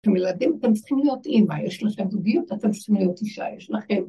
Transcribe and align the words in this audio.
אתם 0.00 0.16
ילדים, 0.16 0.56
אתם 0.58 0.72
צריכים 0.72 0.98
להיות 0.98 1.26
אימא, 1.26 1.54
יש 1.64 1.82
לכם 1.82 2.10
זוגיות, 2.10 2.52
אתם 2.52 2.70
צריכים 2.70 2.94
להיות 2.94 3.20
אישה, 3.20 3.44
יש 3.56 3.70
לכם 3.70 4.02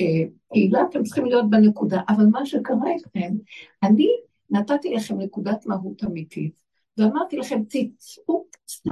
אה, 0.00 0.24
קהילה, 0.52 0.80
אתם 0.90 1.02
צריכים 1.02 1.24
להיות 1.24 1.50
בנקודה. 1.50 2.00
אבל 2.08 2.24
מה 2.26 2.46
שקרה 2.46 2.90
איתכם, 2.90 3.34
אני 3.82 4.08
נתתי 4.50 4.94
לכם 4.94 5.20
נקודת 5.20 5.66
מהות 5.66 6.04
אמיתית, 6.04 6.62
ואמרתי 6.98 7.36
לכם, 7.36 7.62
תצאו 7.68 8.44
קצת 8.50 8.90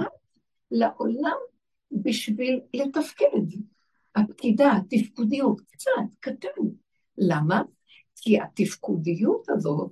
לעולם 0.71 1.37
בשביל 1.93 2.61
לתפקד. 2.75 3.59
הפקידה, 4.17 4.73
התפקודיות, 4.73 5.61
קצת, 5.61 6.15
קטן. 6.21 6.49
למה? 7.19 7.63
כי 8.17 8.41
התפקודיות 8.41 9.47
הזאת 9.49 9.91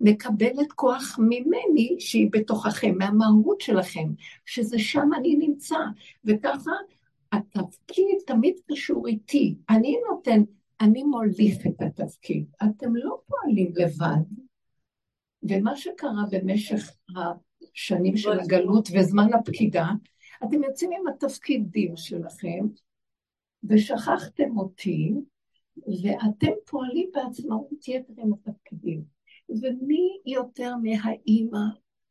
מקבלת 0.00 0.72
כוח 0.74 1.18
ממני 1.18 1.96
שהיא 1.98 2.28
בתוככם, 2.32 2.94
מהמהות 2.98 3.60
שלכם, 3.60 4.08
שזה 4.46 4.78
שם 4.78 5.08
אני 5.16 5.36
נמצא. 5.36 5.78
וככה 6.24 6.70
התפקיד 7.32 8.18
תמיד 8.26 8.54
קשור 8.70 9.06
איתי. 9.06 9.54
אני 9.70 9.96
נותן, 10.10 10.42
אני 10.80 11.02
מוליך 11.02 11.66
את 11.66 11.82
התפקיד. 11.82 12.44
אתם 12.64 12.96
לא 12.96 13.20
פועלים 13.26 13.72
לבד. 13.76 14.48
ומה 15.42 15.76
שקרה 15.76 16.24
במשך 16.30 16.96
השנים 17.16 18.16
של 18.16 18.40
הגלות 18.40 18.88
וזמן 18.94 19.34
הפקידה, 19.34 19.86
אתם 20.44 20.62
יוצאים 20.62 20.90
עם 21.00 21.06
התפקידים 21.06 21.96
שלכם, 21.96 22.66
ושכחתם 23.64 24.58
אותי, 24.58 25.12
ואתם 25.76 26.52
פועלים 26.66 27.10
בעצמאות 27.14 27.88
יתר 27.88 28.12
עם 28.16 28.32
התפקידים. 28.32 29.17
ומי 29.48 30.20
יותר 30.26 30.76
מהאימא 30.76 31.64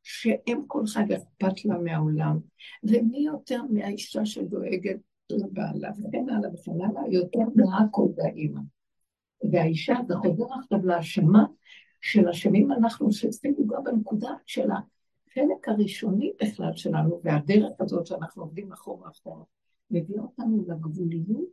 שאם 0.03 0.61
כל 0.67 0.87
חג 0.87 1.11
אכפת 1.11 1.65
לה 1.65 1.77
מהעולם, 1.77 2.39
ומי 2.83 3.19
יותר 3.19 3.61
מהאישה 3.69 4.25
שדואגת 4.25 4.97
לבעלה, 5.31 5.91
וכן 5.91 6.29
הלאה 6.29 6.49
וכן 6.53 6.81
הלאה, 6.81 7.07
יותר 7.11 7.43
מהכל 7.55 8.07
זה 8.15 8.21
האימא. 8.23 8.61
והאישה, 9.51 9.95
זה 10.07 10.15
חוזר 10.15 10.45
עכשיו 10.59 10.85
להאשמה 10.85 11.45
של 12.01 12.29
אשמים 12.29 12.71
אנחנו, 12.71 13.11
שצריכים 13.11 13.55
לגוע 13.59 13.79
בנקודה 13.81 14.29
של 14.45 14.69
החלק 14.71 15.67
הראשוני 15.67 16.33
בכלל 16.41 16.73
שלנו, 16.75 17.21
והדרך 17.23 17.71
הזאת 17.79 18.05
שאנחנו 18.05 18.43
עובדים 18.43 18.71
אחורה 18.71 19.09
אחורה, 19.09 19.43
מביאה 19.91 20.21
אותנו 20.21 20.65
לגבוליות, 20.67 21.49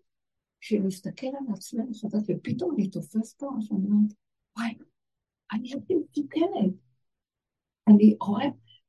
שנסתכל 0.60 1.26
על 1.26 1.54
עצמנו 1.54 1.94
חזק, 1.94 2.18
ופתאום 2.28 2.74
אני 2.74 2.88
תופס 2.88 3.34
פה, 3.34 3.50
אז 3.58 3.68
אני 3.72 3.86
אומרת, 3.86 4.12
וואי, 4.56 4.74
אני 5.52 5.72
הייתי 5.72 5.94
מסוכנת. 5.94 6.72
אני 7.88 8.16
רואה, 8.20 8.46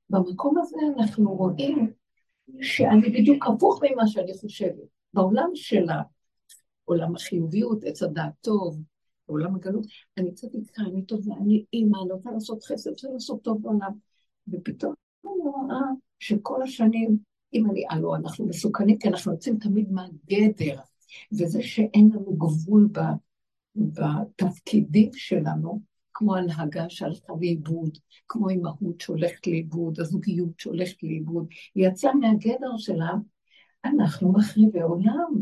במקום 0.09 0.57
הזה 0.57 0.77
אנחנו 0.97 1.33
רואים 1.33 1.93
שאני 2.61 3.09
בדיוק 3.09 3.45
הפוך 3.47 3.81
ממה 3.83 4.07
שאני 4.07 4.33
חושבת. 4.33 4.87
בעולם 5.13 5.49
של 5.53 5.85
עולם 6.85 7.15
החיוביות, 7.15 7.83
עץ 7.83 8.03
הדעת 8.03 8.33
טוב, 8.41 8.81
בעולם 9.27 9.55
הגלות, 9.55 9.85
אני 10.17 10.33
צדיקה, 10.33 10.81
אני 10.81 11.05
טובה, 11.05 11.35
אני 11.41 11.65
אימא, 11.73 11.97
אני 12.03 12.11
רוצה 12.11 12.31
לעשות 12.31 12.63
חסד, 12.63 12.89
רוצה 12.89 13.07
לעשות 13.13 13.41
טוב 13.43 13.61
בעולם. 13.61 13.91
ופתאום 14.47 14.93
אני 15.25 15.33
רואה 15.43 15.81
שכל 16.19 16.61
השנים, 16.61 17.17
אם 17.53 17.69
אני, 17.69 17.83
הלוא 17.89 18.15
אנחנו 18.15 18.45
מסוכנים, 18.47 18.97
כי 18.97 19.07
אנחנו 19.07 19.31
יוצאים 19.31 19.57
תמיד 19.59 19.91
מהגדר, 19.91 20.79
וזה 21.31 21.61
שאין 21.61 22.09
לנו 22.13 22.33
גבול 22.37 22.89
בתפקידים 23.75 25.09
שלנו, 25.13 25.81
כמו 26.17 26.35
הנהגה 26.35 26.89
שהלכה 26.89 27.33
לאיבוד, 27.41 27.97
כמו 28.27 28.49
אימהות 28.49 29.01
שהולכת 29.01 29.47
לאיבוד, 29.47 29.99
הזוגיות 29.99 30.59
שהולכת 30.59 31.03
לאיבוד, 31.03 31.47
היא 31.75 31.87
יצאה 31.87 32.13
מהגדר 32.15 32.77
שלה, 32.77 33.11
אנחנו 33.85 34.33
מחריבי 34.33 34.81
עולם. 34.81 35.33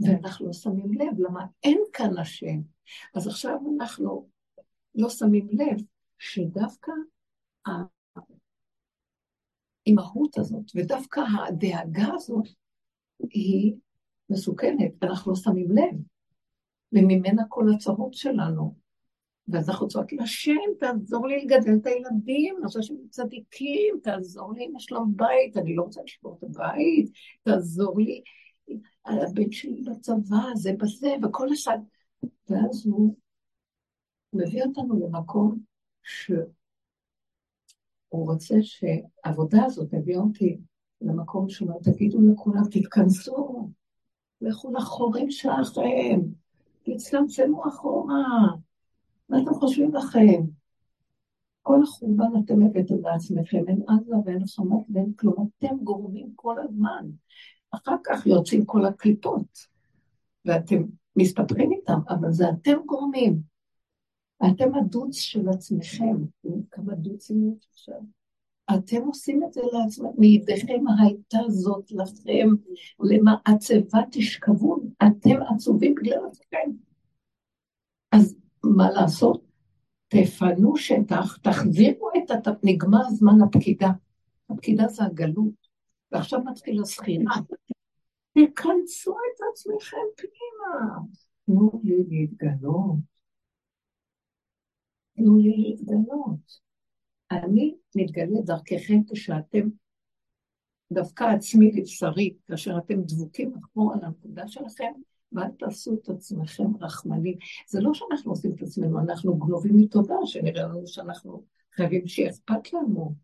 ואנחנו 0.00 0.46
לא 0.46 0.52
שמים 0.52 0.92
לב, 0.92 1.20
למה 1.20 1.46
אין 1.64 1.78
כאן 1.92 2.18
השם. 2.18 2.60
אז 3.14 3.26
עכשיו 3.26 3.58
אנחנו 3.76 4.28
לא 4.94 5.10
שמים 5.10 5.48
לב 5.52 5.76
שדווקא 6.18 6.92
האימהות 9.86 10.38
הזאת, 10.38 10.70
ודווקא 10.74 11.20
הדאגה 11.20 12.14
הזאת, 12.14 12.48
היא 13.30 13.74
מסוכנת, 14.30 15.02
אנחנו 15.02 15.32
לא 15.32 15.36
שמים 15.36 15.70
לב, 15.70 16.00
וממנה 16.92 17.42
כל 17.48 17.64
הצרות 17.74 18.14
שלנו. 18.14 18.85
ואז 19.48 19.70
אנחנו 19.70 19.88
צועקים, 19.88 20.20
השם, 20.20 20.52
תעזור 20.80 21.26
לי 21.26 21.44
לגדל 21.44 21.74
את 21.80 21.86
הילדים, 21.86 22.56
אני 22.56 22.64
רוצה 22.64 22.82
שהם 22.82 22.96
צדיקים, 23.10 24.00
תעזור 24.02 24.52
לי 24.52 24.64
עם 24.64 24.76
השלום 24.76 25.12
בית, 25.16 25.56
אני 25.56 25.76
לא 25.76 25.82
רוצה 25.82 26.00
לשבור 26.04 26.36
את 26.38 26.42
הבית, 26.44 27.10
תעזור 27.42 28.00
לי 28.00 28.22
הבן 29.04 29.52
שלי 29.52 29.82
בצבא, 29.82 30.54
זה 30.54 30.72
בזה, 30.78 31.08
וכל 31.22 31.48
אחד. 31.52 31.78
ואז 32.50 32.86
הוא 32.86 33.14
מביא 34.32 34.62
אותנו 34.64 35.00
למקום 35.00 35.58
שהוא 36.02 36.46
רוצה 38.10 38.54
שהעבודה 38.62 39.64
הזאת 39.64 39.90
תביא 39.90 40.16
אותי 40.16 40.58
למקום 41.00 41.48
שאומר, 41.48 41.78
תגידו 41.82 42.18
לכולם, 42.32 42.62
תתכנסו, 42.70 43.70
לכו 44.40 44.72
לחורים 44.72 45.30
שלכם, 45.30 46.20
תצטמצמו 46.82 47.68
אחורה, 47.68 48.24
מה 49.28 49.42
אתם 49.42 49.54
חושבים 49.54 49.94
לכם? 49.94 50.42
כל 51.62 51.82
החורבן 51.82 52.30
אתם 52.44 52.62
הבאתם 52.62 53.00
לעצמכם, 53.02 53.64
אין 53.68 53.82
עזה 53.88 54.14
ואין 54.24 54.46
חמות 54.46 54.84
ואין 54.90 55.12
כלום, 55.16 55.48
אתם 55.58 55.76
גורמים 55.82 56.32
כל 56.34 56.56
הזמן. 56.58 57.06
אחר 57.70 57.96
כך 58.04 58.26
יוצאים 58.26 58.64
כל 58.64 58.84
הקליפות, 58.84 59.58
ואתם 60.44 60.82
מסתדרים 61.16 61.72
איתם, 61.72 61.98
אבל 62.08 62.32
זה 62.32 62.44
אתם 62.50 62.76
גורמים. 62.86 63.40
אתם 64.46 64.74
הדוץ 64.74 65.16
של 65.16 65.48
עצמכם, 65.48 66.16
כמה 66.70 66.94
דוצים 66.94 67.52
יש 67.56 67.68
עכשיו. 67.70 68.00
אתם 68.74 69.06
עושים 69.06 69.44
את 69.44 69.52
זה 69.52 69.60
לעצמכם, 69.72 70.10
מידיכם 70.18 70.84
הייתה 71.02 71.38
זאת 71.48 71.92
לכם, 71.92 72.48
למעצבה 73.00 74.00
תשכבו, 74.10 74.76
אתם 75.06 75.42
עצובים 75.54 75.94
בגלל 75.94 76.18
עצמכם. 76.30 76.70
אז 78.12 78.36
מה 78.76 78.90
לעשות? 78.90 79.46
תפנו 80.08 80.76
שטח, 80.76 81.36
תחזירו 81.36 82.10
את 82.16 82.30
הת... 82.30 82.48
נגמר 82.62 83.10
זמן 83.10 83.42
הפקידה. 83.42 83.90
הפקידה 84.50 84.88
זה 84.88 85.04
הגלות. 85.04 85.66
ועכשיו 86.12 86.40
מתחיל 86.44 86.80
הסחירה. 86.80 87.34
תכנסו 88.32 89.12
את 89.12 89.40
עצמכם 89.52 89.96
פנימה. 90.16 90.98
תנו 91.46 91.80
לי 91.84 92.04
להתגלות. 92.08 92.98
תנו 95.16 95.38
לי 95.38 95.56
להתגלות. 95.56 96.66
אני 97.30 97.76
מתגלה 97.96 98.40
דרככם 98.44 99.00
כשאתם, 99.12 99.68
דווקא 100.92 101.24
עצמי 101.24 101.72
לבשרי, 101.72 102.34
כאשר 102.48 102.78
אתם 102.78 103.02
דבוקים 103.02 103.54
אחורה 103.64 103.96
לנקודה 104.02 104.48
שלכם, 104.48 104.92
ואל 105.32 105.50
תעשו 105.58 105.94
את 105.94 106.08
עצמכם 106.08 106.76
רחמנים. 106.80 107.38
זה 107.68 107.80
לא 107.80 107.94
שאנחנו 107.94 108.32
עושים 108.32 108.52
את 108.54 108.62
עצמנו, 108.62 109.00
אנחנו 109.00 109.36
גנובים 109.36 109.76
מתודה, 109.76 110.14
שנראה 110.24 110.62
לנו 110.62 110.86
שאנחנו 110.86 111.44
חייבים 111.74 112.06
שיהיה 112.06 112.30
אכפת 112.30 112.72
לנו. 112.72 113.14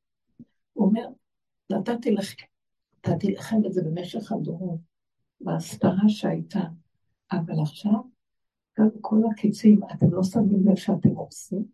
הוא 0.73 0.87
אומר, 0.87 1.09
נתתי 1.71 2.11
לכם 2.11 2.45
נתתי 3.07 3.33
לכם 3.33 3.57
את 3.67 3.73
זה 3.73 3.83
במשך 3.83 4.33
הדורות, 4.33 4.81
בהסתרה 5.41 6.09
שהייתה. 6.09 6.61
אבל 7.33 7.61
עכשיו, 7.63 8.01
גם 8.79 8.89
כל 9.01 9.21
הקיצים, 9.31 9.81
אתם 9.93 10.11
לא 10.11 10.23
שמים 10.23 10.69
לב 10.69 10.77
שאתם 10.77 11.09
עושים? 11.09 11.65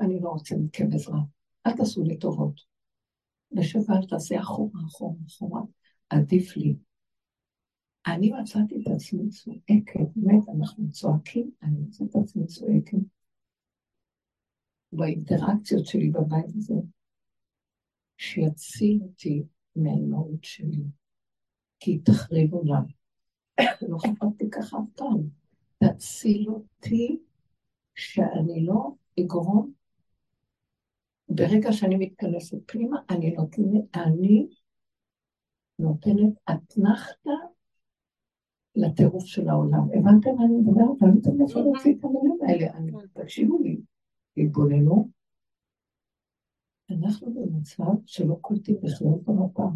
אני 0.00 0.20
לא 0.20 0.28
רוצה 0.28 0.56
מכם 0.56 0.88
עזרה. 0.94 1.20
אל 1.66 1.72
תעשו 1.76 2.02
לי 2.02 2.18
טובות. 2.18 2.60
נשב 3.52 3.90
ואל 3.90 4.06
תעשה 4.06 4.40
אחורה, 4.40 4.80
אחורה, 4.86 5.16
אחורה. 5.28 5.60
עדיף 6.10 6.56
לי. 6.56 6.76
אני 8.06 8.32
מצאתי 8.32 8.76
את 8.82 8.88
עצמי 8.94 9.30
צועקת, 9.30 10.10
באמת, 10.16 10.48
אנחנו 10.48 10.90
צועקים, 10.90 11.50
אני 11.62 11.78
מצאתי 11.78 12.04
את 12.18 12.24
עצמי 12.24 12.46
צועקת 12.46 12.98
באינטראקציות 14.92 15.86
שלי 15.86 16.10
בבית 16.10 16.56
הזה, 16.56 16.74
שיציל 18.16 19.00
אותי 19.02 19.42
מהאימהות 19.76 20.44
שלי, 20.44 20.82
כי 21.80 21.90
היא 21.90 22.00
תחריב 22.04 22.54
עולם. 22.54 22.84
לא 23.88 23.98
חפרתי 23.98 24.50
ככה 24.50 24.76
אף 24.78 24.88
פעם. 24.96 25.22
תציל 25.78 26.48
אותי 26.48 27.18
שאני 27.94 28.64
לא 28.66 28.90
אגרום, 29.20 29.72
ברגע 31.28 31.72
שאני 31.72 31.96
מתכנסת 31.96 32.56
פנימה, 32.66 32.96
אני 33.10 33.30
נותנת, 33.30 33.96
אני 33.96 34.48
נותנת 35.78 36.34
אתנחתא 36.50 37.30
לטירוף 38.76 39.24
של 39.24 39.48
העולם. 39.48 39.80
הבנתם 39.80 40.30
מה 40.36 40.44
אני 40.44 40.54
מדברת? 40.54 41.02
הבנתם 41.02 41.30
איפה 41.42 41.60
להוציא 41.60 41.94
את 41.98 42.04
המילים 42.04 42.38
האלה? 42.48 42.66
תקשיבו 43.12 43.62
לי, 43.62 43.80
התבוננו, 44.36 45.08
אנחנו 46.90 47.34
במצב 47.34 47.92
שלא 48.06 48.38
קולטים 48.40 48.76
בכלל 48.82 49.08
את 49.22 49.28
המפה. 49.28 49.68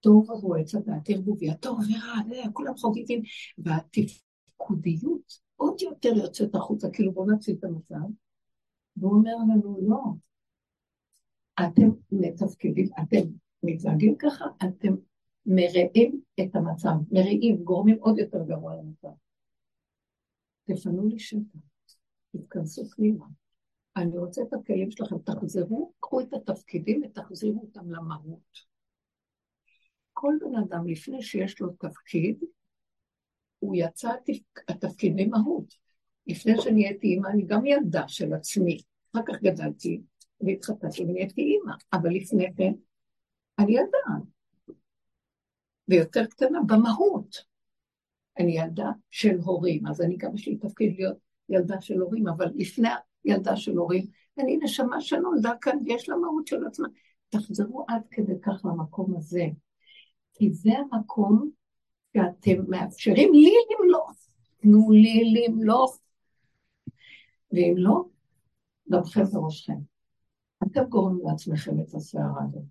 טוב 0.00 0.30
הדעת, 0.76 1.08
ערבוביה, 1.08 1.54
טוב 1.54 1.78
ורע, 1.78 2.50
כולם 2.52 2.76
חוגגים, 2.76 3.22
והתפקודיות 3.58 5.40
עוד 5.56 5.82
יותר 5.82 6.16
יוצאת 6.16 6.54
החוצה, 6.54 6.90
כאילו 6.92 7.12
בואו 7.12 7.30
נציל 7.30 7.56
את 7.58 7.64
המצב, 7.64 8.08
והוא 8.96 9.12
אומר 9.12 9.32
לנו, 9.36 9.78
לא, 9.82 10.02
אתם 11.66 11.90
מתפקדים, 12.12 12.88
אתם 13.02 13.28
מתנהגים 13.62 14.14
ככה, 14.18 14.44
אתם 14.64 14.94
מרעים 15.48 16.20
את 16.40 16.56
המצב, 16.56 16.94
מרעים, 17.10 17.64
גורמים 17.64 17.96
עוד 18.00 18.18
יותר 18.18 18.42
גרוע 18.44 18.74
למצב. 18.76 19.08
תפנו 20.64 21.08
לי 21.08 21.18
שטח, 21.18 21.58
תתכנסו 22.36 22.88
פנימה. 22.88 23.26
אני 23.96 24.18
רוצה 24.18 24.42
את 24.42 24.52
הכלים 24.52 24.90
שלכם, 24.90 25.18
תחזרו, 25.18 25.92
קחו 26.00 26.20
את 26.20 26.32
התפקידים 26.32 27.02
ותחזירו 27.04 27.60
אותם 27.60 27.90
למהות. 27.90 28.68
כל 30.12 30.34
בן 30.40 30.54
אדם, 30.56 30.86
לפני 30.86 31.22
שיש 31.22 31.60
לו 31.60 31.68
תפקיד, 31.70 32.38
הוא 33.58 33.74
יצא 33.76 34.10
התפקיד 34.68 35.12
ממהות. 35.16 35.74
לפני 36.26 36.52
שנהייתי 36.60 37.06
אימא, 37.06 37.28
אני 37.28 37.42
גם 37.46 37.66
ילדה 37.66 38.08
של 38.08 38.32
עצמי. 38.34 38.80
אחר 39.12 39.20
כך 39.26 39.42
גדלתי 39.42 40.02
והתחתנתי 40.40 41.02
ונהייתי 41.02 41.40
אימא, 41.40 41.72
אבל 41.92 42.10
לפני 42.10 42.54
כן, 42.56 42.72
אני 43.58 43.72
ילדה. 43.72 44.24
ויותר 45.88 46.26
קטנה 46.26 46.58
במהות. 46.66 47.36
אני 48.38 48.58
ילדה 48.58 48.90
של 49.10 49.38
הורים, 49.38 49.86
אז 49.86 50.00
אני 50.00 50.16
גם 50.16 50.34
יש 50.34 50.48
לי 50.48 50.56
תפקיד 50.56 50.94
להיות 50.98 51.16
ילדה 51.48 51.80
של 51.80 52.00
הורים, 52.00 52.28
אבל 52.28 52.46
לפני 52.54 52.88
ילדה 53.24 53.56
של 53.56 53.76
הורים, 53.76 54.04
אני 54.38 54.58
נשמה 54.62 55.00
שנולדה 55.00 55.52
כאן 55.60 55.78
ויש 55.84 56.08
לה 56.08 56.16
מהות 56.16 56.46
של 56.46 56.66
עצמה. 56.66 56.88
תחזרו 57.28 57.84
עד 57.88 58.02
כדי 58.10 58.40
כך 58.42 58.64
למקום 58.64 59.16
הזה, 59.16 59.46
כי 60.34 60.52
זה 60.52 60.72
המקום 60.92 61.50
שאתם 62.16 62.64
מאפשרים 62.68 63.32
לי 63.32 63.52
למלוך. 63.70 64.28
תנו 64.56 64.90
לי 64.90 65.34
למלוך. 65.34 65.98
ואם 67.52 67.74
לא, 67.76 68.04
דרכם 68.88 69.24
בראשכם. 69.24 69.78
אתם 70.62 70.84
גורמים 70.84 71.26
לעצמכם 71.26 71.80
את 71.80 71.94
הסערה 71.94 72.44
הזאת. 72.48 72.64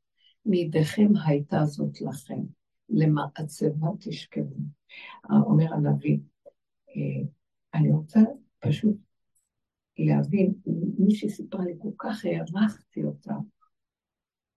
מידיכם 0.46 1.08
הייתה 1.26 1.66
זאת 1.66 2.02
לכם, 2.02 2.42
למעצבה 2.90 3.88
תשכבו. 4.00 4.56
אומר 5.30 5.74
הנביא, 5.74 6.20
אה, 6.90 7.28
אני 7.74 7.92
רוצה 7.92 8.20
פשוט 8.60 8.96
להבין, 10.00 10.54
מישהי 11.00 11.30
סיפרה 11.30 11.66
לי, 11.66 11.74
כל 11.80 11.92
כך 11.98 12.26
הערכתי 12.26 13.04
אותה. 13.04 13.34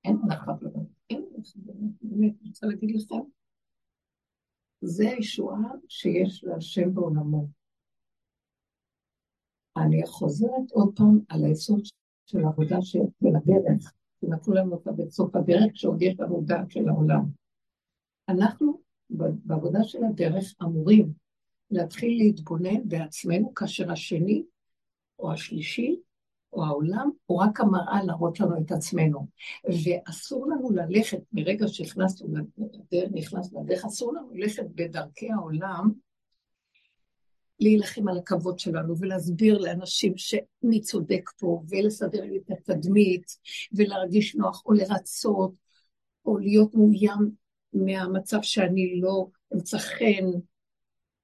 אין 0.04 0.16
הנחה 0.22 0.52
באמת, 0.52 0.88
אין 1.10 1.24
הנחה 1.36 1.58
באמת, 2.02 2.34
אני 2.40 2.48
רוצה 2.48 2.66
להגיד 2.66 2.90
לכם, 2.90 3.20
זה 4.80 5.10
הישועה 5.10 5.70
שיש 5.88 6.44
להשם 6.44 6.94
בעולמו. 6.94 7.48
אני 9.76 10.06
חוזרת 10.06 10.70
עוד 10.72 10.92
פעם 10.96 11.18
על 11.28 11.44
היסוד 11.44 11.80
של 12.26 12.38
העבודה 12.44 12.82
של 12.82 12.98
הדרך, 13.36 13.92
שנתנו 14.20 14.54
לנו 14.54 14.72
אותה 14.72 14.92
בסוף 14.92 15.36
הדרך, 15.36 15.72
כשעוד 15.72 16.02
יש 16.02 16.20
לנו 16.20 16.42
דעת 16.46 16.70
של 16.70 16.88
העולם. 16.88 17.39
אנחנו 18.30 18.80
בעבודה 19.44 19.84
של 19.84 20.04
הדרך 20.04 20.54
אמורים 20.62 21.12
להתחיל 21.70 22.18
להתבונן 22.18 22.88
בעצמנו 22.88 23.54
כאשר 23.54 23.92
השני 23.92 24.42
או 25.18 25.32
השלישי 25.32 26.00
או 26.52 26.64
העולם 26.64 27.10
הוא 27.26 27.42
רק 27.42 27.60
המראה 27.60 28.04
להראות 28.04 28.40
לנו 28.40 28.60
את 28.60 28.72
עצמנו. 28.72 29.26
ואסור 29.84 30.46
לנו 30.46 30.70
ללכת, 30.70 31.18
מרגע 31.32 31.68
שהכנסנו 31.68 32.34
לדרך, 32.58 33.10
נכנס 33.12 33.52
לדרך, 33.52 33.84
אסור 33.84 34.14
לנו 34.14 34.30
ללכת 34.34 34.64
בדרכי 34.74 35.32
העולם 35.32 35.92
להילחם 37.60 38.08
על 38.08 38.18
הכבוד 38.18 38.58
שלנו 38.58 38.98
ולהסביר 38.98 39.58
לאנשים 39.58 40.12
שמי 40.16 40.80
צודק 40.80 41.30
פה 41.38 41.62
ולסדר 41.68 42.24
לי 42.24 42.38
את 42.38 42.50
התדמית 42.50 43.36
ולהרגיש 43.72 44.34
נוח 44.36 44.62
או 44.66 44.72
לרצות 44.72 45.52
או 46.26 46.38
להיות 46.38 46.74
מאוים 46.74 47.39
מהמצב 47.72 48.38
שאני 48.42 49.00
לא 49.00 49.26
אמצא 49.54 49.78
חן. 49.78 50.24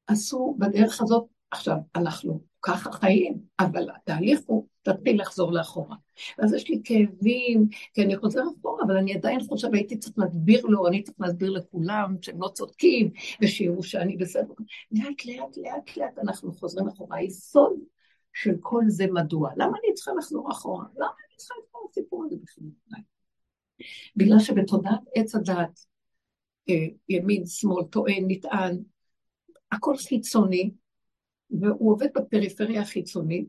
אסור 0.07 0.57
בדרך 0.59 1.01
הזאת, 1.01 1.25
עכשיו, 1.51 1.77
אנחנו 1.95 2.41
ככה 2.63 2.93
חיים, 2.93 3.39
אבל 3.61 3.89
התהליך 3.97 4.41
הוא, 4.47 4.67
תתחיל 4.83 5.21
לחזור 5.21 5.53
לאחורה. 5.53 5.97
ואז 6.39 6.55
יש 6.55 6.69
לי 6.71 6.81
כאבים, 6.85 7.69
כי 7.95 8.03
אני 8.03 8.17
חוזר 8.17 8.43
אחורה, 8.61 8.85
אבל 8.85 8.97
אני 8.97 9.15
עדיין 9.15 9.41
חושב, 9.41 9.75
הייתי 9.75 9.99
צריך 9.99 10.19
להסביר 10.19 10.67
לו, 10.67 10.87
אני 10.89 11.03
צריך 11.03 11.21
להסביר 11.21 11.51
לכולם 11.51 12.17
שהם 12.23 12.43
לא 12.43 12.49
צודקים, 12.49 13.11
ושיראו 13.43 13.83
שאני 13.83 14.17
בסדר. 14.17 14.55
לאט, 14.93 15.25
לאט, 15.27 15.57
לאט, 15.57 15.97
לאט 15.97 16.19
אנחנו 16.19 16.53
חוזרים 16.53 16.89
אחורה. 16.89 17.17
היסוד 17.17 17.79
של 18.33 18.55
כל 18.61 18.83
זה 18.89 19.07
מדוע. 19.07 19.51
למה 19.57 19.77
אני 19.85 19.95
צריכה 19.95 20.13
לחזור 20.19 20.51
אחורה? 20.53 20.85
למה 20.97 21.07
אני 21.07 21.37
צריכה 21.37 21.55
לקרוא 21.67 21.83
את 21.85 21.91
הסיפור 21.91 22.25
הזה 22.25 22.37
בכלל? 22.43 23.01
בגלל 24.17 24.39
שבתודעת 24.39 25.01
עץ 25.15 25.35
הדעת, 25.35 25.81
ימין, 27.09 27.47
שמאל, 27.47 27.85
טוען, 27.85 28.25
נטען, 28.29 28.83
הכל 29.73 29.97
חיצוני, 29.97 30.71
והוא 31.51 31.93
עובד 31.93 32.09
בפריפריה 32.15 32.83
החיצונית, 32.83 33.49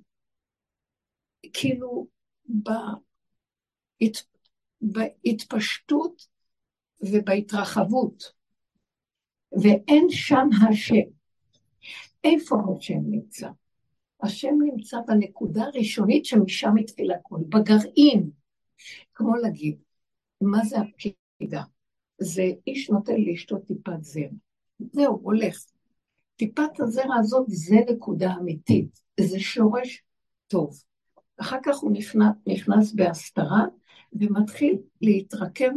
כאילו 1.54 2.08
בהת... 2.46 4.26
בהתפשטות 4.82 6.28
ובהתרחבות, 7.02 8.24
ואין 9.52 10.08
שם 10.10 10.48
השם. 10.70 11.10
איפה 12.24 12.56
השם 12.78 13.00
נמצא? 13.10 13.50
השם 14.24 14.56
נמצא 14.60 14.98
בנקודה 15.08 15.64
הראשונית 15.64 16.26
שמשם 16.26 16.78
התחיל 16.80 17.12
הכול, 17.12 17.44
בגרעין. 17.50 18.30
כמו 19.14 19.36
להגיד, 19.36 19.78
מה 20.42 20.66
זה 20.66 20.78
הפקידה? 20.80 21.64
זה 22.20 22.44
איש 22.68 22.90
נותן 22.90 23.22
לאשתו 23.22 23.58
טיפת 23.58 24.02
זר. 24.04 24.28
זהו, 24.92 25.20
הולך. 25.24 25.66
טיפת 26.36 26.80
הזרע 26.80 27.16
הזאת 27.20 27.46
זה 27.48 27.76
נקודה 27.90 28.34
אמיתית, 28.40 29.00
זה 29.20 29.40
שורש 29.40 30.04
טוב. 30.48 30.84
אחר 31.38 31.58
כך 31.64 31.78
הוא 31.78 31.92
נכנס, 31.92 32.34
נכנס 32.48 32.94
בהסתרה 32.94 33.64
ומתחיל 34.14 34.78
להתרקם 35.02 35.74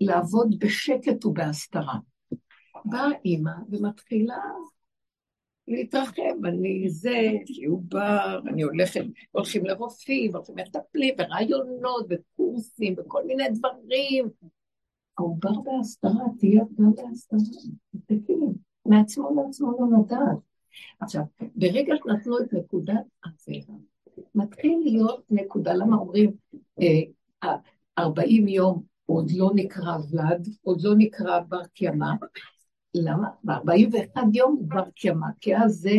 ולעבוד 0.00 0.58
בשקט 0.58 1.24
ובהסתרה. 1.24 1.98
באה 2.84 3.08
אימא 3.24 3.52
ומתחילה 3.70 4.36
להתרחב, 5.68 6.44
אני 6.44 6.90
זה, 6.90 7.30
שעובר, 7.44 8.40
אני 8.46 8.62
הולכת, 8.62 9.00
הולכים 9.30 9.66
לרופאים, 9.66 10.36
הולכים 10.36 10.58
לטפלים, 10.58 11.14
ורעיונות, 11.18 12.06
וקורסים, 12.10 12.94
וכל 12.98 13.26
מיני 13.26 13.44
דברים. 13.50 14.28
העובר 15.18 15.60
בהסתרה, 15.60 16.24
תהיה 16.38 16.62
גם 16.78 16.92
בהסתרה, 16.94 17.38
תקין, 18.06 18.52
מעצמו 18.86 19.30
לעצמו 19.36 19.72
לא 19.72 19.98
לדעת. 19.98 20.38
עכשיו, 21.00 21.22
ברגע 21.56 21.94
שנתנו 21.96 22.38
את 22.38 22.52
נקודת 22.52 23.04
הזרע, 23.24 23.76
מתחיל 24.34 24.78
להיות 24.84 25.24
נקודה, 25.30 25.74
למה 25.74 25.96
אומרים, 25.96 26.32
אה, 26.80 27.56
40 27.98 28.48
יום 28.48 28.82
עוד 29.06 29.30
לא 29.36 29.50
נקרא 29.54 29.96
ולד, 30.10 30.48
עוד 30.62 30.80
לא 30.82 30.94
נקרא 30.98 31.40
בר 31.40 31.64
קיימא, 31.64 32.10
למה? 32.94 33.28
ב-41 33.44 34.20
יום 34.34 34.56
הוא 34.58 34.68
בר 34.68 34.90
קיימא, 34.90 35.26
כי 35.40 35.56
אז 35.56 35.72
זה 35.72 35.96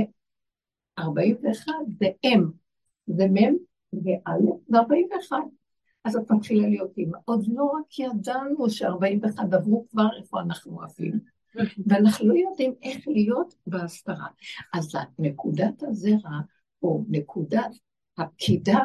41 1.00 1.72
זה 2.00 2.08
אם, 2.24 2.44
זה 3.08 3.26
מ' 3.26 3.56
וא', 3.94 4.32
זה 4.68 4.78
41. 4.78 5.38
אז 6.04 6.16
את 6.16 6.32
מתחילה 6.32 6.68
להיות 6.68 6.98
אימא. 6.98 7.18
עוד 7.26 7.46
לא 7.48 7.64
רק 7.64 8.00
ידענו 8.00 8.70
ש-41 8.70 9.56
עברו 9.56 9.86
כבר 9.90 10.08
איפה 10.20 10.42
אנחנו 10.42 10.78
אוהבים, 10.78 11.20
ואנחנו 11.88 12.28
לא 12.28 12.34
יודעים 12.34 12.74
איך 12.84 13.08
להיות 13.08 13.56
בהסתרה. 13.68 14.28
אז 14.74 14.96
נקודת 15.20 15.84
הזרע, 15.84 16.40
או 16.84 17.04
נקודת 17.10 17.72
הפקידה, 18.18 18.80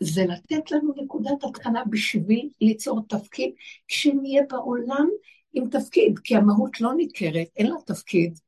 זה 0.00 0.24
לתת 0.24 0.70
לנו 0.70 0.92
נקודת 1.02 1.44
התחלה 1.44 1.82
בשביל 1.90 2.50
ליצור 2.60 3.00
תפקיד, 3.08 3.52
כשנהיה 3.88 4.42
בעולם 4.50 5.08
עם 5.52 5.68
תפקיד, 5.68 6.18
כי 6.18 6.36
המהות 6.36 6.80
לא 6.80 6.94
ניכרת, 6.94 7.46
אין 7.56 7.66
לה 7.66 7.76
תפקיד. 7.86 8.38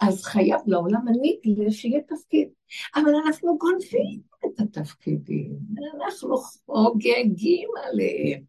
אז 0.00 0.22
חייב 0.22 0.60
לעולם 0.66 1.08
הנגלה 1.08 1.70
שיהיה 1.70 2.00
תפקיד. 2.02 2.48
אבל 2.96 3.14
אנחנו 3.26 3.58
גונבים 3.58 4.20
את 4.44 4.60
התפקידים, 4.60 5.58
אנחנו 5.96 6.36
חוגגים 6.36 7.68
עליהם. 7.84 8.42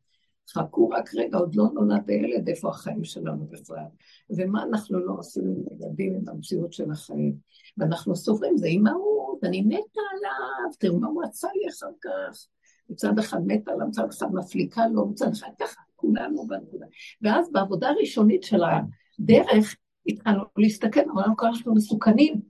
חכו 0.49 0.89
רק 0.89 1.09
רגע, 1.15 1.37
עוד 1.37 1.55
לא 1.55 1.65
נולד 1.73 2.09
הילד, 2.09 2.49
איפה 2.49 2.69
החיים 2.69 3.03
שלנו 3.03 3.47
בכלל? 3.47 3.85
ומה 4.29 4.63
אנחנו 4.63 4.99
לא 4.99 5.13
עושים 5.17 5.43
עם 5.43 5.63
ילדים, 5.71 6.15
עם 6.15 6.29
המציאות 6.29 6.73
של 6.73 6.91
החיים? 6.91 7.35
ואנחנו 7.77 8.15
סופרים, 8.15 8.57
זה 8.57 8.67
אימהות, 8.67 9.43
אני 9.43 9.61
מתה 9.61 10.01
עליו, 10.11 10.75
תראו 10.79 10.99
מה 10.99 11.07
הוא 11.07 11.23
עשה 11.23 11.47
לי 11.55 11.69
אחר 11.69 11.91
כך. 12.01 12.47
מצד 12.89 13.19
אחד 13.19 13.39
מתה 13.45 13.71
עליו, 13.71 13.87
מצד 13.87 14.09
אחד 14.09 14.33
מפליקה 14.33 14.87
לו, 14.87 15.07
מצד 15.07 15.31
אחד 15.31 15.49
ככה. 15.59 15.81
כולנו 16.05 16.47
בנקודה. 16.47 16.85
ואז 17.21 17.51
בעבודה 17.51 17.89
הראשונית 17.89 18.43
של 18.43 18.61
הדרך, 18.63 19.75
התחלנו 20.07 20.43
להסתכל, 20.57 20.99
אמרנו 21.11 21.37
כל 21.37 21.45
אנחנו 21.45 21.75
מסוכנים. 21.75 22.41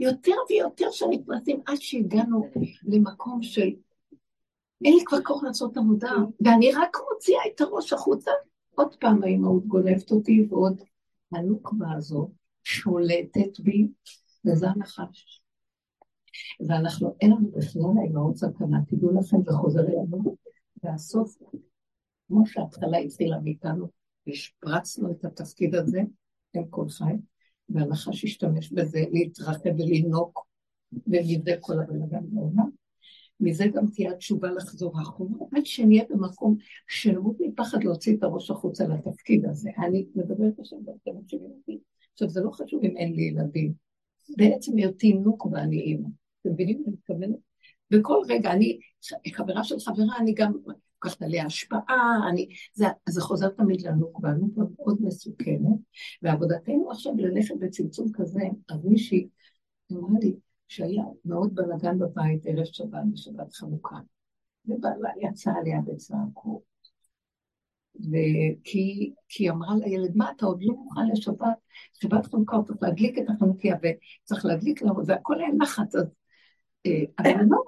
יותר 0.00 0.34
ויותר 0.48 0.90
שנכנסים 0.90 1.60
עד 1.66 1.76
שהגענו 1.80 2.50
למקום 2.84 3.42
של 3.42 3.70
אין 4.84 4.94
לי 4.94 5.04
כבר 5.04 5.22
כוח 5.22 5.42
לעשות 5.42 5.76
עבודה, 5.76 6.12
ואני 6.40 6.72
רק 6.72 6.96
מוציאה 7.12 7.40
את 7.54 7.60
הראש 7.60 7.92
החוצה. 7.92 8.30
עוד 8.74 8.96
פעם 9.00 9.22
האימהות 9.22 9.66
גונבת 9.66 10.10
אותי, 10.10 10.46
ועוד 10.50 10.82
הנוקבה 11.32 11.92
הזאת 11.96 12.28
שולטת 12.64 13.60
בי, 13.60 13.88
וזה 14.44 14.68
הנחש. 14.68 15.42
ואנחנו, 16.68 17.14
אין 17.20 17.30
לנו 17.30 17.50
בכלל 17.50 17.82
האימהות 18.00 18.36
סכנה, 18.36 18.78
תדעו 18.86 19.10
לכם, 19.20 19.36
זה 19.44 19.52
חוזר 19.52 19.80
אלינו, 19.80 20.36
והסוף, 20.82 21.36
כמו 22.30 22.46
שההתחלה 22.46 22.98
התחילה 22.98 23.38
מאיתנו, 23.40 23.88
השפרצנו 24.26 25.10
את 25.10 25.24
התפקיד 25.24 25.74
הזה, 25.74 26.00
עם 26.54 26.64
כל 26.70 26.88
חי, 26.88 27.12
והנחש 27.68 28.24
השתמש 28.24 28.72
בזה 28.72 29.04
להתרחב 29.12 29.70
ולנוק, 29.78 30.46
ומזה 30.92 31.56
כל 31.60 31.72
הבלגן 31.80 32.22
בעולם. 32.22 32.70
מזה 33.40 33.66
גם 33.74 33.86
תהיה 33.94 34.10
התשובה 34.10 34.50
לחזור 34.50 35.02
אחורה, 35.02 35.46
עד 35.56 35.66
שנהיה 35.66 36.04
במקום 36.10 36.56
שנמות 36.88 37.36
מפחד 37.40 37.84
להוציא 37.84 38.16
את 38.16 38.22
הראש 38.22 38.50
החוצה 38.50 38.84
לתפקיד 38.88 39.44
הזה. 39.44 39.70
אני 39.78 40.06
מדברת 40.14 40.58
עכשיו 40.58 40.78
ואתם 40.86 41.18
מקשיבים 41.18 41.50
אותי. 41.50 41.78
עכשיו, 42.12 42.28
זה 42.28 42.40
לא 42.40 42.50
חשוב 42.50 42.84
אם 42.84 42.96
אין 42.96 43.12
לי 43.12 43.22
ילדים. 43.22 43.72
בעצם 44.36 44.76
היותי 44.76 45.12
נוק 45.12 45.46
ואני 45.46 45.80
אימא. 45.80 46.08
אתם 46.40 46.52
מבינים 46.52 46.78
מה 46.78 46.84
אני 46.86 46.92
מתכוונת? 46.92 47.38
בכל 47.90 48.18
רגע, 48.28 48.52
אני 48.52 48.78
חברה 49.34 49.64
של 49.64 49.80
חברה, 49.80 50.18
אני 50.20 50.34
גם 50.34 50.52
לוקחת 51.04 51.22
עליה 51.22 51.46
השפעה, 51.46 52.28
אני, 52.30 52.48
זה, 52.74 52.86
זה 53.08 53.20
חוזר 53.20 53.48
תמיד 53.48 53.80
לנוק, 53.80 54.20
והנוקבה 54.22 54.64
מאוד 54.78 54.98
מסוכנת, 55.02 55.78
ועבודתנו 56.22 56.90
עכשיו 56.90 57.12
ללכת 57.16 57.54
בצמצום 57.60 58.08
כזה, 58.12 58.42
אז 58.68 58.84
מישהי 58.84 59.28
אמרה 59.92 60.18
לי, 60.20 60.34
שהיה 60.68 61.04
מאוד 61.24 61.54
בלאגן 61.54 61.98
בבית 61.98 62.46
ערב 62.46 62.64
שבת 62.64 63.02
בשבת 63.12 63.54
חנוכה. 63.54 63.96
ובעלה 64.66 65.10
יצא 65.20 65.50
עליה 65.60 65.80
בצעקות. 65.86 66.62
וכי 67.94 69.14
היא 69.38 69.50
אמרה 69.50 69.74
לילד, 69.76 70.16
מה 70.16 70.30
אתה 70.36 70.46
עוד 70.46 70.62
לא 70.62 70.74
מוכן 70.74 71.08
לשבת? 71.12 71.56
שבת 71.92 72.26
חנוכה 72.26 72.56
צריך 72.66 72.82
להדליק 72.82 73.18
את 73.18 73.24
החנוכיה 73.28 73.76
וצריך 73.76 74.44
להדליק 74.44 74.82
לו, 74.82 75.06
והכל 75.06 75.38
היה 75.38 75.48
לחץ. 75.60 75.94
אז... 75.94 76.06
אה, 76.86 77.04
אבל 77.18 77.30
אני 77.30 77.50
לא 77.50 77.58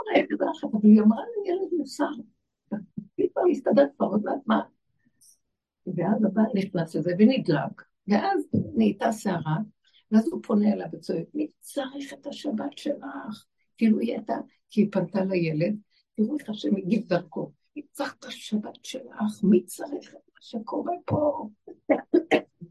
לחץ, 0.51 0.71
אבל 0.73 0.91
היא 0.91 1.01
אמרה 1.01 1.23
לילד 1.45 1.69
מוסר. 1.79 2.05
כבר 3.33 3.43
להסתדר 3.43 3.87
כבר 3.97 4.07
עוד 4.07 4.23
מעט 4.25 4.41
מה. 4.47 4.61
ואז 5.87 6.25
הבעל 6.25 6.47
נכנס 6.55 6.97
לזה 6.97 7.12
ונדלק, 7.19 7.83
ואז 8.09 8.49
נהייתה 8.75 9.12
סערה, 9.12 9.57
ואז 10.11 10.29
הוא 10.33 10.43
פונה 10.43 10.73
אליו 10.73 10.87
וצועק, 10.93 11.27
מי 11.35 11.51
צריך 11.61 12.12
את 12.12 12.27
השבת 12.27 12.79
שלך? 12.79 13.45
כאילו 13.77 13.99
היא 13.99 14.12
הייתה, 14.12 14.37
כי 14.71 14.81
היא 14.81 14.89
פנתה 14.93 15.25
לילד, 15.25 15.77
תראו 16.17 16.39
איך 16.39 16.51
השם 16.51 16.77
הגיב 16.77 17.09
דרכו, 17.09 17.53
מי 17.77 17.83
צריך 17.93 18.17
את 18.19 18.25
השבת 18.25 18.85
שלך? 18.85 19.43
מי 19.43 19.65
צריך 19.65 20.09
את 20.11 20.15
מה 20.15 20.41
שקורה 20.41 20.93
פה? 21.05 21.49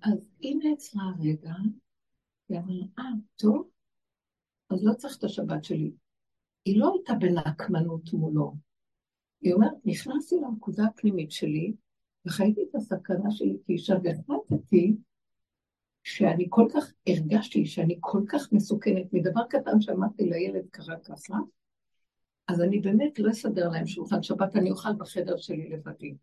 אז 0.03 0.13
היא 0.39 0.55
נעצרה 0.63 1.03
רגע, 1.19 1.53
היא 2.49 2.59
אמרה, 2.59 2.85
אה, 2.99 3.03
טוב, 3.35 3.69
אז 4.69 4.83
לא 4.83 4.93
צריך 4.93 5.17
את 5.17 5.23
השבת 5.23 5.63
שלי. 5.63 5.91
היא 6.65 6.79
לא 6.79 6.93
הייתה 6.93 7.13
בנקמנות 7.13 8.13
מולו. 8.13 8.53
היא 9.41 9.53
אומרת, 9.53 9.71
נכנסתי 9.85 10.35
לנקודה 10.35 10.83
הפנימית 10.85 11.31
שלי, 11.31 11.73
וחייתי 12.25 12.63
את 12.69 12.75
הסכנה 12.75 13.31
שלי 13.31 13.57
כאישה, 13.65 13.95
והחלטתי 14.03 14.95
שאני 16.03 16.47
כל 16.49 16.67
כך 16.73 16.93
הרגשתי 17.07 17.65
שאני 17.65 17.97
כל 17.99 18.21
כך 18.27 18.51
מסוכנת, 18.51 19.13
מדבר 19.13 19.41
קטן 19.49 19.81
שאמרתי 19.81 20.25
לילד 20.25 20.65
קרה 20.71 20.95
ככה, 21.03 21.37
אז 22.47 22.61
אני 22.61 22.79
באמת 22.79 23.19
לא 23.19 23.31
אסדר 23.31 23.69
להם 23.69 23.87
שולחן 23.87 24.23
שבת, 24.23 24.55
אני 24.55 24.71
אוכל 24.71 24.93
בחדר 24.97 25.37
שלי 25.37 25.69
לבדי. 25.69 26.15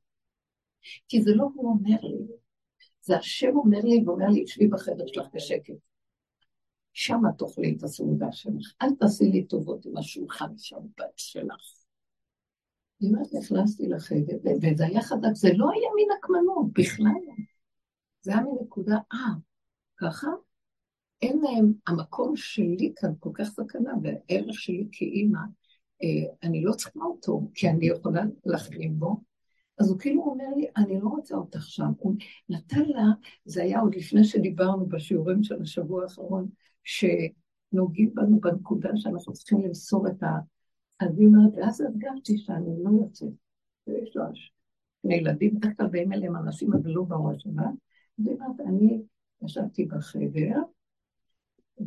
כי 1.08 1.22
זה 1.22 1.34
לא 1.34 1.48
הוא 1.54 1.70
אומר 1.70 2.00
לי, 2.02 2.26
זה 3.00 3.16
השם 3.16 3.56
אומר 3.56 3.80
לי 3.84 4.02
ואומר 4.06 4.28
לי, 4.28 4.46
שבי 4.46 4.68
בחדר 4.68 5.06
שלך 5.06 5.26
בשקט. 5.34 5.74
שם 6.92 7.20
תאכלי 7.38 7.74
את 7.78 7.82
הסעודה 7.82 8.32
שלך, 8.32 8.72
אל 8.82 8.88
תעשי 8.98 9.24
לי 9.24 9.44
טובות 9.44 9.86
עם 9.86 9.96
השולחן 9.96 10.52
שבת 10.56 11.12
שלך. 11.16 11.77
אומרת, 13.02 13.34
נכנסתי 13.34 13.88
לחדר, 13.88 14.36
וזה 14.44 14.86
היה 14.86 15.02
חזק, 15.02 15.34
זה 15.34 15.48
לא 15.52 15.70
היה 15.70 15.88
מנקמנות, 15.96 16.72
בכלל 16.72 17.12
לא. 17.26 17.34
זה 18.22 18.32
היה 18.32 18.42
מנקודה, 18.42 18.98
אה, 19.12 19.34
ככה, 19.96 20.28
אין 21.22 21.38
להם, 21.42 21.72
המקום 21.86 22.36
שלי 22.36 22.92
כאן 22.96 23.12
כל 23.18 23.30
כך 23.34 23.44
סכנה, 23.44 23.92
והערך 24.02 24.54
שלי 24.60 24.88
כאימא, 24.92 25.38
אה, 26.02 26.34
אני 26.42 26.62
לא 26.62 26.72
צריכה 26.72 27.00
אותו, 27.00 27.40
כי 27.54 27.68
אני 27.68 27.86
יכולה 27.86 28.22
להחלים 28.46 28.98
בו. 28.98 29.20
אז 29.78 29.90
הוא 29.90 29.98
כאילו 29.98 30.22
אומר 30.22 30.44
לי, 30.56 30.66
אני 30.76 31.00
לא 31.00 31.08
רוצה 31.08 31.36
אותך 31.36 31.62
שם. 31.62 31.92
הוא 31.98 32.14
נתן 32.48 32.84
לה, 32.84 33.04
זה 33.44 33.62
היה 33.62 33.80
עוד 33.80 33.94
לפני 33.94 34.24
שדיברנו 34.24 34.86
בשיעורים 34.86 35.42
של 35.42 35.62
השבוע 35.62 36.02
האחרון, 36.02 36.48
שנוגעים 36.84 38.14
בנו 38.14 38.40
בנקודה 38.40 38.90
שאנחנו 38.96 39.32
צריכים 39.32 39.60
למסור 39.60 40.08
את 40.08 40.22
ה... 40.22 40.26
אז 41.00 41.18
היא 41.18 41.26
אומרת, 41.26 41.52
ואז 41.56 41.80
הרגשתי 41.80 42.38
שאני 42.38 42.84
לא 42.84 42.90
יוצאת. 43.02 43.32
ויש 43.86 44.16
לו 44.16 44.24
שני 44.34 45.14
ילדים, 45.14 45.60
כלל 45.60 45.86
באים 45.86 46.12
אליהם 46.12 46.36
אנשים, 46.36 46.70
לא 46.84 47.02
בראש 47.02 47.42
שלה. 47.42 47.62
אז 48.18 48.26
היא 48.26 48.34
אומרת, 48.34 48.60
אני 48.60 49.02
ישבתי 49.42 49.84
בחדר, 49.84 50.56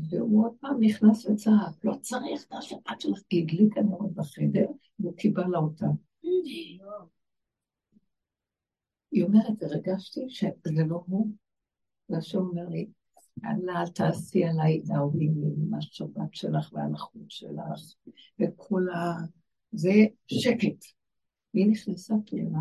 והוא 0.09 0.45
עוד 0.45 0.53
פעם 0.59 0.77
נכנס 0.79 1.25
וצעק, 1.25 1.85
לא 1.85 1.93
צריך 2.01 2.45
את 2.47 2.53
השבת 2.53 3.01
שלך, 3.01 3.19
היא 3.29 3.43
הדליקה 3.43 3.81
מאוד 3.81 4.15
בחדר, 4.15 4.65
והוא 4.99 5.15
קיבל 5.17 5.55
אותה. 5.55 5.85
היא 9.11 9.23
אומרת, 9.23 9.63
הרגשתי 9.63 10.29
שזה 10.29 10.83
לא 10.87 11.03
הוא, 11.07 11.27
והשם 12.09 12.37
אומר 12.37 12.69
לי, 12.69 12.87
אל 13.45 13.87
תעשי 13.87 14.43
עליי 14.43 14.81
דאווים 14.85 15.33
עם 15.57 15.73
השבת 15.73 16.33
שלך 16.33 16.73
והנחות 16.73 17.21
שלך, 17.29 17.95
וכל 18.39 18.89
ה... 18.89 19.13
זה 19.71 19.91
שקט. 20.27 20.85
והיא 21.53 21.67
נכנסה 21.71 22.15
פנימה, 22.25 22.59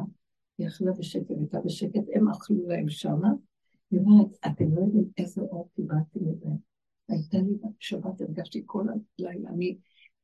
היא 0.58 0.68
אכלה 0.68 0.92
בשקט, 0.92 1.30
הייתה 1.30 1.60
בשקט, 1.60 2.04
הם 2.14 2.28
אכלו 2.28 2.68
להם 2.68 2.88
שמה, 2.88 3.28
היא 3.90 4.00
אומרת, 4.00 4.28
אתם 4.46 4.74
לא 4.74 4.80
יודעים 4.80 5.04
איזה 5.18 5.40
אור 5.40 5.68
קיבלתי 5.76 6.18
מזה. 6.20 6.48
הייתה 7.08 7.38
לי 7.38 7.58
שבת, 7.78 8.20
הרגשתי 8.20 8.62
כל 8.66 8.86
הלילה, 9.18 9.50
אני 9.50 9.76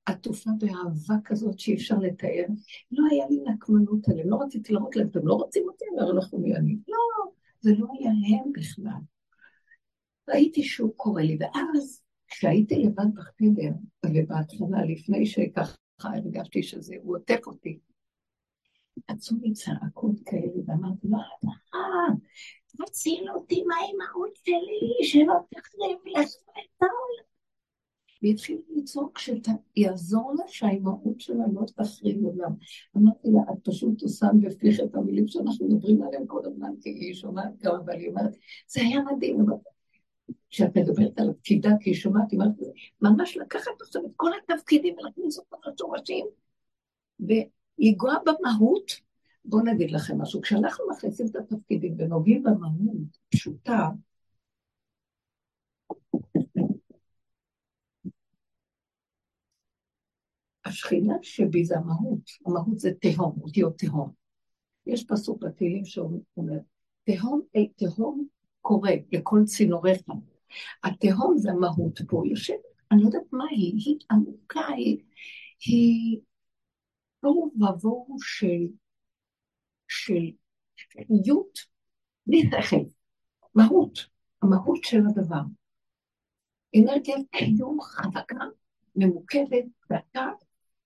עטופה 0.07 0.51
באהבה 0.59 1.15
כזאת 1.25 1.59
שאי 1.59 1.75
אפשר 1.75 1.99
לתאר. 1.99 2.45
לא 2.91 3.05
היה 3.11 3.25
לי 3.31 3.53
נקמנות 3.53 4.09
עליהם, 4.09 4.29
לא 4.29 4.39
רציתי 4.43 4.73
להראות 4.73 4.97
להם, 4.97 5.09
אתם 5.09 5.27
לא 5.27 5.35
רוצים 5.35 5.63
אותי, 5.69 5.85
אני 5.93 6.03
אומר 6.03 6.13
לכם 6.13 6.41
מי 6.41 6.57
אני. 6.57 6.77
לא, 6.89 6.97
זה 7.61 7.73
לא 7.79 7.87
היה 7.99 8.11
הם 8.11 8.53
בכלל. 8.53 9.01
ראיתי 10.29 10.63
שהוא 10.63 10.93
קורא 10.97 11.23
לי, 11.23 11.39
ואז 11.41 12.03
כשהייתי 12.29 12.75
לבד 12.75 13.15
בחדר, 13.15 13.73
ובהתחלה, 14.07 14.85
לפני 14.89 15.27
שככה 15.27 15.77
הרגשתי 15.99 16.63
שזה, 16.63 16.95
הוא 17.03 17.17
עוטף 17.17 17.47
אותי, 17.47 17.79
עצו 19.09 19.37
לי 19.43 19.53
צעקות 19.53 20.17
כאלה, 20.27 20.63
ואמרתי 20.67 21.09
לו, 21.09 21.19
אה, 21.75 22.15
תציל 22.87 23.31
אותי 23.35 23.65
מהאימהות 23.65 24.37
שלי, 24.37 25.09
שלא 25.09 25.35
תחריב 25.51 25.99
לך 26.07 26.31
את 26.53 26.83
העולם. 26.83 27.27
והתחיל 28.23 28.61
לצעוק 28.77 29.19
שיעזור 29.19 30.35
לה 30.39 30.45
שהאימהות 30.49 31.21
שלה 31.21 31.45
לא 31.55 31.63
תחריב 31.77 32.25
עולם. 32.25 32.53
אמרתי 32.97 33.29
לה, 33.29 33.41
את 33.53 33.69
פשוט 33.69 34.03
עושה 34.03 34.27
בפיך 34.41 34.81
את 34.81 34.95
המילים 34.95 35.29
שאנחנו 35.29 35.69
מדברים 35.69 36.03
עליהן 36.03 36.25
כל 36.27 36.41
הזמן, 36.45 36.71
כי 36.81 36.91
היא 36.91 37.15
שומעת 37.15 37.59
גם, 37.63 37.75
אבל 37.75 37.93
היא 37.93 38.09
אומרת, 38.09 38.37
זה 38.69 38.81
היה 38.81 39.01
מדהים. 39.03 39.47
כשאת 40.51 40.77
מדברת 40.77 41.19
על 41.21 41.31
הפקידה, 41.31 41.71
כי 41.81 41.93
אומרת, 42.07 42.53
ממש 43.03 43.37
לקחת 43.37 43.81
עכשיו 43.81 44.07
את 44.07 44.11
כל 44.17 44.31
התפקידים 44.39 44.95
ולהכניס 44.99 45.39
אותם 45.39 45.57
לשורשים, 45.73 46.27
ולגוע 47.21 48.15
במהות. 48.27 48.93
בואו 49.45 49.63
נגיד 49.63 49.91
לכם 49.91 50.21
משהו, 50.21 50.41
כשאנחנו 50.41 50.85
מכניסים 50.91 51.27
את 51.27 51.37
התפקידים 51.37 51.95
ונוגעים 51.99 52.43
במהות 52.43 53.19
פשוטה, 53.31 53.89
השכינה 60.65 61.15
שבי 61.23 61.65
זה 61.65 61.79
המהות, 61.79 62.31
המהות 62.47 62.79
זה 62.79 62.91
תהום, 63.01 63.39
אותיות 63.43 63.79
תהום. 63.79 64.13
יש 64.87 65.05
פסוק 65.05 65.43
בתהילים 65.43 65.85
שאומר, 65.85 66.59
תהום, 67.05 67.41
אי 67.55 67.69
תהום 67.77 68.27
קורא 68.67 68.91
לכל 69.13 69.39
צינוריך. 69.45 69.99
התהום 70.85 71.37
זה 71.37 71.51
המהות 71.51 72.01
פה, 72.09 72.23
יושבת, 72.27 72.57
אני 72.93 73.03
לא 73.03 73.07
יודעת 73.07 73.33
מה 73.33 73.45
היא, 73.51 73.75
היא 73.75 73.99
עמוקה, 74.11 74.67
היא, 74.77 75.03
היא 75.67 76.21
תוהו 77.21 77.53
ובוהו 77.55 78.17
של 78.21 78.67
של 79.89 80.31
חיות, 80.93 81.59
בלי 82.27 82.43
שכל, 82.63 82.77
מהות, 83.55 83.99
המהות 84.43 84.85
של 84.85 85.01
הדבר. 85.09 85.43
אנרגיית 86.77 87.27
קיום 87.31 87.81
חזקה, 87.81 88.45
ממוקדת, 88.97 89.65
דקה, 89.93 90.27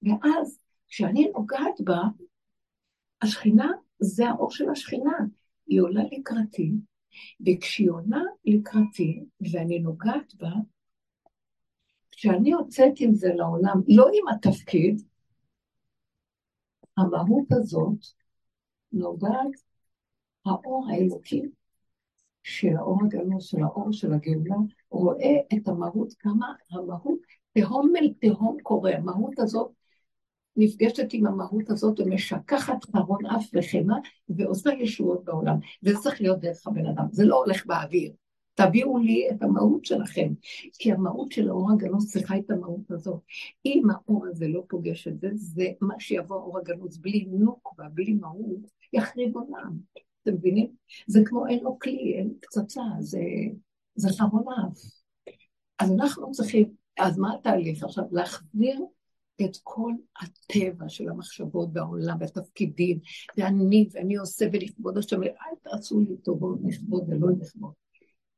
ואז 0.02 0.58
כשאני 0.88 1.30
נוגעת 1.34 1.80
בה, 1.84 2.00
השכינה 3.22 3.68
זה 3.98 4.28
האור 4.28 4.50
של 4.50 4.70
השכינה, 4.70 5.18
היא 5.66 5.80
עולה 5.80 6.02
לקראתי, 6.12 6.72
וכשהיא 7.46 7.90
עולה 7.90 8.22
לקראתי 8.44 9.24
ואני 9.52 9.78
נוגעת 9.78 10.34
בה, 10.34 10.50
כשאני 12.10 12.50
יוצאת 12.50 12.92
עם 13.00 13.14
זה 13.14 13.28
לעולם, 13.34 13.80
לא 13.88 14.06
עם 14.12 14.28
התפקיד, 14.28 15.02
המהות 16.96 17.52
הזאת 17.52 18.06
נוגעת 18.92 19.60
האור 20.46 20.86
האלוקי 20.90 21.42
של 22.42 22.76
האור 22.76 22.98
של 23.38 23.62
האור 23.62 23.92
של 23.92 24.12
הגאולה, 24.12 24.56
רואה 24.90 25.36
את 25.56 25.68
המהות, 25.68 26.12
כמה 26.18 26.52
המהות, 26.70 27.18
תהום 27.52 27.92
אל 27.96 28.12
תהום 28.20 28.56
קורה, 28.62 28.96
המהות 28.96 29.38
הזאת 29.38 29.72
נפגשת 30.56 31.08
עם 31.12 31.26
המהות 31.26 31.70
הזאת 31.70 32.00
ומשכחת 32.00 32.84
חרון 32.84 33.26
אף 33.26 33.44
וחמא 33.54 33.94
ועושה 34.28 34.70
ישועות 34.72 35.24
בעולם. 35.24 35.56
וזה 35.82 35.98
צריך 35.98 36.20
להיות 36.20 36.40
דרך 36.40 36.66
הבן 36.66 36.86
אדם, 36.86 37.06
זה 37.10 37.24
לא 37.24 37.36
הולך 37.36 37.66
באוויר. 37.66 38.12
תביאו 38.54 38.98
לי 38.98 39.30
את 39.30 39.42
המהות 39.42 39.84
שלכם, 39.84 40.32
כי 40.78 40.92
המהות 40.92 41.32
של 41.32 41.48
האור 41.48 41.72
הגנוז 41.72 42.12
צריכה 42.12 42.38
את 42.38 42.50
המהות 42.50 42.90
הזאת. 42.90 43.20
אם 43.66 43.82
האור 43.92 44.26
הזה 44.26 44.48
לא 44.48 44.62
פוגש 44.68 45.08
את 45.08 45.20
זה, 45.20 45.28
זה 45.34 45.66
מה 45.80 45.94
שיבוא 45.98 46.36
האור 46.36 46.58
הגנוז 46.58 46.98
בלי 46.98 47.26
נוקבה, 47.30 47.84
בלי 47.94 48.12
מהות, 48.12 48.60
יחריב 48.92 49.36
עולם. 49.36 49.76
אתם 50.22 50.34
מבינים? 50.34 50.70
זה 51.06 51.20
כמו 51.24 51.46
אין 51.46 51.64
לו 51.64 51.78
כלי, 51.78 52.14
אין 52.18 52.34
פצצה, 52.40 52.82
זה, 53.00 53.20
זה 53.94 54.08
חרון 54.18 54.44
אף. 54.48 54.78
אז 55.78 55.92
אנחנו 55.92 56.30
צריכים, 56.30 56.70
אז 56.98 57.18
מה 57.18 57.34
התהליך 57.34 57.84
עכשיו? 57.84 58.04
להחזיר 58.12 58.80
את 59.44 59.56
כל 59.62 59.92
הטבע 60.22 60.88
של 60.88 61.08
המחשבות 61.08 61.72
בעולם 61.72 62.16
והתפקידים, 62.20 62.98
ואני, 63.36 63.88
ואני 63.92 64.16
עושה 64.16 64.46
ולכבוד 64.52 64.98
השם, 64.98 65.22
אל 65.22 65.54
תעשו 65.62 66.00
לי 66.00 66.16
טובות 66.16 66.58
לכבוד 66.64 67.04
ולא 67.08 67.28
לכבוד. 67.40 67.72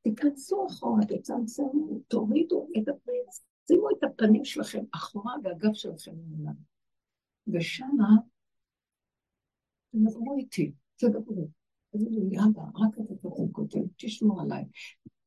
תיכנסו 0.01 0.67
אחורה, 0.67 1.05
תצמצמו, 1.05 1.99
תורידו 2.07 2.67
את 2.77 2.87
הפנים, 2.87 3.23
שימו 3.67 3.87
את 3.97 4.03
הפנים 4.03 4.45
שלכם 4.45 4.83
אחורה 4.91 5.33
והגב 5.43 5.73
שלכם 5.73 6.11
לעולם. 6.11 6.53
ושמה, 7.47 8.15
תדברו 9.91 10.37
איתי, 10.37 10.71
תדברו. 10.95 11.47
תגידו 11.91 12.39
אבא, 12.45 12.61
רק 12.61 12.93
אתה 12.93 13.15
תחזיק 13.15 13.57
אותי, 13.57 13.79
תשמור 13.97 14.41
עליי. 14.41 14.63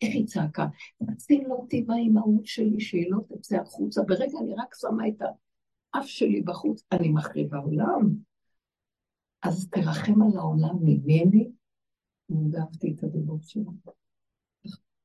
איך 0.02 0.14
היא 0.14 0.26
צעקה? 0.26 0.66
תציל 1.06 1.52
אותי 1.52 1.84
מהאימהות 1.88 2.46
שלי, 2.46 2.80
שהיא 2.80 3.10
לא 3.10 3.18
תצא 3.28 3.56
החוצה. 3.56 4.02
ברגע 4.02 4.38
אני 4.42 4.54
רק 4.54 4.74
שמה 4.74 5.08
את 5.08 5.22
האף 5.94 6.06
שלי 6.06 6.42
בחוץ, 6.42 6.82
אני 6.92 7.08
מחריבה 7.08 7.58
עולם. 7.58 8.14
אז 9.42 9.68
תרחם 9.70 10.22
על 10.22 10.38
העולם 10.38 10.76
ממני, 10.82 11.50
נודבתי 12.28 12.94
את 12.98 13.04
הדיבור 13.04 13.38
שלו. 13.42 13.72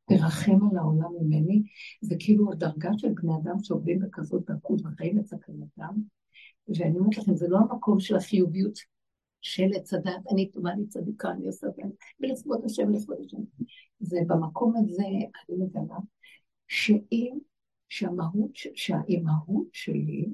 תרחם 0.06 0.70
על 0.72 0.78
העולם 0.78 1.12
ממני, 1.22 1.64
זה 2.02 2.16
כאילו 2.20 2.52
הדרגה 2.52 2.90
של 2.98 3.14
בני 3.14 3.32
אדם 3.44 3.56
שעובדים 3.64 4.00
בכזאת 4.00 4.46
דרכות 4.46 4.82
וחיים 4.82 5.20
את 5.20 5.28
סכנתם, 5.28 5.94
ואני 6.68 7.00
אומרת 7.00 7.18
לכם, 7.18 7.36
זה 7.36 7.48
לא 7.48 7.58
המקום 7.58 8.00
של 8.00 8.16
החיוביות 8.16 8.80
של 9.42 9.68
עץ 9.76 9.94
הדת, 9.94 10.28
אני 10.34 10.52
טובה, 10.52 10.72
אני 10.72 10.88
צדיקה, 10.88 11.32
אני 11.32 11.48
עושה 11.48 11.68
את 11.68 11.76
זה, 11.76 11.82
ולכבוד 12.20 12.62
השם, 12.66 12.90
לכבוד 12.90 13.18
השם. 13.26 13.38
זה 14.00 14.20
במקום 14.28 14.74
הזה, 14.78 15.04
אני 15.04 15.58
מגלה, 15.58 15.98
שאם, 16.68 17.38
שהמהות, 17.90 18.52
שהאימהות 18.54 19.68
שלי, 19.74 20.30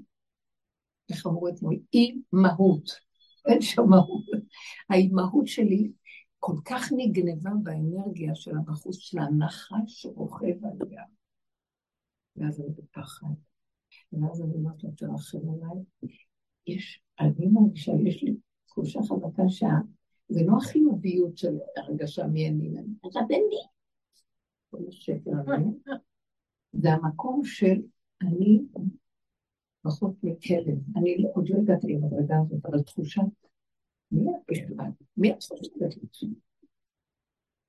איך 1.10 1.28
אמרו 1.28 1.48
אתמול? 1.48 1.80
אימהות, 1.94 2.90
אין 3.48 3.62
שם 3.62 3.84
מהות. 3.90 4.26
האימהות 4.90 5.48
שלי 5.48 5.92
כל 6.40 6.56
כך 6.66 6.92
נגנבה 6.98 7.52
באנרגיה 7.64 8.36
של 8.36 8.58
הבחוץ 8.58 8.98
של 8.98 9.20
הנחש 9.20 10.02
שרוכב 10.02 10.66
עליה. 10.66 11.04
ואז 12.36 12.62
אני 12.62 12.70
בפחד. 12.70 13.28
ואז 14.14 14.42
אני 14.42 14.54
אומרת 14.54 14.84
לו, 14.84 14.90
תרחם 14.98 15.50
עליי. 15.50 15.84
יש, 16.68 17.02
אני 17.20 17.48
מרגישה, 17.48 17.92
יש 18.06 18.24
לי 18.24 18.36
תחושה 18.68 19.00
חזקה 19.00 19.44
שה... 19.50 19.68
זה 20.30 20.42
לא 20.46 20.58
החיוביות 20.58 21.38
של 21.38 21.58
הרגשה 21.78 22.28
מימין, 22.28 22.96
עכשיו 23.04 23.22
אין 23.30 23.44
לי. 23.50 23.58
כל 24.70 24.78
השקר 24.88 25.32
הזה. 25.40 25.52
זה 26.74 26.94
המקום 26.94 27.44
של 27.44 27.82
אני 28.22 28.62
פחות 29.88 30.14
מכלב. 30.24 30.78
אני 30.98 31.18
לא, 31.18 31.30
עוד 31.34 31.50
לא 31.50 31.58
הגעתי 31.58 31.88
למדרגה 31.88 32.36
הזאת, 32.42 32.66
אבל 32.66 32.82
תחושת 32.82 33.22
מי 34.12 34.30
את 34.30 34.42
בכלל? 34.52 34.90
מי 35.18 35.32
את 35.32 35.44
חושבת? 35.44 35.96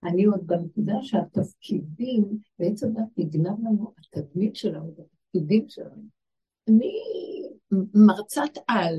אני 0.04 0.24
עוד 0.24 0.46
בנקודה 0.46 0.94
שהתפקידים, 1.02 2.24
בעצם 2.59 2.92
נגנב 3.16 3.61
לנו 3.61 3.92
התדמית 3.98 4.57
שלנו, 4.57 4.94
התפקידים 4.98 5.68
שלנו. 5.68 6.02
אני 6.68 6.92
מרצת 7.94 8.59
על, 8.68 8.94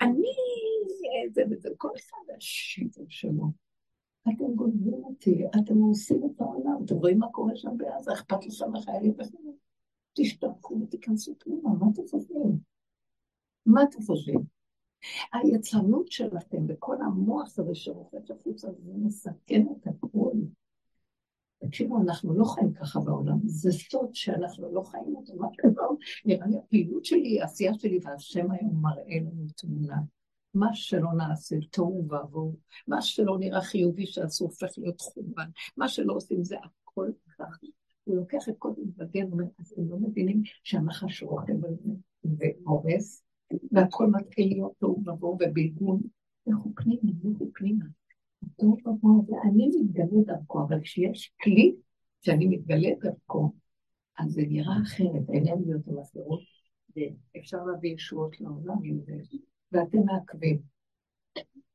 אני 0.00 0.32
זה 1.32 1.42
וזה, 1.50 1.68
כל 1.76 1.90
אחד 1.96 2.16
והשיטה 2.28 3.00
שלו. 3.08 3.44
אתם 4.22 4.54
גונבים 4.54 5.04
אותי, 5.04 5.44
אתם 5.46 5.74
הורסים 5.74 6.22
את 6.24 6.40
העולם, 6.40 6.84
אתם 6.84 6.94
רואים 6.94 7.18
מה 7.18 7.28
קורה 7.28 7.56
שם 7.56 7.76
בעזה, 7.76 8.12
אכפת 8.12 8.46
לכם 8.46 8.74
לחיילים 8.74 9.12
וכו'. 9.18 9.69
תשתפכו 10.12 10.80
ותיכנסו 10.82 11.34
פנימה, 11.38 11.70
מה 11.74 11.86
אתם 11.92 12.02
חושבים? 12.10 12.58
מה 13.66 13.82
אתם 13.82 14.02
חושבים? 14.02 14.40
היצרנות 15.32 16.10
שלכם 16.10 16.64
וכל 16.68 16.96
המוח 17.02 17.58
הזה 17.58 17.74
שרופץ 17.74 18.30
החוצה, 18.30 18.68
זה 18.72 18.92
מסכן 18.94 19.66
את 19.72 19.86
הכול. 19.86 20.32
תקשיבו, 21.58 22.00
אנחנו 22.00 22.38
לא 22.38 22.44
חיים 22.44 22.72
ככה 22.72 23.00
בעולם, 23.00 23.38
זה 23.44 23.72
סוד 23.72 24.14
שאנחנו 24.14 24.74
לא 24.74 24.82
חיים 24.82 25.16
אותו, 25.16 25.36
מה 25.36 25.48
פתאום? 25.58 25.96
נראה 26.24 26.46
לי 26.46 26.58
הפעילות 26.58 27.04
שלי, 27.04 27.40
העשייה 27.40 27.74
שלי, 27.74 27.98
והשם 28.02 28.50
היום 28.50 28.82
מראה 28.82 29.20
לנו 29.20 29.46
תמונה. 29.56 29.96
מה 30.54 30.68
שלא 30.74 31.12
נעשה, 31.16 31.56
תוהו 31.70 32.04
ובוהו, 32.04 32.56
מה 32.88 33.02
שלא 33.02 33.38
נראה 33.38 33.60
חיובי 33.60 34.06
שעשו 34.06 34.44
הופך 34.44 34.68
להיות 34.78 35.00
חורבן, 35.00 35.50
מה 35.76 35.88
שלא 35.88 36.12
עושים 36.12 36.44
זה. 36.44 36.56
הוא 38.10 38.16
לוקח 38.16 38.48
את 38.48 38.54
כל 38.58 38.70
מתבגן, 38.78 39.32
אומר, 39.32 39.44
אז 39.58 39.74
הם 39.76 39.90
לא 39.90 39.96
מבינים 39.98 40.42
שהנחש 40.44 41.22
על 41.22 41.28
זה 41.46 41.68
והורס, 42.24 43.22
והכל 43.72 44.06
מתחיל 44.06 44.48
להיות 44.48 44.72
תוהו 44.78 45.02
ובוהו 45.06 45.38
ובלבול. 45.40 45.98
לכו 46.46 46.72
פנימה, 46.76 47.12
לכו 47.24 47.50
פנימה. 47.54 47.84
התוהו 48.42 48.76
ובוהו 48.86 49.22
הזה, 49.22 49.36
אני 49.44 49.70
מתגלה 49.80 50.22
דרכו, 50.26 50.62
אבל 50.62 50.80
כשיש 50.80 51.32
כלי 51.42 51.74
שאני 52.20 52.46
מתגלה 52.46 52.88
דרכו, 53.00 53.52
אז 54.18 54.32
זה 54.32 54.42
נראה 54.48 54.74
אחרת, 54.82 55.28
האנרגיות 55.28 55.88
הן 55.88 55.98
אחרות, 55.98 56.40
ואפשר 56.96 57.64
להביא 57.64 57.94
ישועות 57.94 58.40
לעולם 58.40 58.78
עם 58.84 59.00
זה, 59.00 59.12
ואתם 59.72 59.98
מעכבים. 60.04 60.60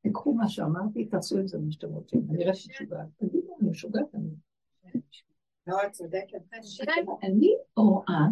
תקחו 0.01 0.33
מה 0.33 0.49
שאמרתי, 0.49 1.05
תעשו 1.05 1.39
את 1.39 1.47
זה 1.47 1.57
מה 1.57 1.71
שאתם 1.71 1.87
רוצים. 1.87 2.27
אני 2.29 2.43
רואה 2.43 2.55
שתשוגעת, 2.55 3.07
תגידו, 3.17 3.57
אני 3.61 3.69
משוגעת, 3.69 4.15
אני... 4.15 4.29
לא, 5.67 5.77
אני 7.23 7.55
רואה 7.77 8.25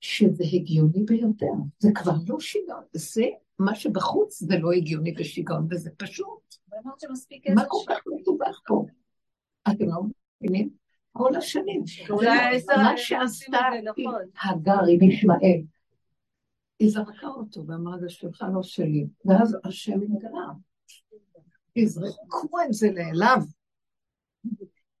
שזה 0.00 0.44
הגיוני 0.52 1.04
ביותר. 1.04 1.52
זה 1.78 1.90
כבר 1.94 2.12
לא 2.28 2.40
שיגעון, 2.40 2.84
זה 2.92 3.24
מה 3.58 3.74
שבחוץ 3.74 4.42
זה 4.42 4.58
לא 4.58 4.72
הגיוני 4.72 5.14
ושיגעון, 5.18 5.66
וזה 5.70 5.90
פשוט. 5.96 6.54
מה 7.54 7.64
כל 7.68 7.78
כך 7.88 7.98
מסובך 8.14 8.60
פה? 8.66 8.84
אתם 9.68 9.84
לא 9.88 10.02
מבינים? 10.40 10.70
כל 11.12 11.36
השנים. 11.36 11.82
מה 12.76 12.96
שעשתה 12.96 13.58
נכון. 13.84 14.22
הגר 14.44 14.80
עם 14.88 15.10
ישמעאל, 15.10 15.62
היא 16.78 16.90
זרקה 16.90 17.26
אותו 17.26 17.66
ואמרה, 17.66 17.98
זה 17.98 18.08
שלך, 18.08 18.44
לא 18.54 18.62
שלי. 18.62 19.06
ואז 19.24 19.56
השם 19.64 20.00
התגלה. 20.02 20.52
תזרקו 21.78 22.60
את 22.66 22.72
זה 22.72 22.90
לאליו. 22.90 23.38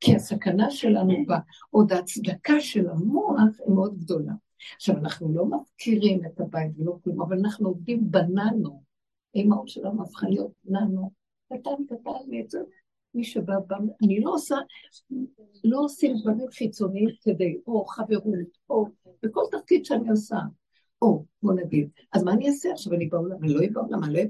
כי 0.00 0.14
הסכנה 0.16 0.70
שלנו 0.70 1.12
בה, 1.26 1.38
עוד 1.70 1.92
ההצדקה 1.92 2.60
של 2.60 2.88
המוח 2.88 3.60
היא 3.66 3.74
מאוד 3.74 3.98
גדולה. 3.98 4.32
עכשיו, 4.76 4.96
אנחנו 4.96 5.34
לא 5.34 5.46
מפקירים 5.46 6.20
את 6.26 6.40
הבית 6.40 6.72
ולא 6.78 6.96
כלום, 7.04 7.22
אבל 7.22 7.38
אנחנו 7.38 7.68
עובדים 7.68 8.10
בננו. 8.10 8.82
האימהות 9.34 9.68
שלנו 9.68 10.02
הפכה 10.02 10.28
להיות 10.28 10.52
ננו, 10.64 11.10
קטן 11.52 11.84
קטן 11.88 12.30
בעצם. 12.30 12.62
מי 13.14 13.24
שבא, 13.24 13.54
בא, 13.66 13.76
אני 14.04 14.20
לא 14.20 14.30
עושה, 14.34 14.56
לא 15.64 15.78
עושים 15.80 16.16
דברים 16.22 16.50
חיצוניים 16.50 17.08
כדי, 17.22 17.56
או 17.66 17.84
חברות, 17.84 18.48
או 18.70 18.86
בכל 19.22 19.40
תפקיד 19.50 19.84
שאני 19.84 20.10
עושה. 20.10 20.36
או, 21.02 21.24
בוא 21.42 21.52
נגיד, 21.52 21.88
אז 22.12 22.22
מה 22.22 22.32
אני 22.32 22.48
אעשה 22.48 22.72
עכשיו? 22.72 22.92
אני 22.92 23.06
בעולם, 23.06 23.36
אני 23.42 23.54
לא 23.54 23.58
אהיה 23.58 23.70
בעולם, 23.72 24.04
אני 24.04 24.12
לא 24.12 24.18
אהיה 24.18 24.28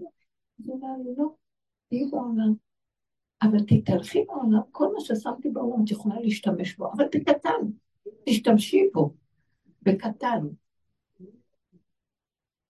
בעולם. 0.59 1.05
לא, 1.19 1.35
תהיי 1.89 2.07
בעולם. 2.11 2.55
אבל 3.45 3.59
תתהלכי 3.67 4.25
בעולם, 4.25 4.61
כל 4.73 4.93
מה 4.93 5.01
ששמתי 5.01 5.49
בעולם 5.49 5.85
את 5.85 5.91
יכולה 5.91 6.21
להשתמש 6.21 6.77
בו, 6.77 6.93
אבל 6.93 7.05
בקטן, 7.15 7.71
תשתמשי 8.27 8.83
בו, 8.95 9.15
בקטן. 9.83 10.47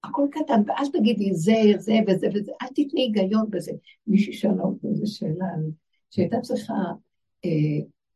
הכל 0.04 0.26
קטן, 0.30 0.62
ואל 0.66 0.90
תגידי 0.92 1.34
זה, 1.34 1.52
זה 1.78 1.92
וזה 2.08 2.26
וזה, 2.34 2.52
אל 2.62 2.68
תתני 2.68 3.00
היגיון 3.00 3.50
בזה. 3.50 3.72
מישהי 4.06 4.32
שאלה 4.32 4.62
אותי 4.62 4.86
איזו 4.86 5.16
שאלה, 5.16 5.46
שהייתה 6.10 6.40
צריכה 6.40 6.74
אה, 7.44 7.50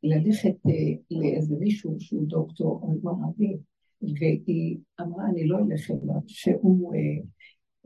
ללכת 0.03 0.57
אה, 0.67 0.73
לאיזה 1.11 1.55
מישהו 1.61 1.97
שהוא 1.99 2.27
דוקטור 2.27 2.81
או 2.83 2.95
מערבי, 3.03 3.57
והיא 4.03 4.79
אמרה, 5.01 5.25
אני 5.31 5.47
לא 5.47 5.59
אלך 5.59 5.91
אליו, 5.91 6.21
שהוא 6.27 6.95
אה, 6.95 7.01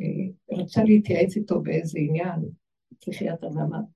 אה, 0.01 0.59
רצה 0.59 0.85
להתייעץ 0.85 1.37
איתו 1.37 1.61
באיזה 1.61 1.99
עניין, 1.99 2.41
פסיכיאטר, 3.01 3.49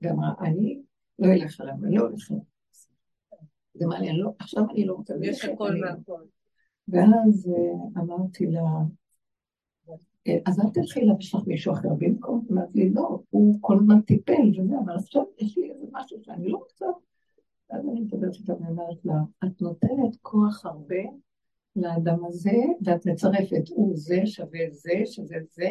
ואמרה, 0.03 0.35
אני 0.41 0.81
לא 1.19 1.33
אלך 1.33 1.61
אליו, 1.61 1.75
אני 1.85 1.97
לא 1.97 2.09
אלך 2.09 2.31
אליו. 2.31 2.43
זה 3.75 3.87
מעניין, 3.87 4.17
לא, 4.17 4.31
עכשיו 4.39 4.65
אני 4.71 4.85
לא 4.85 4.95
רוצה 4.95 5.15
ללכת. 5.15 5.29
יש 5.29 5.45
הכל 5.45 5.73
והכל. 5.83 6.23
ואז 6.89 7.49
אה, 7.49 8.03
אמרתי 8.03 8.47
לה, 8.47 8.63
אה, 10.27 10.39
אז 10.47 10.61
אל 10.61 10.71
תלכי 10.75 11.01
אליו, 11.01 11.15
יש 11.21 11.35
לך 11.35 11.41
מישהו 11.47 11.73
אחר 11.73 11.89
במקום? 11.99 12.47
אמרתי 12.51 12.79
לי, 12.79 12.91
לא, 12.91 13.19
הוא 13.31 13.59
כל 13.61 13.77
הזמן 13.81 14.01
טיפל 14.01 14.61
וזה, 14.61 14.75
אבל 14.85 14.95
עכשיו 14.97 15.23
יש 15.39 15.59
לי 15.59 15.71
איזה 15.71 15.87
משהו 15.93 16.19
שאני 16.23 16.49
לא 16.49 16.59
רוצה. 16.59 16.87
ואז 17.71 17.89
אני 17.89 18.01
מדברת 18.01 18.35
איתה 18.35 18.53
ואומרת 18.53 19.05
לה, 19.05 19.15
את 19.45 19.63
נותנת 19.63 20.17
כוח 20.23 20.67
הרבה 20.67 21.03
לאדם 21.77 22.25
הזה, 22.25 22.57
ואת 22.85 23.07
מצרפת, 23.07 23.69
הוא 23.69 23.93
זה 23.97 24.27
שווה 24.27 24.61
זה, 24.71 25.03
שזה 25.05 25.37
זה. 25.51 25.71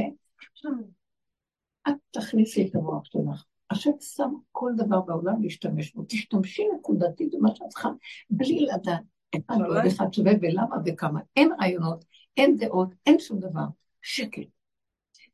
את 1.87 1.93
תכניסי 2.11 2.67
את 2.67 2.75
המוח 2.75 3.05
שלך. 3.05 3.45
השם 3.71 3.91
שם 3.99 4.33
כל 4.51 4.71
דבר 4.77 5.01
בעולם 5.01 5.43
להשתמש 5.43 5.93
בו. 5.93 6.03
תשתמשי 6.07 6.63
נקודתית 6.77 7.29
במה 7.33 7.55
שאת 7.55 7.67
צריכה, 7.69 7.89
בלי 8.29 8.59
לדעת 8.59 9.03
אחד 9.35 9.55
ועוד 9.59 9.85
אחד 9.87 10.13
שווה 10.13 10.31
ולמה 10.41 10.75
וכמה. 10.85 11.19
אין 11.35 11.49
רעיונות, 11.59 12.05
אין 12.37 12.57
דעות, 12.57 12.89
אין 13.05 13.19
שום 13.19 13.39
דבר. 13.39 13.65
שקט. 14.01 14.47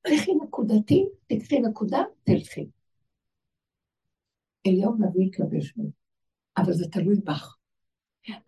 תלכי 0.02 0.32
נקודתי, 0.44 1.06
תקחי 1.28 1.60
נקודה, 1.60 2.04
תלכי. 2.24 2.68
אליהו 4.68 4.96
נביא 4.96 5.26
יתלבש 5.26 5.74
בו, 5.74 5.84
אבל 6.58 6.74
זה 6.74 6.88
תלוי 6.92 7.16
בך. 7.24 7.58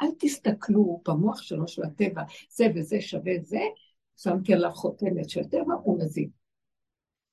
אל 0.02 0.08
תסתכלו 0.20 1.02
במוח 1.08 1.42
שלו 1.42 1.68
של 1.68 1.84
הטבע, 1.84 2.22
זה 2.50 2.66
וזה 2.76 3.02
שווה 3.02 3.34
זה, 3.42 3.62
שמתי 4.18 4.54
עליו 4.54 4.72
חותמת 4.72 5.30
של 5.30 5.44
טבע, 5.44 5.74
הוא 5.84 6.00
מזיק. 6.00 6.30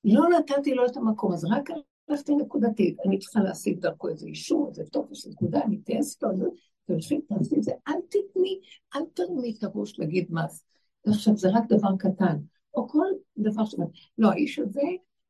לא 0.03 0.29
נתתי 0.29 0.73
לו 0.73 0.85
את 0.85 0.97
המקום, 0.97 1.33
אז 1.33 1.45
רק 1.45 1.69
הלכתי 2.09 2.35
נקודתית, 2.35 2.97
אני 3.05 3.19
צריכה 3.19 3.39
להשיג 3.39 3.79
דרכו 3.79 4.07
איזה 4.07 4.27
אישור, 4.27 4.69
איזה 4.69 4.83
טופס, 4.91 5.27
נקודה, 5.27 5.63
אני 5.63 5.79
אתייעץ 5.83 6.23
לו, 6.23 6.53
תלכי, 6.85 7.21
תעשי 7.21 7.55
את 7.57 7.63
זה, 7.63 7.71
אל 7.87 8.01
תתני, 8.09 8.59
אל 8.95 9.01
תרמי 9.13 9.55
את 9.57 9.63
הראש 9.63 9.99
להגיד 9.99 10.31
זה. 10.31 10.63
עכשיו, 11.07 11.37
זה 11.37 11.49
רק 11.49 11.63
דבר 11.69 11.97
קטן, 11.99 12.37
או 12.73 12.87
כל 12.87 13.07
דבר 13.37 13.65
ש... 13.65 13.75
לא, 14.17 14.31
האיש 14.31 14.59
הזה, 14.59 14.81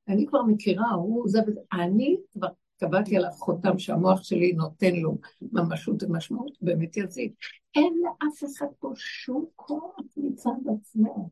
אני 0.08 0.26
כבר 0.26 0.44
מכירה, 0.44 0.92
הוא 0.92 1.30
זה 1.30 1.40
וזה, 1.48 1.60
אני 1.74 2.18
כבר 2.32 2.48
קבעתי 2.82 3.18
עליו 3.18 3.32
חותם 3.32 3.80
שהמוח 3.80 4.24
שלי 4.24 4.54
נותן 4.54 4.96
לו 4.96 5.18
ממשות 5.42 6.04
ומשמעות, 6.04 6.58
באמת 6.62 6.98
יזיד. 6.98 7.32
אין 7.76 7.94
לאף 8.04 8.44
אחד 8.44 8.66
פה 8.80 8.92
שום 8.96 9.46
כוח 9.56 9.96
מצד 10.18 10.50
עצמו. 10.80 11.30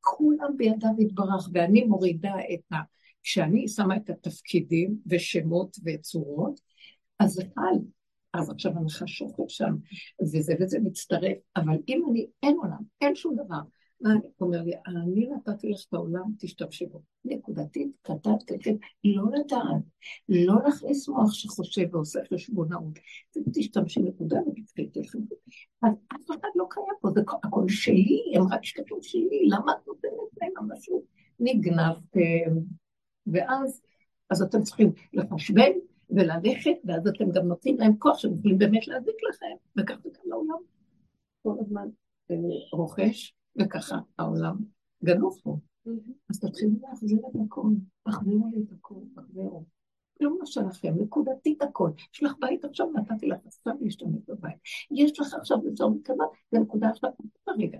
כולם 0.00 0.56
בידיו 0.56 0.90
יתברך, 0.98 1.48
ואני 1.52 1.84
מורידה 1.84 2.34
את 2.54 2.72
ה... 2.72 2.76
כשאני 3.22 3.68
שמה 3.68 3.96
את 3.96 4.10
התפקידים 4.10 4.96
ושמות 5.06 5.76
וצורות, 5.84 6.60
אז 7.18 7.30
זה 7.30 7.42
קל. 7.54 7.78
אז 8.34 8.50
עכשיו 8.50 8.72
הנחש 8.76 9.18
שוכב 9.18 9.48
שם, 9.48 9.74
וזה 10.22 10.54
וזה 10.60 10.78
מצטרף, 10.84 11.36
אבל 11.56 11.78
אם 11.88 12.02
אני, 12.10 12.26
אין 12.42 12.56
עולם, 12.56 12.82
אין 13.00 13.14
שום 13.14 13.34
דבר. 13.34 13.60
אני 14.06 14.18
אומר 14.40 14.62
לי? 14.62 14.72
אני 14.86 15.26
נתתי 15.26 15.70
לך 15.70 15.84
את 15.88 15.94
העולם, 15.94 16.22
תשתמשי 16.38 16.86
בו. 16.86 17.02
נקודתית, 17.24 17.88
קטעת, 18.02 18.42
קטעת, 18.42 18.76
לא 19.04 19.24
לדעת, 19.32 19.82
לא 20.28 20.54
להכניס 20.64 21.08
מוח 21.08 21.32
שחושב 21.32 21.94
ועושה 21.94 22.20
חשבונאות. 22.34 22.98
תשתמשי 23.54 24.00
נקודה 24.00 24.36
ותתחיל 24.46 25.20
אז 25.82 25.92
אף 26.12 26.30
אחד 26.30 26.48
לא 26.54 26.66
קיים 26.70 26.94
פה, 27.00 27.10
זה 27.10 27.20
הכל 27.44 27.68
שלי, 27.68 28.32
הם 28.36 28.42
רק 28.52 28.64
שכתוב 28.64 28.98
שלי, 29.02 29.48
למה 29.50 29.72
את 29.72 29.86
נותנת 29.86 30.12
להם 30.40 30.72
משהו? 30.72 31.04
נגנבתם. 31.40 32.58
ואז, 33.26 33.82
אז 34.30 34.42
אתם 34.42 34.62
צריכים 34.62 34.92
לחשבן 35.12 35.70
וללכת, 36.10 36.76
ואז 36.84 37.08
אתם 37.08 37.30
גם 37.30 37.46
נותנים 37.46 37.78
להם 37.78 37.96
כוח 37.98 38.18
שהם 38.18 38.34
יכולים 38.38 38.58
באמת 38.58 38.88
להזיק 38.88 39.16
לכם, 39.28 39.56
וכך 39.78 39.96
זה 40.02 40.10
גם 40.10 40.30
לעולם. 40.30 40.58
כל 41.42 41.54
הזמן 41.60 41.88
אה, 42.30 42.36
רוכש 42.72 43.34
וככה 43.58 43.98
העולם 44.18 44.56
גנוב 45.04 45.40
פה. 45.42 45.58
אז 46.30 46.40
תתחילו 46.40 46.72
להחזיר 46.82 47.18
את 47.18 47.36
הכל, 47.46 47.68
תחזירו 48.02 48.50
לי 48.52 48.62
את 48.62 48.72
הכל, 48.72 49.00
תחזירו. 49.14 49.64
כלום 50.18 50.36
לא 50.40 50.46
שלכם, 50.46 50.94
נקודתית 50.98 51.62
הכל. 51.62 51.90
יש 52.14 52.22
לך 52.22 52.32
בית 52.40 52.64
עכשיו, 52.64 52.86
נתתי 52.92 53.26
לך 53.26 53.38
סתם 53.50 53.70
להשתמש 53.80 54.22
בבית. 54.28 54.56
יש 54.90 55.20
לך 55.20 55.34
עכשיו 55.34 55.58
אפשרות 55.72 55.96
כזאת, 56.04 56.28
זה 56.52 56.58
נקודה 56.58 56.88
עכשיו, 56.88 57.10
רגע. 57.58 57.78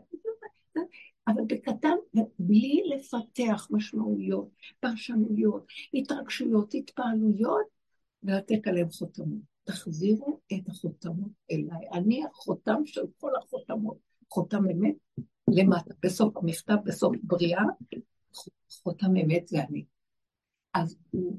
אבל 1.29 1.43
בקטן, 1.47 1.97
בלי 2.39 2.83
לפתח 2.95 3.69
משמעויות, 3.71 4.49
פרשנויות, 4.81 5.67
התרגשויות, 5.95 6.75
התפעלויות, 6.75 7.67
ולתת 8.23 8.67
עליהם 8.67 8.91
חותמות. 8.91 9.51
תחזירו 9.65 10.41
את 10.53 10.69
החותמות 10.69 11.31
אליי. 11.51 11.89
אני 11.93 12.25
החותם 12.25 12.87
של 12.87 13.03
כל 13.19 13.31
החותמות. 13.37 13.97
חותם 14.31 14.65
אמת, 14.71 14.95
למטה, 15.53 15.95
בסוף 16.03 16.37
המכתב, 16.37 16.77
בסוף 16.85 17.17
בריאה, 17.23 17.63
חותם 18.83 19.17
אמת 19.17 19.49
זה 19.49 19.65
אני. 19.65 19.85
אז 20.75 20.97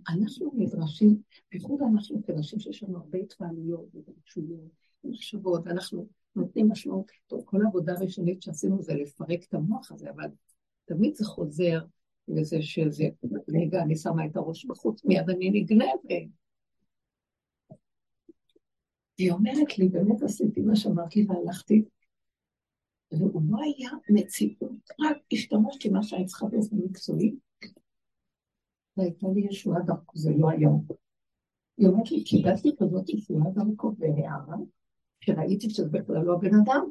אנחנו 0.09 0.51
נדרשים, 0.57 1.21
בייחוד 1.51 1.81
אנחנו 1.81 2.21
כנשים 2.23 2.59
שיש 2.59 2.83
לנו 2.83 2.97
הרבה 2.97 3.17
התפעלויות 3.17 3.95
ותשויות 3.95 4.71
ומחשבות, 5.03 5.61
ואנחנו 5.65 6.07
נותנים 6.35 6.69
משמעות. 6.69 7.11
טוב, 7.27 7.41
כל 7.45 7.61
העבודה 7.65 7.93
הראשונית 7.93 8.41
שעשינו 8.41 8.81
זה 8.81 8.93
לפרק 8.93 9.43
את 9.47 9.53
המוח 9.53 9.91
הזה, 9.91 10.09
אבל 10.09 10.27
תמיד 10.85 11.15
זה 11.15 11.25
חוזר 11.25 11.79
לזה 12.27 12.61
שזה, 12.61 13.03
רגע, 13.49 13.81
אני 13.81 13.95
שמה 13.95 14.25
את 14.25 14.35
הראש 14.35 14.65
בחוץ, 14.65 15.05
מיד 15.05 15.29
אני 15.29 15.49
נגנבת. 15.49 16.29
היא 19.17 19.31
אומרת 19.31 19.77
לי, 19.77 19.87
באמת 19.87 20.21
עשיתי 20.21 20.61
מה 20.61 20.75
שאמרתי 20.75 21.25
והלכתי, 21.29 21.83
והוא 23.11 23.41
לא 23.49 23.57
היה 23.63 23.89
מציאות, 24.09 24.89
רק 24.99 25.17
השתמשתי 25.33 25.89
מה 25.89 26.03
שאני 26.03 26.25
צריכה 26.25 26.45
באופן 26.45 26.75
מקצועי, 26.75 27.35
והייתה 28.97 29.27
לי 29.35 29.41
ישועה 29.49 29.79
דרכו, 29.81 30.17
זה 30.17 30.31
לא 30.37 30.49
היום. 30.49 30.85
היא 31.77 31.87
אומרת 31.87 32.11
לי, 32.11 32.23
קיבלתי 32.23 32.69
כזאת 32.79 33.09
ישועה 33.09 33.49
דרכו 33.53 33.91
בהערה, 33.91 34.55
כשראיתי 35.19 35.69
שזה 35.69 35.89
בכלל 35.89 36.21
לא 36.23 36.33
הבן 36.33 36.55
אדם, 36.63 36.89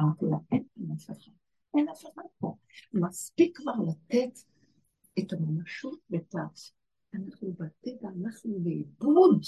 אמרתי 0.00 0.24
לה, 0.30 0.36
אין 0.52 0.92
אף 0.92 1.10
אחד, 1.10 1.30
אין 1.76 1.88
אף 1.88 2.02
אחד 2.02 2.22
פה. 2.38 2.54
מספיק 2.92 3.58
כבר 3.58 3.72
לתת 3.88 4.38
את 5.18 5.32
הממשות 5.32 5.98
ואת. 6.10 6.75
אנחנו 7.14 7.52
בטבע, 7.52 8.08
אנחנו 8.22 8.58
לאיבוד, 8.64 9.44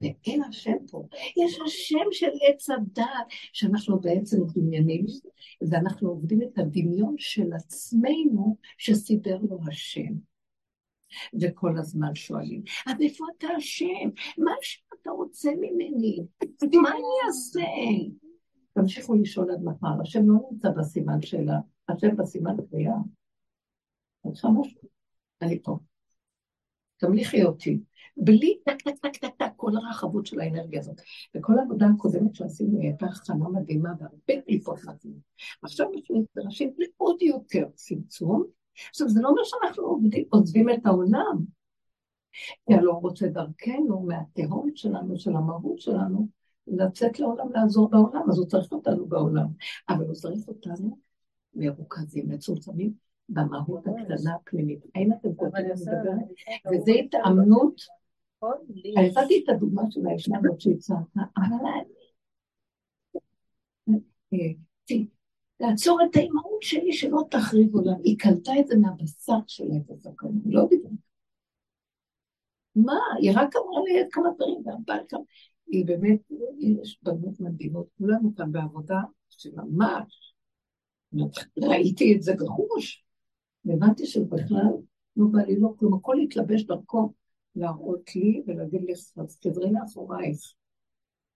ואין 0.00 0.42
השם 0.42 0.76
פה. 0.90 1.06
יש 1.36 1.58
השם 1.66 2.04
של 2.10 2.30
עץ 2.48 2.70
הדת, 2.70 3.06
שאנחנו 3.52 4.00
בעצם 4.00 4.36
דמיינים, 4.54 5.06
ואנחנו 5.70 6.08
עובדים 6.08 6.42
את 6.42 6.58
הדמיון 6.58 7.14
של 7.18 7.52
עצמנו 7.52 8.56
שסידר 8.78 9.38
לו 9.38 9.58
השם. 9.68 10.12
וכל 11.40 11.78
הזמן 11.78 12.14
שואלים, 12.14 12.62
אז 12.86 13.00
איפה 13.00 13.24
אתה 13.38 13.46
השם? 13.56 14.08
מה 14.38 14.52
שאתה 14.62 15.10
רוצה 15.10 15.50
ממני? 15.60 16.18
מה 16.82 16.90
אני 16.90 17.26
אעשה? 17.26 17.60
תמשיכו 18.74 19.14
לשאול 19.14 19.50
עד 19.50 19.62
מחר, 19.64 20.00
השם 20.02 20.28
לא 20.28 20.34
נמצא 20.50 20.68
בסימן 20.78 21.22
שלה, 21.22 21.58
השם 21.88 22.16
בסימן 22.16 22.56
קריאה. 22.70 22.94
אני 25.42 25.62
פה. 25.62 25.78
תמליכי 27.02 27.44
אותי. 27.44 27.80
בלי 28.16 28.58
טק 28.64 28.82
טק 28.82 28.96
טק 29.02 29.16
טק 29.16 29.34
טק 29.38 29.52
כל 29.56 29.70
הרחבות 29.76 30.26
של 30.26 30.40
האנרגיה 30.40 30.80
הזאת. 30.80 31.00
וכל 31.36 31.58
העבודה 31.58 31.86
הקודמת 31.94 32.34
שעשינו 32.34 32.78
היא 32.78 32.88
הייתה 32.88 33.06
הכנה 33.06 33.48
מדהימה 33.48 33.90
והרבה 34.00 34.42
קליפות 34.46 34.78
מדהימות. 34.84 35.22
עכשיו 35.62 35.86
אנחנו 35.96 36.24
נדרשים 36.36 36.74
לעוד 36.78 37.22
יותר 37.22 37.66
צמצום. 37.74 38.44
עכשיו 38.88 39.08
זה 39.08 39.20
לא 39.20 39.28
אומר 39.28 39.42
שאנחנו 39.44 39.84
עובדים, 39.84 40.24
עוזבים 40.30 40.70
את 40.70 40.86
העולם, 40.86 41.44
כי 42.66 42.74
הלא 42.74 42.92
רוצה 42.92 43.28
דרכנו, 43.28 44.00
מהתהום 44.00 44.70
שלנו, 44.74 45.18
של 45.18 45.30
המהות 45.30 45.78
שלנו, 45.78 46.28
לצאת 46.66 47.20
לעולם, 47.20 47.52
לעזור 47.52 47.90
בעולם, 47.90 48.30
אז 48.30 48.38
הוא 48.38 48.46
צריך 48.46 48.72
אותנו 48.72 49.06
בעולם. 49.06 49.46
אבל 49.88 50.04
הוא 50.04 50.14
צריך 50.14 50.48
אותנו 50.48 50.98
מרוכזים, 51.54 52.28
מצומצמים, 52.28 52.92
במהות 53.32 53.86
הקטנה 53.86 54.34
הפנימית. 54.34 54.80
האם 54.94 55.12
אתם 55.12 55.34
קוראים 55.34 55.66
לדבר? 55.68 56.10
וזה 56.72 56.92
התאמנות 56.92 57.80
אני 58.42 59.08
נתתי 59.08 59.42
את 59.44 59.48
הדוגמה 59.48 59.82
של 59.90 60.06
האישה 60.06 60.32
הזאת 60.38 60.60
שהצעת, 60.60 60.98
אבל 61.16 61.66
אני... 64.32 64.56
לעצור 65.60 65.98
את 66.04 66.16
האימהות 66.16 66.62
שלי 66.62 66.92
שלא 66.92 67.22
תחריב 67.30 67.74
עולם. 67.74 68.00
היא 68.04 68.18
קלטה 68.18 68.52
את 68.60 68.66
זה 68.66 68.76
מהבשר 68.76 69.38
שלה, 69.46 69.76
את 69.76 69.90
הסכנה, 69.90 70.30
לא 70.46 70.64
בגלל. 70.64 70.92
מה? 72.76 72.98
היא 73.18 73.30
רק 73.34 73.56
אמרה 73.56 73.82
לי 73.84 74.10
כמה 74.10 74.30
דברים, 74.34 74.62
והבעל 74.66 75.04
כמה... 75.08 75.20
היא 75.66 75.86
באמת, 75.86 76.20
יש 76.58 76.98
בנות 77.02 77.40
מדהימות, 77.40 77.86
כולנו 77.98 78.34
כאן 78.36 78.52
בעבודה 78.52 79.00
שממש, 79.28 80.34
ראיתי 81.58 82.16
את 82.16 82.22
זה 82.22 82.34
בחוש, 82.34 83.04
והבנתי 83.64 84.06
שבכלל 84.06 84.72
לא 85.16 85.26
בא 85.32 85.42
לי 85.42 85.60
לא 85.60 85.68
כלום, 85.78 85.94
הכל 85.94 86.18
התלבש 86.18 86.62
דרכו 86.62 87.12
להראות 87.56 88.16
לי 88.16 88.42
ולהגיד 88.46 88.82
לי, 88.82 88.92
אז 88.92 89.38
תדרי 89.40 89.70
מאחורייך. 89.70 90.54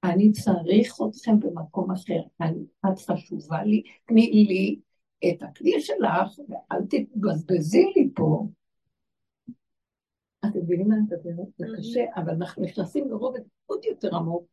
אני 0.05 0.33
צריך 0.33 0.97
אתכם 1.09 1.41
במקום 1.41 1.91
אחר, 1.91 2.21
אני, 2.41 2.65
את 2.87 2.99
חשובה 2.99 3.65
לי, 3.65 3.83
תני 4.05 4.31
לי 4.49 4.81
את 5.29 5.43
הכלי 5.43 5.81
שלך, 5.81 6.39
ואל 6.49 6.81
תתבזבזי 6.91 7.85
לי 7.97 8.11
פה. 8.15 8.47
אתם 10.41 10.59
מבינים 10.59 10.89
מה 10.89 10.95
אני 10.95 11.03
מדברת? 11.03 11.47
זה 11.57 11.67
קשה, 11.79 12.05
אבל 12.17 12.31
אנחנו 12.35 12.63
נכנסים 12.63 13.11
לרובד 13.11 13.41
עוד 13.67 13.85
יותר 13.85 14.17
עמוק, 14.17 14.47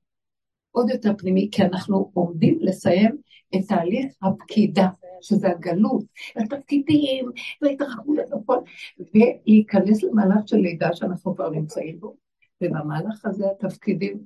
עוד 0.71 0.89
יותר 0.89 1.11
פנימי, 1.17 1.49
כי 1.51 1.63
אנחנו 1.63 2.11
עומדים 2.13 2.59
לסיים 2.61 3.17
את 3.55 3.67
תהליך 3.67 4.05
הפקידה, 4.21 4.87
שזה 5.21 5.49
הגלות, 5.49 6.03
התפקידים, 6.35 7.29
וההתרחבות 7.61 8.17
והכל, 8.31 8.57
ולהיכנס 8.99 10.03
למהלך 10.03 10.47
של 10.47 10.57
לידה 10.57 10.93
שאנחנו 10.93 11.35
כבר 11.35 11.49
נמצאים 11.49 11.99
בו, 11.99 12.15
ובמהלך 12.61 13.25
הזה 13.25 13.45
התפקידים, 13.51 14.17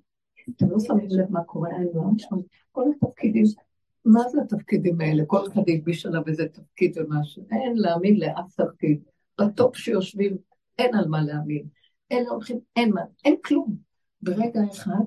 אתם 0.55 0.69
לא 0.69 0.79
שמים 0.79 1.07
לב 1.09 1.31
מה 1.31 1.43
קורה, 1.43 1.69
לא 1.93 2.01
משמעות, 2.01 2.45
כל 2.71 2.83
התפקידים, 2.95 3.43
מה 4.05 4.29
זה 4.29 4.41
התפקידים 4.41 5.01
האלה? 5.01 5.23
כל 5.27 5.47
אחד 5.47 5.61
הלביש 5.67 6.05
עליו 6.05 6.21
איזה 6.27 6.47
תפקיד 6.47 6.97
ומשהו, 6.97 7.43
אין 7.51 7.77
להאמין 7.77 8.19
לאף 8.19 8.55
תפקיד. 8.55 9.01
בטופ 9.41 9.75
שיושבים 9.75 10.37
אין 10.77 10.95
על 10.95 11.07
מה 11.07 11.21
להאמין. 11.21 11.63
אלה 12.11 12.29
הולכים, 12.29 12.59
אין 12.75 12.93
מה, 12.93 13.01
אין 13.25 13.35
כלום. 13.45 13.75
ברגע 14.21 14.61
אחד, 14.71 15.03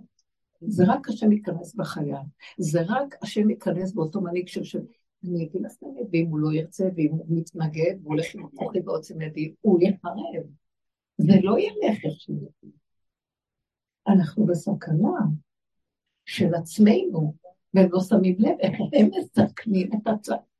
זה 0.60 0.84
רק 0.86 1.08
השם 1.08 1.32
ייכנס 1.32 1.74
בחייו. 1.74 2.22
זה 2.58 2.80
רק 2.88 3.14
השם 3.22 3.50
ייכנס 3.50 3.92
באותו 3.92 4.20
מנהיג 4.20 4.48
שיושב. 4.48 4.80
אני 5.24 5.44
אגיד 5.44 5.62
לך 5.62 5.72
תמיד, 5.72 6.06
ואם 6.12 6.26
הוא 6.26 6.38
לא 6.38 6.52
ירצה, 6.52 6.84
ואם 6.96 7.10
הוא 7.10 7.26
מתנגד, 7.28 7.94
והוא 8.02 8.14
הולך 8.14 8.34
עם 8.34 8.44
הכוחי 8.44 8.80
ועוצם 8.80 9.20
ידי, 9.20 9.54
הוא 9.60 9.80
יחרב. 9.82 10.44
זה 11.18 11.32
לא 11.42 11.58
ילך 11.58 12.04
איך 12.04 12.20
שהוא 12.20 12.50
אנחנו 14.08 14.46
בסכנה 14.46 15.18
של 16.24 16.54
עצמנו, 16.54 17.34
והם 17.74 17.88
לא 17.92 18.00
שמים 18.00 18.36
לב 18.38 18.56
איך 18.60 18.74
הם 18.92 19.10
מסכנים 19.18 19.90
את. 19.94 20.08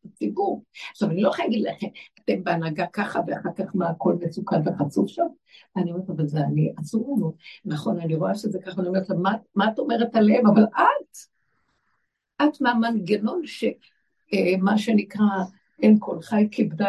הציבור. 0.04 0.64
עכשיו, 0.90 1.10
אני 1.10 1.22
לא 1.22 1.28
יכולה 1.28 1.48
להגיד 1.48 1.64
לכם, 1.64 1.86
אתם 2.32 2.44
בהנהגה 2.44 2.86
ככה, 2.86 3.20
ואחר 3.26 3.50
כך 3.56 3.64
מה, 3.74 3.88
הכל 3.88 4.16
מסוכן 4.20 4.68
וחצוף 4.68 5.08
שם? 5.08 5.26
אני 5.76 5.92
אומרת, 5.92 6.10
אבל 6.10 6.26
זה 6.26 6.38
אני, 6.40 6.72
אסור 6.80 7.16
לנו. 7.16 7.34
נכון, 7.64 8.00
אני 8.00 8.14
רואה 8.14 8.34
שזה 8.34 8.58
ככה, 8.66 8.80
אני 8.80 8.88
אומרת 8.88 9.08
לה, 9.08 9.16
מה, 9.16 9.32
מה 9.54 9.68
את 9.72 9.78
אומרת 9.78 10.16
עליהם? 10.16 10.46
אבל 10.46 10.62
את, 10.64 11.16
את 12.42 12.60
מהמנגנון 12.60 13.42
שמה 13.44 14.72
אה, 14.72 14.78
שנקרא, 14.78 15.24
אין 15.82 15.96
כל 15.98 16.20
חי, 16.20 16.48
כיבדה, 16.50 16.88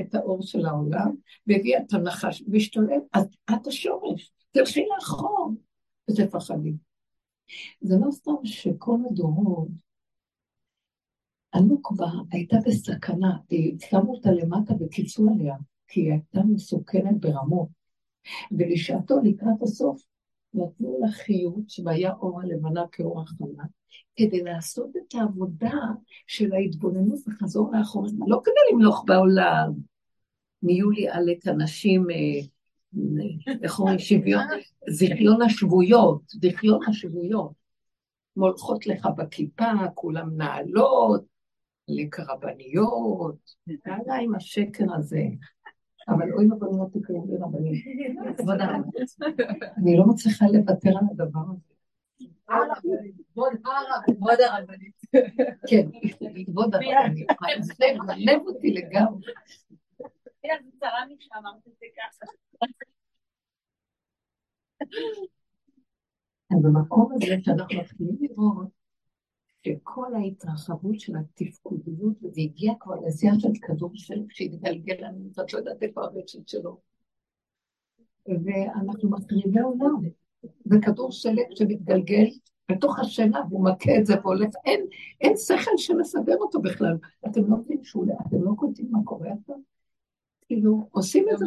את 0.00 0.14
האור 0.14 0.42
של 0.42 0.66
העולם, 0.66 1.14
והביאה 1.46 1.80
את 1.80 1.92
הנחש 1.92 2.42
משתולל, 2.48 3.00
אז 3.12 3.26
את 3.50 3.66
השורש, 3.66 4.32
תלכי 4.50 4.84
לאחור 4.94 5.54
ותפחדי. 6.10 6.72
זה 7.80 7.96
לא 8.06 8.10
סתם 8.10 8.32
שכל 8.44 8.98
הדורות, 9.10 9.68
הנוקבה 11.52 12.10
הייתה 12.32 12.56
בסכנה, 12.66 13.36
שמו 13.90 14.14
אותה 14.14 14.30
למטה 14.30 14.74
וקיצו 14.80 15.28
עליה, 15.30 15.54
כי 15.88 16.00
היא 16.00 16.10
הייתה 16.10 16.40
מסוכנת 16.42 17.20
ברמות. 17.20 17.68
ולשעתו, 18.52 19.14
לקראת 19.24 19.62
הסוף, 19.62 20.02
נתנו 20.54 20.98
לה 21.00 21.10
חיות 21.10 21.68
שהיה 21.70 22.12
אור 22.12 22.40
הלבנה 22.40 22.82
כאור 22.92 23.20
החמה, 23.20 23.64
כדי 24.16 24.42
לעשות 24.42 24.90
את 24.96 25.14
העבודה 25.14 25.74
של 26.26 26.52
ההתבוננות 26.52 27.18
וחזור 27.28 27.72
לאחור, 27.72 28.06
לא 28.26 28.40
כדי 28.44 28.54
למלוך 28.72 29.04
בעולם. 29.06 29.72
נהיו 30.62 30.90
לי 30.90 31.08
עלק 31.08 31.48
אנשים, 31.48 32.06
אה, 32.10 32.40
איך 33.62 33.80
אומרים, 33.80 33.98
שוויון, 33.98 34.44
זיכיון 34.90 35.42
השבויות, 35.42 36.22
זיכיון 36.28 36.80
השבויות. 36.88 37.52
מולכות 38.36 38.86
לך 38.86 39.08
בכיפה, 39.16 39.72
כולם 39.94 40.36
נעלות, 40.36 41.24
לקרבניות, 41.88 43.54
די 43.66 44.12
עם 44.22 44.34
השקר 44.34 44.94
הזה. 44.94 45.22
אבל 46.08 46.32
אוי 46.32 46.50
ואבוי 46.50 46.78
לא 46.78 46.84
תקראו 46.92 47.26
לי 47.26 47.36
רבנים. 47.36 47.74
אני 49.76 49.96
לא 49.96 50.04
מצליחה 50.06 50.46
לוותר 50.46 50.90
על 50.90 51.04
הדבר 51.10 51.40
הזה. 51.50 51.74
כבוד 54.06 54.40
הרבנית. 54.40 55.00
כן, 55.68 55.86
כבוד 56.46 56.74
הרבנית. 56.74 57.26
זה 57.60 57.84
גונב 57.98 58.46
אותי 58.46 58.70
לגמרי. 58.70 59.32
אז 66.50 66.62
במקום 66.62 67.12
הזה 67.12 67.34
שאנחנו 67.42 67.80
מתחילים 67.80 68.16
לראות 68.20 68.77
שכל 69.66 70.14
ההתרחבות 70.14 71.00
של 71.00 71.12
התפקודיות, 71.16 72.12
וזה 72.22 72.40
הגיע 72.40 72.72
כבר 72.80 72.94
לשיח 73.06 73.34
של 73.38 73.48
כדור 73.62 73.90
שלג 73.94 74.26
שהתגלגל 74.30 75.06
לנו, 75.06 75.30
ואת 75.36 75.52
לא 75.52 75.58
יודעת 75.58 75.82
איפה 75.82 76.04
הרשת 76.04 76.48
שלו. 76.48 76.80
ואנחנו 78.28 79.10
מחריבי 79.10 79.60
עולם. 79.60 80.02
זה 80.64 80.76
כדור 80.82 81.12
שלג 81.12 81.46
שמתגלגל 81.54 82.26
בתוך 82.70 82.98
השינה, 82.98 83.40
והוא 83.50 83.64
מכה 83.64 83.98
את 83.98 84.06
זה 84.06 84.14
והולך, 84.22 84.48
אין, 84.64 84.86
אין 85.20 85.36
שכל 85.36 85.76
שמסדר 85.76 86.36
אותו 86.36 86.62
בכלל. 86.62 86.96
אתם 87.26 87.50
לא 87.50 87.56
יודעים 87.56 87.84
שהוא, 87.84 88.06
אתם 88.26 88.42
לא 88.42 88.52
קולטים 88.56 88.88
מה 88.90 88.98
קורה 89.04 89.28
עכשיו? 89.40 89.56
כאילו, 90.46 90.88
עושים 90.90 91.26
את 91.32 91.38
זה. 91.38 91.44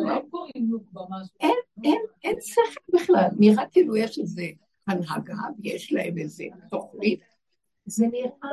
אין, 1.39 1.55
אין, 1.83 2.01
אין 2.23 2.35
שכל 2.41 2.97
בכלל. 2.97 3.27
נראה 3.39 3.63
כאילו 3.71 3.97
יש 3.97 4.19
איזה 4.19 4.45
הנהגה, 4.87 5.35
ויש 5.59 5.93
להם 5.93 6.17
איזה 6.17 6.43
תוכנית. 6.69 7.19
זה 7.85 8.07
נראה 8.07 8.49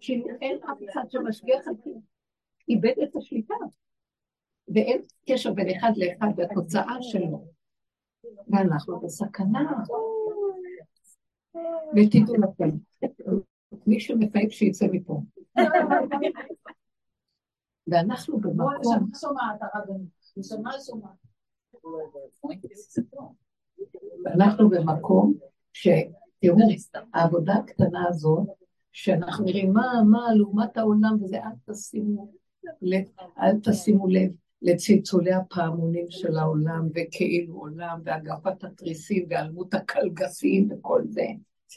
כאילו 0.00 0.26
אין 0.40 0.58
אף 0.64 0.78
אחד 0.90 1.02
שמשגיח 1.10 1.68
על 1.68 1.74
כלום. 1.82 2.02
איבד 2.68 2.94
את 3.02 3.16
השליטה. 3.16 3.54
ואין 4.74 5.02
קשר 5.28 5.52
בין 5.52 5.76
אחד 5.76 5.92
לאחד 5.96 6.32
והתוצאה 6.36 6.96
שלו. 7.00 7.44
ואנחנו 8.48 9.00
בסכנה. 9.00 9.72
ותדעו 11.96 12.34
לכם, 12.34 12.76
מי 13.86 14.00
שמפהק 14.00 14.50
שיצא 14.50 14.86
מפה. 14.92 15.20
ואנחנו 17.86 18.38
במקום... 18.38 19.10
ואנחנו 24.24 24.68
במקום 24.68 25.34
ש... 25.72 25.88
תראו, 26.40 26.56
העבודה 27.14 27.54
הקטנה 27.54 28.08
הזאת, 28.08 28.46
שאנחנו 28.92 29.44
נראים 29.44 29.72
מה, 29.72 30.02
מה, 30.10 30.34
לעומת 30.34 30.76
העולם, 30.76 31.22
וזה 31.22 31.36
אל 31.36 31.72
תשימו 31.72 32.32
לב, 32.82 33.04
אל 33.38 33.60
תשימו 33.62 34.08
לב 34.08 34.30
לצלצולי 34.62 35.32
הפעמונים 35.32 36.06
של 36.08 36.36
העולם, 36.36 36.88
וכאילו 36.94 37.54
עולם, 37.54 38.00
והגפת 38.04 38.64
התריסים, 38.64 39.26
והיעלמות 39.30 39.74
הקלגסים, 39.74 40.68
וכל 40.70 41.02
זה. 41.08 41.26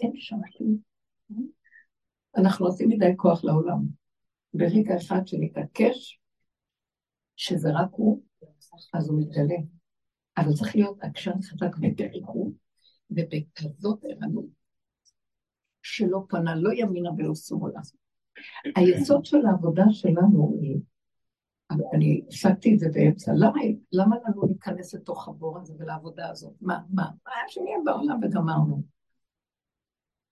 אין 0.01 0.11
שם 0.15 0.37
כלום. 0.57 0.77
אנחנו 2.37 2.65
עושים 2.65 2.89
מדי 2.89 3.13
כוח 3.17 3.43
לעולם. 3.43 3.79
ברגע 4.53 4.97
אחד 4.97 5.27
שנתעקש, 5.27 6.19
שזה 7.35 7.69
רק 7.73 7.89
הוא, 7.91 8.21
אז 8.93 9.09
הוא 9.09 9.21
מתגלה. 9.21 9.57
אבל 10.37 10.53
צריך 10.53 10.75
להיות 10.75 10.97
עקשן 11.01 11.41
חזק 11.41 11.77
בדריכות, 11.77 12.53
ובכזאת 13.11 14.03
ערנות, 14.03 14.45
שלא 15.81 16.25
פנה 16.29 16.55
לא 16.55 16.69
ימינה 16.73 17.09
ולא 17.17 17.35
שמאלה. 17.35 17.79
היסוד 18.75 19.25
של 19.25 19.45
העבודה 19.45 19.83
שלנו 19.89 20.57
היא, 20.61 20.79
אני 21.93 22.21
הפסקתי 22.27 22.73
את 22.73 22.79
זה 22.79 22.89
באמצע, 22.93 23.31
למה, 23.35 23.59
למה 23.91 24.15
לנו 24.27 24.45
להיכנס 24.47 24.93
לתוך 24.93 25.27
הבור 25.27 25.59
הזה 25.59 25.73
ולעבודה 25.79 26.29
הזאת? 26.29 26.53
מה, 26.61 26.79
מה, 26.89 27.03
מה 27.25 27.31
היה 27.35 27.43
שנהיה 27.47 27.77
בעולם 27.85 28.19
וגמרנו? 28.23 28.83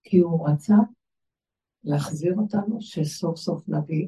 כי 0.04 0.18
הוא 0.18 0.50
רצה 0.50 0.76
להחזיר 1.84 2.36
אותנו 2.38 2.82
שסוף 2.82 3.38
סוף 3.38 3.70
נביא 3.70 4.08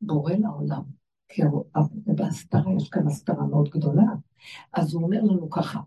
בורא 0.00 0.32
לעולם. 0.32 0.82
כי 1.28 1.42
בהסתרה, 2.06 2.72
יש 2.76 2.88
כאן 2.88 3.06
הסתרה 3.06 3.46
מאוד 3.46 3.68
גדולה. 3.68 4.02
אז 4.72 4.94
הוא 4.94 5.02
אומר 5.02 5.22
לנו 5.22 5.50
ככה, 5.50 5.80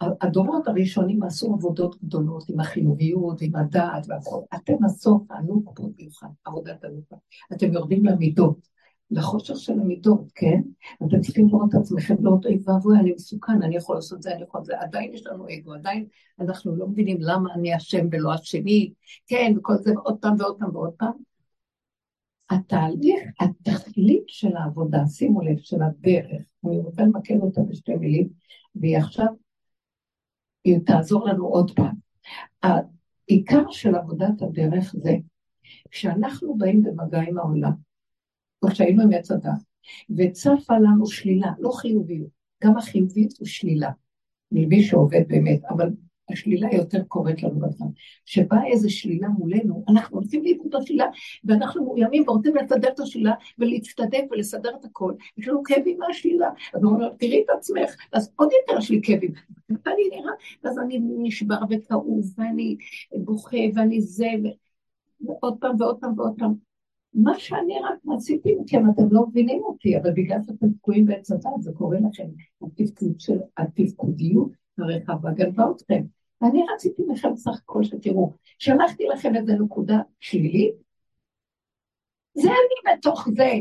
הדורות 0.00 0.68
הראשונים 0.68 1.22
עשו 1.22 1.54
עבודות 1.54 2.02
גדולות 2.02 2.48
עם 2.48 2.60
החיוביות, 2.60 3.40
עם 3.40 3.56
הדעת 3.56 4.06
והכל. 4.08 4.40
אתם 4.54 4.84
הסוף, 4.84 5.22
הענוק 5.30 5.72
פה 5.74 5.88
מיוחד, 5.98 6.28
עבודת 6.44 6.84
הנופה. 6.84 7.16
אתם 7.52 7.72
יורדים 7.72 8.04
למידות, 8.04 8.68
לחושך 9.10 9.56
של 9.56 9.72
המידות, 9.72 10.32
כן? 10.34 10.60
אתם 11.06 11.20
צריכים 11.20 11.48
לראות 11.48 11.70
את 11.70 11.80
עצמכם, 11.80 12.14
לראות 12.20 12.46
אוי 12.46 12.58
ואבוי, 12.64 12.98
אני 12.98 13.12
מסוכן, 13.12 13.62
אני 13.62 13.76
יכול 13.76 13.96
לעשות 13.96 14.22
זה, 14.22 14.34
אני 14.34 14.42
יכול 14.42 14.60
לעשות 14.60 14.78
זה. 14.78 14.80
עדיין 14.80 15.14
יש 15.14 15.26
לנו 15.26 15.46
אגו, 15.48 15.74
עדיין 15.74 16.06
אנחנו 16.40 16.76
לא 16.76 16.86
מבינים 16.86 17.16
למה 17.20 17.54
אני 17.54 17.76
אשם 17.76 18.06
ולא 18.12 18.32
השני, 18.32 18.92
כן, 19.26 19.52
וכל 19.56 19.76
זה 19.76 19.92
עוד 20.04 20.18
פעם 20.20 20.34
ועוד 20.38 20.56
פעם 20.58 20.76
ועוד 20.76 20.92
פעם. 20.98 21.12
התהליך, 22.50 23.22
התכלית 23.40 24.24
של 24.26 24.56
העבודה, 24.56 25.06
שימו 25.06 25.42
לב, 25.42 25.56
של 25.58 25.82
הדרך, 25.82 26.42
אני 26.66 26.78
רוצה 26.78 27.02
למקד 27.02 27.38
אותה 27.42 27.60
בשתי 27.60 27.94
מילים, 27.94 28.28
והיא 28.74 28.98
עכשיו 28.98 29.26
היא 30.66 30.78
תעזור 30.86 31.28
לנו 31.28 31.46
עוד 31.46 31.70
פעם. 31.70 31.94
העיקר 32.62 33.70
של 33.70 33.94
עבודת 33.94 34.42
הדרך 34.42 34.94
זה 34.98 35.16
כשאנחנו 35.90 36.54
באים 36.54 36.82
במגע 36.82 37.20
עם 37.20 37.38
העולם, 37.38 37.72
או 38.62 38.68
כשהיינו 38.68 39.02
עם 39.02 39.12
עץ 39.12 39.30
הדת, 39.30 39.62
וצפה 40.16 40.78
לנו 40.78 41.06
שלילה, 41.06 41.52
לא 41.58 41.70
חיוביות, 41.70 42.30
גם 42.64 42.76
החיובית 42.76 43.38
הוא 43.38 43.46
שלילה, 43.46 43.90
מלבי 44.52 44.82
שעובד 44.82 45.22
באמת, 45.28 45.64
אבל 45.64 45.90
השלילה 46.30 46.68
יותר 46.74 47.02
קורית 47.04 47.42
לנו 47.42 47.60
בזמן. 47.60 47.86
שבאה 48.24 48.66
איזו 48.66 48.90
שלילה 48.90 49.28
מולנו, 49.28 49.84
אנחנו 49.88 50.18
רוצים 50.18 50.42
לאיבוד 50.42 50.74
השלילה, 50.74 51.06
ואנחנו 51.44 51.84
מאוימים 51.84 52.28
ורוצים 52.28 52.56
לסדר 52.56 52.88
את 52.88 53.00
השלילה 53.00 53.32
ולהצטדק 53.58 54.24
ולסדר 54.30 54.70
את 54.80 54.84
הכל. 54.84 55.12
יש 55.38 55.48
לנו 55.48 55.62
כאבים 55.62 55.98
מהשלילה. 55.98 56.48
אז 56.74 56.84
הוא 56.84 56.92
אומר, 56.92 57.08
תראי 57.18 57.42
את 57.44 57.50
עצמך, 57.58 57.96
אז 58.12 58.32
עוד 58.36 58.48
יותר 58.60 58.78
יש 58.78 58.90
לי 58.90 59.00
כאבים. 59.02 59.32
ואני 59.68 60.02
נראה, 60.12 60.32
ואז 60.64 60.78
אני 60.78 61.00
נשבר 61.02 61.58
וכאוב, 61.70 62.34
ואני 62.38 62.76
בוכה, 63.24 63.56
ואני 63.74 64.00
זה, 64.00 64.28
ועוד 65.20 65.56
פעם 65.60 65.76
ועוד 65.78 65.98
פעם 66.00 66.18
ועוד 66.18 66.34
פעם. 66.38 66.54
מה 67.14 67.38
שאני 67.38 67.74
רק 67.84 67.98
רציתי 68.08 68.54
מכם, 68.60 68.90
אתם 68.90 69.02
לא 69.10 69.26
מבינים 69.26 69.62
אותי, 69.62 69.98
אבל 69.98 70.10
בגלל 70.12 70.38
שאתם 70.46 70.72
תקועים 70.72 71.06
בעץ 71.06 71.30
הדת, 71.30 71.60
זה 71.60 71.72
קורה 71.72 71.98
לכם, 72.00 72.28
התפקודיות 73.56 74.50
הרחבה 74.78 75.30
גנבה 75.32 75.64
אתכם. 75.76 76.02
ואני 76.40 76.64
רציתי 76.74 77.02
לכם 77.08 77.36
סך 77.36 77.60
הכל 77.62 77.84
שתראו, 77.84 78.32
שלחתי 78.58 79.04
לכם 79.04 79.36
איזה 79.36 79.52
נקודה 79.52 79.96
שלילית, 80.20 80.74
זה 82.34 82.48
אני 82.48 82.94
בתוך 82.96 83.28
זה. 83.36 83.52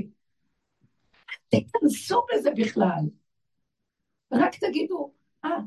תיכנסו 1.49 2.21
בזה 2.33 2.51
בכלל. 2.51 3.03
רק 4.31 4.55
תגידו, 4.55 5.11
אה, 5.45 5.57
ah, 5.57 5.61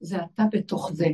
זה 0.00 0.16
אתה 0.16 0.42
בתוך 0.52 0.90
זה. 0.92 1.06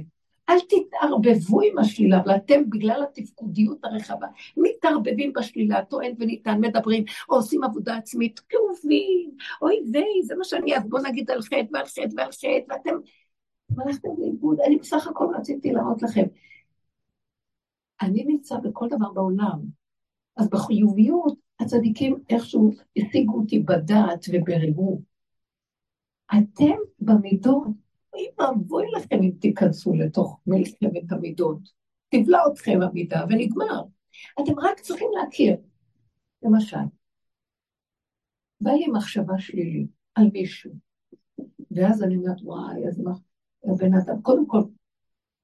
אל 0.49 0.59
תתערבבו 0.61 1.61
עם 1.61 1.79
השלילה, 1.79 2.21
אבל 2.21 2.37
אתם 2.37 2.71
בגלל 2.71 3.03
התפקודיות 3.03 3.85
הרחבה, 3.85 4.27
מתערבבים 4.57 5.33
בשלילה, 5.33 5.85
טוען 5.85 6.15
וניתן, 6.19 6.61
מדברים, 6.61 7.05
או 7.29 7.35
עושים 7.37 7.65
עבודה 7.65 7.97
עצמית, 7.97 8.41
כאובים, 8.49 9.31
אוי 9.63 9.81
ויי, 9.93 10.23
זה 10.23 10.35
מה 10.35 10.45
שאני, 10.45 10.77
אז 10.77 10.89
בואו 10.89 11.03
נגיד 11.03 11.31
על 11.31 11.43
חטא 11.43 11.67
ועל 11.73 11.87
חטא 11.87 12.15
ועל 12.17 12.33
חטא, 12.33 12.63
ואתם 12.69 12.95
הלכתם 13.81 14.09
לאיבוד, 14.19 14.61
אני 14.67 14.77
בסך 14.77 15.07
הכל 15.07 15.27
רציתי 15.39 15.73
להראות 15.73 16.03
לכם. 16.03 16.25
אני 18.01 18.25
נמצא 18.25 18.57
בכל 18.57 18.89
דבר 18.89 19.13
בעולם, 19.13 19.61
אז 20.37 20.51
בחיוביות 20.51 21.39
הצדיקים 21.61 22.17
איכשהו 22.31 22.71
השיגו 22.99 23.41
אותי 23.41 23.59
בדעת 23.59 24.25
ובריבו. 24.33 25.03
אתם 26.27 26.77
במידות, 27.01 27.69
אוי 28.13 28.27
ואבוי 28.39 28.87
לכם 28.97 29.17
אם 29.23 29.31
תיכנסו 29.41 29.95
לתוך 29.95 30.41
מלחמת 30.47 31.13
המידות. 31.13 31.59
תבלע 32.09 32.39
אתכם 32.53 32.79
המידה 32.83 33.25
ונגמר. 33.29 33.83
אתם 34.43 34.59
רק 34.59 34.81
צריכים 34.81 35.09
להכיר. 35.15 35.57
למשל, 36.43 36.77
בא 38.61 38.71
לי 38.71 38.87
מחשבה 38.87 39.39
שלילית 39.39 39.91
על 40.15 40.31
מישהו, 40.33 40.73
ואז 41.71 42.03
אני 42.03 42.17
אומרת, 42.17 42.37
וואי, 42.43 42.89
אז 42.89 43.01
מה, 43.01 43.13
הבן 43.65 43.95
אדם, 43.95 44.23
קודם 44.23 44.47
כל, 44.47 44.63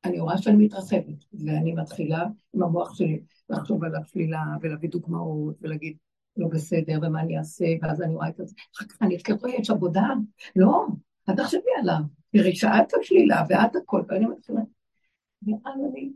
אני 0.04 0.20
רואה 0.20 0.38
שאני 0.38 0.64
מתרחבת, 0.64 1.24
ואני 1.32 1.72
מתחילה 1.72 2.26
עם 2.54 2.62
המוח 2.62 2.94
שלי 2.94 3.22
לחשוב 3.50 3.84
על 3.84 3.96
השלילה 3.96 4.42
ולהביא 4.60 4.88
דוגמאות 4.88 5.56
ולהגיד, 5.60 5.96
לא 6.36 6.48
בסדר, 6.48 6.98
ומה 7.02 7.20
אני 7.20 7.38
אעשה, 7.38 7.64
ואז 7.82 8.02
אני 8.02 8.14
רואה 8.14 8.28
את 8.28 8.34
זה. 8.36 8.54
אחר 8.76 8.86
כך 8.86 9.02
אני 9.02 9.16
אזכר, 9.16 9.34
יש 9.58 9.70
עבודה? 9.70 10.08
לא, 10.56 10.86
אל 11.28 11.36
תחשבי 11.36 11.70
עליו. 11.80 12.00
תראי 12.32 12.56
שאת 12.56 12.94
השלילה 13.00 13.42
ואת 13.48 13.76
הכל, 13.76 14.02
ואני 14.08 14.26
מתחילה. 14.26 14.60
ואז 15.46 15.80
אני, 15.90 16.12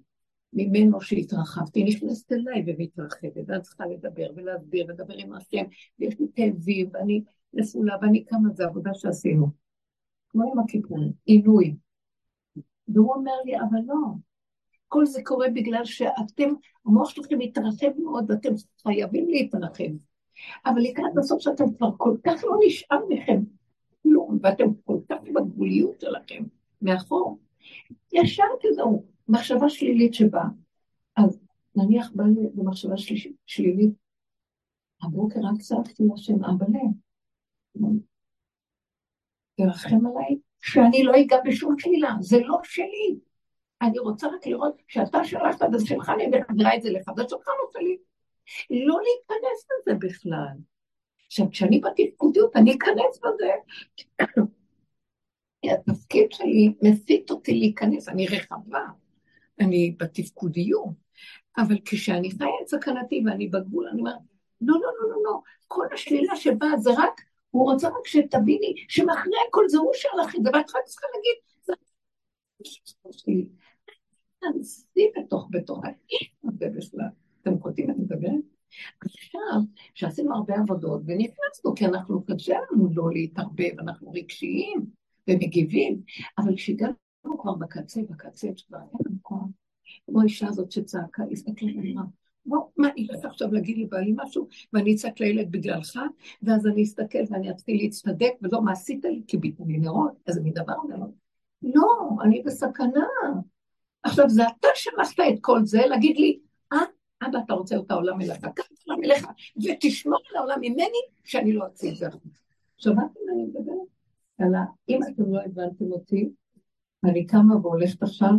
ממנו 0.53 1.01
שהתרחבתי, 1.01 1.85
נכנסת 1.85 2.33
אליי 2.33 2.65
ומתרחבת, 2.67 3.45
ואת 3.47 3.63
צריכה 3.63 3.85
לדבר 3.87 4.27
ולהסביר, 4.37 4.87
ולדבר 4.89 5.15
עם 5.15 5.33
השם, 5.33 5.65
ויש 5.99 6.15
לי 6.21 6.27
כאבים, 6.35 6.91
ואני 6.93 7.23
נפולה, 7.53 7.97
ואני 8.03 8.25
קמה, 8.25 8.49
זו 8.55 8.65
עבודה 8.65 8.91
שעשינו. 8.95 9.47
כמו 10.29 10.53
עם 10.53 10.59
הכיפורים, 10.59 11.13
עינוי. 11.25 11.75
והוא 12.89 13.15
אומר 13.15 13.33
לי, 13.45 13.57
אבל 13.57 13.79
לא, 13.87 13.95
כל 14.89 15.07
זה 15.07 15.21
קורה 15.25 15.47
בגלל 15.55 15.85
שאתם, 15.85 16.49
המוח 16.87 17.11
שלכם 17.11 17.39
מתרחב 17.39 18.01
מאוד 18.03 18.31
ואתם 18.31 18.53
חייבים 18.83 19.29
להתרחב. 19.29 19.93
אבל 20.67 20.81
לקראת 20.81 21.19
הסוף 21.19 21.41
שאתם 21.43 21.75
כבר 21.75 21.91
כל 21.97 22.17
כך 22.27 22.45
לא 22.45 22.57
נשאר 22.67 22.99
מכם 23.09 23.41
כלום, 24.03 24.39
ואתם 24.43 24.65
כל 24.85 24.99
כך 25.09 25.17
בגבוליות 25.35 26.01
שלכם 26.01 26.45
מאחור. 26.83 27.39
ישר 28.13 28.45
תדעו, 28.61 29.05
מחשבה 29.29 29.69
שלילית 29.69 30.15
שבאה. 30.15 30.49
אז 31.17 31.41
נניח 31.77 32.11
בא 32.15 32.25
לי 32.25 32.49
במחשבה 32.55 32.95
שלילית, 33.47 33.95
הבוקר 35.03 35.41
רק 35.41 35.61
צעקתי 35.61 36.03
לשם 36.15 36.45
אבא 36.45 36.67
תרחם 39.57 40.07
עליי, 40.07 40.39
שאני 40.61 41.03
לא 41.03 41.13
אגע 41.21 41.37
בשום 41.45 41.79
שלילה, 41.79 42.11
זה 42.21 42.39
לא 42.41 42.59
שלי. 42.63 43.19
אני 43.83 43.99
רוצה 43.99 44.27
רק 44.27 44.47
לראות 44.47 44.83
שאתה 44.89 45.25
שלחת 45.25 45.63
את 45.63 45.69
זה 45.73 45.87
שלך, 45.87 46.09
אני 46.09 46.27
מחזירה 46.27 46.75
את 46.75 46.83
זה 46.83 46.91
לך, 46.91 47.11
זה 47.17 47.23
שלך 47.29 47.49
לא 47.49 47.71
שלי. 47.73 47.99
לא 48.71 48.99
להיכנס 49.03 49.67
לזה 49.71 49.99
בכלל. 49.99 50.57
עכשיו, 51.27 51.51
כשאני 51.51 51.81
בתפקודיות, 51.81 52.57
אני 52.57 52.77
אכנס 52.77 53.21
בזה. 53.23 53.51
התפקיד 55.65 56.33
שלי 56.33 56.73
מסיט 56.83 57.31
אותי 57.31 57.55
להיכנס, 57.55 58.09
אני 58.09 58.27
רחבה, 58.27 58.85
אני 59.61 59.95
בתפקודיות, 59.99 60.89
אבל 61.59 61.79
כשאני 61.85 62.31
חיה 62.31 62.49
את 62.63 62.69
סכנתי 62.69 63.23
ואני 63.27 63.49
בגבול, 63.49 63.89
אני 63.89 64.01
אומרת, 64.01 64.19
לא, 64.61 64.75
לא, 64.75 64.91
לא, 65.01 65.11
לא, 65.11 65.17
לא, 65.25 65.41
כל 65.69 65.87
השלילה 65.93 66.37
שבאה 66.37 66.77
זה 66.77 66.91
רק 66.97 67.21
הוא 67.51 67.73
רוצה 67.73 67.89
רק 67.89 68.07
שתביני 68.07 68.75
שמאחרי 68.89 69.37
הכל 69.49 69.69
זה 69.69 69.79
הוא 69.79 69.93
שלח 69.95 70.37
את 70.37 70.43
זה, 70.43 70.51
ואת 70.55 70.77
רק 70.77 70.85
צריכה 70.85 71.07
להגיד, 71.15 71.37
זה 71.63 71.73
שלי. 73.11 73.49
תנסי 74.41 75.11
בתוך 75.19 75.49
בתוך 75.51 75.85
האיש 75.85 76.35
הזה 76.45 76.69
בכלל. 76.77 77.09
אתם 77.43 77.59
קולטים 77.59 77.91
אני 77.91 77.99
מדברת? 77.99 78.45
עכשיו, 79.01 79.61
שעשינו 79.95 80.35
הרבה 80.35 80.55
עבודות 80.55 81.03
ונכנסנו, 81.07 81.75
כי 81.77 81.87
אנחנו, 81.87 82.25
קשה 82.25 82.57
לנו 82.73 82.89
לא 82.95 83.11
להתערבב, 83.13 83.81
אנחנו 83.81 84.13
רגשיים 84.13 84.87
ומגיבים, 85.29 86.03
אבל 86.39 86.57
כשהגענו 86.57 86.95
כבר 87.39 87.55
בקצה, 87.55 88.01
בקצה, 88.11 88.49
שכבר 88.57 88.79
היה 88.79 88.87
לנו 89.07 89.17
כמו 90.07 90.21
האישה 90.21 90.49
הזאת 90.49 90.73
שצעקה, 90.73 91.23
הסתכלה 91.33 91.73
ואמרה, 91.77 92.05
בוא, 92.49 92.59
מה, 92.77 92.89
היא 92.97 93.09
הולכת 93.11 93.25
עכשיו 93.25 93.53
להגיד 93.53 93.79
לבעלי 93.79 94.15
משהו, 94.17 94.49
ואני 94.73 94.95
אצעק 94.95 95.21
לילד 95.21 95.53
בגללך, 95.53 95.99
ואז 96.43 96.67
אני 96.67 96.83
אסתכל 96.83 97.19
ואני 97.31 97.51
אתחיל 97.51 97.77
להצטדק, 97.83 98.33
ולא, 98.43 98.63
מה 98.63 98.73
עשית 98.73 99.05
לי? 99.05 99.23
כי 99.27 99.37
ביטו 99.37 99.65
לי 99.67 99.79
נרות, 99.79 100.13
איזה 100.27 100.41
מין 100.41 100.53
דבר 100.53 100.77
מאוד. 100.89 101.11
לא, 101.63 102.09
אני 102.23 102.43
בסכנה. 102.43 103.07
עכשיו, 104.03 104.29
זה 104.29 104.43
אתה 104.47 104.69
שלחת 104.75 105.21
את 105.35 105.39
כל 105.41 105.65
זה, 105.65 105.87
להגיד 105.87 106.17
לי, 106.17 106.39
אה, 106.73 106.79
אבא, 107.23 107.39
אתה 107.45 107.55
רוצה 107.55 107.77
את 107.77 107.91
העולם 107.91 108.21
אליך, 108.21 108.39
קח 108.55 108.65
את 108.73 108.79
העולם 108.89 109.05
אליך, 109.05 109.27
ותשמור 109.65 110.19
על 110.31 110.37
העולם 110.37 110.59
ממני, 110.61 110.99
שאני 111.25 111.53
לא 111.53 111.67
אציל 111.67 111.93
את 111.93 111.99
זה. 111.99 112.07
שמעתם 112.77 113.21
מה 113.27 113.33
אני 113.33 113.43
מדברת? 113.43 113.89
אלא, 114.41 114.59
אם 114.89 115.01
אתם 115.03 115.33
לא 115.33 115.41
הבנתם 115.41 115.93
אותי, 115.93 116.29
אני 117.05 117.27
קמה 117.27 117.57
והולכת 117.57 118.03
עכשיו, 118.03 118.31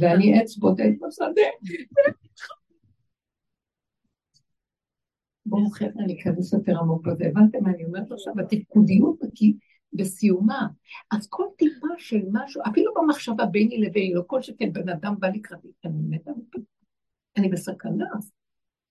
ואני 0.00 0.40
עץ 0.40 0.56
בודד 0.56 0.90
בשדה, 1.00 1.42
בואו 5.48 5.70
חבר'ה, 5.70 6.04
אני 6.04 6.20
אכנס 6.20 6.52
יותר 6.52 6.78
עמוק 6.78 7.06
בזה. 7.06 7.24
הבנתם 7.26 7.58
מה 7.62 7.70
אני 7.70 7.84
אומרת 7.84 8.12
עכשיו? 8.12 8.32
התפקודיות 8.40 9.20
בסיומה. 9.92 10.66
אז 11.10 11.26
כל 11.30 11.44
טיפה 11.58 11.86
של 11.98 12.20
משהו, 12.32 12.62
אפילו 12.68 12.92
במחשבה 12.94 13.46
ביני 13.46 13.78
לביני, 13.78 14.14
לא 14.14 14.22
כל 14.26 14.42
שכן 14.42 14.72
בן 14.72 14.88
אדם 14.88 15.14
בא 15.18 15.28
לקראתי, 15.28 15.68
אני 15.84 16.02
מתה, 16.08 16.30
אני 17.36 17.48
בסכנה. 17.48 18.08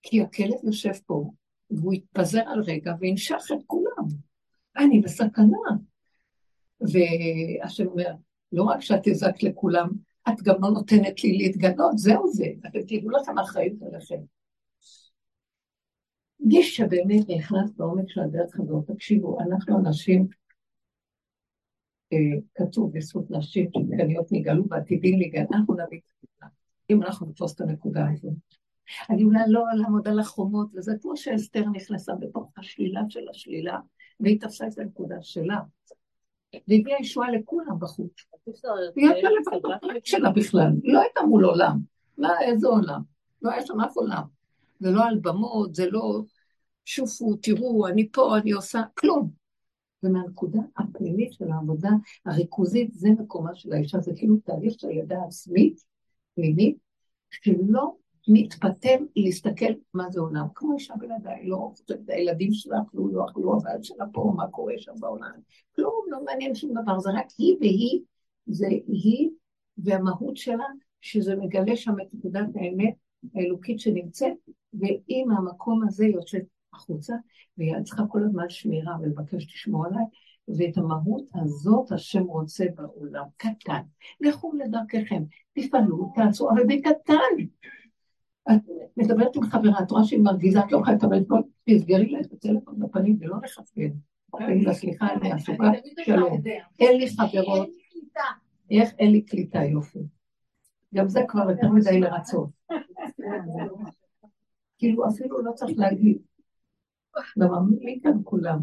כי 0.03 0.21
הכלב 0.21 0.57
יושב 0.63 0.93
פה, 1.05 1.31
והוא 1.71 1.93
יתפזר 1.93 2.41
על 2.47 2.61
רגע 2.61 2.93
וינשך 2.99 3.43
את 3.53 3.63
כולם. 3.67 4.07
אני 4.77 4.99
בסכנה. 4.99 5.57
והשם 6.81 7.87
אומר, 7.87 8.13
לא 8.51 8.63
רק 8.63 8.81
שאת 8.81 9.07
הזקת 9.07 9.43
לכולם, 9.43 9.89
את 10.29 10.41
גם 10.43 10.55
לא 10.61 10.69
נותנת 10.69 11.23
לי 11.23 11.37
להתגנות, 11.37 11.97
זהו 11.97 12.27
זה, 12.27 12.45
אתם 12.67 12.79
תדעו 12.87 13.09
לכם 13.09 13.37
אחריות 13.37 13.81
עליכם. 13.81 14.36
מי 16.47 16.63
שבאמת 16.63 17.29
נכנס 17.29 17.71
בעומק 17.77 18.09
של 18.09 18.21
הדרך 18.21 18.59
הזאת, 18.59 18.91
תקשיבו, 18.91 19.37
אנחנו 19.39 19.79
אנשים, 19.79 20.27
אה, 22.13 22.17
כתוב 22.55 22.91
בזכות 22.93 23.31
נשים 23.31 23.69
שדגניות 23.73 24.31
נגאלו 24.31 24.63
ועתידים 24.69 25.19
להיגאל, 25.19 25.45
אנחנו 25.53 25.73
נביא 25.73 25.97
את 25.97 26.03
זה, 26.31 26.45
אם 26.89 27.03
אנחנו 27.03 27.27
נתפוס 27.27 27.55
את 27.55 27.61
הנקודה 27.61 28.05
הזו. 28.13 28.29
אני 29.09 29.23
אולי 29.23 29.39
לא 29.47 29.63
לעמוד 29.75 30.07
על 30.07 30.19
החומות, 30.19 30.67
וזה 30.75 30.91
כמו 31.01 31.17
שאסתר 31.17 31.63
נכנסה 31.73 32.13
בתוך 32.19 32.51
השלילה 32.57 33.01
של 33.09 33.29
השלילה, 33.29 33.79
והיא 34.19 34.41
תפסה 34.41 34.67
את 34.67 34.79
הנקודה 34.79 35.15
שלה. 35.21 35.59
והביאה 36.67 36.97
ישועה 37.01 37.31
לכולם 37.31 37.79
בחוץ. 37.79 38.11
היא 38.95 39.09
הייתה 39.09 39.29
לבד 39.29 40.05
שלה 40.05 40.29
בכלל, 40.29 40.71
היא 40.83 40.93
לא 40.93 41.01
הייתה 41.01 41.21
מול 41.21 41.45
עולם. 41.45 41.79
מה, 42.17 42.29
איזה 42.41 42.67
עולם? 42.67 43.01
לא 43.41 43.51
היה 43.51 43.65
שם 43.65 43.81
אף 43.81 43.97
עולם. 43.97 44.23
זה 44.79 44.91
לא 44.91 45.05
על 45.05 45.19
במות, 45.19 45.75
זה 45.75 45.89
לא 45.89 46.21
שופו, 46.87 47.35
תראו, 47.35 47.87
אני 47.87 48.09
פה, 48.11 48.37
אני 48.37 48.51
עושה, 48.51 48.81
כלום. 48.99 49.29
ומהנקודה 50.03 50.59
הפנימית 50.77 51.33
של 51.33 51.51
העבודה 51.51 51.89
הריכוזית, 52.25 52.93
זה 52.93 53.09
מקומה 53.09 53.55
של 53.55 53.73
האישה, 53.73 53.99
זה 53.99 54.11
כאילו 54.15 54.37
תהליך 54.37 54.73
של 54.79 54.89
ידע 54.89 55.17
עצמית, 55.27 55.83
פנימית, 56.35 56.77
שלא 57.29 57.95
מתפתל 58.27 59.05
להסתכל 59.15 59.73
מה 59.93 60.09
זה 60.09 60.19
עולם. 60.19 60.45
כמו 60.55 60.73
אישה 60.73 60.93
בלעדיי, 60.95 61.47
לא 61.47 61.71
חושבת, 61.71 61.99
הילדים 62.07 62.53
שלה 62.53 62.77
אכלו, 62.87 63.07
לא 63.07 63.25
אכלו, 63.25 63.53
הבעל 63.53 63.83
שלה 63.83 64.05
פה, 64.13 64.33
מה 64.35 64.47
קורה 64.47 64.73
שם 64.77 64.93
בעולם. 64.99 65.31
כלום, 65.75 66.05
לא 66.07 66.23
מעניין 66.25 66.55
שום 66.55 66.71
דבר, 66.81 66.99
זה 66.99 67.09
רק 67.13 67.27
היא 67.37 67.55
והיא, 67.59 68.01
זה 68.47 68.67
היא 68.87 69.29
והמהות 69.77 70.37
שלה, 70.37 70.67
שזה 71.01 71.35
מגלה 71.35 71.75
שם 71.75 71.93
את 72.01 72.07
נקודת 72.13 72.47
האמת 72.55 72.93
האלוקית 73.35 73.79
שנמצאת, 73.79 74.33
והיא 74.73 75.25
מהמקום 75.25 75.87
הזה 75.87 76.05
יוצאת 76.05 76.43
החוצה, 76.73 77.13
והיא 77.57 77.73
צריכה 77.83 78.03
כל 78.09 78.23
הזמן 78.23 78.49
שמירה 78.49 78.95
ולבקש 79.01 79.45
לשמור 79.53 79.85
עליי, 79.85 80.03
ואת 80.47 80.77
המהות 80.77 81.29
הזאת 81.35 81.91
השם 81.91 82.23
רוצה 82.23 82.65
בעולם, 82.75 83.23
קטן. 83.37 83.81
לכו 84.21 84.53
לדרככם, 84.53 85.23
תפעלו, 85.53 86.11
תעצרו, 86.15 86.49
אבל 86.49 86.63
בקטן. 86.67 87.43
את 88.51 88.61
מדברת 88.97 89.35
עם 89.35 89.43
חברה, 89.43 89.79
את 89.83 89.91
רואה 89.91 90.03
שהיא 90.03 90.19
מרגיזה, 90.19 90.59
את 90.59 90.71
לא 90.71 90.77
יכולה 90.77 90.95
לקבל 90.95 91.23
כל, 91.27 91.41
תסגרי 91.69 92.09
לה 92.09 92.19
את 92.19 92.33
הטלפון 92.33 92.79
בפנים 92.79 93.17
ולא 93.19 93.37
לחפש. 93.43 93.91
תגידי 94.37 94.65
לה, 94.65 94.73
סליחה, 94.73 95.13
אני 95.13 95.31
עסוקה, 95.31 95.71
שלום. 96.05 96.41
אין 96.79 96.97
לי 96.97 97.07
חברות. 97.09 97.69
איך 98.71 98.89
אין 98.99 99.11
לי 99.11 99.21
קליטה, 99.21 99.63
יופי. 99.63 99.99
גם 100.93 101.07
זה 101.07 101.21
כבר 101.27 101.51
יותר 101.51 101.69
מדי 101.69 101.99
לרצות. 101.99 102.49
כאילו 104.77 105.07
אפילו 105.07 105.41
לא 105.41 105.51
צריך 105.51 105.79
להגיד. 105.79 106.17
למה 107.37 107.59
מי 107.79 107.99
כאן 108.03 108.17
כולם? 108.23 108.59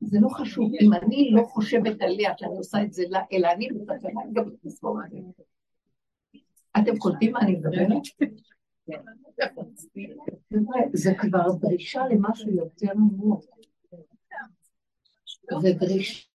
זה 0.00 0.18
לא 0.20 0.28
חשוב. 0.28 0.72
אם 0.80 0.92
אני 0.92 1.30
לא 1.32 1.42
חושבת 1.42 2.02
עליה 2.02 2.32
שאני 2.36 2.56
עושה 2.56 2.82
את 2.82 2.92
זה 2.92 3.02
לה, 3.08 3.20
אלא 3.32 3.48
אני 3.52 3.68
מסתכלת, 3.70 4.32
גם 4.32 4.44
על 4.44 5.10
זה. 5.36 5.42
אתם 6.78 6.98
קולטים 6.98 7.32
מה 7.32 7.40
אני 7.40 7.56
מדברת? 7.56 8.02
זה 10.92 11.14
כבר 11.18 11.52
דרישה 11.60 12.02
למשהו 12.10 12.50
יותר 12.50 12.92
עמוק. 12.92 13.44
זה 15.60 15.72
דרישה 15.72 16.26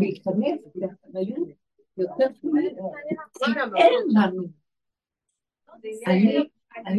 להיכנס 0.00 0.60
לאחריות 0.74 1.48
יותר 1.96 2.26
פנימית. 2.40 2.72
אין 3.76 3.92
לנו. 4.14 4.42
אני, 6.06 6.48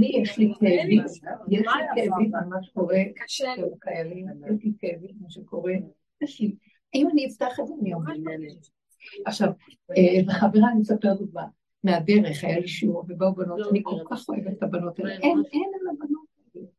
יש 0.01 0.37
לי 0.37 0.53
כאבים, 0.59 1.03
יש 1.49 1.61
לי 1.61 1.83
כאבים 1.95 2.35
על 2.35 2.45
מה 2.49 2.63
שקורה 2.63 2.97
חיילים, 3.83 4.27
יש 4.27 4.63
לי 4.63 4.71
כאבים 4.79 5.15
מה 5.21 5.29
שקורה, 5.29 5.73
יש 6.21 6.41
לי, 6.41 6.55
אם 6.95 7.07
אני 7.11 7.27
אפתח 7.27 7.59
את 7.59 7.67
זה 7.67 7.73
אני 7.81 7.93
אומרת. 7.93 8.17
עכשיו, 9.25 9.49
וחברה, 10.27 10.71
אני 10.71 10.81
אספר 10.81 11.13
דוגמה. 11.13 11.45
מהדרך, 11.83 12.43
היה 12.43 12.59
לי 12.59 12.67
שיעור, 12.67 13.03
ובאו 13.07 13.35
בנות, 13.35 13.59
אני 13.71 13.81
כל 13.83 13.95
כך 14.09 14.29
אוהבת 14.29 14.57
את 14.57 14.63
הבנות 14.63 14.99
האלה, 14.99 15.13
אין, 15.13 15.43
אין 15.53 15.71
על 15.81 15.95
הבנות 15.95 16.29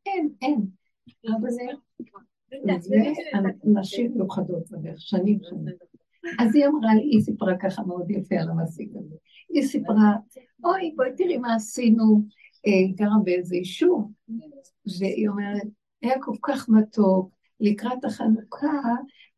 אין, 0.06 0.28
אין. 0.42 0.66
זה 2.80 2.96
נשים 3.64 4.12
מיוחדות 4.14 4.70
בדרך, 4.70 5.00
שנים 5.00 5.38
שנים. 5.42 5.74
אז 6.38 6.54
היא 6.54 6.66
אמרה 6.66 6.94
לי, 6.94 7.02
היא 7.02 7.20
סיפרה 7.20 7.58
ככה 7.58 7.82
מאוד 7.82 8.10
יפה 8.10 8.34
על 8.40 8.50
המעסיק 8.50 8.90
הזה. 8.94 9.16
היא 9.48 9.62
סיפרה, 9.62 10.12
אוי, 10.64 10.92
בואי 10.96 11.10
תראי 11.16 11.38
מה 11.38 11.54
עשינו, 11.54 12.04
אה, 12.04 12.39
גרה 12.94 13.16
באיזה 13.24 13.56
יישוב, 13.56 14.12
והיא 15.00 15.28
אומרת, 15.28 15.62
היה 16.02 16.14
כל 16.20 16.36
כך 16.42 16.68
מתוק, 16.68 17.30
לקראת 17.60 18.04
החנוכה, 18.04 18.80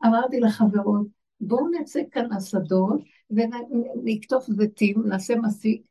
אמרתי 0.07 0.41
לחברות, 0.41 1.07
בואו 1.41 1.68
נצא 1.81 2.01
כאן 2.11 2.29
לשדות 2.37 3.01
ונקטוף 3.31 4.45
זיתים, 4.51 5.03
נעשה 5.07 5.37
מסיק, 5.37 5.83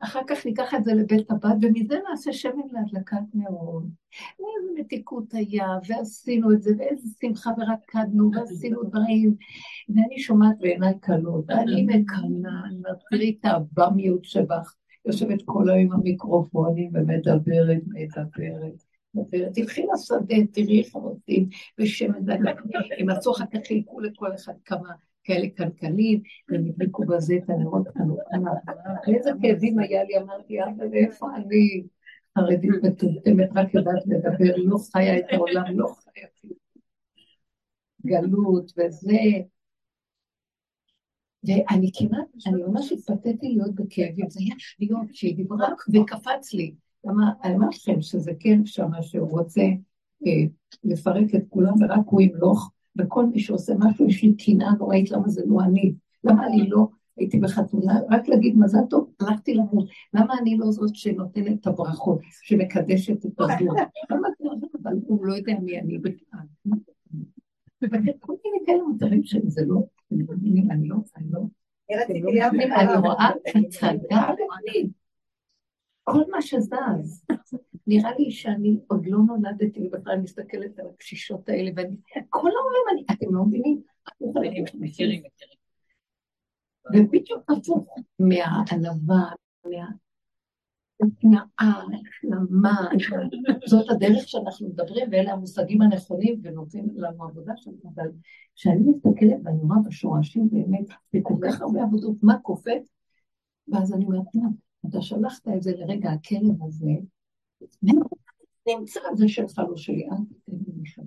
ואחר 0.00 0.20
כך 0.26 0.46
ניקח 0.46 0.74
את 0.74 0.84
זה 0.84 0.94
לבית 0.94 1.30
הבת, 1.30 1.56
ומזה 1.62 1.98
נעשה 2.10 2.32
שמן 2.32 2.62
להדלקת 2.72 3.16
נרות. 3.34 3.84
ואיזה 4.38 4.80
מתיקות 4.80 5.34
היה, 5.34 5.66
ועשינו 5.88 6.52
את 6.52 6.62
זה, 6.62 6.70
ואיזה 6.78 7.08
שמחה 7.20 7.50
ורקדנו, 7.58 8.30
ועשינו 8.34 8.82
דברים. 8.82 9.34
ואני 9.88 10.18
שומעת 10.18 10.58
בעיניי 10.58 10.94
קלות, 11.00 11.44
ואני 11.48 11.82
מקנאה, 11.82 12.64
אני 12.68 12.82
תראי 13.10 13.36
את 13.40 13.44
הבמיות 13.44 14.24
שבך, 14.24 14.74
יושבת 15.06 15.42
כל 15.44 15.70
היום 15.70 15.80
עם 15.80 15.92
המיקרופונים 15.92 16.90
ומדברת, 16.94 17.82
מדברת. 17.86 18.74
תלכי 19.54 19.86
לשדה, 19.92 20.36
תראי 20.52 20.82
איך 20.82 20.96
הם 20.96 21.02
עושים, 21.02 21.48
בשמן 21.78 22.24
דקה, 22.24 22.50
הם 22.98 23.10
עשו 23.10 23.32
אחר 23.32 23.44
כך 23.52 23.60
חילקו 23.66 24.00
לכל 24.00 24.34
אחד 24.34 24.52
כמה 24.64 24.88
כאלה 25.24 25.48
קנקנים, 25.48 26.22
והם 26.48 26.64
הדליקו 26.68 27.06
בזה 27.06 27.34
את 27.44 27.50
הנרות 27.50 27.88
חנוכה. 27.88 28.22
איזה 29.16 29.30
כאבים 29.42 29.78
היה 29.78 30.04
לי, 30.04 30.18
אמרתי, 30.18 30.62
אבל 30.62 30.94
איפה 30.94 31.26
אני 31.36 31.82
חרדית 32.38 32.70
מטומטמת, 32.82 33.48
רק 33.54 33.74
יודעת 33.74 34.02
לדבר, 34.06 34.56
לא 34.56 34.76
חיה 34.92 35.18
את 35.18 35.24
העולם, 35.32 35.64
לא 35.78 35.86
חיה 35.86 36.26
גלות 38.06 38.72
וזה. 38.78 39.18
ואני 41.44 41.90
כמעט, 41.94 42.26
אני 42.46 42.62
ממש 42.62 42.92
התפתיתי 42.92 43.48
להיות 43.48 43.74
בכאבים, 43.74 44.30
זה 44.30 44.40
היה 44.40 44.54
שניות 44.58 45.06
שהיא 45.12 45.36
דיברה 45.36 45.68
וקפץ 45.94 46.52
לי. 46.52 46.74
למה, 47.04 47.32
אני 47.44 47.54
אומרת 47.54 47.74
לכם 47.74 48.02
שזה 48.02 48.32
כן 48.40 48.66
שמה 48.66 49.02
שהוא 49.02 49.30
רוצה 49.30 49.62
אה, 50.26 50.44
לפרק 50.84 51.34
את 51.34 51.42
כולם 51.48 51.74
ורק 51.80 52.06
הוא 52.06 52.20
ימלוך, 52.20 52.70
וכל 52.98 53.26
מי 53.26 53.40
שעושה 53.40 53.72
משהו, 53.78 54.06
יש 54.06 54.22
לי 54.22 54.34
קנאה 54.34 54.72
נוראית, 54.78 55.10
למה 55.10 55.28
זה 55.28 55.42
לא 55.46 55.60
אני? 55.60 55.94
למה 56.24 56.46
אני 56.46 56.68
לא 56.68 56.88
הייתי 57.16 57.38
בחתונה, 57.40 58.00
רק 58.10 58.28
להגיד 58.28 58.58
מזל 58.58 58.84
טוב, 58.90 59.10
הלכתי 59.20 59.54
למות. 59.54 59.88
למה 60.14 60.34
אני 60.40 60.56
לא 60.56 60.70
זאת 60.70 60.94
שנותנת 60.94 61.60
את 61.60 61.66
הברכות, 61.66 62.20
שמקדשת 62.42 63.26
את 63.26 63.40
הזמן? 63.40 63.82
אבל 64.82 64.92
הוא 65.06 65.26
לא 65.26 65.34
יודע 65.34 65.52
מי 65.62 65.80
אני 65.80 65.98
בכלל. 65.98 66.40
וכל 67.82 68.34
מיני 68.44 68.66
כאלה 68.66 68.82
מותרים 68.82 69.24
שזה 69.24 69.62
לא, 69.66 69.80
אני 70.12 70.24
לא, 70.28 70.34
אני 70.70 70.88
לא, 70.88 70.96
אני 72.10 72.22
רואה 73.02 73.28
הצגה 73.46 74.30
לאומית. 74.38 74.92
כל 76.04 76.22
מה 76.30 76.42
שזז. 76.42 77.24
נראה 77.86 78.10
לי 78.18 78.30
שאני 78.30 78.78
עוד 78.86 79.06
לא 79.06 79.18
נולדתי, 79.18 79.80
ובכלל 79.86 80.20
מסתכלת 80.20 80.78
על 80.78 80.86
הקשישות 80.94 81.48
האלה, 81.48 81.70
ואני, 81.76 81.96
כל 82.28 82.48
העולם, 82.48 82.84
אני, 82.92 83.04
אתם 83.16 83.34
לא 83.34 83.44
מבינים? 83.44 83.82
מכירים, 84.20 84.64
מכירים. 84.74 85.22
ובדיוק 86.94 87.50
הפוך 87.50 87.94
מהענווה, 88.18 89.32
מהתנאה, 91.00 91.42
ההשלמה, 91.58 92.88
זאת 93.66 93.90
הדרך 93.90 94.28
שאנחנו 94.28 94.68
מדברים, 94.68 95.08
ואלה 95.12 95.32
המושגים 95.32 95.82
הנכונים 95.82 96.40
ונותנים 96.42 96.88
לנו 96.94 97.24
עבודה 97.24 97.52
שלנו, 97.56 97.78
אבל 97.94 98.08
כשאני 98.54 98.82
מסתכלת 98.86 99.40
ואני 99.44 99.58
רואה 99.62 99.76
בשורשים 99.86 100.48
באמת, 100.50 100.86
בכל 101.12 101.34
כך 101.42 101.60
הרבה 101.60 101.82
עבודות, 101.82 102.16
מה 102.22 102.38
קופץ, 102.38 102.88
ואז 103.68 103.94
אני 103.94 104.04
אומרת, 104.04 104.26
אתה 104.88 105.02
שלחת 105.02 105.48
את 105.56 105.62
זה 105.62 105.72
לרגע, 105.76 106.10
הכלב 106.10 106.62
הזה, 106.62 106.90
נמצא 108.66 109.00
זה 109.14 109.28
שלך 109.28 109.58
לא 109.68 109.76
שלי, 109.76 110.04
אל 110.04 110.16
תיתן 110.28 110.56
לי 110.66 110.72
משם. 110.82 111.02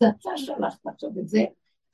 זה 0.00 0.08
אתה 0.08 0.30
שלחת 0.36 0.86
עכשיו 0.86 1.10
את 1.20 1.28
זה, 1.28 1.44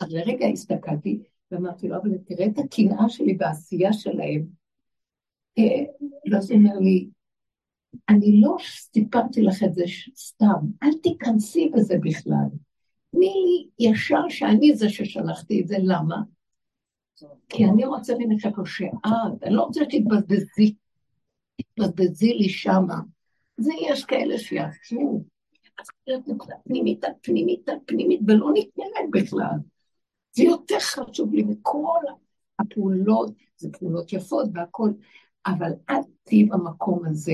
אז 0.01 0.13
לרגע 0.13 0.47
הסתכלתי 0.47 1.23
ואמרתי 1.51 1.89
לו, 1.89 1.97
אבל 1.97 2.19
תראה 2.19 2.47
את 2.47 2.59
הקנאה 2.59 3.09
שלי 3.09 3.35
בעשייה 3.35 3.93
שלהם. 3.93 4.60
ואז 6.31 6.51
הוא 6.51 6.59
אומר 6.59 6.79
לי, 6.79 7.09
אני 8.09 8.41
לא 8.41 8.57
סיפרתי 8.67 9.43
לך 9.43 9.63
את 9.63 9.75
זה 9.75 9.85
סתם, 10.17 10.67
אל 10.83 10.93
תיכנסי 11.03 11.71
בזה 11.75 11.95
בכלל. 12.03 12.47
תני 13.11 13.27
לי 13.47 13.89
ישר 13.91 14.29
שאני 14.29 14.75
זה 14.75 14.89
ששלחתי 14.89 15.61
את 15.61 15.69
זה, 15.69 15.77
למה? 15.81 16.17
כי 17.49 17.65
אני 17.65 17.87
רוצה 17.87 18.15
ממך 18.19 18.47
איפה 18.47 18.63
שאת, 18.65 19.43
אני 19.43 19.55
לא 19.55 19.63
רוצה 19.63 19.81
שתתבזבזי, 19.85 20.75
תתבזבזי 21.57 22.33
לי 22.33 22.49
שמה. 22.49 23.01
זה 23.57 23.73
יש 23.81 24.05
כאלה 24.05 24.39
שיעשו. 24.39 25.25
אז 25.81 25.87
להיות 26.07 26.29
נקודה 26.29 26.55
פנימית 26.65 27.05
על 27.05 27.13
פנימית 27.23 27.69
על 27.69 27.77
פנימית, 27.87 28.21
ולא 28.27 28.53
ניתנת 28.53 29.11
בכלל. 29.11 29.57
זה 30.33 30.43
יותר 30.43 30.81
חשוב 30.81 31.35
לי 31.35 31.43
מכל 31.43 32.01
הפעולות, 32.59 33.33
זה 33.57 33.69
פעולות 33.73 34.13
יפות 34.13 34.49
והכול, 34.55 34.95
אבל 35.47 35.71
אל 35.91 36.01
תהיי 36.23 36.45
במקום 36.45 37.07
הזה. 37.07 37.33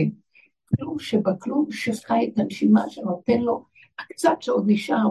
כלום 0.77 0.99
שבכלום 0.99 1.67
שחי 1.71 2.31
את 2.33 2.39
הנשימה 2.39 2.91
שנותן 2.91 3.41
לו 3.41 3.67
הקצת 3.99 4.43
שעוד 4.43 4.65
נשאר 4.67 5.09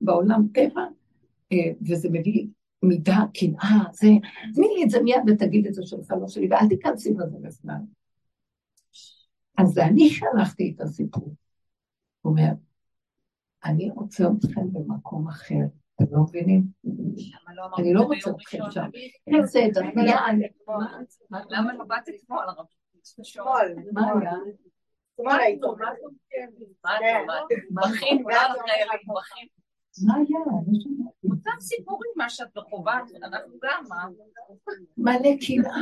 בעולם 0.00 0.46
טבע, 0.54 0.82
אה, 1.52 1.72
וזה 1.88 2.08
מביא 2.12 2.46
מידה, 2.82 3.18
קנאה, 3.34 3.84
זה, 3.92 4.08
תני 4.54 4.66
לי 4.76 4.84
את 4.84 4.90
זה 4.90 5.02
מיד 5.02 5.22
ותגיד 5.26 5.66
את 5.66 5.74
זה 5.74 5.82
שלך, 5.84 6.10
לא 6.20 6.28
שלי, 6.28 6.48
ואל 6.50 6.68
תיכנסי 6.68 7.14
בזה 7.14 7.36
בכלל. 7.42 7.80
אז 9.58 9.78
אני 9.78 10.10
שלחתי 10.10 10.72
את 10.76 10.80
הסיפור. 10.80 11.34
הוא 12.20 12.30
אומר, 12.30 12.52
אני 13.64 13.90
רוצה 13.90 14.28
אתכם 14.38 14.72
במקום 14.72 15.28
אחר. 15.28 15.79
אתם 16.02 16.14
לא 16.14 16.22
מבינים? 16.22 16.62
אני 17.78 17.94
לא 17.94 18.02
רוצה 18.02 18.30
אתכם 18.30 18.58
שם. 18.70 18.84
איזה 19.36 19.60
דמיין. 19.74 20.42
למה 21.50 21.74
לא 21.74 21.84
באת 21.84 22.08
אתמול, 22.08 22.44
הרב? 22.48 22.66
מה 23.92 24.12
היה? 24.12 24.32
מה 25.24 25.36
היה? 25.36 25.58
מה 30.04 30.14
היה? 30.14 30.38
אותם 31.30 31.60
סיפורים, 31.60 32.10
מה 32.16 32.30
שאת 32.30 32.48
בחובה, 32.54 32.98
אנחנו 33.22 33.54
גם, 33.62 33.84
מלא 34.98 35.30
קנאה, 35.46 35.76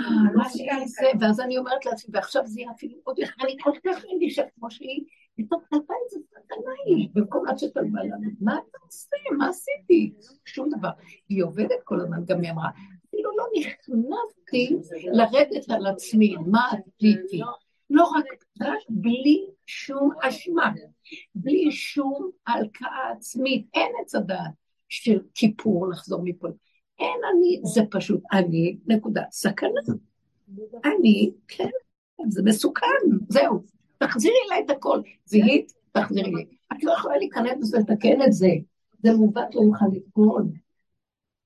ואז 1.21 1.41
אני 1.41 1.59
אומרת 1.59 1.87
לעצמי, 1.87 2.15
ועכשיו 2.17 2.47
זה 2.47 2.61
יהיה 2.61 2.71
אפילו 2.71 2.99
עוד 3.05 3.19
יותר, 3.19 3.33
אני 3.45 3.57
כל 3.63 3.73
כך 3.87 4.05
רגישה 4.15 4.43
כמו 4.55 4.71
שהיא, 4.71 5.05
פתאום 5.39 5.61
כלפיי 5.69 5.97
זה 6.11 6.19
סכנה 6.31 6.73
היא, 6.87 7.09
במקום 7.15 7.49
עד 7.49 7.59
שתלווה 7.59 8.05
לנו, 8.05 8.31
מה 8.41 8.59
אתה 8.59 8.79
עושה? 8.87 9.17
מה 9.39 9.49
עשיתי? 9.49 10.13
שום 10.45 10.69
דבר. 10.79 10.89
היא 11.29 11.45
עובדת 11.45 11.83
כל 11.85 12.01
הזמן, 12.01 12.25
גם 12.25 12.41
היא 12.41 12.51
אמרה, 12.51 12.71
אפילו 13.09 13.31
לא 13.37 13.45
נכנסתי 13.59 14.77
לרדת 15.13 15.71
על 15.71 15.87
עצמי, 15.87 16.37
מה 16.47 16.69
עשיתי? 16.71 17.41
לא 17.91 18.05
רק, 18.05 18.45
רק 18.61 18.79
בלי 18.89 19.47
שום 19.67 20.11
אשמה, 20.23 20.73
בלי 21.35 21.73
שום 21.73 22.31
הלקאה 22.47 23.11
עצמית, 23.17 23.67
אין 23.75 23.93
עץ 24.03 24.15
הדעת 24.15 24.53
של 24.89 25.21
כיפור 25.35 25.89
לחזור 25.89 26.23
מפה. 26.25 26.49
אין 26.99 27.21
אני, 27.33 27.61
זה 27.65 27.81
פשוט 27.91 28.21
אני, 28.33 28.77
נקודה, 28.87 29.23
סכנה. 29.31 29.81
אני, 30.85 31.31
כן, 31.49 31.69
זה 32.29 32.43
מסוכן, 32.45 32.87
זהו. 33.29 33.78
תחזירי 33.99 34.37
אליי 34.47 34.65
את 34.65 34.71
הכל. 34.71 35.01
זיהית? 35.25 35.73
תחזירי 35.93 36.31
לי. 36.35 36.45
את 36.73 36.85
לא 36.85 36.93
יכולה 36.93 37.17
להיכנס 37.17 37.59
בזה, 37.61 37.79
לתקן 37.79 38.23
את 38.23 38.33
זה. 38.33 38.51
זה 39.03 39.13
מעוות 39.13 39.55
לא 39.55 39.61
יוכל 39.61 39.87
לתקון. 39.93 40.53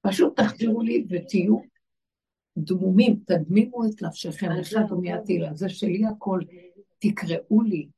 פשוט 0.00 0.40
תחזירו 0.40 0.82
לי 0.82 1.06
ותהיו 1.10 1.58
דמומים, 2.58 3.20
תדמימו 3.26 3.84
את 3.84 4.02
נפשכם, 4.02 4.48
אחד 4.60 4.92
ומייתי 4.92 5.38
לה, 5.38 5.54
זה 5.54 5.68
שלי 5.68 6.06
הכל, 6.06 6.40
תקראו 6.98 7.62
לי, 7.62 7.88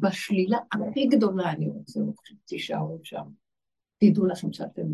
בשלילה 0.00 0.58
הכי 0.72 1.06
גדולה 1.06 1.50
אני 1.50 1.68
רוצה 1.68 2.00
אתכם, 2.10 2.34
תישארו 2.44 2.98
שם. 3.02 3.24
תדעו 3.98 4.26
לכם 4.26 4.52
שאתם 4.52 4.86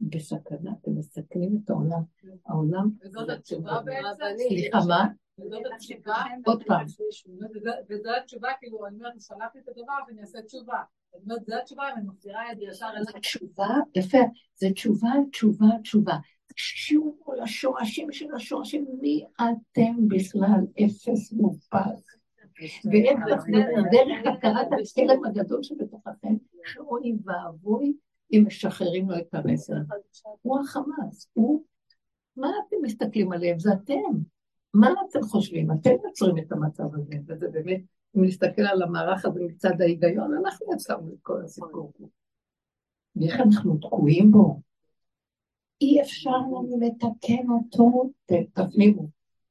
בסכנה, 0.00 0.70
אתם 0.82 0.90
מסכנים 0.98 1.60
את 1.64 1.70
העולם. 1.70 2.02
העולם... 2.46 2.90
וזאת 3.04 3.28
התשובה 3.28 3.80
בעצם? 3.84 4.48
סליחה, 4.48 4.78
מה? 4.88 5.06
וזאת 5.40 5.62
התשובה? 5.74 6.24
עוד 6.46 6.62
פעם. 6.66 6.86
וזו 7.88 8.10
התשובה, 8.22 8.48
כאילו, 8.60 8.86
אני 8.86 8.96
אומרת, 8.96 9.12
שלחתי 9.20 9.58
את 9.58 9.68
הדבר 9.68 9.94
ואני 10.08 10.20
אעשה 10.20 10.42
תשובה. 10.42 10.82
זאת 11.12 11.22
אומרת, 11.24 11.46
זו 11.46 11.54
התשובה, 11.62 11.88
אני 11.92 12.06
מחזירה 12.06 12.52
את 12.52 12.58
זה 12.58 12.64
ישר 12.64 12.86
אליי. 12.96 13.20
תשובה, 13.20 13.68
יפה, 13.94 14.18
זה 14.54 14.68
תשובה, 14.74 15.10
תשובה, 15.30 15.66
תשובה. 15.82 16.14
תקשיבו 16.46 17.32
לשורשים 17.42 18.12
של 18.12 18.34
השורשים, 18.34 18.86
מי 19.00 19.26
אתם 19.36 20.08
בכלל? 20.08 20.84
אפס 20.84 21.32
מופס. 21.32 22.16
תחזרו 22.54 23.82
דרך 23.90 24.36
הכרת 24.36 24.66
הכלם 24.66 25.24
הגדול 25.24 25.62
שבתוככם, 25.62 26.34
שאוי 26.64 27.16
ואבוי 27.24 27.92
אם 28.32 28.44
משחררים 28.46 29.10
לו 29.10 29.18
את 29.18 29.34
המסר. 29.34 29.74
הוא 30.42 30.60
החמאס, 30.60 31.28
הוא... 31.32 31.64
מה 32.36 32.48
אתם 32.68 32.76
מסתכלים 32.82 33.32
עליהם? 33.32 33.58
זה 33.58 33.72
אתם. 33.72 34.35
מה 34.80 34.88
אתם 35.10 35.22
חושבים? 35.22 35.72
אתם 35.72 35.90
יוצרים 36.04 36.38
את 36.38 36.52
המצב 36.52 36.94
הזה, 36.94 37.14
וזה 37.26 37.48
באמת, 37.48 37.80
אם 38.16 38.24
נסתכל 38.24 38.62
על 38.62 38.82
המערך 38.82 39.24
הזה 39.24 39.40
מצד 39.40 39.80
ההיגיון, 39.80 40.34
אנחנו 40.34 40.66
יצרנו 40.74 41.12
את 41.12 41.18
כל 41.22 41.42
הסיפור. 41.44 41.92
ואיך 43.16 43.40
אנחנו 43.40 43.76
תקועים 43.76 44.32
בו? 44.32 44.60
אי 45.80 46.00
אפשר 46.02 46.30
לנו 46.30 46.78
לתקן 46.80 47.50
אותו, 47.50 48.10
תפנימו. 48.52 49.08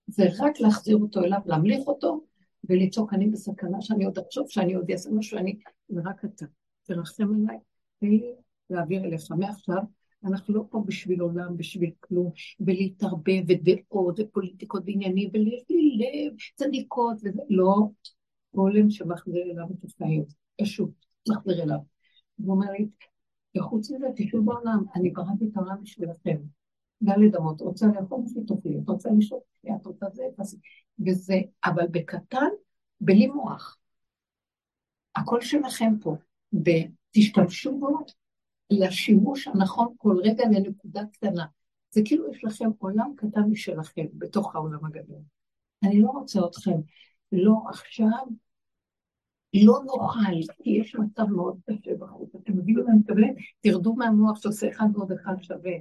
זה 0.08 0.24
רק 0.40 0.60
להחזיר 0.60 0.98
אותו 0.98 1.22
אליו, 1.22 1.40
להמליך 1.46 1.88
אותו, 1.88 2.22
ולצעוק 2.70 3.14
אני 3.14 3.28
בסכנה 3.28 3.82
שאני 3.82 4.06
עוד 4.06 4.20
אחשוב 4.20 4.50
שאני 4.50 4.74
עוד 4.74 4.92
אעשה 4.92 5.10
משהו, 5.12 5.38
אני, 5.38 5.60
ורק 5.90 6.26
אתה, 6.26 6.46
תרחם 6.84 7.36
עליי, 7.36 7.58
תן 8.00 8.08
לי 8.08 8.34
להעביר 8.70 9.04
אליך. 9.04 9.32
מעכשיו, 9.32 9.84
אנחנו 10.26 10.54
לא 10.54 10.64
פה 10.70 10.84
בשביל 10.86 11.22
עולם, 11.22 11.58
בשביל 11.58 11.92
כלום, 12.00 12.32
ולהתערבב, 12.60 13.44
ודעות, 13.48 14.20
ופוליטיקות 14.20 14.84
ועניינים, 14.86 15.30
ויש 15.34 15.64
לי 15.70 15.98
לב, 15.98 16.34
צדיקות, 16.56 17.18
וזה, 17.18 17.42
לא. 17.50 17.76
גולם 18.56 18.90
שמחזיר 18.90 19.44
אליו 19.44 19.66
את 19.80 19.86
החיים, 19.86 20.24
פשוט, 20.62 20.90
מחזיר 21.30 21.64
אליו. 21.64 21.78
הוא 22.38 22.56
אומר 22.56 22.72
לי, 22.72 22.88
וחוץ 23.58 23.92
מזה, 23.92 24.08
תשאו 24.16 24.44
בעולם, 24.44 24.84
אני 24.96 25.10
בראתי 25.10 25.46
את 25.52 25.58
העולם 25.58 25.82
בשבילכם. 25.82 26.38
דלת 27.02 27.36
אמות, 27.36 27.62
רוצה 27.62 27.88
לאכול 27.88 28.20
תאכלי, 28.48 28.78
את 28.84 28.90
רוצה 28.90 29.10
לשאול, 29.18 29.40
את 29.66 29.86
רוצה 29.86 30.06
זה, 30.14 30.24
וזה, 31.06 31.40
אבל 31.66 31.88
בקטן, 31.92 32.50
בלי 33.02 33.28
מוח. 33.28 33.78
הכל 35.16 35.42
שלכם 35.42 35.94
פה, 36.02 36.16
ותשתמשו 36.54 37.80
בו 37.80 37.98
לשימוש 38.70 39.48
הנכון 39.48 39.88
כל 39.98 40.18
רגע 40.24 40.44
לנקודה 40.52 41.02
קטנה. 41.14 41.46
זה 41.92 42.02
כאילו 42.06 42.32
יש 42.32 42.44
לכם 42.44 42.70
עולם 42.78 43.14
קטן 43.18 43.42
משלכם 43.42 44.06
בתוך 44.14 44.56
העולם 44.56 44.86
הגדול. 44.86 45.22
אני 45.84 46.02
לא 46.02 46.10
רוצה 46.10 46.40
אתכם, 46.46 46.80
לא 47.32 47.56
עכשיו, 47.70 48.26
לא 49.54 49.80
נוכל, 49.86 50.54
כי 50.64 50.70
יש 50.70 50.96
מצב 50.96 51.24
מאוד 51.24 51.60
קשה 51.70 51.92
בחוץ. 52.00 52.36
אתם 52.36 52.54
מבינים 52.58 52.84
מה 52.84 52.92
אני 52.92 53.00
מתכוונת? 53.00 53.36
תרדו 53.62 53.96
מהמוח 53.96 54.42
שעושה 54.42 54.70
אחד 54.70 54.86
ועוד 54.94 55.12
אחד 55.12 55.36
שווה. 55.42 55.72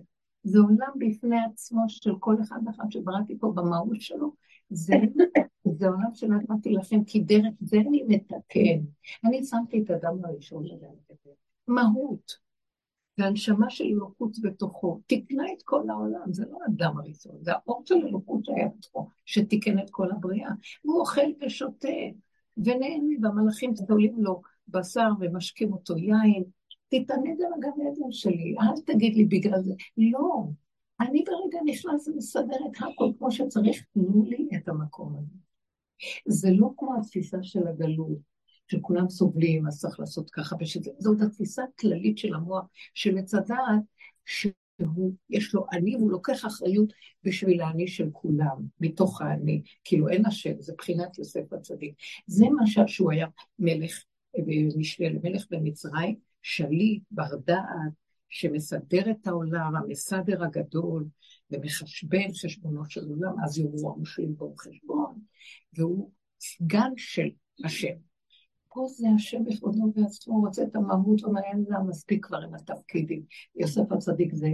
זה 0.42 0.58
עולם 0.58 0.92
בפני 0.98 1.36
עצמו 1.52 1.84
של 1.88 2.12
כל 2.20 2.36
אחד 2.42 2.56
ואחד 2.66 2.84
שבראתי 2.90 3.38
פה 3.38 3.52
במהות 3.54 4.00
שלו. 4.00 4.32
זה, 4.70 4.94
זה 5.78 5.88
עולם 5.88 6.14
שנתתי 6.14 6.72
לכם, 6.72 7.04
כי 7.04 7.20
דרך 7.20 7.54
זה 7.60 7.76
אני 7.76 8.02
מתקן. 8.08 8.84
אני 9.24 9.44
שמתי 9.44 9.82
את 9.82 9.90
הדם 9.90 10.24
הראשון 10.24 10.64
לזה, 10.64 10.86
מהות. 11.68 12.43
והנשמה 13.18 13.70
של 13.70 13.84
אלוקות 13.84 14.36
בתוכו, 14.42 15.00
תיקנה 15.06 15.44
את 15.52 15.62
כל 15.62 15.90
העולם, 15.90 16.32
זה 16.32 16.44
לא 16.50 16.58
הדם 16.66 16.94
הראשון, 16.98 17.36
זה 17.40 17.52
האור 17.52 17.82
של 17.86 17.94
אלוקות 17.94 18.44
שהיה 18.44 18.68
בתוכו, 18.78 19.08
שתיקן 19.24 19.78
את 19.78 19.90
כל 19.90 20.10
הבריאה. 20.10 20.50
הוא 20.82 21.00
אוכל 21.00 21.30
ושותה, 21.40 21.88
ונהנה, 22.56 23.14
והמלאכים 23.22 23.74
תולים 23.86 24.14
לו 24.18 24.42
בשר 24.68 25.08
ומשקים 25.20 25.72
אותו 25.72 25.96
יין, 25.96 26.44
תתענד 26.88 27.40
על 27.40 27.52
הגן 27.56 27.86
עדן 27.86 28.12
שלי, 28.12 28.54
אל 28.60 28.80
תגיד 28.86 29.14
לי 29.16 29.24
בגלל 29.24 29.62
זה. 29.62 29.74
לא, 29.96 30.44
אני 31.00 31.24
ברגע 31.26 31.58
נכנס 31.64 32.08
ומסדר 32.08 32.56
את 32.70 32.76
הכל 32.76 33.10
כמו 33.18 33.32
שצריך, 33.32 33.84
תנו 33.94 34.24
לי 34.24 34.48
את 34.56 34.68
המקום 34.68 35.16
הזה. 35.16 35.36
זה 36.26 36.50
לא 36.52 36.70
כמו 36.76 36.94
התפיסה 36.98 37.38
של 37.42 37.66
הגלות, 37.68 38.33
שכולם 38.68 39.08
סובלים, 39.08 39.66
אז 39.66 39.80
צריך 39.80 40.00
לעשות 40.00 40.30
ככה, 40.30 40.56
ושזה, 40.60 40.90
זאת 40.98 41.20
התפיסה 41.20 41.62
הכללית 41.74 42.18
של 42.18 42.34
המוח, 42.34 42.64
הדעת, 43.34 43.82
שהוא, 44.24 45.14
יש 45.30 45.54
לו 45.54 45.66
אני, 45.72 45.96
והוא 45.96 46.10
לוקח 46.10 46.46
אחריות 46.46 46.92
בשביל 47.24 47.60
האני 47.60 47.88
של 47.88 48.08
כולם, 48.12 48.56
מתוך 48.80 49.22
האני, 49.22 49.62
כאילו 49.84 50.08
אין 50.08 50.26
השם, 50.26 50.60
זה 50.60 50.72
בחינת 50.78 51.18
יוסף 51.18 51.52
הצדיק. 51.52 51.94
זה 52.26 52.46
מה 52.48 52.86
שהוא 52.86 53.12
היה 53.12 53.26
מלך, 53.58 54.04
משנה 54.76 55.08
למלך 55.08 55.46
במצרים, 55.50 56.16
שליט, 56.42 57.02
בר 57.10 57.36
דעת, 57.46 57.92
שמסדר 58.28 59.10
את 59.10 59.26
העולם, 59.26 59.76
המסדר 59.76 60.44
הגדול, 60.44 61.06
ומחשבן 61.50 62.32
חשבונו 62.42 62.84
של 62.84 63.04
עולם, 63.04 63.34
אז 63.44 63.58
יאמרו 63.58 63.92
המושלים 63.94 64.34
בו 64.36 64.54
חשבון, 64.58 65.20
והוא 65.74 66.10
סגן 66.40 66.90
של 66.96 67.28
השם. 67.64 68.13
פה 68.74 68.86
זה 68.88 69.06
השם 69.16 69.44
בכבודו 69.44 69.92
ועצמו, 69.96 70.40
רוצה 70.40 70.62
את 70.62 70.76
המהות 70.76 71.24
ומעניין 71.24 71.64
לה 71.68 71.80
מספיק 71.80 72.26
כבר 72.26 72.38
עם 72.38 72.54
התפקידים. 72.54 73.22
יוסף 73.56 73.92
הצדיק 73.92 74.34
זה 74.34 74.48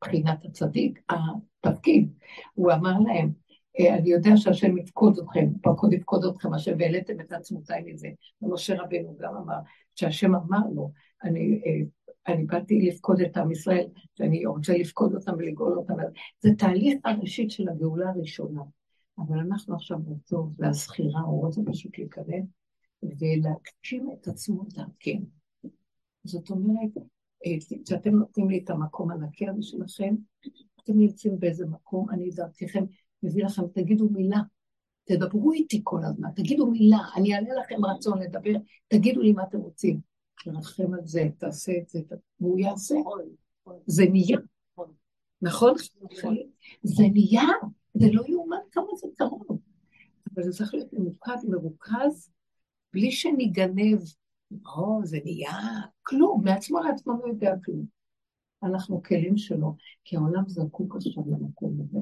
בחינת 0.00 0.44
הצדיק, 0.44 1.00
התפקיד. 1.10 2.12
הוא 2.54 2.72
אמר 2.72 2.98
להם, 2.98 3.32
אה, 3.80 3.94
אני 3.94 4.10
יודע 4.10 4.30
שהשם 4.36 4.78
יפקוד 4.78 5.18
אתכם, 5.18 5.46
פקוד 5.62 5.92
יפקוד 5.92 6.24
אתכם, 6.24 6.54
השם 6.54 6.72
והעליתם 6.78 7.20
את 7.20 7.32
עצמותיי 7.32 7.92
לזה. 7.92 8.08
ומשה 8.42 8.82
רבנו 8.82 9.16
גם 9.18 9.36
אמר, 9.36 9.58
שהשם 9.94 10.34
אמר 10.34 10.66
לו, 10.74 10.90
אני, 11.24 11.60
אה, 11.66 12.34
אני 12.34 12.44
באתי 12.44 12.80
לפקוד 12.80 13.20
את 13.20 13.36
עם 13.36 13.50
ישראל, 13.50 13.86
שאני 14.14 14.46
רוצה 14.46 14.72
לפקוד 14.72 15.14
אותם 15.14 15.32
ולגאול 15.38 15.78
אותם. 15.78 15.94
זה 16.40 16.50
תהליך 16.58 16.98
הראשית 17.04 17.50
של 17.50 17.68
הגאולה 17.68 18.10
הראשונה. 18.10 18.62
אבל 19.18 19.38
אנחנו 19.38 19.74
עכשיו 19.74 19.98
בטוב, 19.98 20.54
והזכירה, 20.58 21.20
הוא 21.20 21.46
רוצה 21.46 21.60
פשוט 21.66 21.98
להיכנס 21.98 22.44
ולהגשים 23.02 24.10
את 24.12 24.28
עצמו 24.28 24.64
דרכנו. 24.64 25.26
זאת 26.24 26.50
אומרת, 26.50 26.96
אה, 27.46 27.80
כשאתם 27.84 28.10
נותנים 28.10 28.50
לי 28.50 28.60
את 28.64 28.70
המקום 28.70 29.10
הנקי 29.10 29.48
הזה 29.48 29.62
שלכם, 29.62 30.14
אתם 30.84 30.92
נמצאים 30.98 31.38
באיזה 31.38 31.66
מקום, 31.66 32.10
אני 32.10 32.30
דרככם 32.30 32.84
מביא 33.22 33.44
לכם, 33.44 33.62
תגידו 33.74 34.08
מילה, 34.08 34.40
תדברו 35.04 35.52
איתי 35.52 35.80
כל 35.84 36.00
הזמן, 36.04 36.28
תגידו 36.36 36.66
מילה, 36.66 36.98
אני 37.16 37.34
אעלה 37.34 37.54
לכם 37.60 37.84
רצון 37.84 38.22
לדבר, 38.22 38.52
תגידו 38.88 39.20
לי 39.20 39.32
מה 39.32 39.42
אתם 39.42 39.58
רוצים. 39.58 40.00
תרחם 40.44 40.94
על 40.94 41.06
זה, 41.06 41.28
תעשה 41.38 41.72
את 41.82 41.88
זה, 41.88 42.00
והוא 42.40 42.58
יעשה. 42.58 42.94
זה 43.86 44.04
נהיה. 44.10 44.38
נכון? 45.42 45.74
זה 46.82 47.04
נהיה, 47.12 47.48
זה 47.94 48.06
לא 48.12 48.22
יאומן 48.28 48.56
כמה 48.72 48.86
זה 48.96 49.08
קרוב. 49.16 49.58
אבל 50.34 50.42
זה 50.42 50.52
צריך 50.52 50.74
להיות 50.74 50.92
ממוקד, 50.92 51.36
מרוכז, 51.48 52.30
בלי 52.92 53.12
שניגנב, 53.12 53.98
או, 54.66 55.00
זה 55.04 55.18
נהיה 55.24 55.58
כלום, 56.02 56.44
מעצמו 56.44 56.78
לעצמו 56.80 57.12
לא 57.12 57.28
יודע 57.28 57.52
כלום. 57.64 57.86
אנחנו 58.62 59.02
כלים 59.02 59.36
שלו, 59.36 59.76
כי 60.04 60.16
העולם 60.16 60.48
זקוק 60.48 60.96
עכשיו 60.96 61.24
למקום 61.26 61.78
הזה. 61.80 61.98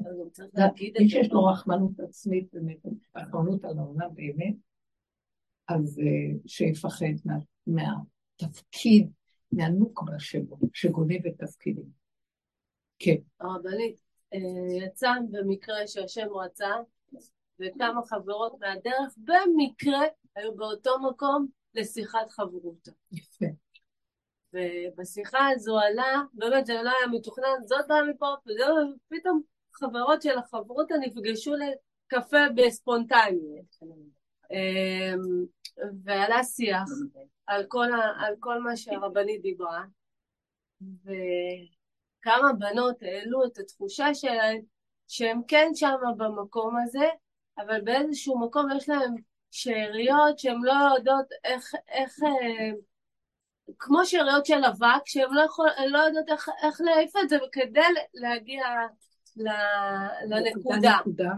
מי 0.99 1.09
שיש 1.09 1.31
לו 1.31 1.45
רחמנות 1.45 1.99
עצמית 1.99 2.47
באמת, 2.53 2.77
רחמנות 3.15 3.65
על 3.65 3.77
העולם 3.77 4.09
באמת, 4.13 4.55
אז 5.67 5.99
uh, 5.99 6.39
שיפחד 6.47 7.05
מה, 7.25 7.33
מהתפקיד, 7.67 9.09
מהנוקבה 9.51 10.19
שלו, 10.19 10.57
שגונב 10.73 11.25
את 11.27 11.33
תפקידים. 11.37 11.89
כן. 12.99 13.15
הרבנית, 13.39 13.99
אה, 14.33 14.85
יצא 14.85 15.11
במקרה 15.31 15.87
שהשם 15.87 16.27
רצה, 16.45 16.69
וכמה 17.61 18.01
חברות 18.05 18.59
מהדרך 18.59 19.15
במקרה 19.17 20.01
היו 20.35 20.55
באותו 20.55 20.99
מקום 20.99 21.47
לשיחת 21.75 22.29
חברותא. 22.29 22.91
יפה. 23.11 23.45
ובשיחה 24.53 25.47
הזו 25.49 25.79
עלה, 25.79 26.21
באמת 26.33 26.65
זה 26.65 26.73
לא 26.73 26.91
היה 26.99 27.07
מתוכנן, 27.11 27.65
זאת 27.65 27.87
באה 27.87 28.03
מפה, 28.03 28.33
ופתאום 28.43 29.41
חברות 29.73 30.21
של 30.21 30.37
החברותא 30.37 30.93
נפגשו 30.93 31.53
לקפה 31.55 32.37
בספונטניות. 32.55 33.75
אמ, 34.51 35.45
ועלה 36.03 36.43
שיח 36.43 36.89
על 37.47 37.65
כל, 37.67 37.93
ה, 37.93 38.25
על 38.25 38.35
כל 38.39 38.61
מה 38.61 38.75
שהרבנית 38.75 39.41
דיברה, 39.41 39.83
וכמה 40.81 42.53
בנות 42.59 42.95
העלו 43.01 43.45
את 43.45 43.57
התחושה 43.57 44.13
שלהן 44.13 44.61
שהן 45.07 45.41
כן 45.47 45.69
שמה 45.73 46.13
במקום 46.17 46.75
הזה, 46.83 47.07
אבל 47.57 47.81
באיזשהו 47.81 48.39
מקום 48.39 48.67
יש 48.77 48.89
להן 48.89 49.15
שאריות 49.51 50.39
שהן 50.39 50.61
לא 50.63 50.73
יודעות 50.95 51.25
איך, 51.43 51.75
איך 51.89 52.19
אה, 52.23 52.71
כמו 53.79 54.05
שאריות 54.05 54.45
של 54.45 54.65
אבק, 54.65 55.05
שהן 55.05 55.31
לא, 55.31 55.41
יכול, 55.41 55.67
לא 55.87 55.97
יודעות 55.97 56.29
איך, 56.29 56.49
איך 56.63 56.81
להעיף 56.81 57.15
את 57.23 57.29
זה, 57.29 57.37
וכדי 57.47 57.81
להגיע 58.13 58.63
לנקודה. 60.27 60.97
הנקודה 61.05 61.31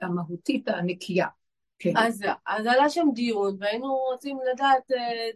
המהותית 0.00 0.68
הנקייה. 0.68 1.28
כן. 1.78 1.92
אז, 1.96 2.24
אז 2.46 2.66
עלה 2.66 2.90
שם 2.90 3.06
דיון, 3.14 3.56
והיינו 3.60 3.94
רוצים 3.94 4.38
לדעת 4.52 4.90
אה, 4.92 5.30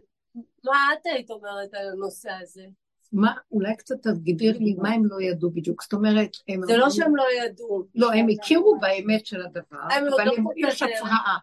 מה 0.63 0.93
את 0.93 1.05
היית 1.05 1.31
אומרת 1.31 1.73
על 1.73 1.89
הנושא 1.89 2.31
הזה. 2.41 2.65
מה, 3.11 3.33
אולי 3.51 3.75
קצת 3.75 3.95
תגדיר 4.01 4.57
לי 4.59 4.73
מה 4.73 4.89
הם 4.89 5.05
לא 5.05 5.21
ידעו 5.21 5.49
בדיוק, 5.49 5.83
זאת 5.83 5.93
אומרת, 5.93 6.29
הם... 6.47 6.61
זה 6.65 6.77
לא 6.77 6.89
שהם 6.89 7.15
לא 7.15 7.23
ידעו. 7.43 7.83
לא, 7.95 8.11
הם 8.13 8.27
הכירו 8.29 8.79
באמת 8.79 9.25
של 9.25 9.41
הדבר, 9.41 9.77
אבל 9.89 10.29
יש 10.57 10.83
הפרעה. 10.83 11.37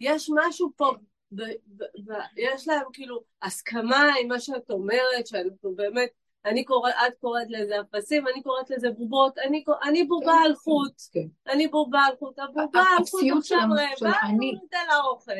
יש 0.00 0.30
משהו 0.34 0.72
פה 0.76 0.92
ויש 1.32 2.68
להם 2.68 2.84
כאילו 2.92 3.20
הסכמה 3.42 4.04
עם 4.20 4.28
מה 4.28 4.40
שאת 4.40 4.70
אומרת, 4.70 5.26
שאנחנו 5.26 5.74
באמת, 5.74 6.08
אני 6.44 6.64
קוראת, 6.64 6.94
את 7.06 7.12
קוראת 7.20 7.46
לזה 7.48 7.74
אפסים, 7.80 8.28
אני 8.28 8.42
קוראת 8.42 8.70
לזה 8.70 8.90
בובות, 8.90 9.38
אני, 9.38 9.64
אני 9.82 10.04
בובה 10.04 10.34
על 10.44 10.54
חוט, 10.54 10.92
כן. 11.12 11.52
אני 11.52 11.68
בובה 11.68 12.00
על 12.00 12.16
חוט, 12.18 12.38
הבובה 12.38 12.82
על 12.98 13.04
חוט 13.04 13.22
עכשיו 13.38 13.58
רעבה, 13.60 14.18
אני 14.22 14.52
נותן 14.52 14.86
לה 14.88 14.96
אוכל. 15.00 15.32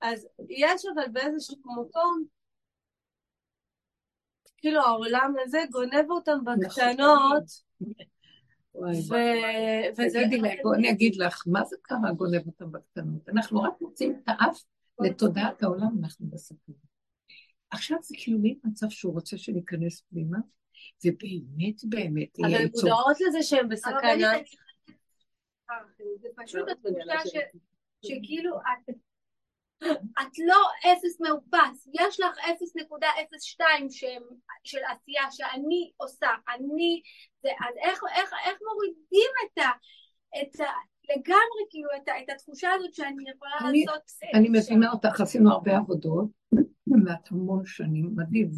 אז 0.00 0.28
יש 0.48 0.82
אבל 0.94 1.08
באיזשהו 1.12 1.56
מקום, 1.80 2.24
כאילו 4.62 4.80
העולם 4.80 5.34
הזה 5.42 5.58
גונב 5.70 6.10
אותם 6.10 6.38
נכון. 6.42 6.60
בקטנות, 6.60 7.44
תגידי 9.94 10.40
לי, 10.40 10.60
אני 10.74 10.90
אגיד 10.90 11.16
לך, 11.16 11.44
מה 11.46 11.64
זה 11.64 11.76
קרה 11.82 12.12
גונב 12.16 12.46
אותם 12.46 12.72
בקטנות? 12.72 13.28
אנחנו 13.28 13.62
רק 13.62 13.72
מוצאים 13.80 14.12
את 14.12 14.28
האף 14.28 14.62
לתודעת 15.00 15.62
העולם 15.62 15.88
אנחנו 16.02 16.26
בסכנה. 16.30 16.74
עכשיו 17.70 17.98
זה 18.02 18.14
כאילו 18.18 18.38
מין 18.38 18.58
מצב 18.64 18.88
שהוא 18.90 19.12
רוצה 19.12 19.38
שניכנס 19.38 20.02
פנימה, 20.10 20.38
ובאמת 21.04 21.84
באמת 21.84 22.38
יהיה 22.38 22.58
אבל 22.58 22.66
מודעות 22.74 23.16
לזה 23.20 23.42
שהם 23.42 23.68
בסכנה. 23.68 24.32
זה 26.20 26.28
פשוט 26.36 26.68
התחושה 26.68 27.40
שכאילו 28.02 28.58
את 30.20 30.38
לא 30.38 30.62
אפס 30.92 31.20
מאופס, 31.20 31.88
יש 32.00 32.20
לך 32.20 32.36
0.02 32.38 33.62
של 34.64 34.80
עשייה 34.84 35.30
שאני 35.30 35.90
עושה, 35.96 36.28
אני, 36.54 37.02
זה, 37.42 37.48
אז 37.48 37.74
איך, 37.76 38.00
איך, 38.14 38.32
איך 38.46 38.58
מורידים 38.62 39.30
את 39.44 39.58
ה... 39.58 39.70
את 40.42 40.60
ה 40.60 40.64
לגמרי 41.10 41.62
כאילו 41.70 41.88
את, 41.96 42.08
את 42.08 42.30
התחושה 42.34 42.68
הזאת 42.74 42.94
שאני 42.94 43.30
יכולה 43.34 43.70
אני, 43.70 43.84
לעשות... 43.84 44.02
אני 44.34 44.48
מבינה 44.48 44.92
אותך, 44.92 45.20
עשינו 45.20 45.50
הרבה 45.50 45.76
עבודות, 45.76 46.26
ואת 47.06 47.30
המון 47.30 47.66
שנים, 47.66 48.10
מדהים. 48.16 48.50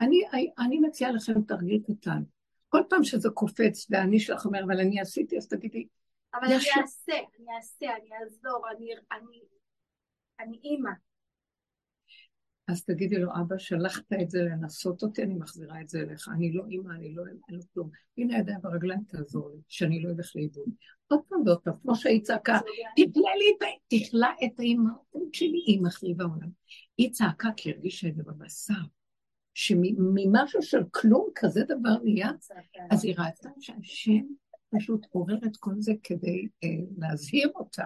אני, 0.00 0.22
אני 0.58 0.78
מציעה 0.78 1.12
לכם 1.12 1.42
תרגיל 1.42 1.82
קטן. 1.86 2.22
כל 2.68 2.82
פעם 2.88 3.04
שזה 3.04 3.30
קופץ 3.30 3.86
ואני 3.90 4.20
שלך 4.20 4.44
אומר, 4.46 4.64
אבל 4.64 4.80
אני 4.80 5.00
עשיתי, 5.00 5.36
אז 5.36 5.48
תגידי... 5.48 5.86
אבל 6.34 6.44
אני 6.44 6.54
אעשה, 6.54 7.12
אני 7.12 7.56
אעשה, 7.56 7.86
אני 7.96 8.10
אעזור, 8.22 8.64
אני, 8.70 9.40
אני, 10.42 10.58
אימא. 10.64 10.90
אז 12.68 12.84
תגידי 12.84 13.18
לו, 13.18 13.30
אבא, 13.40 13.58
שלחת 13.58 14.12
את 14.22 14.30
זה 14.30 14.42
לנסות 14.42 15.02
אותי, 15.02 15.22
אני 15.22 15.34
מחזירה 15.34 15.80
את 15.80 15.88
זה 15.88 16.00
אליך. 16.00 16.28
אני 16.28 16.52
לא 16.52 16.64
אימא, 16.70 16.92
אני 16.92 17.14
לא, 17.14 17.22
אין 17.26 17.56
לו 17.56 17.62
כלום. 17.74 17.90
הנה 18.18 18.36
הידיים 18.36 18.58
ברגליים, 18.62 19.00
תעזור 19.08 19.50
לי, 19.50 19.60
שאני 19.68 20.02
לא 20.02 20.10
אלך 20.10 20.36
לאיבוד. 20.36 20.68
עוד 21.06 21.20
פעם 21.28 21.42
ועוד 21.46 21.58
פעם, 21.58 21.74
כמו 21.82 21.96
שהיא 21.96 22.22
צעקה, 22.22 22.58
תתלה 22.96 23.30
לי, 23.38 23.68
תכלה 23.88 24.30
את 24.44 24.60
האימהות 24.60 25.34
שלי, 25.34 25.62
היא 25.66 25.82
מחריבה 25.82 26.24
העולם. 26.24 26.48
היא 26.96 27.12
צעקה 27.12 27.48
כי 27.56 27.72
הרגישה 27.72 28.08
את 28.08 28.16
זה 28.16 28.22
בבשר, 28.22 28.74
שממשהו 29.54 30.62
של 30.62 30.82
כלום 30.90 31.28
כזה 31.34 31.64
דבר 31.64 32.02
נהיה, 32.04 32.30
אז 32.90 33.04
היא 33.04 33.14
ראתה 33.18 33.48
שהשם 33.60 34.22
פשוט 34.76 35.06
עורר 35.10 35.38
את 35.46 35.56
כל 35.56 35.74
זה 35.78 35.92
כדי 36.02 36.48
אה, 36.64 36.68
להזהיר 36.98 37.50
אותה. 37.54 37.84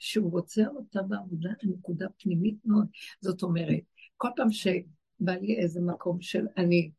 שהוא 0.00 0.30
רוצה 0.30 0.66
אותה 0.66 1.02
בעבודה 1.02 1.50
לנקודה 1.62 2.06
פנימית 2.18 2.56
מאוד. 2.64 2.86
זאת 3.20 3.42
אומרת, 3.42 3.82
כל 4.16 4.28
פעם 4.36 4.50
שבא 4.50 5.32
לי 5.32 5.58
איזה 5.58 5.80
מקום 5.80 6.20
של 6.20 6.46
אני, 6.56 6.90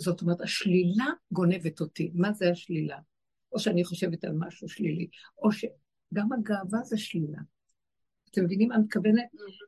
זאת 0.00 0.22
אומרת, 0.22 0.40
השלילה 0.40 1.06
גונבת 1.32 1.80
אותי. 1.80 2.10
מה 2.14 2.32
זה 2.32 2.50
השלילה? 2.50 2.98
או 3.52 3.58
שאני 3.58 3.84
חושבת 3.84 4.24
על 4.24 4.32
משהו 4.38 4.68
שלילי, 4.68 5.08
או 5.38 5.52
שגם 5.52 6.32
הגאווה 6.32 6.82
זה 6.82 6.98
שלילה. 6.98 7.38
אתם 8.30 8.44
מבינים 8.44 8.68
מה 8.68 8.74
אני 8.74 8.84
מתכוונת? 8.84 9.24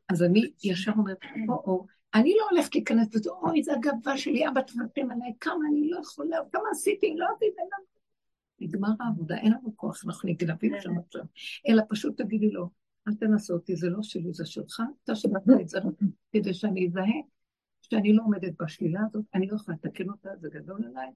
אז 0.09 0.23
אני 0.23 0.51
ישר 0.63 0.91
אומרת, 0.97 1.17
או-או, 1.49 1.85
אני 2.13 2.33
לא 2.39 2.47
הולכת 2.51 2.75
להיכנס 2.75 3.07
בזה, 3.15 3.29
אוי, 3.29 3.63
זה 3.63 3.73
הגאווה 3.73 4.17
שלי, 4.17 4.47
אבא 4.47 4.61
תוותרים 4.61 5.11
עליי, 5.11 5.33
כמה 5.39 5.59
אני 5.71 5.89
לא 5.89 5.99
יכולה, 5.99 6.37
כמה 6.51 6.63
עשיתי, 6.71 7.15
לא 7.17 7.25
עשיתי, 7.35 7.61
לא 7.71 7.77
נגמר 8.61 8.89
העבודה, 8.99 9.37
אין 9.37 9.51
לנו 9.51 9.77
כוח, 9.77 10.05
אנחנו 10.05 10.29
נגנבים 10.29 10.73
שם 10.81 10.97
עכשיו. 10.97 11.23
אלא 11.67 11.83
פשוט 11.89 12.21
תגידי 12.21 12.49
לו, 12.49 12.69
אל 13.07 13.13
תנסה 13.13 13.53
אותי, 13.53 13.75
זה 13.75 13.89
לא 13.89 14.03
שלי, 14.03 14.33
זה 14.33 14.45
שלך, 14.45 14.81
אתה 15.03 15.15
שלחת 15.15 15.41
את 15.61 15.69
זה 15.69 15.79
כדי 16.31 16.53
שאני 16.53 16.87
אזהה 16.87 17.05
שאני 17.81 18.13
לא 18.13 18.23
עומדת 18.23 18.53
בשלילה 18.61 18.99
הזאת, 19.09 19.25
אני 19.33 19.47
לא 19.47 19.55
יכולה 19.55 19.77
לתקן 19.83 20.09
אותה, 20.09 20.29
זה 20.39 20.49
גדול 20.51 20.85
עליי. 20.85 21.09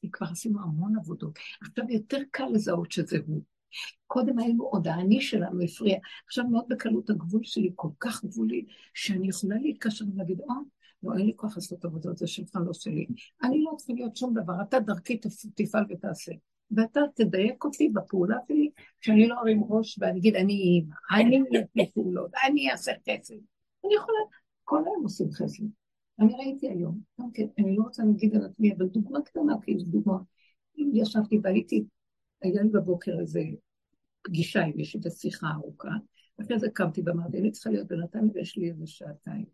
כי 0.00 0.10
כבר 0.10 0.26
עשינו 0.30 0.60
המון 0.60 0.96
עבודות. 0.96 1.38
עכשיו 1.62 1.84
יותר 1.88 2.18
קל 2.30 2.46
לזהות 2.52 2.92
שזה 2.92 3.18
הוא. 3.26 3.42
קודם 4.06 4.38
היינו 4.38 4.64
עוד 4.64 4.88
האני 4.88 5.20
שלנו 5.20 5.62
הפריע. 5.64 5.98
עכשיו 6.26 6.48
מאוד 6.48 6.64
בקלות 6.68 7.10
הגבול 7.10 7.40
שלי 7.44 7.72
כל 7.74 7.88
כך 8.00 8.24
גבולי, 8.24 8.64
שאני 8.94 9.28
יכולה 9.28 9.56
להתקשר 9.56 10.04
ולהגיד, 10.14 10.40
או, 10.40 10.54
לא, 11.02 11.16
אין 11.16 11.26
לי 11.26 11.32
כוח 11.36 11.56
לעשות 11.56 11.84
עבודה, 11.84 12.14
זה 12.14 12.26
שלך, 12.26 12.56
לא 12.66 12.72
שלי. 12.72 13.06
אני 13.42 13.62
לא 13.62 13.74
צריכה 13.76 13.92
להיות 13.92 14.16
שום 14.16 14.34
דבר, 14.34 14.54
אתה 14.62 14.80
דרכי 14.80 15.20
תפעל 15.54 15.84
ותעשה. 15.90 16.32
ואתה 16.70 17.00
תדייק 17.14 17.64
אותי 17.64 17.88
בפעולה 17.88 18.36
שלי, 18.48 18.70
שאני 19.00 19.28
לא 19.28 19.34
ארים 19.40 19.64
ראש 19.68 19.98
ואני 20.00 20.18
אגיד, 20.18 20.36
אני 20.36 20.52
אימא, 20.52 20.94
אני 21.10 21.38
אעשה 21.38 21.92
פעולות, 21.94 22.30
אני 22.48 22.70
אעשה 22.70 22.92
חסד. 22.92 23.34
אני 23.84 23.94
יכולה, 23.94 24.18
כל 24.64 24.82
היום 24.86 25.02
עושים 25.02 25.30
חסד. 25.32 25.64
אני 26.20 26.34
ראיתי 26.34 26.68
היום, 26.68 27.00
גם 27.20 27.30
כן, 27.34 27.46
אני 27.58 27.76
לא 27.76 27.82
רוצה 27.82 28.02
להגיד 28.04 28.36
על 28.36 28.44
עצמי, 28.44 28.74
אבל 28.74 28.86
דוגמה 28.86 29.22
קטנה, 29.22 29.54
כאילו 29.62 29.80
דוגמה. 29.84 30.18
אם 30.78 30.90
ישבתי 30.94 31.38
והייתי, 31.42 31.84
היה 32.42 32.62
לי 32.62 32.68
בבוקר 32.68 33.12
איזה 33.20 33.40
פגישה 34.22 34.60
עם 34.60 34.72
מישהי 34.76 35.00
בשיחה 35.00 35.46
ארוכה, 35.50 35.90
אחרי 36.40 36.58
זה 36.58 36.68
קמתי 36.74 37.02
ואמרתי, 37.04 37.38
אני 37.38 37.50
צריכה 37.50 37.70
להיות 37.70 37.86
בינתיים 37.88 38.30
ויש 38.34 38.58
לי 38.58 38.70
איזה 38.70 38.86
שעתיים. 38.86 39.44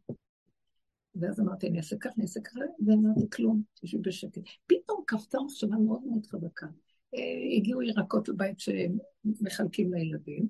ואז 1.15 1.41
אמרתי, 1.41 1.69
אני 1.69 1.79
אעשה 1.79 1.97
ככה, 1.97 2.15
אני 2.17 2.23
אעשה 2.23 2.41
ככה, 2.41 2.61
ואמרתי, 2.87 3.31
כלום, 3.33 3.63
תשבי 3.81 4.01
בשקט. 4.01 4.43
פתאום 4.67 5.03
קפצה 5.07 5.39
מחשבה 5.41 5.77
מאוד 5.77 6.01
מאוד 6.05 6.27
חזקה. 6.27 6.67
הגיעו 7.57 7.83
ירקות 7.83 8.29
לבית 8.29 8.57
שמחלקים 8.61 9.95
לילדים, 9.95 10.47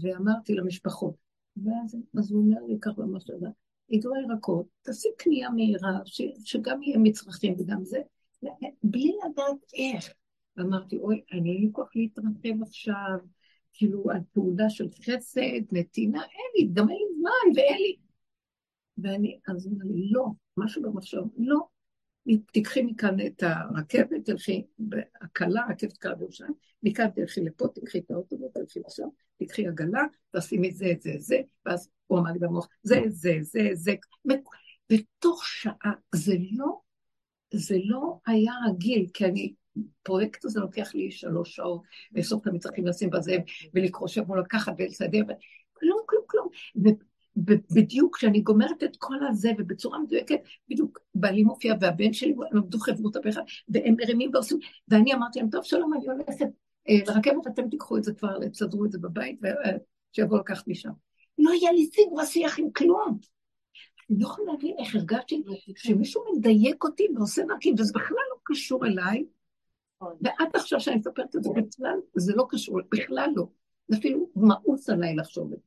ואמרתי 0.00 0.54
למשפחות, 0.54 1.14
ואז 1.56 1.96
אז 2.18 2.32
הוא 2.32 2.42
אומר 2.42 2.62
לי 2.68 2.76
ככה 2.80 3.02
במחשבה, 3.02 3.48
הגיעו 3.90 4.14
הירקות, 4.14 4.66
תעשי 4.82 5.08
קנייה 5.18 5.50
מהירה, 5.50 5.98
ש, 6.04 6.22
שגם 6.44 6.82
יהיה 6.82 6.98
מצרכים 6.98 7.54
וגם 7.58 7.84
זה, 7.84 7.98
בלי 8.82 9.12
לדעת 9.24 9.72
איך. 9.74 10.12
ואמרתי, 10.56 10.96
אוי, 10.96 11.22
אני 11.32 11.52
אין 11.52 11.60
לי 11.60 11.68
כוח 11.72 11.88
להתרחב 11.94 12.62
עכשיו, 12.62 13.18
כאילו, 13.72 14.10
על 14.10 14.20
פעולה 14.32 14.70
של 14.70 14.88
חסד, 14.90 15.72
נתינה, 15.72 16.22
אין 16.22 16.66
לי, 16.66 16.72
גם 16.72 16.88
אין 16.88 16.98
לי 16.98 17.18
זמן, 17.18 17.56
ואין 17.56 17.78
לי... 17.78 17.96
ואני, 18.98 19.38
אז 19.48 19.66
הוא 19.66 19.74
אומר 19.74 19.84
לי, 19.94 20.10
לא, 20.10 20.26
משהו 20.56 20.82
במחשב, 20.82 21.22
לא. 21.36 21.73
תיקחי 22.52 22.82
מכאן 22.82 23.26
את 23.26 23.42
הרכבת, 23.42 24.24
תלכי, 24.24 24.64
הקלה, 25.20 25.62
רכבת 25.70 25.96
קלה 25.96 26.14
בירושלים, 26.14 26.52
מכאן 26.82 27.10
תלכי 27.10 27.40
לפה, 27.40 27.68
תקחי 27.74 27.98
את 27.98 28.10
האוטובוס, 28.10 28.52
תלכי 28.52 28.80
לשם, 28.86 29.08
תקחי 29.38 29.66
עגלה, 29.66 30.02
תשימי 30.36 30.72
זה, 30.72 30.92
זה, 31.00 31.12
זה, 31.18 31.40
ואז 31.66 31.88
הוא 32.06 32.18
אמר 32.18 32.32
לי 32.32 32.38
במוח, 32.38 32.68
זה, 32.82 33.00
זה, 33.08 33.38
זה, 33.40 33.68
זה, 33.72 33.94
בתוך 34.90 35.44
שעה, 35.44 35.92
זה 36.14 36.34
לא, 36.52 36.80
זה 37.54 37.76
לא 37.84 38.18
היה 38.26 38.52
רגיל, 38.68 39.06
כי 39.14 39.24
אני 39.24 39.54
הפרויקט 40.00 40.44
הזה 40.44 40.60
לוקח 40.60 40.94
לי 40.94 41.10
שלוש 41.10 41.54
שעות, 41.54 41.82
לאסוף 42.12 42.42
את 42.42 42.46
המצרכים, 42.46 42.86
לשים 42.86 43.10
בזה, 43.10 43.36
ולקרוא 43.74 44.08
שבוע 44.08 44.40
לקחת 44.40 44.72
ולסדר, 44.78 45.22
כלום, 45.72 46.00
כלום, 46.06 46.24
כלום. 46.26 46.48
ובדיוק 47.36 48.16
כשאני 48.16 48.40
גומרת 48.40 48.82
את 48.84 48.96
כל 48.98 49.26
הזה, 49.28 49.50
ובצורה 49.58 49.98
מדויקת, 49.98 50.38
בדיוק 50.68 50.98
בעלי 51.14 51.42
מופיע 51.42 51.74
והבן 51.80 52.12
שלי, 52.12 52.34
הם 52.50 52.58
עבדו 52.58 52.78
חברותא 52.78 53.20
ביחד, 53.20 53.42
והם 53.68 53.94
מרימים 53.98 54.30
ועושים, 54.34 54.58
ואני 54.88 55.14
אמרתי 55.14 55.38
להם, 55.38 55.50
טוב, 55.50 55.64
שלום, 55.64 55.94
אני 55.94 56.08
הולכת 56.08 56.46
אה, 56.88 56.94
לרכבת, 57.06 57.46
אתם 57.46 57.68
תיקחו 57.68 57.96
את 57.96 58.04
זה 58.04 58.14
כבר, 58.14 58.48
תסדרו 58.48 58.84
את 58.84 58.92
זה 58.92 58.98
בבית, 58.98 59.40
ושיבואו 60.12 60.40
לקחת 60.40 60.68
משם. 60.68 60.90
לא 61.38 61.50
היה 61.50 61.72
לי 61.72 61.90
שיג 61.92 62.12
ושיח 62.12 62.58
עם 62.58 62.70
כלום. 62.70 63.18
אני 64.10 64.18
לא 64.18 64.26
יכולה 64.26 64.52
להבין 64.52 64.76
איך 64.78 64.94
הרגשתי 64.94 65.42
שמישהו 65.76 66.22
מדייק 66.36 66.84
אותי 66.84 67.06
ועושה 67.16 67.42
דרכי, 67.48 67.72
וזה 67.78 67.92
בכלל 67.94 68.16
לא 68.30 68.36
קשור 68.44 68.86
אליי. 68.86 69.24
ועד 70.00 70.48
עכשיו 70.54 70.80
שאני 70.80 70.96
מספרת 70.96 71.36
את 71.36 71.42
זה 71.42 71.50
בכלל, 71.50 71.98
זה 72.16 72.32
לא 72.36 72.46
קשור, 72.48 72.80
בכלל 72.92 73.30
לא. 73.36 73.46
זה 73.88 73.96
אפילו 73.96 74.30
מאוס 74.36 74.90
עליי 74.90 75.16
לחשוב 75.16 75.52
את 75.52 75.58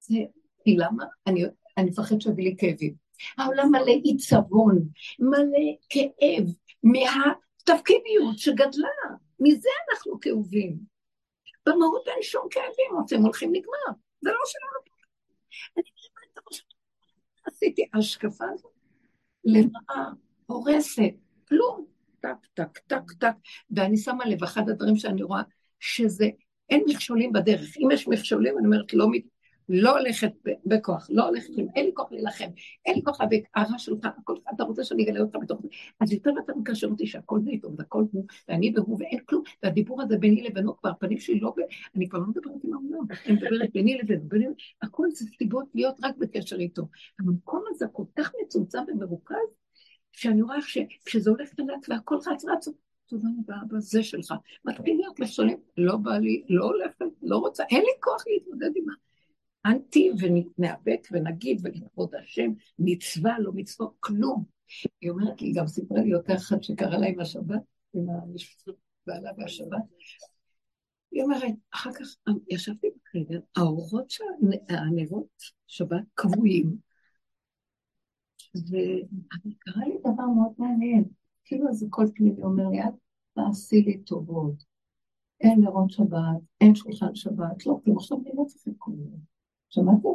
זה. 0.00 0.18
כי 0.66 0.76
למה? 0.76 1.04
אני, 1.26 1.44
אני 1.78 1.90
מפחד 1.90 2.20
שיביא 2.20 2.44
לי 2.44 2.54
כאבים. 2.58 2.94
העולם 3.38 3.70
מלא 3.70 3.92
עיצבון, 4.04 4.88
מלא 5.18 5.66
כאב, 5.90 6.44
מהתפקידיות 6.82 8.38
שגדלה. 8.38 9.16
מזה 9.40 9.68
אנחנו 9.90 10.20
כאובים. 10.20 10.76
במהות 11.66 12.08
אין 12.08 12.22
שום 12.22 12.46
כאבים, 12.50 13.18
הם 13.18 13.22
הולכים 13.22 13.50
נגמר. 13.52 13.98
זה 14.20 14.30
לא 14.30 14.38
שלנו. 14.46 14.96
אני 15.76 15.84
עשיתי 17.46 17.88
השקפה 17.94 18.44
הזאת 18.54 18.72
למראה 19.44 20.10
הורסת, 20.46 21.14
כלום. 21.48 21.86
טק, 22.20 22.46
טק, 22.54 22.78
טק, 22.78 23.12
טק, 23.18 23.34
ואני 23.70 23.96
שמה 23.96 24.24
לב, 24.24 24.42
אחד 24.44 24.68
הדברים 24.68 24.96
שאני 24.96 25.22
רואה, 25.22 25.42
שזה, 25.80 26.26
אין 26.70 26.84
מכשולים 26.88 27.32
בדרך. 27.32 27.76
אם 27.78 27.90
יש 27.90 28.08
מכשולים, 28.08 28.58
אני 28.58 28.66
אומרת, 28.66 28.94
לא, 28.94 29.06
לא 29.68 29.98
הולכת 29.98 30.32
בכוח, 30.66 31.06
לא 31.10 31.28
הולכת, 31.28 31.48
אין 31.76 31.86
לי 31.86 31.90
כוח 31.94 32.12
להילחם, 32.12 32.48
אין 32.86 32.94
לי 32.94 33.02
כוח 33.02 33.20
להביא, 33.20 33.42
הרע 33.54 33.78
שלך, 33.78 33.98
הכל, 34.04 34.34
אתה 34.54 34.64
רוצה 34.64 34.84
שאני 34.84 35.04
אגלה 35.04 35.20
אותך 35.20 35.36
בתוך 35.42 35.62
זה. 35.62 35.68
אז 36.00 36.12
יותר 36.12 36.30
אתה 36.44 36.52
מקשר 36.56 36.86
אותי 36.86 37.06
שהכל 37.06 37.40
זה 37.44 37.50
איתו, 37.50 37.70
והכל 37.78 38.04
הוא, 38.12 38.24
ואני 38.48 38.72
והוא, 38.76 38.96
ואין 39.00 39.18
כלום, 39.26 39.42
והדיבור 39.62 40.02
הזה 40.02 40.18
ביני 40.18 40.42
לבינו, 40.42 40.76
כבר 40.76 40.90
הפנים 40.90 41.18
שלי 41.18 41.40
לא, 41.40 41.54
אני 41.96 42.08
כבר 42.08 42.18
לא 42.18 42.26
מדברת 42.26 42.64
עם 42.64 42.74
העולם, 42.74 43.06
אני 43.26 43.34
מדברת 43.34 43.72
ביני 43.72 43.98
לבינו, 43.98 44.54
הכל 44.82 45.10
זה 45.10 45.24
סיבות 45.38 45.66
להיות 45.74 45.96
רק 46.02 46.16
בקשר 46.16 46.56
איתו. 46.56 46.88
המקום 47.20 47.64
הזה 47.68 47.86
כל 47.92 48.04
כך 48.16 48.32
מצומצם 48.42 48.78
ומרוכז, 48.88 49.36
שאני 50.12 50.42
רואה 50.42 50.62
שכשזה 50.62 51.30
הולך 51.30 51.48
לאט 51.58 51.86
והכל 51.88 52.16
רץ 52.26 52.44
רץ, 52.44 52.68
תודה 53.06 53.28
רבה, 53.38 53.78
זה 53.78 54.02
שלך. 54.02 54.34
מתחיל 54.64 54.96
להיות 54.96 55.20
לשונים, 55.20 55.56
לא 55.76 55.96
בא 55.96 56.18
לי, 56.18 56.44
לא 56.48 56.64
הולכת, 56.64 57.04
לא 57.22 57.36
רוצה, 57.36 57.64
אין 57.70 57.80
לי 57.80 57.92
כוח 58.00 58.24
להתמודד 58.26 58.70
עם 58.76 58.84
האנטי, 59.66 60.10
ונאבק 60.18 61.08
ונגיד 61.12 61.60
ולכבוד 61.62 62.14
השם, 62.14 62.52
מצווה, 62.78 63.38
לא 63.38 63.52
מצווה, 63.54 63.88
כלום. 64.00 64.44
היא 65.00 65.10
אומרת 65.10 65.42
לי, 65.42 65.52
גם 65.52 65.66
סיפרה 65.66 66.00
לי 66.00 66.14
אותה 66.14 66.34
אחת 66.34 66.62
שקרה 66.62 66.98
לה 66.98 67.06
עם 67.06 67.20
השבת, 67.20 67.60
עם 67.94 68.06
בעלה 69.06 69.30
והשבת. 69.38 69.82
היא 71.10 71.22
אומרת, 71.22 71.54
אחר 71.74 71.92
כך 71.92 72.06
ישבתי 72.48 72.86
בחדר, 72.86 73.40
האורות 73.56 74.10
של 74.10 74.24
הנרות 74.68 75.42
שבת 75.66 76.02
קבועים, 76.14 76.76
וקרה 78.56 79.84
לי 79.86 79.98
דבר 80.00 80.26
מאוד 80.26 80.52
מעניין, 80.58 81.04
כאילו 81.44 81.68
איזה 81.68 81.86
קול 81.90 82.10
פנימי 82.14 82.42
אומר 82.42 82.68
לי, 82.68 82.82
אל 82.82 82.88
תעשי 83.34 83.82
לי 83.82 83.98
טובות, 83.98 84.64
אין 85.40 85.60
נרות 85.60 85.90
שבת, 85.90 86.40
אין 86.60 86.74
שולחן 86.74 87.14
שבת, 87.14 87.66
לא 87.66 87.78
כלום, 87.84 87.96
עכשיו 87.96 88.18
אני 88.18 88.30
לא 88.36 88.44
צריכה 88.46 88.70
כל 88.78 88.90
מיני. 88.90 89.35
שמעתם? 89.68 90.08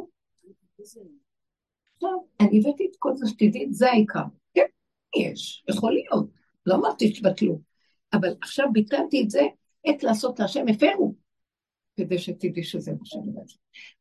עכשיו, 1.94 2.18
אני 2.40 2.60
הבאתי 2.60 2.86
את 2.90 2.96
כל 2.98 3.16
זה 3.16 3.26
שתדעי, 3.28 3.66
זה 3.70 3.90
העיקר. 3.90 4.24
כן, 4.54 4.66
יש, 5.16 5.64
יכול 5.68 5.92
להיות, 5.92 6.30
לא 6.66 6.74
אמרתי 6.74 7.14
שתבטלו, 7.14 7.60
אבל 8.12 8.34
עכשיו 8.42 8.66
ביטלתי 8.72 9.22
את 9.22 9.30
זה, 9.30 9.42
עת 9.84 10.02
לעשות 10.02 10.40
להשם 10.40 10.64
הפרו. 10.68 11.14
כדי 11.96 12.18
שתדעי 12.18 12.62
שזה 12.62 12.92
מה 12.92 13.04
שאני 13.04 13.28
אומרת. 13.28 13.46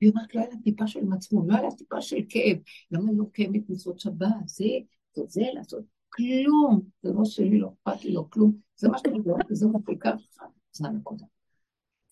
והיא 0.01 0.11
אומרת, 0.11 0.35
לא 0.35 0.41
היה 0.41 0.49
לה 0.49 0.55
טיפה 0.63 0.87
של 0.87 1.03
מצפון, 1.03 1.49
לא 1.49 1.53
היה 1.53 1.63
לה 1.63 1.71
טיפה 1.71 2.01
של 2.01 2.17
כאב. 2.29 2.57
למה 2.91 3.11
לא 3.11 3.25
קיימת 3.33 3.69
מצוות 3.69 3.99
שבת? 3.99 4.27
זה, 4.45 4.65
זה, 5.13 5.23
זה 5.27 5.41
לעשות. 5.53 5.83
כלום. 6.09 6.81
זה 7.03 7.11
לא 7.13 7.25
שלי, 7.25 7.59
לא 7.59 7.69
אכפת 7.73 8.05
לי, 8.05 8.13
לא 8.13 8.25
כלום. 8.29 8.57
זה 8.75 8.89
מה 8.89 8.97
שאני 8.97 9.19
אומרת, 9.19 9.45
וזה 9.51 9.67
מפיקה 9.67 10.17
שלך. 10.17 10.43
זה 10.71 10.87
הנקודה. 10.87 11.25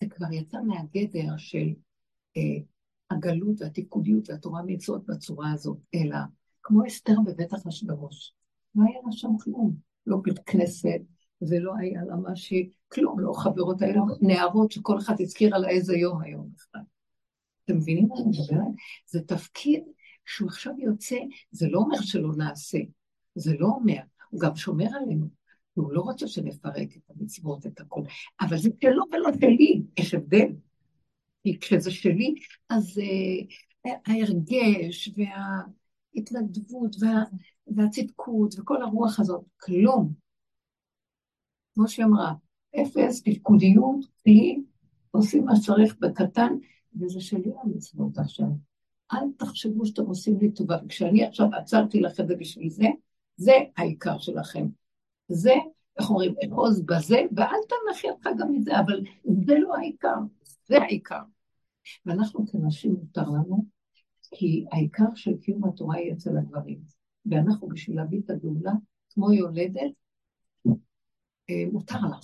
זה 0.00 0.08
כבר 0.08 0.32
יצא 0.32 0.58
מהגדר 0.66 1.36
של 1.36 1.68
אה, 2.36 2.62
הגלות 3.10 3.60
והתפקודיות 3.60 4.30
והתורה 4.30 4.62
מצוות 4.66 5.06
בצורה 5.06 5.52
הזאת, 5.52 5.78
אלא 5.94 6.16
כמו 6.62 6.86
אסתר 6.86 7.16
בבית 7.26 7.54
אחשוורוש. 7.54 8.32
לא 8.74 8.84
היה 8.88 9.00
לה 9.06 9.12
שם 9.12 9.30
כלום. 9.44 9.90
לא 10.06 10.16
בית 10.22 10.38
כנסת, 10.38 11.00
ולא 11.42 11.72
היה 11.78 12.04
לה 12.04 12.16
מה 12.16 12.36
שהיא, 12.36 12.70
כלום, 12.88 13.20
לא 13.20 13.32
חברות 13.32 13.82
האלה, 13.82 14.00
נערות 14.20 14.72
שכל 14.72 14.98
אחת 14.98 15.20
הזכירה 15.20 15.58
לה 15.58 15.68
איזה 15.68 15.96
יום 15.96 16.22
היום 16.22 16.48
בכלל. 16.54 16.82
אתם 17.64 17.76
מבינים 17.76 18.08
מה 18.08 18.14
אני 18.14 18.24
מדברת? 18.24 18.74
זה 19.06 19.20
תפקיד 19.20 19.82
שהוא 20.26 20.48
עכשיו 20.48 20.72
יוצא, 20.78 21.16
זה 21.50 21.68
לא 21.68 21.78
אומר 21.78 22.00
שלא 22.00 22.30
נעשה, 22.36 22.78
זה 23.34 23.54
לא 23.58 23.66
אומר, 23.66 24.00
הוא 24.30 24.40
גם 24.40 24.56
שומר 24.56 24.88
עלינו, 25.02 25.26
הוא 25.74 25.92
לא 25.92 26.00
רוצה 26.00 26.28
שנפרק 26.28 26.96
את 26.96 27.10
המצוות, 27.10 27.66
את 27.66 27.80
הכול, 27.80 28.04
אבל 28.40 28.56
זה 28.56 28.70
שלו 28.82 29.04
ולא 29.12 29.30
שלי, 29.40 29.82
יש 29.98 30.14
הבדל. 30.14 30.52
כי 31.42 31.58
כשזה 31.58 31.90
שלי, 31.90 32.34
אז 32.68 32.98
uh, 32.98 33.90
ההרגש 34.06 35.10
וההתנדבות 35.16 36.96
וה, 37.00 37.24
והצדקות 37.76 38.54
וכל 38.58 38.82
הרוח 38.82 39.20
הזאת, 39.20 39.44
כלום. 39.60 40.12
כמו 41.74 41.88
שהיא 41.88 42.06
אמרה, 42.06 42.32
אפס, 42.82 43.22
תפקודיות, 43.22 44.06
כלי, 44.24 44.62
עושים 45.10 45.44
מה 45.44 45.56
שצריך 45.56 45.96
בקטן, 46.00 46.52
וזה 47.00 47.20
שלי 47.20 47.50
המצוות 47.62 48.18
עכשיו. 48.18 48.46
אל 49.12 49.24
תחשבו 49.36 49.86
שאתם 49.86 50.06
עושים 50.06 50.38
לי 50.40 50.50
טובה. 50.52 50.76
וכשאני 50.84 51.24
עכשיו 51.24 51.48
עצרתי 51.54 52.00
לך 52.00 52.20
את 52.20 52.28
זה 52.28 52.36
בשביל 52.36 52.70
זה, 52.70 52.86
זה 53.36 53.52
העיקר 53.76 54.18
שלכם. 54.18 54.66
זה, 55.28 55.54
איך 56.00 56.10
אומרים, 56.10 56.34
אחוז 56.52 56.82
בזה, 56.82 57.20
ואל 57.36 57.60
תנחי 57.68 58.10
אותך 58.10 58.28
גם 58.38 58.52
מזה, 58.52 58.80
אבל 58.80 59.00
זה 59.46 59.54
לא 59.58 59.76
העיקר, 59.76 60.16
זה 60.68 60.78
העיקר. 60.78 61.22
ואנחנו 62.06 62.46
כנשים 62.46 62.92
מותר 62.92 63.28
לנו, 63.28 63.64
כי 64.34 64.64
העיקר 64.72 65.14
של 65.14 65.36
קיום 65.36 65.64
התורה 65.64 65.96
היא 65.96 66.12
אצל 66.12 66.36
הגברים. 66.38 66.78
ואנחנו 67.26 67.68
בשביל 67.68 67.96
להביא 67.96 68.20
את 68.24 68.30
הגאולה, 68.30 68.72
כמו 69.10 69.32
יולדת, 69.32 69.92
אה, 71.50 71.64
מותר 71.72 72.00
לה. 72.10 72.16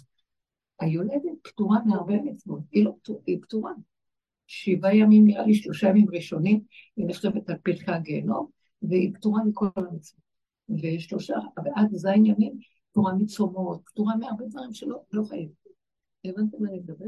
היולדת 0.81 1.39
פטורה 1.43 1.79
מהרבה 1.87 2.15
מצוות, 2.23 2.61
היא 2.73 2.85
לא 2.85 2.93
פטורה, 3.03 3.21
היא 3.27 3.39
פטורה. 3.43 3.73
שבעה 4.47 4.97
ימים, 4.97 5.27
נראה 5.27 5.47
לי 5.47 5.55
שלושה 5.55 5.89
ימים 5.89 6.07
ראשונים, 6.13 6.61
היא 6.97 7.07
נחשבת 7.09 7.51
על 7.51 7.57
פרחי 7.57 7.93
הגיהנום, 7.93 8.47
והיא 8.83 9.15
פטורה 9.15 9.45
מכל 9.45 9.69
המצוות. 9.77 10.27
ושלושה, 10.69 11.35
ועד 11.65 11.89
זין 11.93 12.27
ימים, 12.27 12.59
פטורה 12.97 13.15
מצומות, 13.15 13.81
פטורה 13.85 14.17
מהרבה 14.17 14.45
דברים 14.47 14.73
שלא 14.73 15.03
לא 15.13 15.23
חייבים. 15.25 15.55
הבנתם 16.25 16.63
מה 16.63 16.69
אני 16.69 16.79
מדבר? 16.79 17.07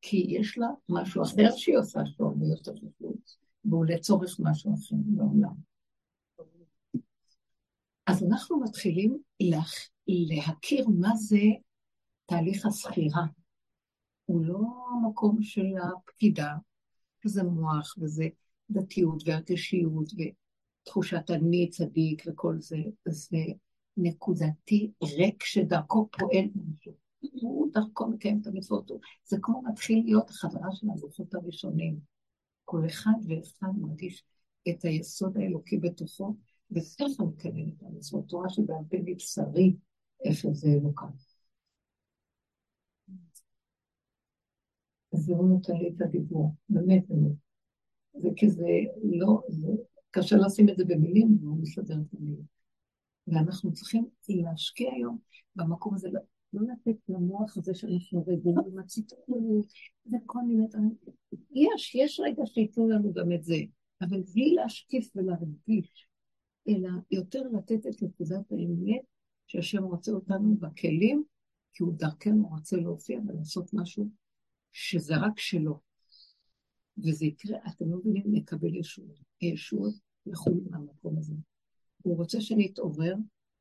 כי 0.00 0.26
יש 0.28 0.58
לה 0.58 0.66
משהו 0.88 1.22
אחר 1.22 1.56
שהיא 1.56 1.78
עושה 1.78 2.00
שהוא 2.06 2.28
הרבה 2.28 2.46
יותר 2.46 2.72
חשוב, 2.76 3.16
והוא 3.64 3.86
לצורך 3.86 4.36
משהו 4.40 4.74
אחר 4.74 4.96
בעולם. 5.06 5.54
אז 8.06 8.24
אנחנו 8.24 8.60
מתחילים 8.60 9.18
לה, 9.40 9.60
להכיר 10.08 10.88
מה 10.88 11.16
זה 11.16 11.42
תהליך 12.26 12.66
הסחירה. 12.66 13.26
הוא 14.24 14.40
לא 14.44 14.60
המקום 14.92 15.42
של 15.42 15.66
הפקידה, 15.82 16.54
שזה 17.22 17.42
מוח 17.42 17.94
וזה 17.98 18.28
דתיות 18.70 19.22
והרגשיות 19.26 20.10
ותחושת 20.82 21.30
אני 21.30 21.68
צדיק 21.70 22.22
וכל 22.26 22.56
זה, 22.58 22.76
זה 23.08 23.38
נקודתי 23.98 24.90
ריק 25.02 25.44
שדרכו 25.44 26.08
פועל 26.18 26.44
משהו. 26.54 26.92
הוא 27.40 27.68
דרכו 27.72 28.08
מקיים 28.08 28.40
את 28.42 28.46
המצוות. 28.46 28.90
זה 29.24 29.36
כמו 29.42 29.62
מתחיל 29.62 30.04
להיות 30.04 30.30
החברה 30.30 30.72
של 30.72 30.86
הלוחות 30.90 31.34
הראשונים. 31.34 31.98
כל 32.64 32.86
אחד 32.86 33.10
ואחד 33.28 33.68
מרגיש 33.78 34.24
את 34.68 34.84
היסוד 34.84 35.36
האלוקי 35.36 35.78
בתוכו, 35.78 36.34
וככה 36.70 37.24
מקיים 37.24 37.74
את 37.76 37.82
המצוות. 37.82 38.28
תורה 38.28 38.48
שבעל 38.48 38.84
פה 38.90 38.96
מבשרי, 39.04 39.76
איפה 40.24 40.48
זה 40.52 40.68
אלוקה. 40.68 41.06
אז 45.12 45.20
זה 45.20 45.32
לא 45.32 45.42
נותן 45.42 45.72
לי 45.76 45.88
את 45.88 46.00
הדיבור, 46.00 46.54
באמת, 46.68 47.08
באמת. 47.08 47.32
זה 48.14 48.28
כי 48.36 48.50
זה 48.50 48.66
לא, 49.02 49.42
זה 49.48 49.68
קשה 50.10 50.36
לשים 50.36 50.68
את 50.68 50.76
זה 50.76 50.84
במילים, 50.84 51.38
והוא 51.40 51.62
מסדר 51.62 51.94
את 51.94 52.14
המילים. 52.14 52.57
ואנחנו 53.32 53.72
צריכים 53.72 54.08
להשקיע 54.28 54.92
היום 54.92 55.18
במקום 55.56 55.94
הזה, 55.94 56.08
לא 56.52 56.62
לתת 56.72 56.96
למוח 57.08 57.56
הזה 57.56 57.74
שאנחנו 57.74 58.24
רגילים 58.26 58.64
עם 58.72 58.78
הציטוט 58.78 59.18
וכל 60.12 60.38
מיני 60.42 60.66
דברים. 60.68 60.94
יש, 61.50 61.94
יש 61.94 62.20
רגע 62.24 62.42
שייתנו 62.46 62.88
לנו 62.88 63.12
גם 63.12 63.32
את 63.32 63.44
זה, 63.44 63.56
אבל 64.00 64.22
בלי 64.34 64.54
להשקיף 64.54 65.10
ולהרגיש, 65.16 66.08
אלא 66.68 66.88
יותר 67.10 67.42
לתת 67.52 67.86
את 67.86 68.02
נקודת 68.02 68.52
האמת 68.52 69.02
שהשם 69.46 69.84
רוצה 69.84 70.12
אותנו 70.12 70.56
בכלים, 70.56 71.24
כי 71.72 71.82
הוא 71.82 71.94
דרכנו 71.96 72.48
רוצה 72.48 72.76
להופיע 72.76 73.20
ולעשות 73.28 73.70
משהו 73.74 74.08
שזה 74.72 75.16
רק 75.16 75.38
שלו. 75.38 75.80
וזה 76.98 77.26
יקרה, 77.26 77.58
אתם 77.68 77.90
לא 77.90 77.98
מבינים, 77.98 78.22
נקבל 78.26 78.74
ישועות. 78.74 79.20
הישועות 79.40 79.94
יחולו 80.26 80.60
מהמקום 80.70 81.18
הזה. 81.18 81.34
הוא 82.08 82.16
רוצה 82.16 82.40
שנתעורר 82.40 83.14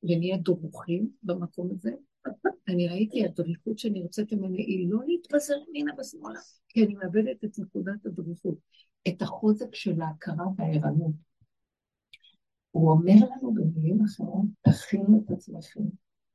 ונהיה 0.03 0.37
דרוכים 0.37 1.11
במקום 1.23 1.69
הזה, 1.71 1.91
אני 2.67 2.87
ראיתי 2.87 3.25
הדריכות 3.25 3.83
יוצאת 3.83 4.33
ממני, 4.33 4.57
היא 4.57 4.89
לא 4.89 4.99
להתפזר 5.07 5.53
ימינה 5.67 5.91
ושמאלה, 5.99 6.39
כי 6.69 6.85
אני 6.85 6.93
מאבדת 6.93 7.43
את 7.43 7.59
נקודת 7.59 8.05
הדריכות, 8.05 8.57
את 9.07 9.21
החוזק 9.21 9.75
של 9.75 10.01
ההכרה 10.01 10.45
והערנות. 10.57 11.11
הוא 12.71 12.91
אומר 12.91 13.13
לנו 13.13 13.53
במילים 13.53 14.05
אחרות, 14.05 14.45
תכינו 14.61 15.23
את 15.25 15.31
עצמכם 15.31 15.81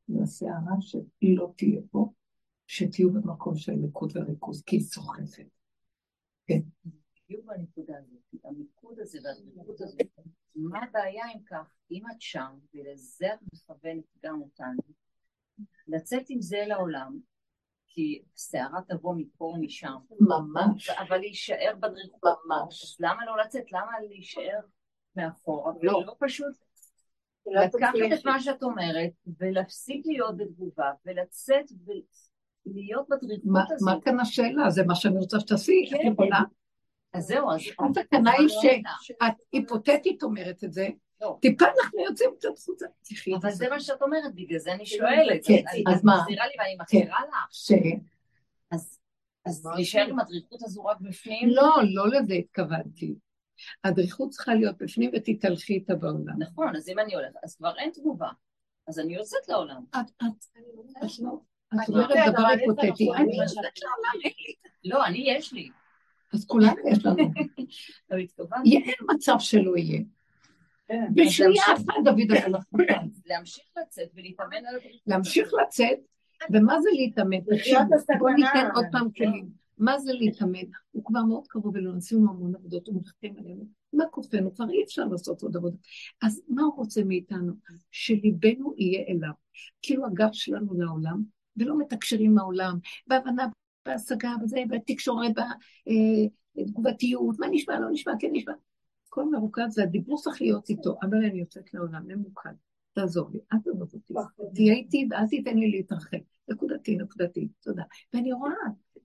לסערה 0.09 0.77
שלא 0.81 1.53
תהיה 1.57 1.81
פה, 1.91 2.13
שתהיו 2.67 3.13
במקום 3.13 3.57
של 3.57 3.73
ליכוד 3.73 4.13
וריכוז, 4.15 4.63
כי 4.63 4.77
היא 4.77 4.83
סוחפת. 4.83 5.47
כן. 6.47 6.61
בדיוק 7.33 7.47
בנקודה 7.47 7.95
הזאת, 7.99 8.45
המיקוד 8.45 9.01
הזה 9.01 9.19
והדריכות 9.25 9.81
הזאת, 9.81 10.01
מה 10.55 10.85
הבעיה 10.85 11.25
אם 11.35 11.43
כך, 11.47 11.75
אם 11.91 12.03
את 12.11 12.21
שם, 12.21 12.59
ולזה 12.75 13.35
את 13.35 13.39
מכוונת 13.53 14.05
גם 14.25 14.41
אותנו, 14.41 14.83
לצאת 15.89 16.23
עם 16.29 16.41
זה 16.41 16.65
לעולם, 16.67 17.19
כי 17.89 18.23
סערה 18.37 18.81
תבוא 18.89 19.15
מפה 19.17 19.45
ומשם. 19.45 19.97
ממש. 20.21 20.91
אבל 20.91 21.19
להישאר 21.19 21.75
בדריכות. 21.81 22.21
ממש. 22.23 22.83
אז 22.83 22.97
למה 23.01 23.25
לא 23.27 23.39
לצאת? 23.45 23.73
למה 23.73 23.93
להישאר 24.09 24.61
מאחורה? 25.17 25.73
לא. 25.83 25.97
ולא 25.97 26.17
פשוט 26.19 26.57
לקחת 27.47 27.95
את 28.15 28.25
מה 28.25 28.41
שאת 28.41 28.63
אומרת, 28.63 29.11
ולהפסיק 29.39 30.07
להיות 30.07 30.37
בתגובה, 30.37 30.93
ולצאת 31.07 31.65
ולהיות 32.67 33.09
בדריכות 33.09 33.45
מה, 33.53 33.65
הזאת. 33.71 33.95
מה 33.95 34.01
כאן 34.01 34.21
השאלה? 34.21 34.71
זה 34.71 34.83
מה 34.87 34.95
שאני 34.95 35.19
רוצה 35.19 35.41
שתעשי, 35.41 35.87
כן. 35.91 35.97
את 35.97 36.13
יכולה. 36.13 36.41
אז 37.13 37.25
זהו, 37.27 37.51
אז... 37.51 37.61
הסכנה 37.61 38.33
היא 38.33 38.49
לא 38.65 38.91
שאת 39.03 39.35
היפותטית 39.53 40.23
אומרת 40.23 40.65
את 40.65 40.73
זה, 40.73 40.89
לא. 41.21 41.39
טיפה 41.41 41.65
אנחנו 41.65 42.01
יוצאים 42.05 42.31
קצת 42.39 42.49
חוצה. 42.65 42.87
את 42.87 43.35
אבל 43.43 43.51
זה. 43.51 43.57
זה 43.57 43.69
מה 43.71 43.81
שאת 43.81 44.03
אומרת, 44.03 44.35
בגלל 44.35 44.59
זה 44.59 44.73
אני 44.73 44.87
שואלת. 44.87 45.47
כן, 45.47 45.63
אני- 45.73 45.85
אז 45.89 45.99
את 45.99 46.05
מה? 46.05 46.17
מחזירה 46.19 46.47
לי 46.47 46.53
ואני 46.59 46.77
מחזירה 46.81 47.19
לך. 47.29 47.35
ש... 47.51 47.73
אז 48.71 48.99
אז 49.47 49.67
להישאר 49.75 50.07
עם 50.09 50.19
הדריכות 50.19 50.63
הזו 50.63 50.85
רק 50.85 51.01
בפנים? 51.01 51.49
לא, 51.49 51.77
לא 51.95 52.09
לזה 52.09 52.35
התכוונתי. 52.35 53.15
הדריכות 53.85 54.31
צריכה 54.31 54.55
להיות 54.55 54.79
בפנים 54.79 55.11
ותתהלכי 55.15 55.73
איתה 55.75 55.95
בעולם. 55.95 56.39
נכון, 56.39 56.77
אז 56.77 56.89
אם 56.89 56.99
אני 56.99 57.15
הולכת, 57.15 57.35
אז 57.45 57.57
כבר 57.57 57.79
אין 57.79 57.91
תגובה. 57.91 58.29
אז 58.89 58.99
אני 58.99 59.15
יוצאת 59.15 59.49
לעולם. 59.49 59.85
את, 59.91 59.97
את, 59.97 60.27
את 61.05 61.19
לא, 61.19 61.41
את 61.75 61.79
אני 61.79 61.85
אומרת 61.89 62.33
דבר 62.33 62.47
היפותטי. 62.47 63.05
לנו 63.05 63.15
אני 63.15 63.37
יוצאת 63.43 63.57
לעולם, 63.83 64.25
אין 64.25 64.33
לי. 64.47 64.55
לא, 64.85 65.07
אני 65.07 65.19
יש 65.19 65.53
לי. 65.53 65.71
אז 66.33 66.45
כולנו 66.47 66.77
יש 66.91 67.07
לנו. 67.07 67.17
אין 68.67 68.95
מצב 69.15 69.35
שלא 69.39 69.77
יהיה. 69.77 70.01
כן. 70.89 71.15
בשנייה 71.15 71.65
אחת 71.65 71.95
דוד 72.05 72.31
המלך 72.31 72.65
נתן. 72.73 73.07
להמשיך 73.27 73.65
לצאת 73.83 74.09
ולהתאמן 74.15 74.67
על. 74.67 74.79
להמשיך 75.07 75.51
לצאת, 75.63 75.99
ומה 76.51 76.81
זה 76.81 76.89
להתאמן? 76.93 77.39
בואו 78.19 78.35
ניתן 78.35 78.69
עוד 78.75 78.85
פעם 78.93 79.11
כלים. 79.11 79.63
מה 79.79 79.99
זה 79.99 80.13
להתאמן? 80.13 80.65
הוא 80.91 81.05
כבר 81.05 81.23
מאוד 81.23 81.47
קרוב 81.49 81.77
אלינו, 81.77 81.97
עשינו 81.97 82.31
המון 82.31 82.55
עבודות, 82.55 82.87
הוא 82.87 83.01
מחכים 83.01 83.35
עלינו. 83.39 83.65
מה 83.93 84.05
כופנו? 84.11 84.55
כבר 84.55 84.71
אי 84.71 84.85
אפשר 84.85 85.05
לעשות 85.05 85.43
עוד 85.43 85.57
עבודה. 85.57 85.77
אז 86.23 86.43
מה 86.49 86.63
הוא 86.63 86.77
רוצה 86.77 87.05
מאיתנו? 87.05 87.53
שליבנו 87.91 88.75
יהיה 88.77 89.05
אליו. 89.09 89.33
כאילו 89.83 90.07
הגב 90.07 90.29
שלנו 90.33 90.75
לעולם, 90.75 91.23
ולא 91.57 91.79
מתקשרים 91.79 92.31
עם 92.31 92.39
העולם, 92.39 92.79
בהבנה, 93.07 93.47
בהשגה, 93.87 94.35
בזה, 94.43 94.59
בתקשורת, 94.69 95.33
בתגובתיות, 96.57 97.39
מה 97.39 97.47
נשמע, 97.51 97.81
לא 97.81 97.91
נשמע, 97.91 98.13
כן 98.19 98.29
נשמע. 98.33 98.53
הכל 99.09 99.31
מרוכז, 99.31 99.79
והדיבור 99.79 100.21
צריך 100.21 100.43
להיות 100.43 100.69
איתו, 100.69 100.97
אבל 101.03 101.25
אני 101.25 101.41
יוצאת 101.41 101.75
לעולם, 101.75 102.03
ממוקד. 102.07 102.51
תעזור 102.93 103.31
לי, 103.33 103.39
אל 103.53 103.59
תעזוב 103.65 103.95
אותי. 103.95 104.15
תהיה 104.55 104.75
איתי 104.75 105.09
ואל 105.11 105.27
תיתן 105.27 105.59
לי 105.59 105.71
להתרחק. 105.71 106.19
נקודתי, 106.49 106.97
נקודתי, 106.97 107.49
תודה. 107.61 107.83
ואני 108.15 108.33
רואה, 108.33 108.53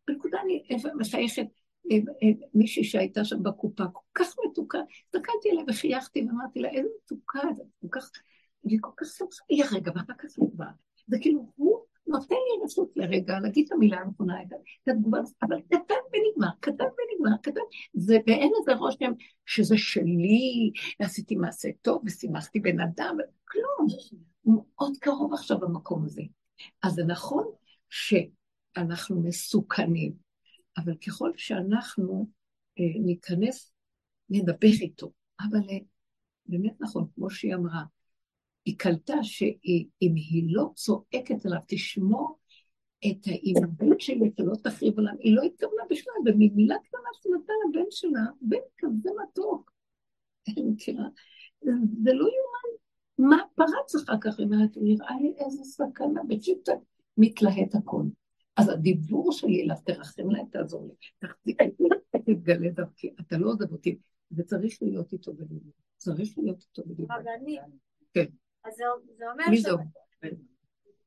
בנקודה 0.07 0.37
אני 0.41 0.63
מחייכת 0.95 1.47
אה, 1.91 1.97
אה, 2.23 2.29
מישהי 2.53 2.83
שהייתה 2.83 3.25
שם 3.25 3.43
בקופה, 3.43 3.83
כל 3.93 4.01
כך 4.13 4.35
מתוקה, 4.49 4.79
הסתכלתי 5.05 5.49
עליה 5.51 5.63
וחייכתי 5.67 6.25
ואמרתי 6.25 6.59
לה, 6.59 6.69
איזה 6.69 6.89
מתוקה, 7.03 7.39
זה 7.57 7.63
כל 7.81 7.87
כך, 7.91 8.11
והיא 8.63 8.79
כל 8.81 8.91
כך 8.97 9.07
סוף, 9.07 9.29
היא 9.49 9.63
הרגע, 9.63 9.91
ואחר 9.95 10.13
כך 10.17 10.29
היא 10.37 10.49
באה. 10.53 10.71
זה 11.07 11.17
כאילו, 11.21 11.51
הוא 11.55 11.79
נותן 12.07 12.35
לי 12.35 12.65
רשות 12.65 12.91
לרגע 12.95 13.39
להגיד 13.39 13.65
את 13.65 13.71
המילה 13.71 13.97
הנכונה, 13.99 14.41
את 14.43 14.87
התגובה, 14.87 15.19
אבל 15.41 15.61
קטן 15.61 15.95
ונגמר, 16.13 16.55
קטן 16.59 16.83
ונגמר, 16.83 17.37
קטן, 17.41 17.61
זה, 17.93 18.17
ואין 18.27 18.51
איזה 18.59 18.79
רושם 18.79 19.11
שזה 19.45 19.77
שלי, 19.77 20.71
ועשיתי 20.99 21.35
מעשה 21.35 21.69
טוב, 21.81 22.01
ושימחתי 22.05 22.59
בן 22.59 22.79
אדם, 22.79 23.17
כלום. 23.45 23.87
הוא 24.41 24.65
מאוד 24.67 24.97
קרוב 24.97 25.33
עכשיו 25.33 25.59
במקום 25.59 26.05
הזה. 26.05 26.21
אז 26.83 26.93
זה 26.93 27.03
נכון 27.03 27.45
שאנחנו 27.89 29.21
מסוכנים, 29.23 30.13
אבל 30.77 30.95
ככל 31.07 31.31
שאנחנו 31.37 32.27
אה, 32.79 32.99
ניכנס, 33.05 33.73
נדבר 34.29 34.67
איתו. 34.81 35.11
אבל 35.39 35.69
אה, 35.69 35.77
באמת 36.45 36.73
נכון, 36.79 37.07
כמו 37.15 37.29
שהיא 37.29 37.55
אמרה, 37.55 37.83
היא 38.67 38.77
קלטה 38.77 39.23
שאם 39.23 40.13
היא 40.15 40.43
לא 40.47 40.69
צועקת 40.75 41.45
עליו, 41.45 41.59
תשמור 41.67 42.39
את 43.07 43.27
העימות 43.27 44.01
שלי, 44.01 44.31
שלא 44.37 44.53
תחריב 44.63 44.99
עליו, 44.99 45.13
היא 45.19 45.35
לא 45.35 45.41
התכוונה 45.41 45.81
בכלל, 45.89 46.13
במילה 46.23 46.75
קטנה 46.83 47.09
שנתן 47.21 47.53
לבן 47.69 47.87
שלה, 47.89 48.25
בן 48.41 48.57
כזה 48.77 49.09
מתוק. 49.23 49.71
אני 50.47 50.63
מכירה, 50.65 51.07
זה 52.03 52.13
לא 52.13 52.25
יאומן. 52.25 52.77
מה 53.17 53.37
פרץ 53.55 53.95
אחר 54.03 54.17
כך? 54.21 54.39
היא 54.39 54.45
אומרת, 54.45 54.69
נראה 54.75 55.15
לי 55.21 55.33
איזה 55.45 55.63
סכנה, 55.63 56.21
בצ'יפטה 56.27 56.71
מתלהט 57.17 57.75
הכל. 57.75 58.03
אז 58.57 58.69
הדיבור 58.69 59.31
שלי 59.31 59.61
אליו, 59.61 59.75
תרחם 59.85 60.29
להם, 60.29 60.45
תעזור 60.51 60.87
לי, 60.87 60.93
תחזיק 61.19 61.61
תתגלה 62.25 62.69
דרכי, 62.69 63.09
אתה 63.21 63.37
לא 63.37 63.49
עוזב 63.49 63.71
אותי. 63.71 63.97
וצריך 64.31 64.77
להיות 64.81 65.13
איתו 65.13 65.33
בלימוד. 65.33 65.71
צריך 65.97 66.37
להיות 66.37 66.63
איתו 66.63 66.83
בלימוד. 66.85 67.11
רבנית. 67.11 67.61
כן. 68.13 68.25
אז 68.67 68.75
זה, 69.17 69.29
אומר 69.31 69.49
מי 69.49 69.57
ש... 69.57 69.61
זו? 69.61 69.77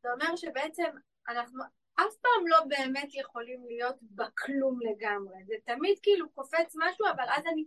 זה 0.02 0.12
אומר 0.12 0.36
שבעצם 0.36 0.84
אנחנו 1.28 1.62
אף 1.94 2.14
פעם 2.22 2.46
לא 2.46 2.58
באמת 2.68 3.08
יכולים 3.14 3.61
להיות 3.66 3.96
בכלום 4.02 4.78
לגמרי. 4.82 5.44
זה 5.46 5.54
תמיד 5.64 5.98
כאילו 6.02 6.30
קופץ 6.30 6.74
משהו, 6.76 7.06
אבל 7.16 7.24
אז 7.36 7.42
אני, 7.52 7.64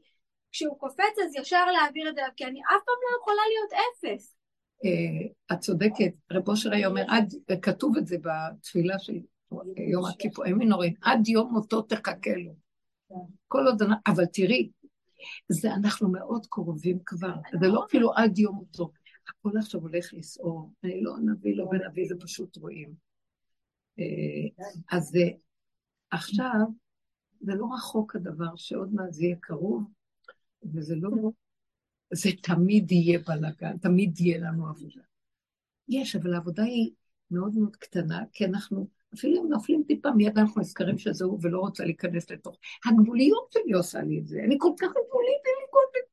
כשהוא 0.51 0.79
קופץ 0.79 1.19
אז 1.25 1.35
ישר 1.35 1.65
להעביר 1.65 2.09
את 2.09 2.15
זה, 2.15 2.21
כי 2.35 2.45
אני 2.45 2.61
אף 2.61 2.81
פעם 2.85 2.95
לא 3.11 3.17
יכולה 3.21 3.41
להיות 3.47 3.73
אפס. 3.73 4.35
אה, 4.85 5.55
את 5.55 5.59
צודקת, 5.59 6.13
רב 6.31 6.49
אושר 6.49 6.73
היה 6.73 6.87
אומר, 6.87 7.03
עד, 7.07 7.33
כתוב 7.61 7.97
את 7.97 8.07
זה 8.07 8.17
בתפילה 8.21 8.99
של 8.99 9.19
יום 9.91 10.05
הכיפור, 10.05 10.47
ימין 10.47 10.69
נוראים, 10.69 10.93
עד 11.01 11.27
יום 11.27 11.53
מותו 11.53 11.81
תחכה 11.81 12.31
לו. 12.35 12.51
כל 13.47 13.67
עוד, 13.67 13.81
אנחנו- 13.81 14.01
אבל 14.07 14.25
תראי, 14.25 14.69
זה 15.51 15.73
אנחנו 15.73 16.11
מאוד 16.11 16.45
קרובים 16.49 16.99
כבר, 17.05 17.33
זה 17.61 17.67
לא 17.67 17.85
אפילו 17.85 18.13
עד 18.13 18.37
יום 18.37 18.55
מותו. 18.55 18.91
הכל 19.29 19.57
עכשיו 19.57 19.81
הולך 19.81 20.13
לסעור, 20.13 20.71
אני 20.83 21.01
לא 21.01 21.17
נביא, 21.17 21.57
לא 21.57 21.65
בנביא, 21.65 22.07
זה 22.07 22.15
פשוט 22.19 22.57
רואים. 22.57 22.93
אה, 23.99 24.65
אז 24.91 25.15
אה, 25.15 25.29
עכשיו, 26.11 26.65
זה 27.41 27.55
לא 27.55 27.65
רחוק 27.75 28.15
הדבר 28.15 28.55
שעוד 28.55 28.93
מעט 28.93 29.13
זה 29.13 29.23
יהיה 29.23 29.35
קרוב, 29.39 29.83
וזה 30.73 30.95
לא, 30.95 31.11
זה 32.13 32.29
תמיד 32.43 32.91
יהיה 32.91 33.19
בלאגן, 33.19 33.77
תמיד 33.77 34.19
יהיה 34.19 34.37
לנו 34.37 34.67
עבודה. 34.67 35.01
יש, 35.89 36.15
אבל 36.15 36.33
העבודה 36.33 36.63
היא 36.63 36.91
מאוד 37.31 37.55
מאוד 37.55 37.75
קטנה, 37.75 38.23
כי 38.33 38.45
אנחנו 38.45 38.87
אפילו 39.13 39.43
אם 39.43 39.49
נופלים 39.49 39.83
טיפה, 39.87 40.11
מיד 40.11 40.37
אנחנו 40.37 40.61
נזכרים 40.61 40.97
שזהו 40.97 41.37
ולא 41.41 41.59
רוצה 41.59 41.85
להיכנס 41.85 42.31
לתוך. 42.31 42.57
הגבוליות 42.85 43.51
שלי 43.51 43.73
עושה 43.73 44.01
לי 44.01 44.19
את 44.19 44.27
זה, 44.27 44.39
אני 44.45 44.55
כל 44.59 44.71
כך 44.79 44.87
גבולית, 44.87 45.43
אין 45.45 45.55
לי 45.59 45.67
כל 45.71 45.79
גבול. 45.89 46.12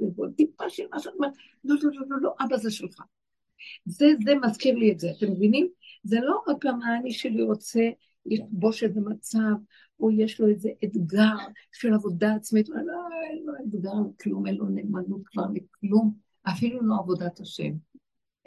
גבול, 0.00 0.32
טיפה 0.36 0.70
של 0.70 0.82
מה 0.92 1.00
שאת 1.00 1.12
אומרת, 1.14 1.32
לא, 1.64 1.76
לא, 1.82 1.90
לא, 1.92 2.06
לא, 2.08 2.20
לא, 2.20 2.34
אבא 2.40 2.56
זה 2.56 2.70
שלך. 2.70 3.02
זה, 3.86 4.06
זה 4.24 4.32
מזכיר 4.46 4.74
לי 4.74 4.92
את 4.92 5.00
זה, 5.00 5.08
אתם 5.18 5.32
מבינים? 5.32 5.68
זה 6.04 6.20
לא 6.20 6.40
עוד 6.46 6.56
פעם 6.60 6.82
האני 6.82 7.12
שלי 7.12 7.42
רוצה 7.42 7.80
לכבוש 8.26 8.82
איזה 8.82 9.00
מצב, 9.00 9.54
או 10.00 10.10
יש 10.10 10.40
לו 10.40 10.48
איזה 10.48 10.70
אתגר 10.84 11.36
של 11.72 11.94
עבודה 11.94 12.34
עצמית, 12.34 12.68
לא, 12.68 12.76
אין 13.30 13.42
לו 13.46 13.52
אתגר 13.64 13.92
לכלום, 14.10 14.46
אין 14.46 14.54
לו 14.54 14.68
נאמנות 14.68 15.22
כבר 15.24 15.44
לכלום, 15.54 16.14
אפילו 16.42 16.82
לא 16.82 16.94
עבודת 16.98 17.40
השם. 17.40 17.72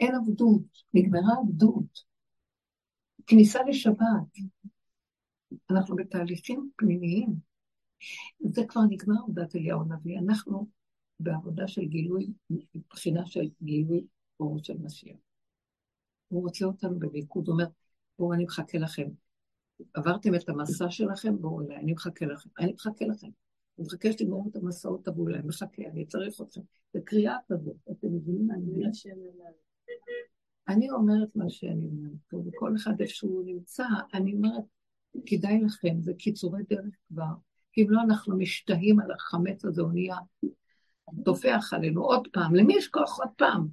אין 0.00 0.14
עבדות, 0.14 0.62
נגמרה 0.94 1.34
עבדות. 1.42 2.10
כניסה 3.26 3.58
לשבת. 3.68 3.96
אנחנו 5.70 5.96
בתהליכים 5.96 6.70
פנימיים. 6.76 7.34
זה 8.40 8.62
כבר 8.68 8.80
נגמר 8.90 9.14
עבודת 9.22 9.56
אליהו 9.56 9.80
הנביא. 9.80 10.18
אנחנו 10.18 10.66
בעבודה 11.20 11.68
של 11.68 11.84
גילוי, 11.84 12.32
מבחינה 12.74 13.26
של 13.26 13.48
גילוי 13.62 14.06
אור 14.40 14.58
של 14.62 14.78
משיח. 14.78 15.16
הוא 16.28 16.42
רוצה 16.42 16.64
אותנו 16.64 16.98
במיקוד, 16.98 17.48
הוא 17.48 17.52
אומר, 17.52 17.66
בואו 18.18 18.32
אני 18.32 18.44
מחכה 18.44 18.78
לכם. 18.78 19.08
עברתם 19.94 20.34
את 20.34 20.48
המסע 20.48 20.90
שלכם, 20.90 21.38
בואו 21.38 21.60
אליי, 21.60 21.76
אני 21.76 21.92
מחכה 21.92 22.26
לכם, 22.26 22.50
אני 22.58 22.72
מחכה 22.72 23.04
לכם. 23.04 23.28
אני 23.78 23.86
מחכה 23.86 24.12
שתגמרו 24.12 24.48
את 24.50 24.56
המסעות, 24.56 25.04
תבואו 25.04 25.28
אליי, 25.28 25.40
מחכה, 25.44 25.82
אני 25.82 26.06
צריך 26.06 26.40
אתכם. 26.40 26.60
זה 26.92 27.00
קריאה 27.04 27.36
כזאת, 27.48 27.76
אתם 27.90 28.08
מבינים 28.14 28.46
מה 28.46 28.54
אני 28.54 28.64
אומרת? 28.70 28.94
אני 30.68 30.90
אומרת 30.90 31.36
מה 31.36 31.50
שאני 31.50 31.86
אומרת 31.86 32.18
פה, 32.28 32.42
וכל 32.46 32.76
אחד 32.76 33.00
איפה 33.00 33.12
שהוא 33.12 33.44
נמצא, 33.44 33.84
אני 34.14 34.34
אומרת, 34.34 34.64
כדאי 35.26 35.60
לכם, 35.60 36.00
זה 36.00 36.14
קיצורי 36.14 36.62
דרך 36.68 36.94
כבר. 37.08 37.32
כי 37.72 37.82
אם 37.82 37.90
לא, 37.90 38.00
אנחנו 38.02 38.36
משתהים 38.36 39.00
על 39.00 39.12
החמץ 39.12 39.64
הזה, 39.64 39.82
הוא 39.82 39.92
נהיה 39.92 40.16
טופח 41.24 41.72
עלינו 41.72 42.04
עוד 42.04 42.28
פעם. 42.32 42.54
למי 42.54 42.74
יש 42.76 42.88
כוח 42.88 43.18
עוד 43.18 43.30
פעם? 43.36 43.68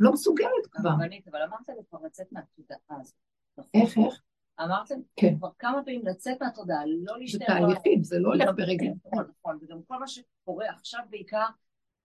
לא 0.00 0.12
מסוגלת 0.12 0.66
כבר. 0.70 0.90
אבל 1.30 1.42
אמרת 1.42 1.68
לי 1.68 1.84
כבר 1.90 1.98
לצאת 2.06 2.32
מהתודעה 2.32 2.78
הזאת. 3.00 3.14
נכון? 3.58 3.70
איך, 3.82 3.98
איך? 3.98 4.20
אמרתם 4.60 4.94
כן. 5.16 5.36
כבר 5.38 5.48
כמה 5.58 5.84
פעמים 5.84 6.06
לצאת 6.06 6.42
מהתודעה, 6.42 6.86
לא 6.86 7.12
זה 7.12 7.18
להשתער. 7.18 7.46
תהליכים, 7.46 8.02
זה 8.02 8.18
לא 8.18 8.28
הולך 8.28 8.48
ברגע. 8.56 8.86
נכון, 9.06 9.24
נכון, 9.38 9.58
וגם 9.62 9.82
כל 9.82 9.98
מה 9.98 10.06
שקורה 10.08 10.70
עכשיו 10.70 11.00
בעיקר, 11.10 11.46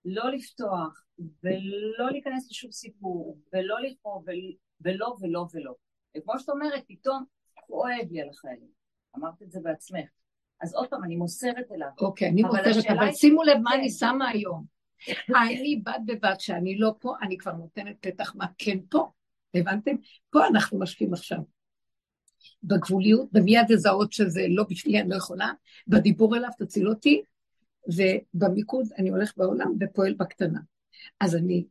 לא 0.04 0.30
לפתוח, 0.30 1.04
ולא 1.18 2.10
להיכנס 2.10 2.50
לשום 2.50 2.72
סיפור, 2.72 3.38
ולא 3.52 3.80
לכאוב, 3.80 4.24
ול- 4.26 4.54
ולא 4.80 5.16
ולא 5.20 5.46
ולא. 5.52 5.74
וכמו 6.16 6.38
שאת 6.38 6.48
אומרת, 6.48 6.82
פתאום 6.88 7.24
כואב 7.66 8.10
לי 8.10 8.20
על 8.20 8.28
החיילים. 8.28 8.68
אמרת 9.16 9.42
את 9.42 9.50
זה 9.50 9.60
בעצמך. 9.60 10.08
אז 10.62 10.74
עוד 10.74 10.88
פעם, 10.88 11.04
אני 11.04 11.16
מוסרת 11.16 11.72
אליו. 11.72 11.88
אוקיי, 12.00 12.28
אני 12.28 12.42
מוסרת, 12.42 12.86
אבל 12.90 13.12
שימו 13.12 13.42
לב 13.42 13.58
מה 13.62 13.70
כן. 13.70 13.78
אני 13.78 13.90
שמה 13.90 14.28
היום. 14.28 14.64
אני 15.28 15.82
בד 15.84 16.00
בבד 16.06 16.34
שאני 16.38 16.78
לא 16.78 16.94
פה, 17.00 17.14
אני 17.22 17.38
כבר 17.38 17.52
נותנת 17.52 17.96
פתח 18.00 18.34
מה 18.36 18.46
כן 18.58 18.78
פה. 18.90 19.10
הבנתם? 19.54 19.96
פה 20.30 20.46
אנחנו 20.46 20.78
משקיעים 20.78 21.12
עכשיו. 21.12 21.38
בגבוליות, 22.62 23.28
במיד 23.32 23.70
לזהות 23.70 24.12
שזה 24.12 24.46
לא 24.48 24.64
בשבילי, 24.70 25.00
אני 25.00 25.08
לא 25.08 25.16
יכולה, 25.16 25.52
בדיבור 25.88 26.36
אליו 26.36 26.50
תציל 26.58 26.88
אותי, 26.88 27.22
ובמיקוד 27.86 28.86
אני 28.98 29.08
הולך 29.08 29.32
בעולם 29.36 29.72
ופועל 29.80 30.14
בקטנה. 30.14 30.60
אז 31.20 31.36
אני, 31.36 31.66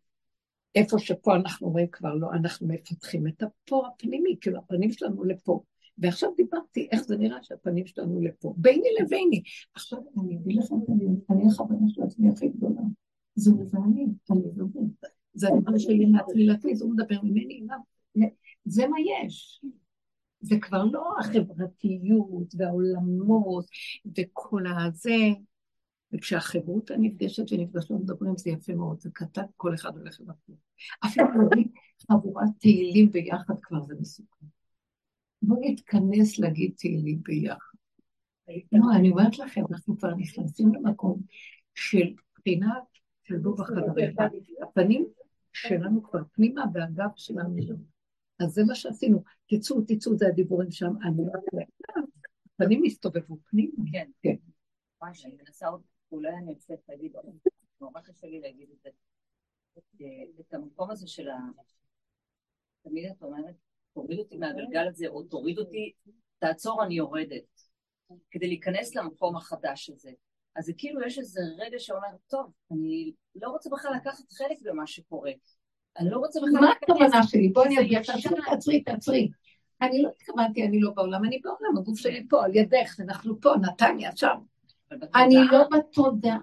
איפה 0.76 1.00
שפה 1.00 1.36
אנחנו 1.36 1.70
רואים 1.70 1.88
כבר 1.88 2.14
לא, 2.14 2.32
אנחנו 2.32 2.68
מפתחים 2.68 3.28
את 3.28 3.44
הפה 3.44 3.88
הפנימי, 3.88 4.36
כאילו 4.42 4.60
הפנים 4.60 4.92
שלנו 4.92 5.24
לפה. 5.24 5.64
ועכשיו 5.98 6.30
דיברתי 6.38 6.88
איך 6.92 7.02
זה 7.02 7.18
נראה 7.18 7.44
שהפנים 7.44 7.86
שלנו 7.86 8.22
לפה, 8.22 8.54
ביני 8.58 8.88
לביני. 9.02 9.42
עכשיו 9.76 10.00
אני 10.24 10.36
אגיד 10.36 10.58
לכם, 10.58 10.76
אני- 10.90 11.16
אני 11.30 11.48
החברה 11.48 11.78
של 11.88 12.02
עצמי 12.04 12.30
הכי 12.30 12.48
גדולה. 12.48 12.82
זה 13.36 13.52
ואני, 13.72 14.06
אני 14.32 14.42
לא 14.56 14.66
זה. 14.74 15.08
זה 15.34 15.48
הדבר 15.48 15.78
שלי 15.78 16.06
מהתחילתי, 16.06 16.76
זה 16.76 16.84
הוא 16.86 16.94
מדבר 16.94 17.22
ממני. 17.24 17.62
זה 18.66 18.88
מה 18.88 18.98
יש. 19.00 19.62
זה 20.42 20.56
כבר 20.62 20.84
לא 20.84 21.14
החברתיות 21.20 22.54
והעולמות 22.58 23.66
וכל 24.18 24.64
הזה. 24.68 25.16
וכשהחברות 26.14 26.92
נפגשת 26.92 27.44
ונפגשות 27.52 28.02
מדברים 28.02 28.38
זה 28.38 28.50
יפה 28.50 28.74
מאוד, 28.74 29.00
זה 29.00 29.10
קטן, 29.14 29.44
כל 29.58 29.74
אחד 29.74 29.98
הולך 29.98 30.22
לבקר. 30.22 30.54
אפילו 31.06 31.28
חבורת 32.12 32.48
תהילים 32.60 33.12
ביחד 33.12 33.54
כבר 33.62 33.84
זה 33.84 33.96
מסוכן. 34.00 34.46
בואו 35.48 35.62
נתכנס 35.64 36.40
להגיד 36.40 36.74
תהילים 36.78 37.20
ביחד. 37.24 37.76
לא, 38.72 38.86
אני 38.96 39.10
אומרת 39.10 39.40
לכם, 39.40 39.62
אנחנו 39.72 39.98
כבר 39.98 40.16
נכנסים 40.16 40.74
למקום 40.74 41.22
של 41.74 42.14
בחינה 42.36 42.74
של 43.24 43.38
דוב 43.38 43.62
החדריך. 43.62 44.16
הפנים 44.62 45.06
שלנו 45.54 46.04
כבר 46.04 46.20
פנימה 46.32 46.64
והגב 46.74 47.10
שלנו 47.16 47.62
שם. 47.62 47.76
אז 48.40 48.50
זה 48.50 48.62
מה 48.68 48.76
שעשינו. 48.76 49.24
תצאו, 49.46 49.82
תצאו, 49.88 50.18
זה 50.18 50.28
הדיבורים 50.28 50.72
שם. 50.72 50.94
אני 51.04 51.24
רק... 51.34 51.66
הפנים 52.56 52.84
הסתובבו 52.86 53.38
פנימה. 53.50 53.74
כן. 53.92 54.10
כן. 54.22 54.36
וואי, 55.02 55.14
שאני 55.14 55.36
מנסה 55.36 55.68
עוד, 55.68 55.82
אולי 56.12 56.34
אני 56.44 56.54
אצטרך 56.54 56.80
להגיד 56.90 57.12
נורא 57.82 58.02
קשה 58.02 58.28
לי 58.28 58.40
להגיד 58.40 58.70
את 58.72 58.82
זה. 58.84 58.90
אה, 60.02 60.06
את 60.40 60.54
המקום 60.54 60.92
הזה 60.92 61.08
של 61.08 61.30
ה... 61.30 61.38
תמיד 62.84 63.06
את 63.06 63.24
אומרת, 63.24 63.56
תוריד 63.96 64.20
אותי 64.20 64.38
מהגלגל 64.38 64.88
הזה, 64.88 65.08
או 65.08 65.24
תוריד 65.24 65.60
אותי, 65.60 65.92
תעצור, 66.40 66.84
אני 66.84 66.96
יורדת. 66.96 67.44
כדי 68.32 68.48
להיכנס 68.48 68.96
למקום 68.96 69.36
החדש 69.36 69.90
הזה. 69.90 70.12
אז 70.56 70.66
זה 70.66 70.74
כאילו 70.78 71.02
יש 71.08 71.20
איזה 71.20 71.42
רגע 71.58 71.80
שאומר, 71.80 72.08
טוב, 72.28 72.52
אני 72.72 73.12
לא 73.36 73.50
רוצה 73.50 73.70
בכלל 73.70 73.92
לקחת 73.96 74.32
חלק 74.32 74.58
במה 74.62 74.88
שקורה. 74.88 75.32
אני 76.00 76.10
לא 76.10 76.18
רוצה 76.18 76.40
בכלל 76.40 76.62
מה. 76.62 76.74
הכוונה 76.84 77.24
שלי? 77.24 77.50
בואי 77.50 77.68
אני 77.68 77.82
אגיד. 77.82 78.02
תעצרי, 78.02 78.42
תעצרי, 78.50 78.84
תעצרי. 78.84 79.30
אני 79.82 80.02
לא 80.02 80.10
התכוונתי, 80.10 80.64
אני 80.64 80.80
לא 80.80 80.92
בעולם, 80.92 81.26
אני 81.26 81.40
בעולם, 81.44 81.78
הגוף 81.78 82.00
שלי 82.00 82.28
פה, 82.30 82.46
על 82.46 82.56
ידך, 82.56 83.00
אנחנו 83.00 83.42
פה, 83.42 83.54
נתניה, 83.62 84.16
שם. 84.16 84.38
אני 84.92 85.36
לא 85.52 85.64
בתודעה. 85.72 86.38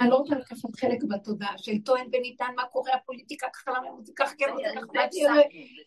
אני 0.00 0.10
לא 0.10 0.16
רוצה 0.16 0.34
לקחת 0.34 0.76
חלק 0.80 1.04
בתודעה 1.04 1.58
של 1.58 1.72
טוען 1.84 2.06
וניתן, 2.12 2.46
מה 2.56 2.62
קורה, 2.72 2.94
הפוליטיקה, 2.94 3.46
ככה 3.54 3.70
למה 3.70 3.88
המוזיקה, 3.88 4.24
ככה 4.24 4.34
כן. 4.38 4.46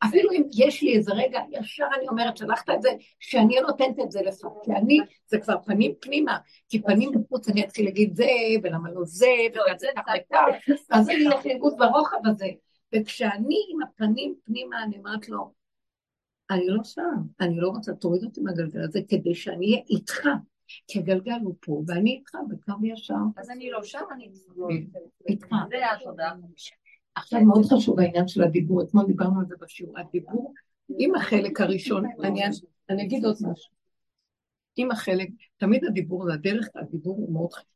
אפילו 0.06 0.32
אם 0.32 0.44
יש 0.58 0.84
לי 0.84 0.98
איזה 0.98 1.14
רגע, 1.14 1.40
ישר 1.52 1.88
אני 1.98 2.08
אומרת, 2.08 2.38
שלחת 2.38 2.70
את 2.70 2.82
זה, 2.82 2.90
שאני 3.20 3.60
נותנת 3.62 4.00
את 4.00 4.12
זה 4.12 4.22
לך, 4.22 4.36
כי 4.64 4.72
אני, 4.72 5.00
זה 5.28 5.40
כבר 5.40 5.56
פנים 5.66 5.94
פנימה, 6.02 6.38
כי 6.70 6.82
פנים 6.82 7.12
בחוץ 7.12 7.50
אני 7.50 7.64
אתחיל 7.64 7.86
להגיד 7.86 8.16
זה, 8.16 8.30
ולמה 8.64 8.92
לא 8.92 9.02
זה, 9.04 9.36
לא, 9.56 9.64
וזה 9.76 9.88
ככה 9.96 10.12
וכך, 10.18 10.74
אז 10.90 11.10
אני 11.10 11.28
אלך 11.28 11.46
לאיגוד 11.46 11.74
ברוחב 11.78 12.18
הזה. 12.26 12.48
וכשאני 12.96 13.58
עם 13.70 13.82
הפנים 13.82 14.36
פנימה, 14.46 14.84
אני 14.84 14.98
אומרת 14.98 15.30
לו, 15.30 15.54
אני 16.52 16.68
לא 16.68 16.84
שם, 16.84 17.02
אני 17.40 17.58
לא 17.58 17.70
רוצה, 17.70 17.94
תוריד 17.94 18.24
אותי 18.24 18.42
מהגלגל 18.42 18.84
הזה 18.84 19.00
כדי 19.10 19.36
שאני 19.36 19.66
אהיה 19.66 19.84
איתך, 19.90 20.28
כי 20.88 21.00
הגלגל 21.00 21.40
הוא 21.44 21.56
פה, 21.60 21.84
ואני 21.88 22.12
איתך 22.12 22.32
בקו 22.50 22.86
ישר, 22.86 23.14
אז 23.38 23.50
אני 23.50 23.72
לא 23.72 23.84
שם, 23.84 24.04
אני 24.14 24.30
איתך. 25.30 25.48
זה 25.70 25.92
התודעה. 25.92 26.34
עכשיו 27.16 27.42
מאוד 27.42 27.66
חשוב 27.66 28.00
העניין 28.00 28.28
של 28.28 28.44
הדיבור, 28.44 28.84
אתמול 28.84 29.06
דיברנו 29.06 29.40
על 29.40 29.46
זה 29.46 29.56
בשיעור, 29.62 30.00
הדיבור 30.00 30.54
עם 30.98 31.16
החלק 31.16 31.62
הראשון, 31.62 32.06
אני, 32.24 32.42
אני 32.90 33.04
אגיד 33.04 33.26
עוד 33.26 33.36
משהו. 33.42 33.74
אם 34.78 34.92
החלק, 34.92 35.30
תמיד 35.58 35.86
הדיבור 35.86 36.26
זה 36.26 36.34
הדרך, 36.34 36.68
הדיבור 36.76 37.18
הוא 37.18 37.34
מאוד 37.34 37.54
חשוב. 37.54 37.70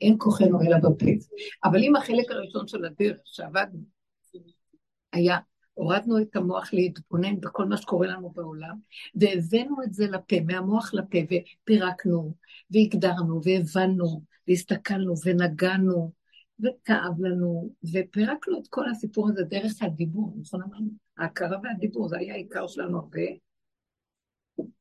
אין 0.00 0.16
כוחנו 0.18 0.60
אלא 0.60 0.78
בפה. 0.78 1.06
אבל 1.64 1.78
אם 1.82 1.96
החלק 1.96 2.30
הראשון 2.30 2.68
של 2.68 2.84
הדרך 2.84 3.16
שעבדנו 3.24 3.80
היה, 5.12 5.38
הורדנו 5.76 6.22
את 6.22 6.36
המוח 6.36 6.72
להתבונן 6.72 7.40
בכל 7.40 7.64
מה 7.64 7.76
שקורה 7.76 8.06
לנו 8.06 8.30
בעולם, 8.30 8.76
והבאנו 9.14 9.82
את 9.84 9.94
זה 9.94 10.06
לפה, 10.06 10.36
מהמוח 10.46 10.94
לפה, 10.94 11.18
ופירקנו, 11.24 12.34
והגדרנו, 12.70 13.40
והבנו, 13.44 14.22
והסתכלנו, 14.48 15.14
ונגענו, 15.24 16.12
וכאב 16.60 17.20
לנו, 17.20 17.70
ופירקנו 17.92 18.58
את 18.58 18.68
כל 18.70 18.90
הסיפור 18.90 19.28
הזה 19.28 19.42
דרך 19.42 19.72
הדיבור, 19.82 20.34
נכון 20.40 20.62
אמרנו? 20.62 20.88
ההכרה 21.18 21.58
והדיבור, 21.62 22.08
זה 22.08 22.18
היה 22.18 22.34
העיקר 22.34 22.66
שלנו 22.66 22.98
הרבה. 22.98 23.22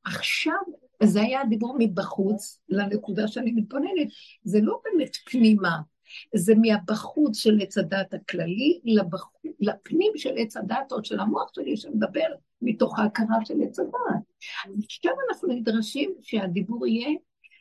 עכשיו, 0.04 0.60
זה 1.04 1.22
היה 1.22 1.42
הדיבור 1.42 1.76
מבחוץ 1.80 2.62
לנקודה 2.70 3.28
שאני 3.28 3.52
מתבוננת. 3.52 4.08
זה 4.44 4.60
לא 4.62 4.80
באמת 4.84 5.16
פנימה, 5.26 5.80
זה 6.36 6.54
מהבחוץ 6.56 7.38
של 7.38 7.58
עץ 7.62 7.78
הדת 7.78 8.14
הכללי 8.14 8.80
לבח... 8.84 9.30
לפנים 9.60 10.12
של 10.16 10.34
עץ 10.38 10.58
הדת 10.58 10.92
או 10.92 11.04
של 11.04 11.20
המוח 11.20 11.52
שלי 11.56 11.78
שמדבר 11.78 12.28
מתוך 12.62 13.00
ההכרה 13.00 13.46
של 13.46 13.54
עץ 13.64 13.80
הדת. 13.80 14.24
עכשיו 14.84 15.14
אנחנו 15.30 15.48
נדרשים 15.48 16.14
שהדיבור 16.22 16.88
יהיה 16.88 17.10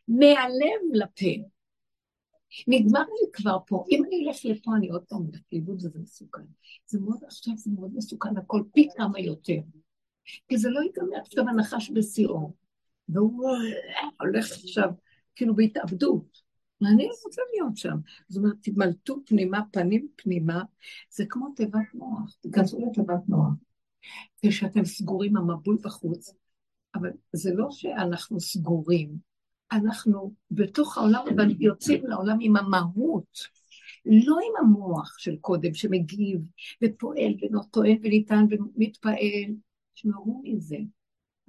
מהלב 0.08 0.80
לפה. 0.92 1.44
נגמר 2.68 3.00
לי 3.00 3.32
כבר 3.32 3.58
פה, 3.66 3.84
אם 3.90 4.02
אני 4.04 4.28
אלך 4.28 4.36
לפה 4.44 4.70
אני 4.76 4.88
עוד 4.88 5.02
פעם 5.08 5.18
הולכת 5.18 5.42
לאיבוד 5.52 5.76
וזה 5.76 5.98
מסוכן. 6.02 6.42
זה 6.86 7.00
מאוד, 7.00 7.18
עכשיו 7.24 7.56
זה 7.56 7.70
מאוד 7.74 7.90
מסוכן, 7.94 8.36
הכל 8.36 8.62
פי 8.72 8.88
כמה 8.96 9.20
יותר. 9.20 9.58
כי 10.48 10.58
זה 10.58 10.70
לא 10.70 10.80
ייגמר 10.80 11.20
עכשיו 11.20 11.48
הנחש 11.48 11.90
בשיאו. 11.90 12.52
והוא 13.08 13.48
הולך 14.20 14.52
עכשיו 14.52 14.88
כאילו 15.36 15.54
בהתאבדות. 15.54 16.43
ואני 16.80 17.04
לא 17.04 17.14
רוצה 17.24 17.42
להיות 17.54 17.76
שם. 17.76 17.96
זאת 18.28 18.42
אומרת, 18.42 18.56
תמלטו 18.62 19.16
פנימה, 19.26 19.60
פנים 19.72 20.08
פנימה, 20.16 20.62
זה 21.10 21.24
כמו 21.28 21.48
תיבת 21.56 21.94
מוח, 21.94 22.36
תיכנסו 22.40 22.86
לתיבת 22.86 23.28
מוח. 23.28 23.52
כשאתם 24.46 24.84
סגורים, 24.84 25.36
המבול 25.36 25.78
בחוץ, 25.82 26.34
אבל 26.94 27.10
זה 27.32 27.54
לא 27.54 27.70
שאנחנו 27.70 28.40
סגורים, 28.40 29.16
אנחנו 29.72 30.34
בתוך 30.50 30.98
העולם, 30.98 31.24
אבל 31.34 31.62
יוצאים 31.62 32.06
לעולם 32.06 32.38
עם 32.40 32.56
המהות, 32.56 33.38
לא 34.06 34.36
עם 34.36 34.66
המוח 34.66 35.18
של 35.18 35.36
קודם, 35.36 35.74
שמגיב 35.74 36.40
ופועל 36.84 37.34
וטוען 37.42 37.98
וניתן 38.02 38.44
ומתפעל. 38.50 39.54
תשמרו 39.94 40.42
מזה. 40.44 40.76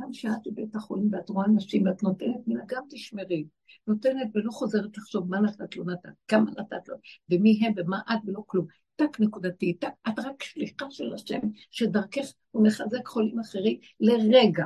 גם 0.01 0.11
כשאת 0.11 0.31
בבית 0.45 0.75
החולים 0.75 1.09
ואת 1.11 1.29
רואה 1.29 1.47
נשים 1.47 1.85
ואת 1.85 2.03
נותנת 2.03 2.47
מילה, 2.47 2.63
גם 2.67 2.83
תשמרי. 2.89 3.45
נותנת 3.87 4.27
ולא 4.35 4.51
חוזרת 4.51 4.97
לחשוב 4.97 5.29
מה 5.29 5.39
נתת, 5.39 5.75
לא 5.75 5.85
נתת, 5.85 6.09
כמה 6.27 6.51
נתת 6.51 6.87
לו, 6.87 6.95
ומי 7.29 7.59
הם 7.65 7.73
ומה 7.77 8.01
את 8.11 8.19
ולא 8.25 8.43
כלום. 8.47 8.65
טק 8.95 9.19
נקודתי, 9.19 9.73
טק, 9.73 9.87
את 10.07 10.19
רק 10.19 10.43
שליחה 10.43 10.85
של 10.89 11.13
השם, 11.13 11.39
שדרכך 11.71 12.33
הוא 12.51 12.63
מחזק 12.63 13.07
חולים 13.07 13.39
אחרים 13.39 13.77
לרגע. 13.99 14.65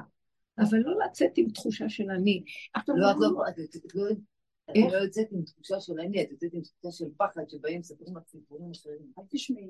אבל 0.59 0.77
לא 0.77 1.05
לצאת 1.05 1.31
עם 1.35 1.49
תחושה 1.49 1.89
של 1.89 2.11
אני. 2.11 2.43
לא, 2.87 3.11
את 3.11 3.17
לא, 3.19 3.31
לא, 3.31 3.43
את 4.69 4.91
לא 4.91 4.97
יוצאת 4.97 5.27
עם 5.31 5.41
תחושה 5.43 5.79
של 5.79 5.99
אני, 5.99 6.23
את 6.23 6.31
יוצאת 6.31 6.53
עם 6.53 6.61
תחושה 6.61 6.97
של 6.97 7.05
פחד, 7.17 7.41
שבאים 7.49 7.79
מספרים 7.79 8.17
לך 8.17 8.23
סיפורים 8.27 8.71
אחרים. 8.71 9.11
אל 9.19 9.23
תשמעי. 9.29 9.67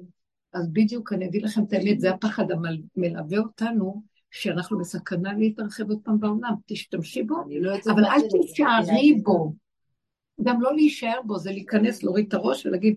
אז 0.53 0.69
בדיוק 0.73 1.13
אני 1.13 1.25
אגיד 1.25 1.41
לכם 1.41 1.63
את 1.63 1.73
האמת, 1.73 1.99
זה 1.99 2.09
הפחד 2.11 2.45
המלווה 2.51 3.39
אותנו, 3.39 4.03
שאנחנו 4.31 4.79
בסכנה 4.79 5.33
להתרחב 5.33 5.89
עוד 5.89 5.99
פעם 6.03 6.19
בעולם. 6.19 6.53
תשתמשי 6.65 7.23
בו, 7.23 7.35
לא 7.61 7.75
אבל 7.91 8.05
אל 8.05 8.21
תישארי 8.29 9.13
בו. 9.23 9.53
גם 10.43 10.61
לא 10.61 10.75
להישאר 10.75 11.19
בו, 11.25 11.39
זה 11.39 11.51
להיכנס, 11.51 12.03
להוריד 12.03 12.25
את 12.27 12.33
הראש 12.33 12.65
ולהגיד, 12.65 12.95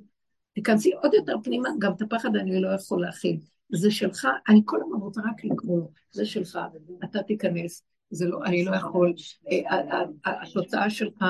תיכנסי 0.54 0.92
עוד 0.92 1.14
יותר 1.14 1.36
פנימה, 1.44 1.68
גם 1.78 1.92
את 1.92 2.02
הפחד 2.02 2.36
אני 2.36 2.60
לא 2.60 2.68
יכול 2.68 3.00
להכיל. 3.02 3.38
זה 3.72 3.90
שלך, 3.90 4.28
אני 4.48 4.62
כל 4.64 4.78
הזמן 4.82 4.96
רוצה 4.96 5.20
רק 5.20 5.44
לקרוא 5.44 5.78
לו, 5.78 5.90
זה 6.10 6.26
שלך, 6.26 6.58
אתה 7.04 7.22
תיכנס, 7.22 7.84
זה 8.10 8.26
לא, 8.26 8.44
אני 8.44 8.64
לא 8.64 8.76
יכול, 8.76 9.14
אה, 9.50 10.02
התוצאה 10.24 10.90
שלך, 10.90 11.24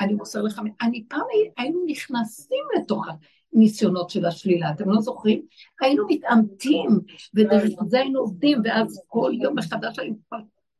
אני 0.00 0.14
מוסר 0.14 0.42
לך, 0.42 0.60
אני 0.82 1.04
פעם 1.08 1.26
היינו 1.56 1.84
נכנסים 1.86 2.64
לתוך 2.78 3.06
הניסיונות 3.56 4.10
של 4.10 4.26
השלילה, 4.26 4.70
אתם 4.70 4.90
לא 4.90 5.00
זוכרים? 5.00 5.46
היינו 5.80 6.06
מתעמתים, 6.08 6.90
ודרך 7.34 7.70
זה 7.88 8.00
היינו 8.00 8.20
עובדים, 8.20 8.58
ואז 8.64 9.02
כל 9.06 9.32
יום 9.42 9.58
מחדש 9.58 9.98
היינו 9.98 10.16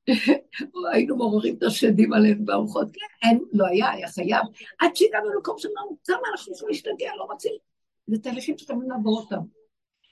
היינו 0.93 1.17
מעוררים 1.17 1.57
את 1.57 1.63
השדים 1.63 2.13
עלינו 2.13 2.45
בארוחות, 2.45 2.89
כן, 2.93 3.29
אין, 3.29 3.45
לא 3.53 3.67
היה, 3.67 3.91
היה 3.91 4.09
חייב, 4.09 4.43
עד 4.79 4.97
שהגענו 4.97 5.31
למקום 5.35 5.59
שאמרנו, 5.59 5.97
כמה 6.07 6.19
אנחנו 6.33 6.53
צריכים 6.53 6.69
להשתגע, 6.69 7.11
לא 7.19 7.23
רוצים. 7.23 7.53
זה 8.07 8.19
תהליכים 8.19 8.59
שחייבים 8.59 8.91
לעבור 8.91 9.21
אותם. 9.21 9.41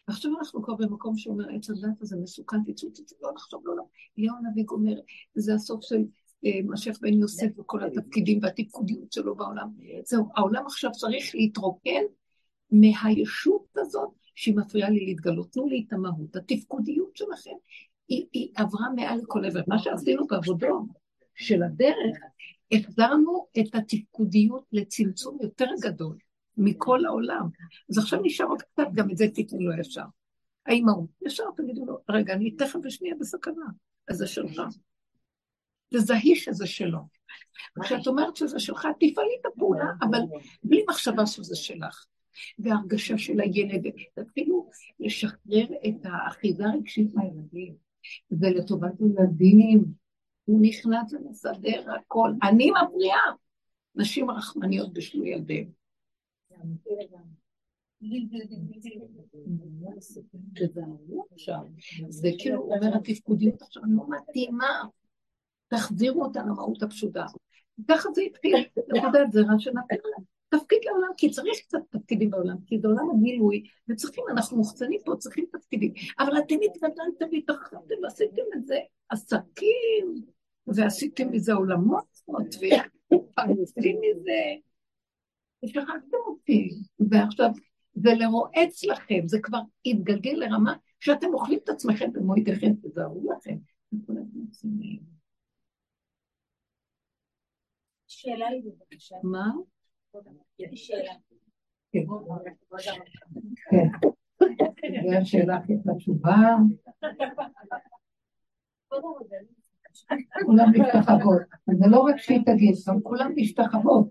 ועכשיו 0.08 0.30
אנחנו 0.38 0.62
כבר 0.62 0.74
במקום 0.74 1.16
שאומר, 1.16 1.44
עץ 1.54 1.70
הדת 1.70 2.02
הזה 2.02 2.16
מסוכן, 2.16 2.56
תצאו, 2.66 2.88
תצאו, 2.90 3.16
לא 3.22 3.32
לחשוב, 3.34 3.62
לא, 3.64 3.76
לא. 3.76 3.82
אליהו 4.18 4.36
הנביא 4.36 4.64
אומר, 4.70 4.94
זה 5.34 5.54
הסוף 5.54 5.84
של 5.84 6.02
אה, 6.46 6.60
משך 6.64 6.98
בן 7.00 7.14
יוסף 7.14 7.58
וכל 7.58 7.84
התפקידים 7.84 8.38
והתפקודיות 8.42 9.12
שלו 9.12 9.36
בעולם. 9.36 9.68
זהו, 10.04 10.28
העולם 10.36 10.66
עכשיו 10.66 10.92
צריך 10.92 11.34
להתרוקן 11.34 12.02
מהישות 12.80 13.66
הזאת 13.76 14.10
שהיא 14.34 14.56
מפריעה 14.56 14.90
לי 14.90 15.06
להתגלות. 15.06 15.52
תנו 15.52 15.66
לי 15.66 15.84
את 15.88 15.92
המהות, 15.92 16.36
התפקודיות 16.36 17.16
שלכם, 17.16 17.54
היא, 18.08 18.26
היא 18.32 18.48
עברה 18.54 18.86
מעל 18.96 19.20
כל 19.26 19.44
עבר. 19.44 19.60
מה 19.66 19.78
שעשינו 19.78 20.26
בעבודו 20.26 20.86
של 21.34 21.62
הדרך, 21.62 22.18
החזרנו 22.72 23.46
את 23.60 23.74
התפקודיות 23.74 24.64
לצמצום 24.72 25.38
יותר 25.42 25.68
גדול. 25.82 26.16
מכל 26.56 27.04
העולם. 27.04 27.48
אז 27.90 27.98
עכשיו 27.98 28.20
נשאר 28.22 28.46
עוד 28.46 28.62
קצת, 28.62 28.86
גם 28.94 29.10
את 29.10 29.16
זה 29.16 29.26
תיתנו 29.34 29.60
לו 29.60 29.80
ישר. 29.80 30.04
האימהות, 30.66 31.10
ישר 31.26 31.44
תגידו 31.56 31.86
לו, 31.86 31.98
רגע, 32.10 32.34
אני 32.34 32.50
תכף 32.50 32.78
ושנייה 32.84 33.14
בסכנה, 33.20 33.64
אז 34.08 34.16
זה 34.16 34.26
שלך. 34.26 34.62
תזהי 35.94 36.36
שזה 36.36 36.66
שלו. 36.66 36.98
כשאת 37.82 38.06
אומרת 38.06 38.36
שזה 38.36 38.58
שלך, 38.58 38.88
תפעלי 39.00 39.36
את 39.40 39.46
הפעולה, 39.46 39.86
אבל 40.00 40.18
בלי 40.64 40.84
מחשבה 40.88 41.26
שזה 41.26 41.56
שלך. 41.56 42.04
והרגשה 42.58 43.18
של 43.18 43.40
הילד, 43.40 43.82
תתחילו 44.14 44.70
לשחרר 45.00 45.66
את 45.88 45.94
האחיזה 46.04 46.64
הרגשית 46.64 47.14
מהילדים. 47.14 47.74
זה 48.30 48.50
לטובת 48.50 48.92
ילדים. 49.00 49.84
הוא 50.44 50.60
נכנס 50.62 51.12
ומסדר 51.12 51.92
הכל. 51.96 52.30
אני 52.42 52.70
מפריעה. 52.70 53.32
נשים 53.94 54.30
רחמניות 54.30 54.92
בשלו 54.92 55.24
ילדיהם. 55.24 55.70
זה 62.08 62.28
כאילו 62.38 62.62
אומר 62.62 62.96
התפקודיות 62.96 63.62
עכשיו 63.62 63.82
לא 63.86 64.04
מתאימה, 64.08 64.82
תחזירו 65.68 66.24
אותה 66.24 66.42
למהות 66.42 66.82
הפשוטה. 66.82 67.26
ככה 67.88 68.08
זה 68.14 68.22
התחיל, 68.22 68.56
נקודת 68.88 69.32
זרע 69.32 69.54
שנתן 69.58 69.96
תפקיד 70.58 70.78
לעולם, 70.84 71.08
כי 71.16 71.30
צריך 71.30 71.58
קצת 71.58 71.78
תפקידים 71.90 72.30
בעולם, 72.30 72.56
כי 72.66 72.78
זה 72.78 72.88
עולם 72.88 73.10
הגילוי, 73.10 73.64
וצריכים, 73.88 74.24
אנחנו 74.30 74.56
מוחצנים 74.56 75.00
פה, 75.04 75.14
צריכים 75.18 75.44
תפקידים. 75.52 75.92
אבל 76.18 76.38
אתם 76.38 76.54
התגדלתם 76.64 77.26
והתרחבתם 77.32 77.94
ועשיתם 78.02 78.42
את 78.56 78.66
זה 78.66 78.78
עסקים, 79.08 80.24
ועשיתם 80.66 81.30
מזה 81.30 81.52
עולמות, 81.52 82.20
ופרנסים 82.28 83.96
מזה. 84.00 84.40
ושכחתם 85.64 86.16
אותי, 86.26 86.70
ועכשיו 87.10 87.50
זה 87.94 88.10
לרועץ 88.14 88.84
לכם, 88.84 89.20
זה 89.26 89.38
כבר 89.42 89.60
התגלגל 89.86 90.34
לרמה 90.36 90.74
שאתם 91.00 91.34
אוכלים 91.34 91.58
את 91.64 91.68
עצמכם 91.68 92.12
במו 92.12 92.36
ידיכם, 92.36 92.72
תזהרו 92.82 93.32
לכם. 93.32 93.56
שאלה 98.06 98.50
לי 98.50 98.62
בבקשה. 98.62 99.16
מה? 99.22 99.46
שאלה. 100.74 101.12
כן. 103.70 103.88
חשובה. 105.94 106.36
כולם 110.46 110.68
משתחוות. 110.70 111.42
זה 111.66 111.86
לא 111.90 112.00
רק 112.00 112.16
שהיא 112.16 112.40
תגיד, 112.46 112.74
גם 112.88 113.02
כולם 113.02 113.32
משתחוות. 113.36 114.08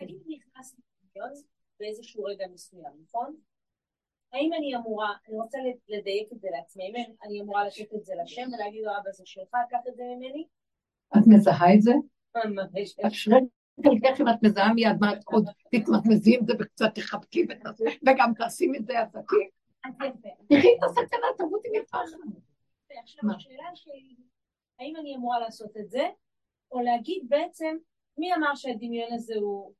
אני 0.00 0.18
נכנסתי 0.26 0.82
באיזשהו 1.80 2.24
רגע 2.24 2.46
מסוים, 2.52 2.92
נכון? 3.02 3.36
האם 4.32 4.50
אני 4.58 4.76
אמורה, 4.76 5.12
אני 5.28 5.36
רוצה 5.36 5.58
לדייק 5.88 6.32
את 6.32 6.40
זה 6.40 6.48
לעצמי, 6.50 6.84
האם 6.84 6.94
אני 7.24 7.40
אמורה 7.40 7.66
לתת 7.66 7.94
את 7.94 8.04
זה 8.04 8.12
לשם 8.22 8.42
ולהגיד 8.54 8.82
לו 8.84 8.90
אבא 8.90 9.10
זה 9.12 9.22
שלך, 9.26 9.56
קח 9.70 9.78
את 9.88 9.96
זה 9.96 10.02
ממני? 10.16 10.46
את 11.16 11.22
מזהה 11.26 11.74
את 11.74 11.82
זה? 11.82 11.92
את 13.80 14.20
אם 14.20 14.28
את 14.28 14.42
מזהה 14.42 14.74
מיד 14.74 14.96
מה 15.00 15.12
את 15.12 15.24
עוד 15.24 15.46
תתמזמזי 15.70 16.36
עם 16.36 16.46
זה 16.46 16.52
וקצת 16.58 16.94
תחבקי 16.94 17.46
וגם 18.06 18.32
תעשי 18.36 18.66
מזה 18.66 19.00
עסקים. 19.00 19.48
תראי 20.48 20.76
את 20.78 20.84
הסכנה, 20.84 21.26
תמותי 21.38 21.68
מפחד. 21.80 21.98
עכשיו 23.02 23.30
השאלה 23.36 23.70
שלי, 23.74 24.14
האם 24.80 24.96
אני 25.00 25.16
אמורה 25.16 25.38
לעשות 25.38 25.76
את 25.76 25.90
זה, 25.90 26.08
או 26.72 26.80
להגיד 26.80 27.26
בעצם, 27.28 27.76
מי 28.18 28.34
אמר 28.34 28.54
שהדמיון 28.54 29.12
הזה 29.12 29.34
הוא... 29.34 29.72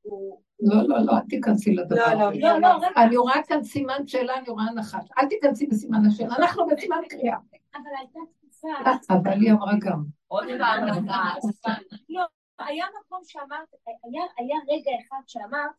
לא, 0.59 0.87
לא, 0.87 1.05
לא, 1.05 1.11
אל 1.11 1.21
תיכנסי 1.29 1.75
לדבר 1.75 1.95
לא, 1.95 2.29
הזה. 2.29 2.39
לא, 2.39 2.59
לא, 2.59 2.67
רגע. 2.67 2.87
אני 2.97 3.17
רואה 3.17 3.43
כאן 3.47 3.63
סימן 3.63 4.07
שאלה, 4.07 4.37
אני 4.37 4.49
רואה 4.49 4.73
נחש. 4.75 5.07
אל 5.17 5.27
תיכנסי 5.29 5.67
בסימן 5.67 6.05
השאלה, 6.07 6.35
אנחנו 6.35 6.65
בסימן 6.65 6.97
קריאה. 7.09 7.37
אבל 7.73 7.91
הייתה 7.99 8.19
תקופה, 8.39 8.67
אבל 9.09 9.41
היא 9.41 9.51
אמרה 9.51 9.73
גם. 9.79 10.03
עוד 10.27 10.47
פעם 10.59 10.89
אחת. 10.89 11.79
לא, 12.09 12.25
היה 12.59 12.85
מקום 12.99 13.19
שאמרת, 13.23 13.67
היה, 13.87 14.23
היה 14.37 14.55
רגע 14.69 14.91
אחד 15.07 15.21
שאמרת, 15.27 15.71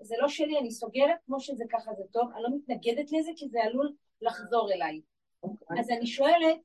זה 0.00 0.14
לא 0.20 0.28
שלי, 0.28 0.58
אני 0.58 0.70
סוגרת, 0.70 1.16
כמו 1.26 1.40
שזה 1.40 1.64
ככה 1.70 1.90
זה 1.94 2.02
טוב, 2.12 2.30
אני 2.34 2.42
לא 2.42 2.48
מתנגדת 2.56 3.12
לזה, 3.12 3.30
כי 3.36 3.48
זה 3.48 3.58
עלול 3.62 3.92
לחזור 4.22 4.72
אליי. 4.72 5.00
אז 5.78 5.90
אני 5.90 6.06
שואלת, 6.06 6.58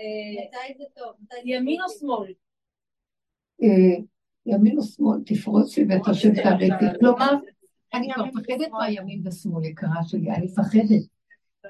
אה, 0.00 0.44
מתי 0.44 0.78
זה 0.78 0.84
טוב? 0.94 1.12
ימין 1.44 1.80
או? 1.80 1.88
שמאל? 1.88 2.32
אה, 3.62 4.04
ימין 4.46 4.78
ושמאל, 4.78 5.18
תפרוצי 5.26 5.84
ואת 5.88 6.00
השם 6.10 6.34
תעריתי. 6.34 6.84
כלומר, 7.00 7.32
אני 7.94 8.08
כבר 8.14 8.24
מפחדת 8.24 8.70
מהימין 8.70 9.26
ושמאל, 9.26 9.64
יקרה 9.64 10.04
שלי, 10.06 10.30
אני 10.30 10.46
מפחדת. 10.46 11.18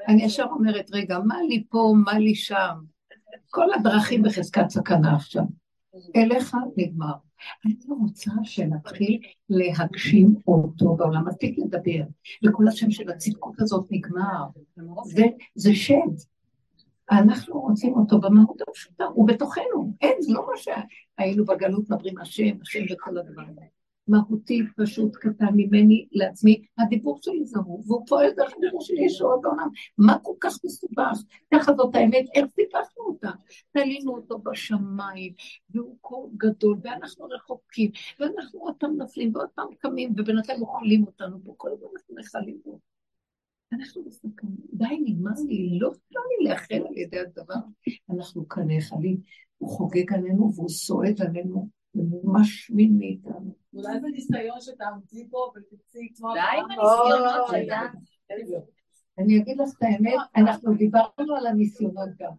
אני 0.08 0.24
ישר 0.24 0.44
אומרת, 0.50 0.90
רגע, 0.92 1.18
מה 1.18 1.42
לי 1.48 1.64
פה, 1.68 1.92
מה 2.04 2.18
לי 2.18 2.34
שם? 2.34 2.74
כל 3.50 3.72
הדרכים 3.74 4.22
בחזקת 4.22 4.68
סכנה 4.68 5.14
עכשיו. 5.14 5.42
אליך 6.16 6.56
נגמר. 6.76 7.12
אני 7.66 7.74
לא 7.88 7.94
רוצה 8.00 8.30
שנתחיל 8.42 9.20
להגשים 9.50 10.34
אותו 10.46 10.96
בעולם, 10.96 11.28
מספיק 11.28 11.58
לדבר. 11.58 12.04
וכל 12.46 12.68
השם 12.68 12.90
של 12.90 13.10
הצדקות 13.10 13.60
הזאת 13.60 13.86
נגמר. 13.90 14.46
זה, 15.04 15.24
זה 15.54 15.74
שד. 15.74 16.14
אנחנו 17.10 17.60
רוצים 17.60 17.94
אותו 17.94 18.20
במהות 18.20 18.60
הפשוטה, 18.68 19.04
הוא 19.04 19.28
בתוכנו. 19.28 19.92
אין, 20.00 20.16
זה 20.20 20.32
לא 20.32 20.46
מה 20.46 20.52
שהיינו 20.56 21.44
בגלות 21.44 21.90
מדברים 21.90 22.18
השם, 22.18 22.56
השם 22.62 22.84
וכל 22.90 23.18
הדבר 23.18 23.42
הזה. 23.48 23.60
מהותי, 24.08 24.62
פשוט, 24.76 25.16
קטן 25.16 25.54
ממני 25.56 26.06
לעצמי, 26.12 26.62
הדיבור 26.78 27.18
שלי 27.22 27.44
זה 27.44 27.58
הוא, 27.58 27.84
והוא 27.86 28.06
פועל 28.08 28.30
דרך 28.36 28.52
הדיבור 28.56 28.80
שלי 28.80 29.04
ישועות 29.04 29.40
בעולם. 29.42 29.68
מה 29.98 30.18
כל 30.22 30.34
כך 30.40 30.58
מסובך? 30.64 31.18
ככה 31.54 31.72
זאת 31.72 31.94
האמת, 31.94 32.24
איך 32.34 32.46
סיפחנו 32.54 33.04
אותה? 33.06 33.30
תלינו 33.72 34.16
אותו 34.16 34.38
בשמיים, 34.38 35.32
והוא 35.70 35.96
כה 36.02 36.16
גדול, 36.36 36.78
ואנחנו 36.82 37.24
רחוקים, 37.24 37.90
ואנחנו 38.20 38.60
עוד 38.60 38.74
פעם 38.78 38.96
נופלים 38.96 39.34
ועוד 39.34 39.48
פעם 39.54 39.68
קמים, 39.78 40.12
ובינתיים 40.16 40.62
אוכלים 40.62 41.06
אותנו 41.06 41.38
פה, 41.44 41.54
כל 41.56 41.70
הזמן 41.72 41.88
אנחנו 41.96 42.16
נחלים 42.18 42.58
פה. 42.64 42.78
אנחנו 43.72 44.04
בסכנה, 44.04 44.50
די, 44.72 44.98
נגמר 45.04 45.30
לי, 45.48 45.78
לא 45.80 45.88
אפשר 45.88 46.20
לי 46.30 46.50
לאחל 46.50 46.86
על 46.88 46.98
ידי 46.98 47.18
הדבר. 47.18 47.54
אנחנו 48.10 48.48
כאן 48.48 48.62
נאכלים, 48.66 49.20
הוא 49.58 49.70
חוגג 49.70 50.12
עלינו 50.12 50.52
והוא 50.54 50.68
סועד 50.68 51.22
עלינו, 51.22 51.68
משמין 52.24 52.98
מאיתנו. 52.98 53.54
אולי 53.74 54.00
זה 54.00 54.06
ניסיון 54.06 54.60
שתעמדי 54.60 55.28
פה 55.30 55.52
ותצאי 55.56 56.08
כמו... 56.16 56.34
די 56.34 56.40
עם 56.40 56.64
הניסיונות 56.64 57.48
שלה. 57.50 57.82
אני 59.18 59.38
אגיד 59.38 59.60
לך 59.60 59.68
את 59.78 59.82
האמת, 59.82 60.18
אנחנו 60.36 60.74
דיברנו 60.74 61.36
על 61.36 61.46
הניסיונות 61.46 62.08
גם. 62.18 62.32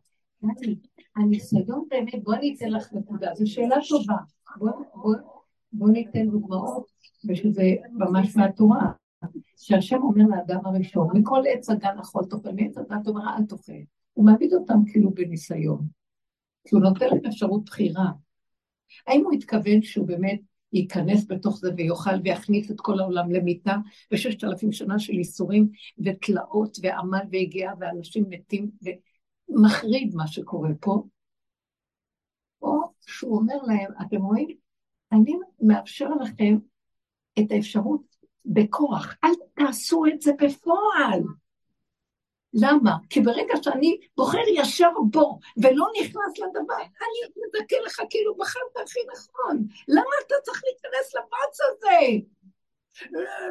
הניסיון 1.15 1.85
באמת, 1.89 2.23
בואי 2.23 2.37
אני 2.37 2.55
אתן 2.57 2.69
לך 2.69 2.93
נקודה, 2.93 3.35
זו 3.35 3.51
שאלה 3.51 3.75
טובה. 3.89 4.17
בואי 4.57 4.73
בוא, 4.95 5.15
בוא 5.73 5.89
ניתן 5.89 6.29
דוגמאות, 6.29 6.85
ושזה 7.29 7.75
ממש 7.91 8.35
מהתורה. 8.37 8.91
שהשם 9.57 10.01
אומר 10.03 10.23
לאדם 10.29 10.65
הראשון, 10.65 11.07
מכל 11.13 11.43
עץ 11.47 11.69
הגן 11.69 11.97
אכול 11.99 12.23
תאכל, 12.29 12.51
מעץ 12.51 12.77
הדת 12.77 13.07
אומר 13.07 13.21
אל 13.37 13.45
תאכל. 13.45 13.73
הוא 14.13 14.25
מעמיד 14.25 14.53
אותם 14.53 14.79
כאילו 14.91 15.11
בניסיון. 15.11 15.87
כי 16.67 16.75
הוא 16.75 16.83
נותן 16.83 17.05
להם 17.05 17.25
אפשרות 17.27 17.65
בחירה. 17.65 18.11
האם 19.07 19.23
הוא 19.23 19.33
התכוון 19.33 19.81
שהוא 19.81 20.07
באמת 20.07 20.39
ייכנס 20.73 21.25
בתוך 21.27 21.57
זה 21.57 21.69
ויאכל 21.77 22.15
ויכניס 22.23 22.71
את 22.71 22.81
כל 22.81 22.99
העולם 22.99 23.31
למיטה 23.31 23.75
וששת 24.11 24.43
אלפים 24.43 24.71
שנה 24.71 24.99
של 24.99 25.13
ייסורים 25.13 25.69
ותלאות 26.05 26.77
ועמל 26.81 27.19
והגיעה 27.31 27.73
ואנשים 27.79 28.25
מתים 28.29 28.71
ומחריד 29.49 30.15
מה 30.15 30.27
שקורה 30.27 30.69
פה? 30.79 31.03
או 32.61 32.81
שהוא 33.05 33.37
אומר 33.37 33.57
להם, 33.67 33.91
אתם 34.01 34.21
רואים, 34.21 34.47
אני 35.11 35.33
מאפשר 35.61 36.09
לכם 36.09 36.57
את 37.39 37.51
האפשרות 37.51 38.01
בכוח, 38.45 39.15
אל 39.23 39.29
תעשו 39.53 40.05
את 40.05 40.21
זה 40.21 40.31
בפועל. 40.33 41.23
למה? 42.53 42.91
כי 43.09 43.21
ברגע 43.21 43.53
שאני 43.63 43.97
בוחר 44.17 44.47
ישר 44.55 44.89
בו 45.11 45.39
ולא 45.57 45.85
נכנס 46.01 46.37
לדבר, 46.37 46.75
אני 46.77 47.43
מדכא 47.47 47.75
לך 47.85 48.01
כאילו 48.09 48.35
בחרת 48.35 48.83
הכי 48.83 48.99
נכון. 49.13 49.67
למה 49.87 50.11
אתה 50.27 50.35
צריך 50.43 50.61
להיכנס 50.65 51.15
לבץ 51.15 51.59
הזה? 51.61 52.25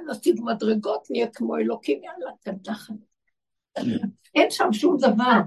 נשיג 0.07 0.41
מדרגות, 0.45 1.07
נהיה 1.11 1.27
כמו 1.27 1.57
אלוקים, 1.57 2.01
יאללה, 2.05 2.31
תדחת. 2.41 2.95
אין 4.35 4.51
שם 4.51 4.73
שום 4.73 4.97
דבר. 4.97 5.41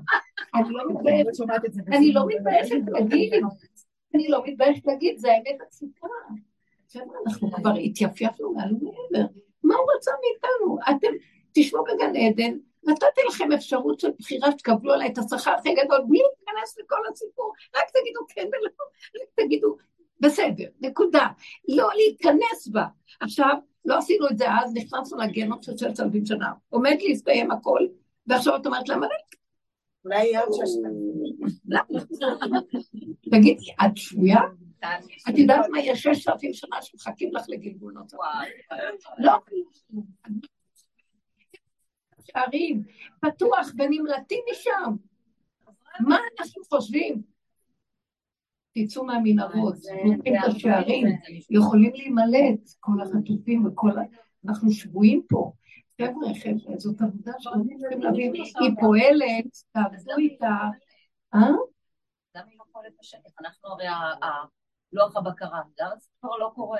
אני 0.55 0.73
לא 0.73 0.83
מתביישת, 0.89 1.43
אני 1.87 2.13
לא 2.13 2.21
מתביישת 2.27 2.75
להגיד, 2.87 3.33
אני 4.15 4.27
לא 4.29 4.43
מתביישת 4.45 4.85
להגיד, 4.85 5.17
זה 5.17 5.31
האמת 5.31 5.61
הפשוטה. 5.67 6.07
חבר'ה, 6.93 7.17
אנחנו 7.25 7.51
כבר 7.51 7.73
התייפייפנו 7.83 8.53
מעל 8.53 8.73
ומעבר. 8.73 9.33
מה 9.63 9.75
הוא 9.75 9.85
רצה 9.97 10.11
מאיתנו? 10.21 10.77
אתם 10.89 11.13
תשבו 11.53 11.83
בגן 11.83 12.15
עדן, 12.15 12.57
נתתי 12.83 13.21
לכם 13.29 13.51
אפשרות 13.51 13.99
של 13.99 14.09
בחירה 14.19 14.51
שתקבלו 14.51 14.93
עליי 14.93 15.11
את 15.13 15.17
השכר 15.17 15.51
הכי 15.51 15.73
גדול, 15.73 16.01
בלי 16.07 16.19
להיכנס 16.19 16.77
לכל 16.79 17.01
הסיפור, 17.11 17.53
רק 17.75 17.89
תגידו 17.89 18.19
כן 18.29 18.47
ולא, 18.47 18.69
רק 19.21 19.45
תגידו 19.45 19.77
בסדר, 20.19 20.65
נקודה. 20.81 21.27
לא 21.69 21.89
להיכנס 21.95 22.67
בה. 22.71 22.85
עכשיו, 23.21 23.55
לא 23.85 23.97
עשינו 23.97 24.29
את 24.29 24.37
זה 24.37 24.45
אז, 24.49 24.73
נכנסנו 24.73 25.17
לגיהנום 25.17 25.61
של 25.61 25.77
ששת 25.77 25.99
אלפים 25.99 26.25
שנה. 26.25 26.51
עומד 26.69 26.97
להסתיים 27.01 27.51
הכל, 27.51 27.87
ועכשיו 28.27 28.55
את 28.55 28.65
אומרת 28.65 28.89
למה? 28.89 29.07
אולי 30.05 30.23
יהיה 30.23 30.41
עוד 30.41 30.53
שש 30.53 30.71
למה? 31.65 32.59
תגידי, 33.31 33.65
את 33.85 33.97
שבויה? 33.97 34.39
את 35.29 35.37
יודעת 35.37 35.65
מה, 35.69 35.79
יש 35.79 36.03
ששת 36.03 36.29
אלפים 36.29 36.53
שנה 36.53 36.81
שמחכים 36.81 37.35
לך 37.35 37.45
לגלגול 37.47 37.93
נוסף. 37.93 38.17
לא. 39.17 39.31
שערים, 42.33 42.83
פתוח 43.19 43.67
ונמלטים 43.77 44.39
משם. 44.51 44.95
מה 45.99 46.17
אנחנו 46.39 46.63
חושבים? 46.63 47.21
תצאו 48.77 49.05
מהמנהרות, 49.05 49.75
פותחים 49.75 50.35
את 50.35 50.47
השערים, 50.47 51.07
יכולים 51.49 51.91
להימלט, 51.93 52.69
כל 52.79 53.01
החטופים 53.01 53.65
וכל 53.65 53.89
ה... 53.89 54.01
אנחנו 54.47 54.71
שבויים 54.71 55.21
פה. 55.29 55.51
חבר'ה, 56.01 56.33
חבר'ה, 56.43 56.77
זאת 56.77 57.01
עבודה 57.01 57.31
שאנחנו 57.39 57.63
צריכים 57.79 58.01
להבין, 58.01 58.33
היא 58.33 58.71
פועלת, 58.79 59.57
תעבדו 59.71 60.17
איתה. 60.17 60.55
אה? 61.33 61.39
למה 62.35 62.45
היא 62.49 62.57
לא 62.59 62.63
פועלת 62.71 62.93
בשטח? 62.99 63.29
אנחנו 63.39 63.69
הרי 63.69 63.87
ה- 63.87 64.45
לוח 64.93 65.17
הבקרה, 65.17 65.61
גם 65.79 65.89
זה 65.99 66.07
כבר 66.21 66.37
לא 66.37 66.51
קורה. 66.55 66.79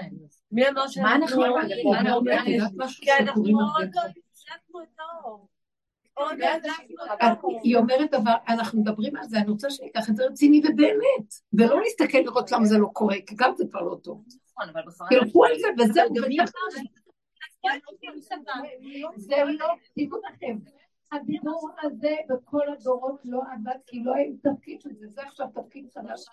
מי 0.52 0.70
אמר 0.70 0.82
מה 0.82 0.90
שאנחנו... 0.90 1.46
יודעת 1.46 2.72
משהו 2.78 3.04
כי 3.04 3.12
אנחנו 3.20 3.44
לא 6.20 6.34
לא 6.34 7.36
כן. 7.40 7.48
היא 7.64 7.76
אומרת 7.76 8.12
דבר, 8.12 8.34
אנחנו 8.48 8.82
מדברים 8.82 9.16
על 9.16 9.24
זה, 9.24 9.38
אני 9.38 9.52
רוצה 9.52 9.70
שניקח 9.70 10.10
את 10.10 10.16
זה 10.16 10.26
רציני 10.26 10.62
ובאמת, 10.64 11.34
ולא 11.54 11.82
להסתכל 11.82 12.18
לראות 12.18 12.52
למה 12.52 12.66
זה 12.66 12.78
לא 12.78 12.88
קורה, 12.94 13.16
כי 13.28 13.36
גם 13.36 13.52
זה 13.56 13.64
כבר 13.70 13.82
לא 13.82 13.96
טוב. 14.04 14.26
נכון. 14.86 15.08
תלכו 15.10 15.46
על 15.46 15.52
זה 15.60 15.68
וזהו, 15.78 16.08
זה 19.18 19.44
לא, 19.46 19.68
לכם, 20.34 20.58
הדיבור 21.12 21.70
הזה 21.82 22.16
בכל 22.30 22.70
הדורות 22.70 23.20
לא 23.26 23.42
עבד, 23.54 23.80
כי 23.88 24.04
לא 24.04 24.16
היה 24.16 24.32
תפקיד 24.44 24.82
של 24.82 24.90
זה, 24.94 25.08
זה 25.08 25.22
עכשיו 25.22 25.48
תפקיד 25.54 25.88
חדש, 25.94 26.26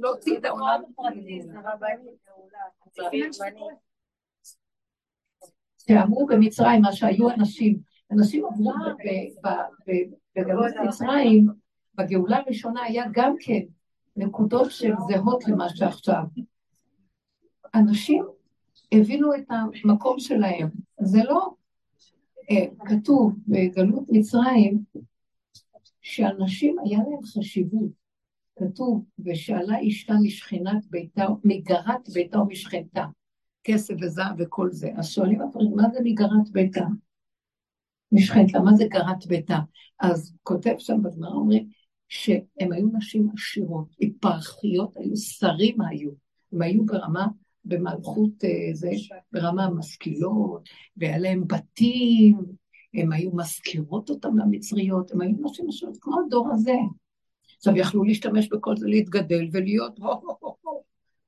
להוציא 0.00 0.38
את 0.38 0.44
העולם. 0.44 0.82
שאמרו 5.88 6.26
במצרים, 6.26 6.82
מה 6.82 6.92
שהיו 6.92 7.30
אנשים, 7.30 7.78
אנשים 8.12 8.44
עברו 8.44 8.72
בגלות 10.36 10.72
מצרים, 10.86 11.48
בגאולה 11.94 12.36
הראשונה 12.36 12.82
היה 12.82 13.04
גם 13.12 13.34
כן 13.40 13.60
נקודות 14.16 14.70
שהן 14.70 14.94
זהות 15.08 15.48
למה 15.48 15.68
שעכשיו. 15.68 16.24
אנשים 17.74 18.24
הבינו 18.92 19.34
את 19.34 19.44
המקום 19.84 20.18
שלהם. 20.18 20.68
זה 21.00 21.18
לא 21.24 21.54
אה, 22.50 22.66
כתוב 22.86 23.32
בגלות 23.48 24.04
מצרים 24.08 24.84
שאנשים 26.00 26.76
היה 26.84 26.98
להם 26.98 27.22
חשיבות. 27.22 28.04
כתוב, 28.58 29.04
ושאלה 29.24 29.76
אשתה 29.88 30.14
משכינת 30.22 30.86
ביתה, 30.90 31.26
מגרת 31.44 32.08
ביתה 32.12 32.40
ומשכנתה, 32.40 33.04
כסף 33.64 33.94
וזהב 34.00 34.34
וכל 34.38 34.70
זה. 34.70 34.90
אז 34.96 35.08
שואלים 35.08 35.40
הפרק, 35.40 35.68
מה 35.76 35.82
זה 35.92 35.98
מגרת 36.04 36.50
ביתה? 36.52 36.84
משכנת, 38.12 38.52
למה 38.52 38.74
זה 38.74 38.84
גרת 38.84 39.26
ביתה? 39.26 39.58
אז 40.00 40.36
כותב 40.42 40.74
שם 40.78 41.02
בגמרא, 41.02 41.30
אומרים 41.30 41.68
שהם 42.08 42.72
היו 42.72 42.86
נשים 42.92 43.28
עשירות, 43.36 43.88
היפרחיות, 44.00 44.96
היו 44.96 45.16
שרים 45.16 45.80
היו, 45.80 46.10
הם 46.52 46.62
היו 46.62 46.84
ברמה, 46.86 47.26
במלכות 47.64 48.44
אה, 48.44 48.74
זה, 48.74 48.90
ברמה 49.32 49.64
המשכילות, 49.64 50.68
והיה 50.96 51.18
להם 51.18 51.44
בתים, 51.46 52.38
הם 52.94 53.12
היו 53.12 53.30
מזכירות 53.34 54.10
אותם 54.10 54.38
למצריות, 54.38 55.12
הם 55.12 55.20
היו 55.20 55.36
נשים 55.40 55.68
עשירות, 55.68 55.96
כמו 56.00 56.20
הדור 56.26 56.48
הזה. 56.52 56.76
עכשיו 57.56 57.76
יכלו 57.76 58.04
להשתמש 58.04 58.48
בכל 58.48 58.76
זה, 58.76 58.86
להתגדל 58.86 59.48
ולהיות 59.52 59.98
הו 59.98 60.06
הו 60.06 60.36
הו 60.40 60.56
הו. 60.62 60.83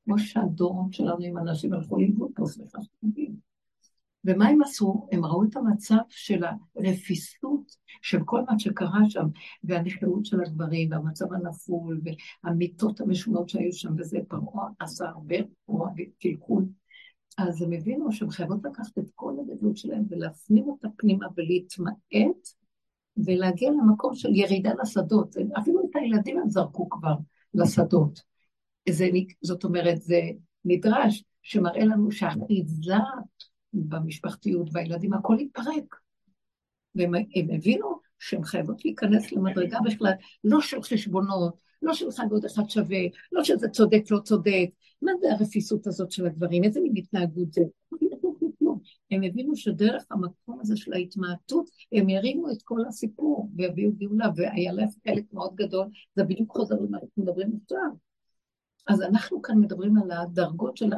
כמו 0.07 0.19
שהדורות 0.19 0.93
שלנו 0.93 1.25
עם 1.25 1.39
אנשים 1.39 1.73
הלכו 1.73 1.97
לאיבוד 1.97 2.31
פה, 2.35 2.47
סליחה 2.47 2.79
שתבין. 2.83 3.37
ומה 4.25 4.49
הם 4.49 4.63
עשו? 4.63 5.07
הם 5.13 5.25
ראו 5.25 5.45
את 5.45 5.57
המצב 5.57 5.97
של 6.09 6.43
הרפיסות 6.45 7.77
של 8.03 8.19
כל 8.25 8.43
מה 8.51 8.59
שקרה 8.59 9.01
שם, 9.09 9.27
והנכלאות 9.65 10.27
של 10.27 10.41
הגברים, 10.41 10.91
והמצב 10.91 11.33
הנפול, 11.33 12.01
והמיטות 12.45 13.01
המשונות 13.01 13.49
שהיו 13.49 13.73
שם, 13.73 13.93
וזה 13.99 14.19
פרעה 14.29 14.69
עשה 14.79 15.09
הרבה 15.09 15.37
פרעה 15.67 15.91
וקלקול. 15.97 16.65
אז 17.39 17.63
הם 17.63 17.73
הבינו 17.73 18.13
שהן 18.13 18.31
חייבות 18.31 18.65
לקחת 18.65 18.99
את 18.99 19.11
כל 19.15 19.35
הגדלות 19.41 19.77
שלהם 19.77 20.05
ולהפנים 20.09 20.69
אותה 20.69 20.89
פנימה 20.97 21.27
ולהתמעט 21.37 22.49
ולהגיע 23.17 23.71
למקום 23.71 24.15
של 24.15 24.35
ירידה 24.35 24.71
לשדות. 24.83 25.37
אפילו 25.59 25.81
את 25.81 25.97
הילדים 25.97 26.39
הם 26.39 26.51
זרקו 26.51 26.89
כבר 26.89 27.15
לשדות. 27.55 28.36
זה, 28.89 29.09
זאת 29.43 29.65
אומרת, 29.65 30.03
זה 30.03 30.21
נדרש 30.65 31.25
שמראה 31.43 31.85
לנו 31.85 32.13
שהאחיזה 32.13 32.95
במשפחתיות, 33.73 34.69
והילדים, 34.73 35.15
הכל 35.15 35.39
התפרק. 35.39 35.97
והם 36.95 37.13
הבינו 37.55 38.01
שהן 38.19 38.45
חייבות 38.45 38.85
להיכנס 38.85 39.33
למדרגה 39.33 39.79
בכלל, 39.85 40.13
לא 40.45 40.61
של 40.61 40.83
חשבונות, 40.83 41.55
לא 41.83 41.95
של 41.95 42.09
אחד 42.09 42.27
ועוד 42.31 42.45
אחד 42.45 42.71
שווה, 42.71 42.99
לא 43.33 43.45
שזה 43.45 43.69
צודק, 43.69 44.03
לא 44.11 44.19
צודק. 44.19 44.69
מה 45.03 45.13
זה 45.21 45.33
הרפיסות 45.33 45.87
הזאת 45.87 46.11
של 46.11 46.27
הדברים? 46.27 46.65
איזה 46.65 46.81
מין 46.81 46.93
התנהגות 46.97 47.53
זה? 47.53 47.63
הם 49.11 49.23
הבינו 49.23 49.57
שדרך 49.57 50.05
המקום 50.11 50.61
הזה 50.61 50.77
של 50.77 50.93
ההתמעטות, 50.93 51.71
הם 51.93 52.09
ירימו 52.09 52.51
את 52.51 52.63
כל 52.63 52.81
הסיפור 52.89 53.51
ויביאו 53.57 53.93
גאולה, 53.93 54.27
והיה 54.37 54.73
להם 54.73 54.89
חלק 55.09 55.25
מאוד 55.33 55.55
גדול, 55.55 55.87
זה 56.17 56.25
בדיוק 56.25 56.53
חוזר 56.53 56.75
למה 56.75 56.99
אנחנו 56.99 57.23
מדברים 57.23 57.51
עכשיו. 57.63 58.06
אז 58.87 59.03
אנחנו 59.03 59.43
כאן 59.43 59.59
מדברים 59.59 59.97
על 59.97 60.11
הדרגות 60.11 60.77
של. 60.77 60.93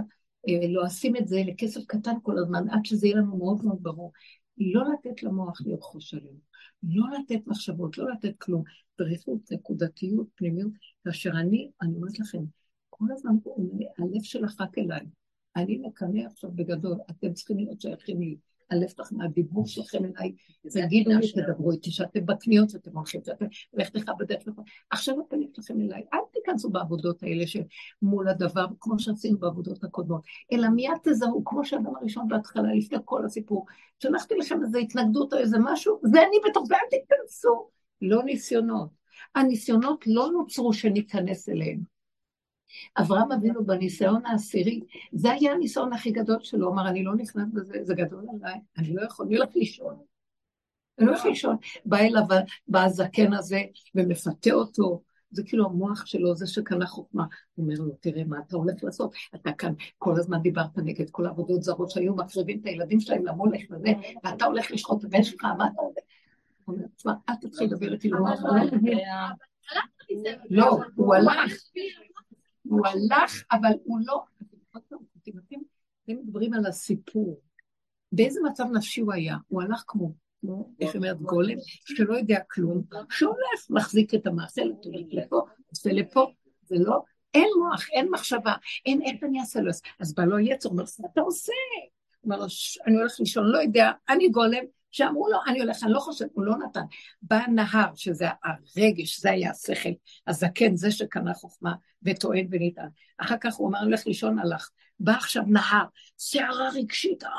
אה, 0.49 0.69
לא 0.69 0.87
אשים 0.87 1.17
את 1.17 1.29
זה 1.29 1.43
לכסף 1.47 1.81
קטן 1.87 2.15
כל 2.23 2.39
הזמן, 2.39 2.69
עד 2.71 2.81
שזה 2.85 3.07
יהיה 3.07 3.17
לנו 3.17 3.37
מאוד 3.37 3.65
מאוד 3.65 3.83
ברור. 3.83 4.13
לא 4.59 4.85
לתת 4.93 5.23
למוח 5.23 5.61
לרכוש 5.67 6.15
עלינו, 6.15 6.39
לא 6.83 7.07
לתת 7.19 7.47
מחשבות, 7.47 7.99
לא 7.99 8.11
לתת 8.11 8.33
כלום. 8.39 8.63
דריכות, 8.99 9.53
נקודתיות, 9.53 10.27
פנימיות, 10.35 10.73
כאשר 11.05 11.31
אני, 11.31 11.71
אני 11.83 11.97
אומרת 11.97 12.19
לכם, 12.19 12.39
כל 12.91 13.05
הזמן 13.13 13.33
הלב 13.99 14.23
שלך 14.23 14.61
רק 14.61 14.79
אליי. 14.79 15.07
אני 15.57 15.79
מקנא 15.79 16.21
עכשיו 16.27 16.51
בגדול, 16.55 16.99
אתם 17.11 17.33
צריכים 17.33 17.57
להיות 17.57 17.81
שייכים 17.81 18.21
לי. 18.21 18.37
הלב 18.71 18.89
שלכם, 18.89 19.21
הדיבור 19.21 19.67
שלכם 19.67 19.99
אליי, 20.05 20.33
תגידו 20.63 21.11
לי, 21.11 21.33
תדברו 21.33 21.73
איתי, 21.73 21.91
שאתם 21.91 22.27
בקניות, 22.27 22.71
שאתם 22.71 22.97
הולכים, 22.97 23.21
שאתם 23.25 23.47
הולכת 23.71 23.95
לך 23.95 24.11
בדרך 24.19 24.45
כלל. 24.45 24.55
עכשיו 24.91 25.21
הפנים 25.21 25.49
שלכם 25.57 25.81
אליי, 25.81 26.03
אל 26.15 26.19
תיכנסו 26.33 26.71
בעבודות 26.71 27.23
האלה 27.23 27.45
שמול 27.47 28.29
הדבר, 28.29 28.67
כמו 28.81 28.99
שעשינו 28.99 29.39
בעבודות 29.39 29.85
הקודמות, 29.85 30.23
אלא 30.53 30.69
מיד 30.69 30.93
תזהו, 31.03 31.45
כמו 31.45 31.65
שהאדם 31.65 31.97
הראשון 31.97 32.29
בהתחלה, 32.29 32.75
לפני 32.75 32.99
כל 33.05 33.25
הסיפור, 33.25 33.67
שלחתי 34.03 34.35
לכם 34.35 34.63
איזו 34.65 34.79
התנגדות 34.79 35.33
או 35.33 35.39
איזה 35.39 35.57
משהו, 35.61 36.01
זה 36.03 36.19
אני 36.19 36.37
בתוך 36.51 36.65
זה, 36.67 36.75
אל 36.75 36.99
תיכנסו. 36.99 37.69
לא 38.03 38.23
ניסיונות. 38.23 38.89
הניסיונות 39.35 40.05
לא 40.07 40.31
נוצרו 40.33 40.73
שניכנס 40.73 41.49
אליהם. 41.49 41.98
אברהם 42.99 43.33
אבינו 43.33 43.65
בניסיון 43.65 44.27
העשירי, 44.27 44.81
זה 45.13 45.33
היה 45.33 45.53
הניסיון 45.53 45.93
הכי 45.93 46.11
גדול 46.11 46.39
שלו, 46.41 46.73
אמר, 46.73 46.89
אני 46.89 47.05
לא 47.05 47.15
נכנס 47.15 47.49
בזה, 47.53 47.79
זה 47.83 47.95
גדול 47.95 48.27
עליי, 48.35 48.61
אני 48.79 48.95
לא 48.95 49.03
יכול, 49.03 49.27
אני 49.27 49.37
הולך 49.37 49.49
לישון. 49.55 49.97
אני 50.99 51.07
לא 51.07 51.13
הולך 51.13 51.25
לישון. 51.25 51.57
בא 51.85 51.99
אליו, 51.99 52.23
בא 52.69 52.85
הזקן 52.85 53.33
הזה 53.33 53.63
ומפתה 53.95 54.53
אותו, 54.53 55.03
זה 55.31 55.43
כאילו 55.47 55.67
המוח 55.67 56.07
שלו, 56.07 56.37
זה 56.37 56.47
שקנה 56.47 56.87
חוכמה. 56.87 57.25
הוא 57.55 57.65
אומר 57.65 57.75
לו, 57.79 57.95
תראה 58.01 58.25
מה 58.25 58.39
אתה 58.39 58.57
הולך 58.57 58.85
לעשות, 58.85 59.15
אתה 59.35 59.53
כאן 59.53 59.73
כל 59.99 60.15
הזמן 60.17 60.43
דיברת 60.43 60.79
נגד 60.79 61.11
כל 61.11 61.27
העבודות 61.27 61.63
זרות 61.63 61.91
שהיו 61.91 62.15
מקריבים 62.15 62.61
את 62.61 62.67
הילדים 62.67 63.01
שלהם 63.01 63.27
למולך 63.27 63.61
וזה, 63.71 63.93
ואתה 64.25 64.45
הולך 64.45 64.71
לשחוט 64.71 65.01
את 65.01 65.05
הבן 65.05 65.23
שלך, 65.23 65.45
מה 65.45 65.67
אתה 65.67 65.81
אומר? 65.81 65.93
הוא 66.65 66.75
אומר, 66.77 66.87
תשמע, 66.97 67.13
אל 67.29 67.35
תתחיל 67.35 67.67
לדבר 67.67 67.93
איתי. 67.93 68.11
לא, 70.51 70.79
הוא 70.95 71.15
הלך. 71.15 71.53
הוא 72.69 72.87
הלך, 72.87 73.45
אבל 73.53 73.73
הוא 73.85 73.99
לא... 74.05 74.23
אתם 74.77 74.97
מדברים 76.09 76.55
על 76.55 76.67
הסיפור. 76.67 77.41
באיזה 78.13 78.41
מצב 78.51 78.65
נפשי 78.73 79.01
הוא 79.01 79.13
היה? 79.13 79.37
הוא 79.49 79.63
הלך 79.63 79.85
כמו, 79.87 80.13
איך 80.81 80.97
אומרת, 80.97 81.21
גולם, 81.21 81.57
שלא 81.85 82.15
יודע 82.15 82.39
כלום, 82.51 82.83
שהולך, 83.11 83.71
מחזיק 83.71 84.15
את 84.15 84.27
המעשה, 84.27 84.63
הולך 84.63 85.07
לפה, 85.11 85.41
עושה 85.71 85.93
לפה, 85.93 86.27
זה 86.63 86.77
לא, 86.79 87.03
אין 87.35 87.49
מוח, 87.59 87.91
אין 87.91 88.09
מחשבה, 88.11 88.55
אין 88.87 89.03
איך 89.03 89.25
אני 89.25 89.41
אעשה 89.41 89.61
לו. 89.61 89.71
אז 90.01 90.15
בא 90.15 90.25
לו 90.25 90.39
יצר, 90.39 90.69
אומר, 90.69 90.85
מה 90.99 91.09
אתה 91.13 91.21
עושה? 91.21 91.53
הוא 92.21 92.35
אומר 92.35 92.47
אני 92.87 92.97
הולך 92.97 93.21
לישון, 93.21 93.47
לא 93.47 93.59
יודע, 93.59 93.91
אני 94.09 94.29
גולם, 94.29 94.65
שאמרו 94.91 95.29
לו, 95.29 95.39
אני 95.47 95.61
הולך, 95.61 95.83
אני 95.83 95.93
לא 95.93 96.01
חושב, 96.01 96.27
הוא 96.33 96.45
לא 96.45 96.57
נתן. 96.57 96.85
בא 97.23 97.41
נהר, 97.49 97.91
שזה 97.95 98.27
הרגש, 98.45 99.21
זה 99.21 99.31
היה 99.31 99.51
השכל, 99.51 99.89
הזקן, 100.27 100.77
זה 100.77 100.91
שקנה 100.91 101.35
חוכמה 101.35 101.75
וטוען 102.03 102.49
וניתן. 102.51 102.89
אחר 103.19 103.37
כך 103.41 103.55
הוא 103.55 103.69
אמר, 103.69 103.79
אני 103.79 103.87
הולך 103.87 104.07
לישון, 104.07 104.39
הלך. 104.39 104.71
בא 105.01 105.13
עכשיו 105.13 105.43
נהר, 105.47 105.85
שערה 106.19 106.69
רגשית, 106.75 107.25
אה, 107.25 107.31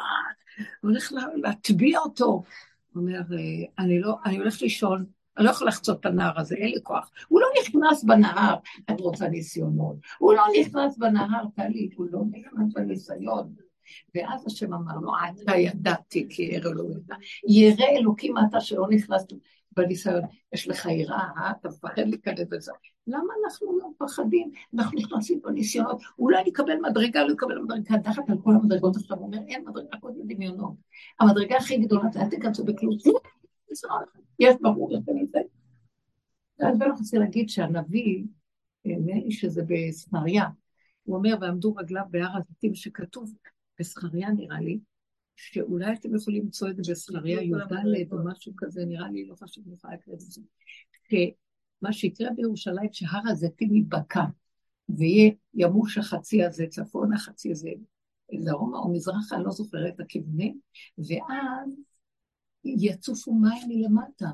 הולך 0.82 1.14
להטביע 1.36 2.00
אותו. 2.00 2.26
הוא 2.26 2.44
אומר, 2.96 3.20
אה, 3.20 3.84
אני 3.84 4.00
לא, 4.00 4.16
אני 4.26 4.38
הולך 4.38 4.62
לישון, 4.62 5.06
אני 5.38 5.46
לא 5.46 5.52
יכול 5.52 5.68
לחצות 5.68 6.00
את 6.00 6.06
הנהר 6.06 6.40
הזה, 6.40 6.56
אין 6.56 6.72
לי 6.72 6.80
כוח. 6.84 7.12
הוא 7.28 7.42
לא 7.42 7.48
נכנס 7.62 8.04
בנהר, 8.04 8.56
את 8.92 9.00
רוצה 9.00 9.28
ניסיונות. 9.28 9.96
הוא 10.18 10.34
לא 10.34 10.44
נכנס 10.60 10.98
בנהר, 10.98 11.44
טלי, 11.56 11.90
הוא 11.96 12.08
לא 12.12 12.20
נכנס 12.32 12.74
בניסיון. 12.74 13.54
ואז 14.16 14.48
השם 14.48 14.74
אמר 14.74 14.98
לו, 15.02 15.12
אתה 15.44 15.56
ידעתי 15.58 16.28
כי 16.30 16.44
ירא 16.44 16.70
אלוהים. 16.70 17.00
ירא 17.48 17.86
אלוקים 18.00 18.36
אתה 18.50 18.62
שלא 18.62 18.88
נכנסת 18.90 19.28
בניסיון. 19.72 20.22
יש 20.54 20.68
לך 20.68 20.86
יראה, 20.86 21.28
אה? 21.38 21.52
אתה 21.52 21.70
מפחד 21.70 22.02
להיכנס 22.06 22.48
בזה. 22.50 22.72
למה 23.08 23.34
אנחנו 23.44 23.80
לא 23.80 23.90
מפחדים? 23.90 24.52
אנחנו 24.74 25.00
נכנסים 25.00 25.42
בניסיונות, 25.44 26.02
אולי 26.20 26.44
נקבל 26.48 26.78
מדרגה, 26.90 27.24
לא 27.24 27.34
נקבל 27.34 27.60
מדרגה, 27.60 28.00
תחת 28.04 28.30
על 28.30 28.38
כל 28.44 28.52
המדרגות 28.56 28.96
עכשיו, 28.96 29.18
אומר, 29.18 29.38
אין 29.48 29.66
מדרגה, 29.68 29.98
זה 30.16 30.24
דמיונות. 30.26 30.74
המדרגה 31.20 31.58
הכי 31.58 31.78
גדולה, 31.78 32.04
אל 32.16 32.30
תיכנסו 32.30 32.66
בכלום, 32.66 32.98
יש 34.40 34.56
ברור 34.62 34.94
יותר 34.94 35.12
מזה. 35.14 35.40
אז 36.60 36.82
אני 36.82 36.92
רוצה 36.92 37.18
להגיד 37.18 37.50
שהנביא, 37.50 38.24
נראה 38.86 39.20
לי 39.20 39.32
שזה 39.32 39.62
בסמריה, 39.68 40.46
הוא 41.04 41.16
אומר, 41.16 41.36
ועמדו 41.42 41.76
רגליו 41.76 42.04
בהר 42.10 42.38
הזיתים, 42.38 42.76
שכתוב 42.76 43.34
בזכריה 43.80 44.32
נראה 44.32 44.60
לי, 44.60 44.80
שאולי 45.36 45.94
אתם 45.94 46.16
יכולים 46.16 46.44
למצוא 46.44 46.70
את 46.70 46.76
זה 46.76 46.92
בזכריה 46.92 47.42
י"ד 47.42 48.12
או 48.12 48.18
משהו 48.26 48.54
כזה, 48.58 48.86
נראה 48.86 49.10
לי, 49.10 49.26
לא 49.26 49.36
חשוב, 49.36 49.64
אני 49.68 49.76
יכולה 49.76 49.94
לקרוא 49.94 50.16
את 50.16 50.20
זה. 50.20 50.42
שמה 51.10 51.94
שיקרה 51.94 52.30
בירושלים, 52.36 52.90
שהר 52.92 53.22
הזיתים 53.32 53.76
ייבקע, 53.76 54.24
וימוש 54.90 55.98
החצי 55.98 56.44
הזה, 56.44 56.66
צפון 56.70 57.14
החצי 57.14 57.52
הזה, 57.52 57.70
דרומה 58.46 58.78
או 58.78 58.94
מזרחה, 58.94 59.38
לא 59.38 59.52
זוכרת 59.52 59.96
את 59.96 60.00
הכיוונים, 60.00 60.60
ואז 60.98 61.76
יצופו 62.64 63.34
מים 63.34 63.68
מלמטה. 63.68 64.30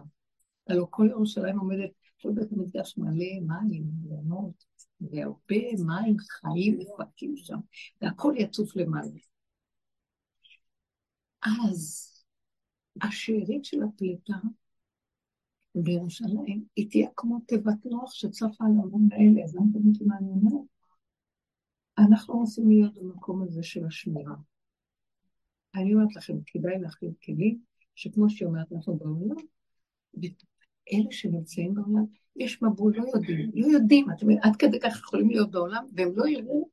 הלוא 0.70 0.88
כל 0.90 1.08
ירושלים 1.10 1.60
עומדת, 1.60 1.90
כל 2.22 2.32
בית 2.32 2.52
המקדש 2.52 2.98
מלא 2.98 3.40
מים, 3.42 3.84
מלונות, 4.04 4.66
והרבה 5.02 5.84
מים 5.86 6.16
חיים 6.20 6.80
מפקים 6.80 7.34
שם, 7.38 7.58
והכל 8.02 8.34
יצוף 8.38 8.76
למעלה. 8.76 9.20
אז 11.46 12.12
השארית 13.02 13.66
של 13.66 13.84
הפליטה 13.84 14.34
בירושלים, 15.76 16.66
היא 16.76 16.90
תהיה 16.90 17.10
כמו 17.16 17.40
תיבת 17.48 17.86
נוח 17.86 18.14
שצפה 18.14 18.66
על 18.66 18.72
המון 18.84 19.08
האלה, 19.12 19.44
אז 19.44 19.56
למה 19.56 19.66
אתם 19.72 20.08
מה 20.08 20.18
אני 20.18 20.30
אומרת? 20.30 20.68
אנחנו 21.98 22.34
רוצים 22.34 22.70
להיות 22.70 22.94
במקום 22.94 23.44
הזה 23.44 23.64
של 23.64 23.86
השמירה. 23.86 24.36
אני 25.76 25.94
אומרת 25.94 26.16
לכם, 26.16 26.34
כדאי 26.46 26.80
להכין 26.80 27.14
כלים, 27.26 27.60
שכמו 27.96 28.30
שהיא 28.30 28.48
אומרת, 28.48 28.72
אנחנו 28.72 28.96
בעולם, 28.96 29.36
ואלה 30.14 31.12
שנמצאים 31.12 31.74
בעולם, 31.74 32.06
יש 32.36 32.62
מבול, 32.62 32.96
לא 32.98 33.04
יודעים, 33.14 33.52
לא 33.54 33.68
יודעים, 33.68 34.12
אתם 34.12 34.28
עד 34.42 34.56
כדי 34.56 34.80
כך 34.80 35.00
יכולים 35.00 35.30
להיות 35.30 35.52
בעולם, 35.52 35.86
והם 35.94 36.12
לא 36.16 36.28
יראו 36.28 36.70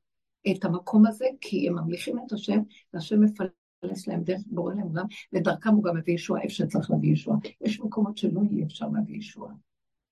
את 0.51 0.65
המקום 0.65 1.05
הזה, 1.07 1.25
כי 1.41 1.67
הם 1.67 1.75
ממליכים 1.75 2.17
את 2.27 2.31
השם, 2.31 2.59
והשם 2.93 3.23
מפלג 3.23 3.49
יש 3.91 4.07
להם 4.07 4.23
דרך 4.23 4.41
בורא 4.45 4.73
להם 4.73 4.87
עולם, 4.87 5.05
ודרכם 5.33 5.69
הוא 5.69 5.83
גם 5.83 5.97
מביא 5.97 6.13
ישועה 6.13 6.41
איפה 6.41 6.53
שצריך 6.53 6.91
להביא 6.91 7.11
ישועה. 7.11 7.37
יש 7.61 7.79
מקומות 7.79 8.17
שלא 8.17 8.41
יהיה 8.51 8.65
אפשר 8.65 8.87
להביא 8.89 9.17
ישועה, 9.17 9.53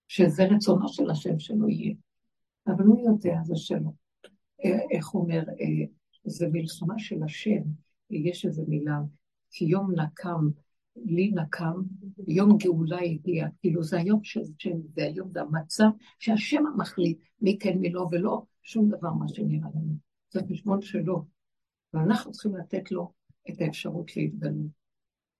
שזה 0.07 0.45
רצונו 0.45 0.87
של 0.87 1.09
השם 1.09 1.39
שלא 1.39 1.69
יהיה. 1.69 1.93
אבל 2.67 2.85
הוא 2.85 2.99
יודע, 3.09 3.39
זה 3.43 3.55
שלו. 3.55 3.93
אה, 4.65 4.79
איך 4.91 5.13
אומר, 5.13 5.43
אה, 5.49 5.85
זה 6.23 6.47
מלחמה 6.51 6.93
של 6.97 7.23
השם, 7.23 7.61
יש 8.09 8.45
איזו 8.45 8.63
מילה, 8.67 8.99
כי 9.51 9.65
יום 9.65 9.91
נקם, 9.99 10.49
לי 10.95 11.31
נקם, 11.35 11.81
יום 12.27 12.57
גאולה 12.57 12.99
הגיע, 13.01 13.47
כאילו 13.61 13.83
זה 13.83 13.97
היום 13.97 14.23
של 14.23 14.41
השם, 14.57 14.77
זה 14.95 15.03
היום, 15.03 15.29
זה 15.33 15.41
המצב 15.41 15.89
שהשם 16.19 16.63
מחליט 16.77 17.19
מי 17.41 17.57
כן 17.59 17.77
מי 17.77 17.89
לא 17.89 18.07
ולא 18.11 18.43
שום 18.63 18.89
דבר 18.89 19.13
מה 19.13 19.27
שנראה 19.27 19.69
לנו. 19.75 19.95
זה 20.31 20.41
חשבון 20.51 20.81
שלו, 20.81 21.25
ואנחנו 21.93 22.31
צריכים 22.31 22.55
לתת 22.55 22.91
לו 22.91 23.11
את 23.49 23.61
האפשרות 23.61 24.17
להתגלות, 24.17 24.71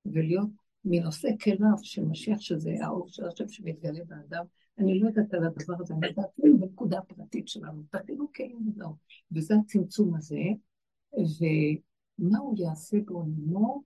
ולהיות 0.06 0.50
מנושא 0.86 1.28
כליו 1.44 1.78
של 1.84 2.06
משיח, 2.06 2.40
שזה 2.40 2.76
האור 2.82 3.08
של 3.08 3.26
השם 3.26 3.48
שמתגלה 3.48 4.04
באדם. 4.06 4.46
אני 4.80 5.00
לא 5.00 5.08
יודעת 5.08 5.34
על 5.34 5.44
הדבר 5.46 5.74
הזה, 5.80 5.94
אני 5.94 6.08
יודעת 6.08 6.26
אפילו 6.34 6.60
בנקודה 6.60 6.98
הפרטית 6.98 7.48
שלנו, 7.48 7.84
כלים 8.36 8.68
וזהו. 8.68 8.96
וזה 9.32 9.56
הצמצום 9.56 10.16
הזה, 10.16 10.42
ומה 11.14 12.38
הוא 12.38 12.56
יעשה 12.58 12.98
בעולמו 13.06 13.84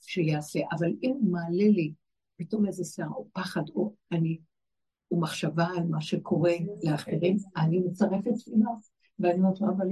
שיעשה. 0.00 0.60
אבל 0.72 0.92
אם 1.02 1.10
הוא 1.10 1.32
מעלה 1.32 1.68
לי 1.68 1.92
פתאום 2.36 2.66
איזה 2.66 2.84
שיער 2.84 3.08
או 3.08 3.26
פחד, 3.32 3.62
או 3.74 3.94
אני, 4.12 4.38
או 5.10 5.20
מחשבה 5.20 5.66
על 5.76 5.86
מה 5.86 6.00
שקורה 6.00 6.52
לאחרים, 6.82 7.36
אני 7.56 7.78
מצרפת 7.78 8.28
תפילה. 8.34 8.70
ואני 9.20 9.38
אומרת 9.38 9.60
לו, 9.60 9.68
אבל 9.68 9.88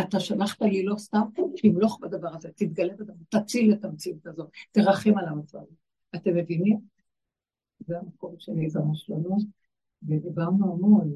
אתה 0.00 0.20
שלחת 0.20 0.62
לי 0.62 0.84
לא 0.84 0.96
סתם, 0.98 1.22
שימלוך 1.56 1.98
בדבר 2.02 2.34
הזה, 2.34 2.48
תתגלה 2.56 2.94
בדבר, 2.94 3.14
תציל 3.28 3.72
את 3.72 3.84
המציאות 3.84 4.26
הזאת, 4.26 4.50
תרחם 4.72 5.18
על 5.18 5.28
המצב. 5.28 5.58
אתם 6.14 6.36
מבינים? 6.36 6.80
זה 7.86 7.98
המקום 7.98 8.34
שלי, 8.38 8.70
זה 8.70 8.80
שלנו, 8.94 9.36
ודיברנו 10.02 10.72
המון, 10.72 11.12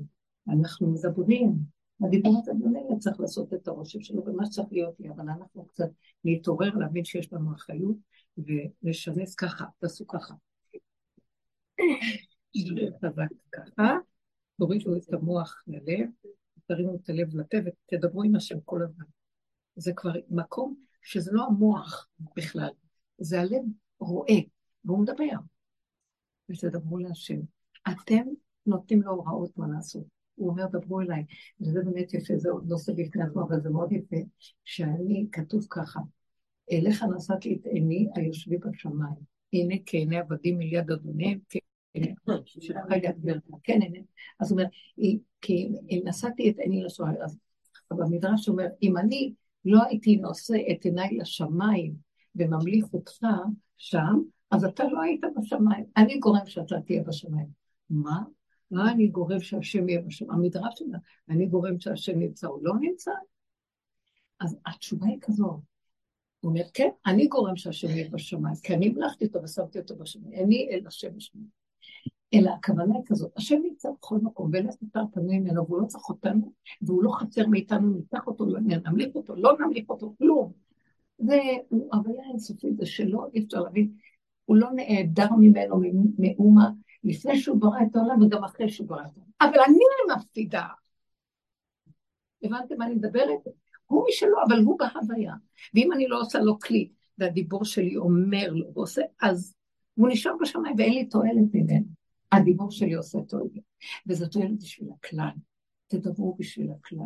אנחנו 0.48 0.90
מדברים, 0.90 1.52
הדיבור 2.00 2.38
הזה 2.38 2.52
באמת 2.58 2.98
צריך 2.98 3.20
לעשות 3.20 3.54
את 3.54 3.68
הרושם 3.68 4.00
שלו, 4.00 4.26
ומה 4.26 4.46
שצריך 4.46 4.68
להיות 4.72 5.00
לי, 5.00 5.10
אבל 5.10 5.28
אנחנו 5.28 5.64
קצת 5.64 5.90
להתעורר, 6.24 6.74
להבין 6.76 7.04
שיש 7.04 7.32
לנו 7.32 7.54
אחריות, 7.54 7.96
ולשנס 8.38 9.34
ככה, 9.34 9.64
תעשו 9.78 10.06
ככה, 10.06 10.34
תורידו 14.58 14.96
את 14.96 15.12
המוח 15.12 15.62
ללב, 15.66 16.08
תרימו 16.70 16.94
את 16.94 17.08
הלב 17.08 17.36
לפה 17.36 17.56
ותדברו 17.64 18.22
עם 18.22 18.36
השם 18.36 18.60
כל 18.64 18.82
הזמן. 18.82 19.04
זה 19.76 19.92
כבר 19.96 20.12
מקום 20.30 20.74
שזה 21.02 21.30
לא 21.32 21.46
המוח 21.46 22.08
בכלל, 22.36 22.70
זה 23.18 23.40
הלב 23.40 23.62
רואה, 24.00 24.38
והוא 24.84 25.02
מדבר. 25.02 25.36
ותדברו 26.50 26.98
להשם. 26.98 27.40
אתם 27.88 28.22
נותנים 28.66 29.02
לו 29.02 29.12
הוראות 29.12 29.58
מה 29.58 29.68
לעשות. 29.68 30.04
הוא 30.34 30.50
אומר, 30.50 30.66
דברו 30.66 31.00
אליי. 31.00 31.24
וזה 31.60 31.80
באמת 31.84 32.14
יפה, 32.14 32.34
זה 32.36 32.50
עוד 32.50 32.68
נושא 32.68 32.92
בפני 32.92 33.22
עצמו, 33.22 33.42
אבל 33.42 33.60
זה 33.60 33.70
מאוד 33.70 33.92
יפה, 33.92 34.16
שאני, 34.64 35.26
כתוב 35.32 35.66
ככה, 35.70 36.00
אליך 36.72 37.04
נשאתי 37.16 37.58
את 37.60 37.66
עיני 37.66 38.08
היושבי 38.14 38.58
בשמיים. 38.58 39.14
הנה 39.52 39.74
כעיני 39.86 40.18
עבדים 40.18 40.60
אל 40.60 40.72
יד 40.72 40.90
אדוניהם, 40.90 41.38
אז 44.40 44.52
הוא 44.52 44.60
אומר, 44.60 44.70
כי 45.40 45.68
נשאתי 46.04 46.50
את 46.50 46.58
עיני 46.58 46.82
לשמיים, 46.82 47.22
אז 47.22 47.38
במדרש 47.90 48.48
אומר, 48.48 48.66
אם 48.82 48.96
אני 48.96 49.32
לא 49.64 49.78
הייתי 49.88 50.16
נושא 50.16 50.56
את 50.72 50.84
עיניי 50.84 51.16
לשמיים 51.16 51.94
וממליך 52.34 52.94
אותך 52.94 53.18
שם, 53.76 54.22
אז 54.50 54.64
אתה 54.64 54.84
לא 54.84 55.00
היית 55.00 55.20
בשמיים. 55.36 55.84
אני 55.96 56.18
גורם 56.18 56.46
שאתה 56.46 56.76
תהיה 56.86 57.02
בשמיים. 57.02 57.46
מה? 57.90 58.22
מה 58.70 58.92
אני 58.92 59.08
גורם 59.08 59.40
שהשם 59.40 59.88
יהיה 59.88 60.00
בשמיים? 60.00 60.34
המדרש 60.34 60.82
אומר, 60.82 60.98
אני 61.28 61.46
גורם 61.46 61.80
שהשם 61.80 62.18
נמצא 62.18 62.46
או 62.46 62.58
לא 62.62 62.72
נמצא? 62.80 63.10
אז 64.40 64.56
התשובה 64.66 65.06
היא 65.06 65.18
כזאת. 65.20 65.60
הוא 66.40 66.50
אומר, 66.50 66.62
כן, 66.74 66.88
אני 67.06 67.26
גורם 67.26 67.56
שהשם 67.56 67.88
יהיה 67.88 68.10
בשמיים, 68.10 68.54
כי 68.62 68.74
אני 68.74 68.88
המלכתי 68.88 69.24
אותו 69.24 69.42
ושמתי 69.42 69.78
אותו 69.78 69.96
בשמיים. 69.96 70.44
אני 70.44 70.68
אל 70.72 70.86
השם 70.86 71.16
בשמיים. 71.16 71.59
אלא 72.34 72.50
הכוונה 72.50 72.94
היא 72.94 73.02
כזאת, 73.06 73.32
השם 73.36 73.60
נמצא 73.62 73.88
בכל 73.98 74.18
מקום, 74.22 74.50
ולך 74.52 74.74
יותר 74.82 75.00
פנוי 75.12 75.38
ממנו, 75.38 75.66
והוא 75.66 75.80
לא 75.80 75.86
צריך 75.86 76.08
אותנו, 76.08 76.52
והוא 76.82 77.02
לא 77.04 77.10
חסר 77.10 77.46
מאיתנו, 77.46 77.90
ניקח 77.90 78.26
אותו, 78.26 78.46
לא 78.46 78.60
נמליך 78.60 79.14
אותו, 79.14 79.36
לא 79.36 79.56
נמליך 79.60 79.90
אותו, 79.90 80.14
כלום. 80.18 80.52
זה 81.18 81.38
הוויה 81.92 82.24
אינסופית, 82.30 82.76
זה 82.76 82.86
שלא, 82.86 83.26
אי 83.34 83.44
אפשר 83.44 83.60
להבין, 83.60 83.92
הוא 84.44 84.56
לא 84.56 84.68
נעדר 84.74 85.28
ממנו 85.38 85.80
מאומה 86.18 86.70
לפני 87.04 87.38
שהוא 87.38 87.60
ברא 87.60 87.82
את 87.82 87.96
העולם 87.96 88.22
וגם 88.22 88.44
אחרי 88.44 88.68
שהוא 88.68 88.88
ברא 88.88 89.00
את 89.00 89.16
העולם. 89.16 89.30
אבל 89.40 89.60
אני 89.68 90.14
מפסידה. 90.16 90.66
הבנתם 92.42 92.74
מה 92.78 92.86
אני 92.86 92.94
מדברת? 92.94 93.40
הוא 93.86 94.04
משלו, 94.08 94.36
אבל 94.48 94.58
הוא 94.64 94.78
בהוויה. 94.78 95.34
ואם 95.74 95.92
אני 95.92 96.08
לא 96.08 96.20
עושה 96.20 96.40
לו 96.40 96.58
כלי, 96.58 96.88
והדיבור 97.18 97.64
שלי 97.64 97.96
אומר 97.96 98.52
לו 98.52 98.74
ועושה, 98.74 99.02
אז 99.20 99.54
הוא 99.94 100.08
נשאר 100.08 100.32
בשמיים 100.40 100.74
ואין 100.78 100.92
לי 100.92 101.04
תועלת 101.04 101.54
ממנו. 101.54 101.86
הדיבור 102.32 102.70
שלי 102.70 102.94
עושה 102.94 103.18
תועלת, 103.28 103.50
וזו 104.06 104.28
תועלת 104.28 104.58
בשביל 104.62 104.88
הכלל. 104.98 105.30
תדברו 105.86 106.36
בשביל 106.38 106.70
הכלל. 106.70 107.04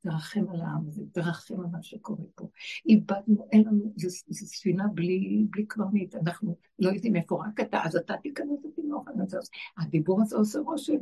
תרחם 0.00 0.44
על 0.50 0.60
העם 0.60 0.88
הזה, 0.88 1.02
תרחם 1.12 1.60
על 1.60 1.66
מה 1.72 1.82
שקורה 1.82 2.24
פה. 2.34 2.48
איבדנו, 2.86 3.48
אין 3.52 3.64
לנו, 3.66 3.92
זו 3.96 4.46
ספינה 4.46 4.84
בלי, 4.94 5.46
בלי 5.50 5.66
קברניט, 5.66 6.14
אנחנו 6.14 6.56
לא 6.78 6.90
יודעים 6.90 7.16
איפה, 7.16 7.42
רק 7.46 7.60
אתה, 7.60 7.80
אז 7.84 7.96
אתה 7.96 8.14
תיכנס 8.22 8.58
לתינוק. 8.64 8.86
הדיבור 9.78 10.22
הזה 10.22 10.36
עושה 10.36 10.58
רושם. 10.58 10.96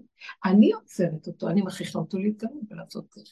אני 0.44 0.72
עוצרת 0.72 1.26
אותו, 1.26 1.48
אני 1.48 1.62
מכריחה 1.62 1.98
אותו 1.98 2.18
להתקרב 2.18 2.50
ולעשות 2.70 3.04
את 3.04 3.12
זה. 3.12 3.22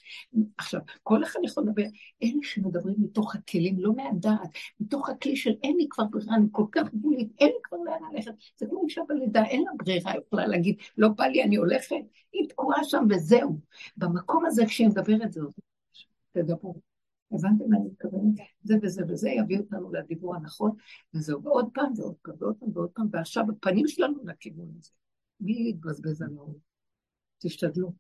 עכשיו, 0.59 0.81
כל 1.03 1.25
אחד 1.25 1.41
יכול 1.45 1.65
לדבר, 1.65 1.83
אלה 2.23 2.33
שמדברים 2.43 2.97
מתוך 2.99 3.37
הכלים, 3.37 3.79
לא 3.79 3.93
מהדעת, 3.95 4.49
מתוך 4.81 5.09
הכלי 5.09 5.37
של 5.37 5.53
אין 5.63 5.77
לי 5.77 5.87
כבר 5.91 6.05
ברירה, 6.05 6.37
אני 6.37 6.47
כל 6.53 6.65
כך 6.73 6.95
גבולית, 6.95 7.33
אין 7.41 7.49
לי 7.49 7.59
כבר 7.63 7.79
לאן 7.79 8.15
ללכת. 8.15 8.33
זה 8.57 8.67
כמו 8.67 8.85
אישה 8.85 9.01
בלידה, 9.09 9.45
אין 9.45 9.63
לה 9.63 9.71
ברירה, 9.77 10.13
יכולה 10.27 10.47
להגיד, 10.47 10.77
לא 10.99 11.09
בא 11.09 11.25
לי, 11.25 11.45
אני 11.45 11.57
הולכת, 11.57 11.97
היא 12.33 12.49
תקועה 12.49 12.85
שם 12.85 13.05
וזהו. 13.11 13.59
במקום 13.97 14.47
הזה, 14.47 14.67
כשהיא 14.67 14.89
מדברת, 14.89 15.33
זה 15.33 15.41
תדברו. 16.33 16.75
הבנתם 17.33 17.71
מה 17.71 17.77
אני 17.77 17.85
מתכוונת? 17.85 18.35
זה 18.63 18.75
וזה 18.83 19.03
וזה 19.09 19.31
יביא 19.31 19.59
אותנו 19.59 19.93
לדיבור 19.93 20.37
הנכון, 20.37 20.77
וזהו, 21.15 21.43
ועוד 21.43 21.69
פעם 21.75 21.93
ועוד 21.97 22.15
פעם 22.23 22.35
ועוד 22.39 22.57
פעם 22.61 22.69
ועוד 22.75 22.91
פעם, 22.91 23.07
ועכשיו 23.13 23.45
הפנים 23.51 23.89
שלנו 23.89 24.25
לכיוון 24.25 24.69
הזה. 24.79 24.91
מי 25.41 25.69
יתבזבז 25.69 26.23
לנו? 26.23 26.55
תשתדלו. 27.39 27.93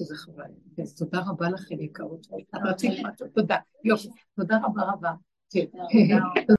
איזה 0.00 0.14
חבל. 0.16 0.44
כן, 0.76 0.82
תודה 0.96 1.22
רבה 1.26 1.50
לכם, 1.50 1.80
יקרות. 1.80 2.26
תודה. 3.34 3.56
יופי. 3.84 4.08
תודה 4.36 4.58
רבה 4.62 4.82
רבה. 4.82 5.12
כן. 5.50 5.64